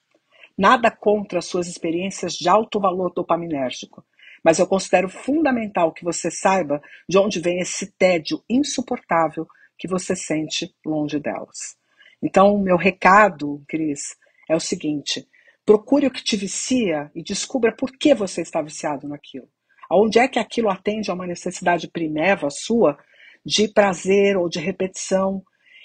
Nada 0.56 0.90
contra 0.90 1.38
as 1.38 1.46
suas 1.46 1.66
experiências 1.66 2.34
de 2.34 2.48
alto 2.48 2.78
valor 2.78 3.12
dopaminérgico, 3.14 4.04
mas 4.44 4.58
eu 4.58 4.66
considero 4.66 5.08
fundamental 5.08 5.92
que 5.92 6.04
você 6.04 6.30
saiba 6.30 6.82
de 7.08 7.18
onde 7.18 7.40
vem 7.40 7.60
esse 7.60 7.92
tédio 7.92 8.42
insuportável 8.48 9.46
que 9.78 9.88
você 9.88 10.14
sente 10.14 10.74
longe 10.84 11.18
delas. 11.18 11.76
Então, 12.22 12.58
meu 12.58 12.76
recado, 12.76 13.62
Cris, 13.68 14.16
é 14.48 14.54
o 14.54 14.60
seguinte: 14.60 15.26
procure 15.66 16.06
o 16.06 16.10
que 16.10 16.22
te 16.22 16.36
vicia 16.36 17.10
e 17.14 17.22
descubra 17.22 17.74
por 17.74 17.90
que 17.90 18.14
você 18.14 18.42
está 18.42 18.62
viciado 18.62 19.08
naquilo. 19.08 19.48
Onde 19.90 20.18
é 20.18 20.28
que 20.28 20.38
aquilo 20.38 20.70
atende 20.70 21.10
a 21.10 21.14
uma 21.14 21.26
necessidade 21.26 21.88
primeva 21.88 22.48
sua 22.48 22.96
de 23.44 23.68
prazer 23.68 24.36
ou 24.36 24.48
de 24.48 24.58
repetição? 24.58 25.42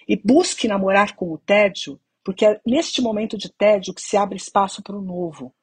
E 0.08 0.16
busque 0.16 0.68
namorar 0.70 1.16
com 1.16 1.34
o 1.34 1.38
tédio, 1.38 2.00
porque 2.24 2.46
é 2.46 2.62
neste 2.66 3.02
momento 3.02 3.38
de 3.38 3.52
tédio 3.52 3.94
que 3.94 4.02
se 4.02 4.16
abre 4.16 4.38
espaço 4.38 4.82
para 4.82 4.96
o 4.96 5.02
novo. 5.02 5.54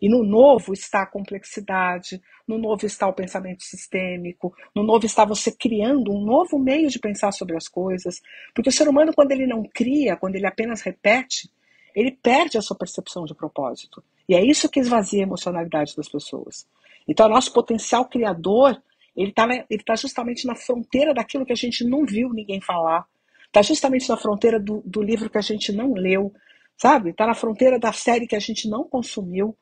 E 0.00 0.08
no 0.08 0.22
novo 0.22 0.72
está 0.72 1.02
a 1.02 1.06
complexidade, 1.06 2.20
no 2.46 2.56
novo 2.56 2.86
está 2.86 3.08
o 3.08 3.12
pensamento 3.12 3.64
sistêmico, 3.64 4.54
no 4.74 4.82
novo 4.82 5.04
está 5.04 5.24
você 5.24 5.50
criando 5.50 6.12
um 6.12 6.24
novo 6.24 6.58
meio 6.58 6.88
de 6.88 6.98
pensar 6.98 7.32
sobre 7.32 7.56
as 7.56 7.68
coisas. 7.68 8.20
Porque 8.54 8.70
o 8.70 8.72
ser 8.72 8.88
humano, 8.88 9.12
quando 9.12 9.32
ele 9.32 9.46
não 9.46 9.64
cria, 9.64 10.16
quando 10.16 10.36
ele 10.36 10.46
apenas 10.46 10.80
repete, 10.82 11.50
ele 11.94 12.12
perde 12.12 12.56
a 12.56 12.62
sua 12.62 12.76
percepção 12.76 13.24
de 13.24 13.34
propósito. 13.34 14.02
E 14.28 14.34
é 14.34 14.44
isso 14.44 14.68
que 14.68 14.78
esvazia 14.78 15.20
a 15.20 15.26
emocionalidade 15.26 15.96
das 15.96 16.08
pessoas. 16.08 16.66
Então, 17.08 17.28
nosso 17.28 17.52
potencial 17.52 18.04
criador, 18.04 18.80
ele 19.16 19.30
está 19.30 19.48
ele 19.68 19.82
tá 19.82 19.96
justamente 19.96 20.46
na 20.46 20.54
fronteira 20.54 21.12
daquilo 21.12 21.44
que 21.44 21.52
a 21.52 21.56
gente 21.56 21.82
não 21.82 22.04
viu 22.04 22.32
ninguém 22.32 22.60
falar. 22.60 23.04
Está 23.46 23.62
justamente 23.62 24.08
na 24.08 24.16
fronteira 24.16 24.60
do, 24.60 24.82
do 24.84 25.02
livro 25.02 25.28
que 25.30 25.38
a 25.38 25.42
gente 25.42 25.72
não 25.72 25.94
leu, 25.94 26.32
sabe? 26.76 27.10
Está 27.10 27.26
na 27.26 27.34
fronteira 27.34 27.78
da 27.78 27.92
série 27.92 28.26
que 28.26 28.36
a 28.36 28.40
gente 28.40 28.68
não 28.68 28.84
consumiu 28.84 29.56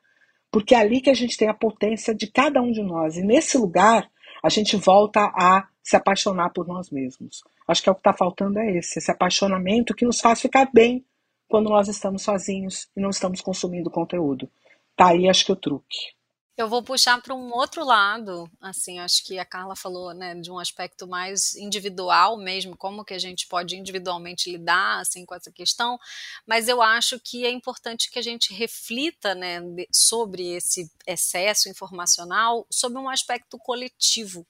porque 0.57 0.75
é 0.75 0.79
ali 0.79 1.03
que 1.03 1.11
a 1.11 1.15
gente 1.15 1.37
tem 1.37 1.51
a 1.51 1.55
potência 1.55 2.15
de 2.15 2.27
cada 2.27 2.63
um 2.63 2.73
de 2.73 2.83
nós. 2.83 3.19
E 3.19 3.23
nesse 3.23 3.59
lugar, 3.59 4.11
a 4.43 4.49
gente 4.49 4.75
volta 4.75 5.21
a 5.35 5.69
se 5.83 5.95
apaixonar 5.95 6.49
por 6.49 6.67
nós 6.67 6.89
mesmos. 6.89 7.45
Acho 7.69 7.83
que 7.83 7.91
é 7.91 7.93
o 7.93 7.95
que 7.95 8.01
está 8.01 8.15
faltando 8.15 8.59
é 8.59 8.79
esse, 8.79 8.99
esse 8.99 9.11
apaixonamento 9.11 9.95
que 9.95 10.07
nos 10.07 10.19
faz 10.19 10.41
ficar 10.41 10.71
bem 10.73 11.05
quando 11.47 11.69
nós 11.69 11.89
estamos 11.89 12.23
sozinhos 12.23 12.89
e 12.97 13.03
não 13.03 13.11
estamos 13.11 13.43
consumindo 13.43 13.91
conteúdo. 13.91 14.51
Tá 14.97 15.09
aí, 15.09 15.29
acho 15.29 15.45
que 15.45 15.53
o 15.53 15.57
truque. 15.57 16.16
Eu 16.57 16.69
vou 16.71 16.83
puxar 16.83 17.21
para 17.21 17.35
um 17.35 17.53
outro 17.53 17.85
lado, 17.85 18.51
assim, 18.63 18.99
acho 18.99 19.23
que 19.25 19.39
a 19.39 19.45
Carla 19.45 19.77
falou, 19.77 20.15
né, 20.15 20.35
de 20.35 20.51
um 20.51 20.59
aspecto 20.59 21.07
mais 21.07 21.55
individual 21.55 22.39
mesmo, 22.39 22.75
como 22.75 23.05
que 23.05 23.13
a 23.13 23.19
gente 23.19 23.47
pode 23.47 23.77
individualmente 23.77 24.51
lidar, 24.51 25.01
assim, 25.01 25.27
com 25.27 25.35
essa 25.35 25.53
questão, 25.53 25.99
mas 26.47 26.67
eu 26.67 26.81
acho 26.81 27.21
que 27.21 27.45
é 27.45 27.51
importante 27.51 28.11
que 28.11 28.19
a 28.19 28.23
gente 28.23 28.55
reflita, 28.55 29.35
né, 29.35 29.61
sobre 29.93 30.55
esse 30.55 30.91
excesso 31.07 31.69
informacional, 31.69 32.67
sobre 32.71 32.99
um 32.99 33.11
aspecto 33.11 33.59
coletivo, 33.59 34.47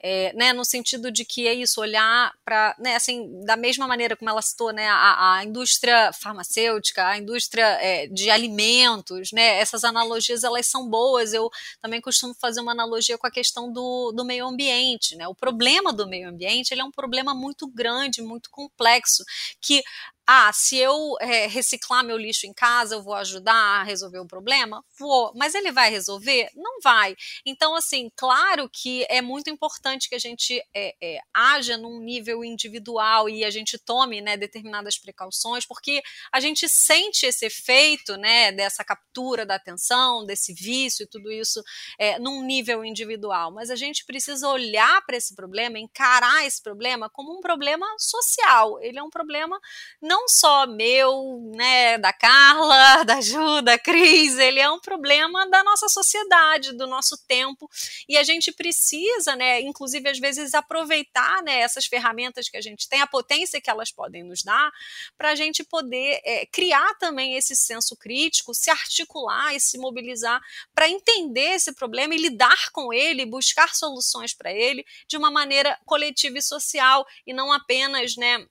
é, 0.00 0.34
né, 0.34 0.52
no 0.52 0.66
sentido 0.66 1.10
de 1.10 1.24
que 1.24 1.48
é 1.48 1.54
isso, 1.54 1.80
olhar 1.80 2.30
para, 2.44 2.76
né, 2.78 2.94
assim, 2.94 3.26
da 3.46 3.56
mesma 3.56 3.88
maneira 3.88 4.14
como 4.14 4.28
ela 4.28 4.42
citou, 4.42 4.70
né, 4.70 4.86
a, 4.86 5.36
a 5.36 5.44
indústria 5.44 6.12
farmacêutica, 6.12 7.06
a 7.06 7.16
indústria 7.16 7.64
é, 7.80 8.06
de 8.06 8.28
alimentos, 8.28 9.32
né, 9.32 9.58
essas 9.58 9.82
analogias, 9.82 10.44
elas 10.44 10.66
são 10.66 10.86
boas, 10.86 11.37
eu 11.38 11.48
também 11.80 12.00
costumo 12.00 12.34
fazer 12.40 12.60
uma 12.60 12.72
analogia 12.72 13.18
com 13.18 13.26
a 13.26 13.30
questão 13.30 13.72
do, 13.72 14.12
do 14.12 14.24
meio 14.24 14.46
ambiente. 14.46 15.16
Né? 15.16 15.26
O 15.26 15.34
problema 15.34 15.92
do 15.92 16.06
meio 16.08 16.28
ambiente 16.28 16.72
ele 16.72 16.80
é 16.80 16.84
um 16.84 16.92
problema 16.92 17.34
muito 17.34 17.66
grande, 17.66 18.22
muito 18.22 18.50
complexo, 18.50 19.24
que 19.60 19.82
ah, 20.30 20.52
se 20.52 20.76
eu 20.76 21.16
é, 21.22 21.46
reciclar 21.46 22.04
meu 22.04 22.18
lixo 22.18 22.46
em 22.46 22.52
casa, 22.52 22.94
eu 22.94 23.02
vou 23.02 23.14
ajudar 23.14 23.80
a 23.80 23.82
resolver 23.82 24.18
o 24.18 24.26
problema? 24.26 24.84
Vou. 24.98 25.32
Mas 25.34 25.54
ele 25.54 25.72
vai 25.72 25.90
resolver? 25.90 26.50
Não 26.54 26.80
vai. 26.82 27.16
Então, 27.46 27.74
assim, 27.74 28.10
claro 28.14 28.68
que 28.70 29.06
é 29.08 29.22
muito 29.22 29.48
importante 29.48 30.06
que 30.06 30.14
a 30.14 30.18
gente 30.18 30.62
é, 30.76 30.94
é, 31.02 31.18
haja 31.32 31.78
num 31.78 31.98
nível 31.98 32.44
individual 32.44 33.26
e 33.30 33.42
a 33.42 33.48
gente 33.48 33.78
tome 33.78 34.20
né, 34.20 34.36
determinadas 34.36 34.98
precauções, 34.98 35.64
porque 35.64 36.02
a 36.30 36.40
gente 36.40 36.68
sente 36.68 37.24
esse 37.24 37.46
efeito 37.46 38.18
né, 38.18 38.52
dessa 38.52 38.84
captura 38.84 39.46
da 39.46 39.54
atenção, 39.54 40.26
desse 40.26 40.52
vício 40.52 41.04
e 41.04 41.08
tudo 41.08 41.32
isso 41.32 41.62
é, 41.98 42.18
num 42.18 42.42
nível 42.42 42.84
individual. 42.84 43.50
Mas 43.50 43.70
a 43.70 43.76
gente 43.76 44.04
precisa 44.04 44.46
olhar 44.46 45.00
para 45.06 45.16
esse 45.16 45.34
problema, 45.34 45.78
encarar 45.78 46.44
esse 46.44 46.62
problema 46.62 47.08
como 47.08 47.32
um 47.32 47.40
problema 47.40 47.86
social. 47.98 48.78
Ele 48.82 48.98
é 48.98 49.02
um 49.02 49.08
problema 49.08 49.58
não 50.02 50.17
não 50.18 50.26
só 50.26 50.66
meu, 50.66 51.52
né, 51.54 51.96
da 51.96 52.12
Carla, 52.12 53.04
da 53.06 53.20
Ju, 53.20 53.62
da 53.62 53.78
Cris, 53.78 54.36
ele 54.36 54.58
é 54.58 54.68
um 54.68 54.80
problema 54.80 55.48
da 55.48 55.62
nossa 55.62 55.88
sociedade, 55.88 56.72
do 56.72 56.88
nosso 56.88 57.16
tempo, 57.28 57.70
e 58.08 58.16
a 58.16 58.24
gente 58.24 58.50
precisa, 58.50 59.36
né, 59.36 59.60
inclusive 59.60 60.08
às 60.08 60.18
vezes 60.18 60.54
aproveitar, 60.54 61.40
né, 61.44 61.60
essas 61.60 61.86
ferramentas 61.86 62.48
que 62.48 62.56
a 62.56 62.60
gente 62.60 62.88
tem, 62.88 63.00
a 63.00 63.06
potência 63.06 63.60
que 63.60 63.70
elas 63.70 63.92
podem 63.92 64.24
nos 64.24 64.42
dar, 64.42 64.72
para 65.16 65.30
a 65.30 65.34
gente 65.36 65.62
poder 65.62 66.20
é, 66.24 66.44
criar 66.46 66.94
também 66.98 67.36
esse 67.36 67.54
senso 67.54 67.96
crítico, 67.96 68.52
se 68.52 68.70
articular 68.70 69.54
e 69.54 69.60
se 69.60 69.78
mobilizar 69.78 70.40
para 70.74 70.88
entender 70.88 71.54
esse 71.54 71.72
problema 71.72 72.14
e 72.14 72.18
lidar 72.18 72.70
com 72.72 72.92
ele, 72.92 73.24
buscar 73.24 73.72
soluções 73.74 74.34
para 74.34 74.52
ele 74.52 74.84
de 75.06 75.16
uma 75.16 75.30
maneira 75.30 75.78
coletiva 75.86 76.38
e 76.38 76.42
social 76.42 77.06
e 77.24 77.32
não 77.32 77.52
apenas, 77.52 78.16
né, 78.16 78.44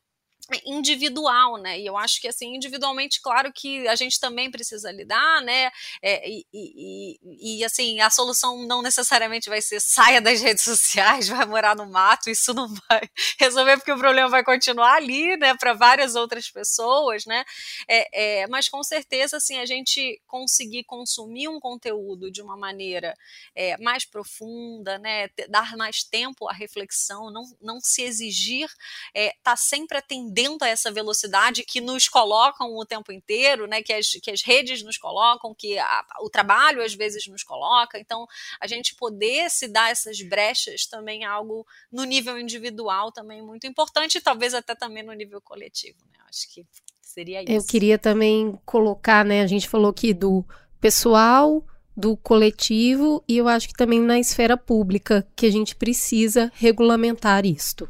individual, 0.66 1.58
né? 1.58 1.80
E 1.80 1.86
eu 1.86 1.98
acho 1.98 2.22
que 2.22 2.28
assim, 2.28 2.56
individualmente, 2.56 3.22
claro 3.22 3.52
que 3.52 3.88
a 3.88 3.96
gente 3.96 4.20
também 4.20 4.50
precisa 4.50 4.92
lidar, 4.92 5.42
né? 5.42 5.70
É, 6.02 6.30
e, 6.30 6.46
e, 6.54 7.60
e, 7.60 7.64
assim, 7.66 8.00
a 8.00 8.10
solução 8.10 8.66
não 8.66 8.82
necessariamente 8.82 9.50
vai 9.50 9.62
ser 9.62 9.82
saia 9.82 10.22
das 10.22 10.42
redes 10.42 10.64
sociais, 10.64 11.28
vai 11.28 11.46
morar 11.46 11.76
no 11.76 11.86
mato, 11.86 12.30
isso 12.30 12.54
não 12.54 12.74
vai 12.90 13.02
resolver, 13.40 13.78
porque 13.78 13.92
o 13.92 13.98
problema 13.98 14.30
vai 14.30 14.44
continuar 14.44 14.96
ali, 14.96 15.36
né? 15.38 15.56
Para 15.56 15.74
várias 15.74 16.16
outras 16.16 16.50
pessoas, 16.50 17.26
né? 17.26 17.44
É, 17.88 18.42
é, 18.42 18.48
mas 18.48 18.70
com 18.70 18.84
certeza, 18.84 19.38
assim, 19.38 19.58
a 19.58 19.66
gente 19.66 20.22
conseguir 20.28 20.84
consumir 20.86 21.50
um 21.50 21.60
conteúdo 21.60 22.32
de 22.32 22.42
uma 22.42 22.56
maneira 22.56 23.14
é, 23.54 23.78
mais 23.78 24.06
profunda, 24.06 24.98
né? 24.98 25.30
Dar 25.50 25.76
mais 25.76 26.04
tempo 26.04 26.48
à 26.48 26.54
reflexão, 26.54 27.30
não, 27.32 27.44
não 27.62 27.80
se 27.82 28.04
exigir, 28.04 28.70
é, 29.14 29.34
tá 29.44 29.56
sempre 29.56 29.98
atendendo 29.98 30.37
dentro 30.38 30.68
a 30.68 30.70
essa 30.70 30.92
velocidade 30.92 31.64
que 31.64 31.82
nos 31.82 32.08
colocam 32.08 32.76
o 32.78 32.86
tempo 32.86 33.12
inteiro, 33.12 33.66
né? 33.66 33.82
Que 33.82 33.92
as, 33.92 34.12
que 34.22 34.30
as 34.30 34.44
redes 34.44 34.84
nos 34.84 34.96
colocam, 34.96 35.56
que 35.56 35.80
a, 35.80 36.06
o 36.22 36.30
trabalho 36.30 36.84
às 36.84 36.94
vezes 36.94 37.26
nos 37.26 37.44
coloca. 37.44 37.98
Então, 37.98 38.28
a 38.62 38.68
gente 38.68 38.94
poder 38.94 39.50
se 39.50 39.68
dar 39.68 39.90
essas 39.90 40.22
brechas 40.22 40.86
também 40.86 41.24
é 41.24 41.28
algo 41.28 41.66
no 41.92 42.04
nível 42.04 42.40
individual 42.40 43.12
também 43.12 43.42
muito 43.42 43.66
importante, 43.66 44.20
e 44.20 44.22
talvez 44.22 44.54
até 44.54 44.76
também 44.76 45.02
no 45.02 45.14
nível 45.14 45.42
coletivo, 45.42 45.98
né? 46.14 46.20
Acho 46.30 46.48
que 46.54 46.64
seria 47.02 47.42
isso. 47.42 47.52
Eu 47.52 47.66
queria 47.66 47.98
também 47.98 48.60
colocar, 48.64 49.26
né? 49.26 49.42
A 49.42 49.48
gente 49.48 49.68
falou 49.68 49.90
aqui 49.90 50.14
do 50.14 50.46
pessoal, 50.80 51.66
do 51.96 52.16
coletivo 52.16 53.24
e 53.28 53.38
eu 53.38 53.48
acho 53.48 53.70
que 53.70 53.74
também 53.74 54.00
na 54.00 54.20
esfera 54.20 54.56
pública 54.56 55.28
que 55.36 55.48
a 55.48 55.52
gente 55.52 55.76
precisa 55.76 56.52
regulamentar 56.54 57.44
isto. 57.44 57.90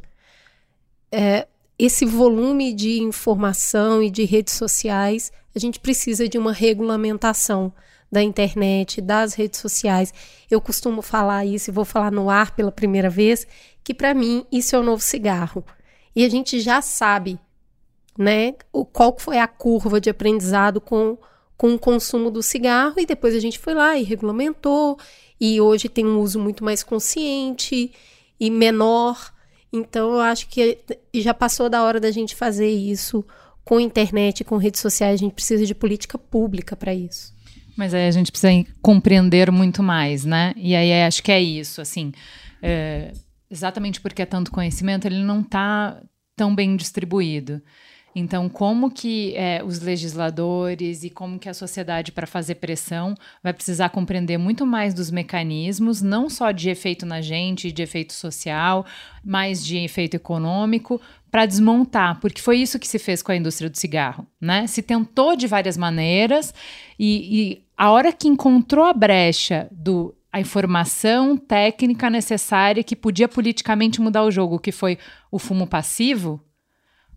É, 1.12 1.46
esse 1.78 2.04
volume 2.04 2.72
de 2.72 3.00
informação 3.00 4.02
e 4.02 4.10
de 4.10 4.24
redes 4.24 4.54
sociais, 4.54 5.30
a 5.54 5.58
gente 5.58 5.78
precisa 5.78 6.28
de 6.28 6.36
uma 6.36 6.52
regulamentação 6.52 7.72
da 8.10 8.22
internet, 8.22 9.00
das 9.00 9.34
redes 9.34 9.60
sociais. 9.60 10.12
Eu 10.50 10.60
costumo 10.60 11.02
falar 11.02 11.44
isso 11.44 11.70
e 11.70 11.72
vou 11.72 11.84
falar 11.84 12.10
no 12.10 12.30
ar 12.30 12.52
pela 12.52 12.72
primeira 12.72 13.08
vez, 13.08 13.46
que 13.84 13.94
para 13.94 14.14
mim 14.14 14.44
isso 14.50 14.74
é 14.74 14.78
o 14.78 14.82
novo 14.82 15.02
cigarro. 15.02 15.64
E 16.16 16.24
a 16.24 16.28
gente 16.28 16.60
já 16.60 16.82
sabe, 16.82 17.38
né, 18.18 18.54
o, 18.72 18.84
qual 18.84 19.16
foi 19.18 19.38
a 19.38 19.46
curva 19.46 20.00
de 20.00 20.10
aprendizado 20.10 20.80
com 20.80 21.16
com 21.58 21.74
o 21.74 21.78
consumo 21.78 22.30
do 22.30 22.40
cigarro 22.40 22.94
e 22.98 23.04
depois 23.04 23.34
a 23.34 23.40
gente 23.40 23.58
foi 23.58 23.74
lá 23.74 23.98
e 23.98 24.04
regulamentou 24.04 24.96
e 25.40 25.60
hoje 25.60 25.88
tem 25.88 26.06
um 26.06 26.20
uso 26.20 26.38
muito 26.38 26.62
mais 26.62 26.84
consciente 26.84 27.92
e 28.38 28.48
menor. 28.48 29.32
Então 29.72 30.14
eu 30.14 30.20
acho 30.20 30.48
que 30.48 30.78
já 31.14 31.34
passou 31.34 31.68
da 31.68 31.82
hora 31.82 32.00
da 32.00 32.10
gente 32.10 32.34
fazer 32.34 32.68
isso 32.68 33.24
com 33.64 33.78
internet, 33.78 34.44
com 34.44 34.56
redes 34.56 34.80
sociais, 34.80 35.14
a 35.14 35.24
gente 35.24 35.34
precisa 35.34 35.66
de 35.66 35.74
política 35.74 36.16
pública 36.16 36.74
para 36.74 36.94
isso. 36.94 37.34
Mas 37.76 37.92
aí 37.92 38.08
a 38.08 38.10
gente 38.10 38.32
precisa 38.32 38.50
compreender 38.80 39.52
muito 39.52 39.82
mais, 39.82 40.24
né? 40.24 40.54
E 40.56 40.74
aí 40.74 41.04
acho 41.04 41.22
que 41.22 41.30
é 41.30 41.40
isso, 41.40 41.80
assim, 41.80 42.12
é, 42.62 43.12
exatamente 43.50 44.00
porque 44.00 44.22
é 44.22 44.26
tanto 44.26 44.50
conhecimento, 44.50 45.06
ele 45.06 45.22
não 45.22 45.42
está 45.42 46.02
tão 46.34 46.54
bem 46.54 46.76
distribuído. 46.76 47.62
Então, 48.18 48.48
como 48.48 48.90
que 48.90 49.32
é, 49.36 49.62
os 49.64 49.78
legisladores 49.78 51.04
e 51.04 51.10
como 51.10 51.38
que 51.38 51.48
a 51.48 51.54
sociedade, 51.54 52.10
para 52.10 52.26
fazer 52.26 52.56
pressão, 52.56 53.14
vai 53.42 53.52
precisar 53.52 53.90
compreender 53.90 54.36
muito 54.36 54.66
mais 54.66 54.92
dos 54.92 55.08
mecanismos, 55.08 56.02
não 56.02 56.28
só 56.28 56.50
de 56.50 56.68
efeito 56.68 57.06
na 57.06 57.20
gente, 57.20 57.70
de 57.70 57.80
efeito 57.80 58.12
social, 58.12 58.84
mas 59.24 59.64
de 59.64 59.78
efeito 59.78 60.16
econômico, 60.16 61.00
para 61.30 61.46
desmontar, 61.46 62.18
porque 62.20 62.42
foi 62.42 62.58
isso 62.58 62.78
que 62.78 62.88
se 62.88 62.98
fez 62.98 63.22
com 63.22 63.30
a 63.30 63.36
indústria 63.36 63.70
do 63.70 63.78
cigarro, 63.78 64.26
né? 64.40 64.66
Se 64.66 64.82
tentou 64.82 65.36
de 65.36 65.46
várias 65.46 65.76
maneiras 65.76 66.52
e, 66.98 67.40
e 67.40 67.64
a 67.76 67.90
hora 67.92 68.12
que 68.12 68.26
encontrou 68.26 68.84
a 68.84 68.92
brecha 68.92 69.68
do 69.70 70.14
a 70.32 70.40
informação 70.40 71.36
técnica 71.36 72.10
necessária 72.10 72.82
que 72.82 72.96
podia 72.96 73.28
politicamente 73.28 74.00
mudar 74.00 74.24
o 74.24 74.30
jogo, 74.30 74.58
que 74.58 74.72
foi 74.72 74.98
o 75.30 75.38
fumo 75.38 75.66
passivo, 75.66 76.42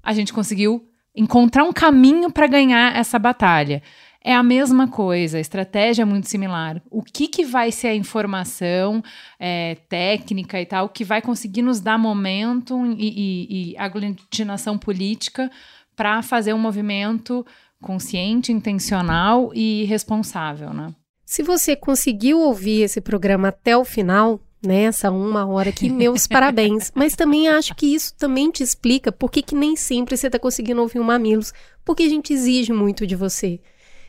a 0.01 0.13
gente 0.13 0.31
conseguiu 0.31 0.90
encontrar 1.15 1.63
um 1.63 1.73
caminho 1.73 2.31
para 2.31 2.47
ganhar 2.47 2.95
essa 2.95 3.19
batalha. 3.19 3.81
É 4.23 4.35
a 4.35 4.43
mesma 4.43 4.87
coisa, 4.87 5.37
a 5.37 5.41
estratégia 5.41 6.03
é 6.03 6.05
muito 6.05 6.29
similar. 6.29 6.79
O 6.91 7.01
que, 7.01 7.27
que 7.27 7.43
vai 7.43 7.71
ser 7.71 7.87
a 7.87 7.95
informação 7.95 9.03
é, 9.39 9.75
técnica 9.89 10.61
e 10.61 10.65
tal 10.65 10.89
que 10.89 11.03
vai 11.03 11.21
conseguir 11.21 11.63
nos 11.63 11.79
dar 11.79 11.97
momento 11.97 12.85
e, 12.85 12.91
e, 12.99 13.71
e 13.71 13.77
aglutinação 13.77 14.77
política 14.77 15.49
para 15.95 16.21
fazer 16.21 16.53
um 16.53 16.59
movimento 16.59 17.43
consciente, 17.81 18.51
intencional 18.51 19.51
e 19.55 19.85
responsável, 19.85 20.71
né? 20.71 20.93
Se 21.25 21.41
você 21.41 21.75
conseguiu 21.75 22.39
ouvir 22.39 22.81
esse 22.81 23.01
programa 23.01 23.47
até 23.47 23.75
o 23.75 23.85
final, 23.85 24.39
nessa 24.61 25.09
né, 25.09 25.17
uma 25.17 25.45
hora 25.45 25.69
aqui, 25.69 25.89
meus 25.89 26.27
parabéns. 26.27 26.91
Mas 26.93 27.15
também 27.15 27.49
acho 27.49 27.75
que 27.75 27.87
isso 27.87 28.13
também 28.15 28.51
te 28.51 28.61
explica 28.61 29.11
por 29.11 29.31
que 29.31 29.55
nem 29.55 29.75
sempre 29.75 30.15
você 30.15 30.27
está 30.27 30.37
conseguindo 30.37 30.81
ouvir 30.81 30.99
o 30.99 31.03
Mamilos, 31.03 31.53
porque 31.83 32.03
a 32.03 32.09
gente 32.09 32.33
exige 32.33 32.71
muito 32.71 33.07
de 33.07 33.15
você. 33.15 33.59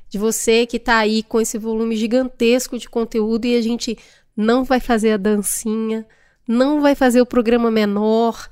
De 0.09 0.19
você 0.19 0.67
que 0.67 0.77
está 0.77 0.99
aí 0.99 1.23
com 1.23 1.41
esse 1.41 1.57
volume 1.57 1.97
gigantesco 1.97 2.79
de 2.79 2.89
conteúdo 2.89 3.47
e 3.47 3.57
a 3.57 3.63
gente 3.63 3.97
não 4.37 4.63
vai 4.63 4.79
fazer 4.79 5.13
a 5.13 5.17
dancinha, 5.17 6.07
não 6.47 6.81
vai 6.81 6.95
fazer 6.95 7.21
o 7.23 7.27
programa 7.27 7.71
menor. 7.71 8.49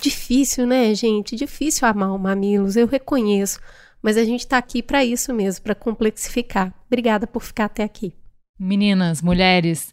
Difícil, 0.00 0.66
né, 0.66 0.94
gente? 0.94 1.36
Difícil 1.36 1.86
amar 1.86 2.14
o 2.14 2.18
Mamilos, 2.18 2.76
eu 2.76 2.86
reconheço. 2.86 3.60
Mas 4.02 4.16
a 4.16 4.24
gente 4.24 4.40
está 4.40 4.56
aqui 4.56 4.82
para 4.82 5.04
isso 5.04 5.34
mesmo, 5.34 5.64
para 5.64 5.74
complexificar. 5.74 6.72
Obrigada 6.86 7.26
por 7.26 7.42
ficar 7.42 7.64
até 7.64 7.82
aqui. 7.82 8.14
Meninas, 8.58 9.20
mulheres, 9.20 9.92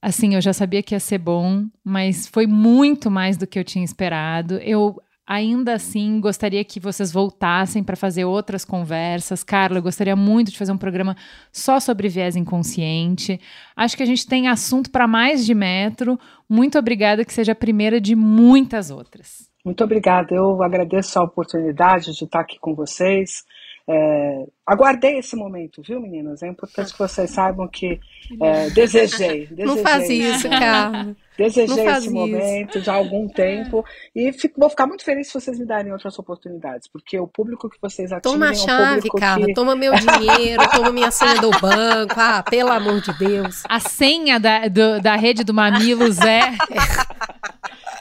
assim, 0.00 0.34
eu 0.34 0.40
já 0.40 0.52
sabia 0.52 0.82
que 0.82 0.94
ia 0.94 1.00
ser 1.00 1.18
bom, 1.18 1.64
mas 1.84 2.26
foi 2.26 2.46
muito 2.46 3.10
mais 3.10 3.36
do 3.36 3.46
que 3.46 3.58
eu 3.58 3.64
tinha 3.64 3.84
esperado. 3.84 4.54
Eu 4.58 4.96
ainda 5.28 5.74
assim 5.74 6.20
gostaria 6.20 6.64
que 6.64 6.80
vocês 6.80 7.12
voltassem 7.12 7.84
para 7.84 7.94
fazer 7.94 8.24
outras 8.24 8.64
conversas. 8.64 9.44
Carla, 9.44 9.76
eu 9.76 9.82
gostaria 9.82 10.16
muito 10.16 10.50
de 10.50 10.56
fazer 10.56 10.72
um 10.72 10.78
programa 10.78 11.14
só 11.52 11.78
sobre 11.78 12.08
viés 12.08 12.34
inconsciente. 12.34 13.38
Acho 13.76 13.94
que 13.94 14.02
a 14.02 14.06
gente 14.06 14.26
tem 14.26 14.48
assunto 14.48 14.90
para 14.90 15.06
mais 15.06 15.44
de 15.44 15.54
metro. 15.54 16.18
Muito 16.48 16.78
obrigada 16.78 17.26
que 17.26 17.32
seja 17.32 17.52
a 17.52 17.54
primeira 17.54 18.00
de 18.00 18.16
muitas 18.16 18.90
outras. 18.90 19.48
Muito 19.62 19.84
obrigada. 19.84 20.34
Eu 20.34 20.62
agradeço 20.62 21.18
a 21.18 21.24
oportunidade 21.24 22.14
de 22.14 22.24
estar 22.24 22.40
aqui 22.40 22.58
com 22.58 22.74
vocês. 22.74 23.44
É, 23.86 24.46
aguardei 24.68 25.18
esse 25.18 25.34
momento, 25.34 25.82
viu, 25.82 25.98
meninas? 25.98 26.42
É 26.42 26.48
importante 26.48 26.92
que 26.92 26.98
vocês 26.98 27.30
saibam 27.30 27.66
que 27.66 27.98
é, 28.40 28.68
desejei, 28.70 29.46
desejei. 29.48 29.64
Não 29.64 29.78
faz 29.78 30.08
isso, 30.10 30.48
cara. 30.48 31.16
Desejei 31.38 31.86
esse 31.86 32.00
isso. 32.00 32.12
momento 32.12 32.80
já 32.80 32.92
há 32.92 32.96
algum 32.96 33.28
tempo 33.28 33.84
e 34.14 34.32
fico, 34.32 34.60
vou 34.60 34.68
ficar 34.68 34.86
muito 34.86 35.04
feliz 35.04 35.28
se 35.28 35.34
vocês 35.34 35.58
me 35.58 35.64
darem 35.64 35.92
outras 35.92 36.18
oportunidades, 36.18 36.88
porque 36.88 37.18
o 37.18 37.28
público 37.28 37.70
que 37.70 37.78
vocês 37.80 38.12
atingem 38.12 38.32
toma 38.32 38.50
a 38.50 38.54
chave, 38.54 39.08
é 39.08 39.16
um 39.16 39.20
Carla, 39.20 39.46
que... 39.46 39.54
toma 39.54 39.76
meu 39.76 39.92
dinheiro, 39.94 40.62
toma 40.74 40.90
minha 40.90 41.12
senha 41.12 41.40
do 41.40 41.50
banco, 41.50 42.14
ah, 42.16 42.42
pelo 42.42 42.72
amor 42.72 43.00
de 43.00 43.16
Deus. 43.18 43.62
A 43.68 43.78
senha 43.80 44.38
da, 44.38 44.66
do, 44.66 45.00
da 45.00 45.14
rede 45.14 45.44
do 45.44 45.54
Mamilos 45.54 46.18
é... 46.18 46.40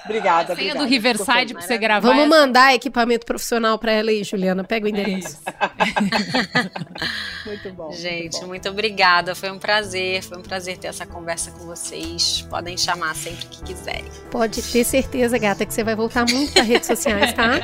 Obrigada, 0.07 0.53
obrigada. 0.53 0.79
do 0.79 0.85
Riverside 0.85 1.53
para 1.53 1.61
você 1.61 1.77
gravar. 1.77 2.07
Vamos 2.07 2.25
essa... 2.25 2.29
mandar 2.29 2.73
equipamento 2.73 3.25
profissional 3.25 3.77
para 3.77 3.91
ela 3.91 4.09
aí, 4.09 4.23
Juliana. 4.23 4.63
Pega 4.63 4.85
o 4.85 4.89
endereço. 4.89 5.41
muito 7.45 7.71
bom. 7.71 7.91
Gente, 7.91 8.21
muito, 8.21 8.39
bom. 8.41 8.47
muito, 8.47 8.69
obrigada. 8.69 9.35
Foi 9.35 9.51
um 9.51 9.59
prazer. 9.59 10.23
Foi 10.23 10.37
um 10.37 10.41
prazer 10.41 10.77
ter 10.77 10.87
essa 10.87 11.05
conversa 11.05 11.51
com 11.51 11.65
vocês. 11.65 12.45
Podem 12.49 12.77
chamar 12.77 13.15
sempre 13.15 13.45
que 13.45 13.63
quiserem. 13.63 14.05
Pode 14.31 14.61
ter 14.61 14.83
certeza, 14.83 15.37
gata, 15.37 15.65
que 15.65 15.73
você 15.73 15.83
vai 15.83 15.95
voltar 15.95 16.25
muito 16.29 16.53
para 16.53 16.63
redes 16.63 16.87
sociais, 16.87 17.33
tá? 17.33 17.59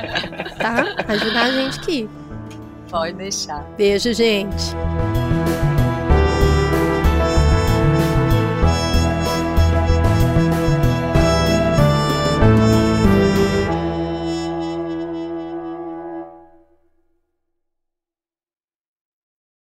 tá? 0.58 0.84
Ajudar 1.08 1.44
a 1.44 1.50
gente 1.52 1.80
aqui. 1.80 2.08
Pode 2.90 3.14
deixar. 3.14 3.62
Beijo, 3.76 4.12
gente. 4.12 4.74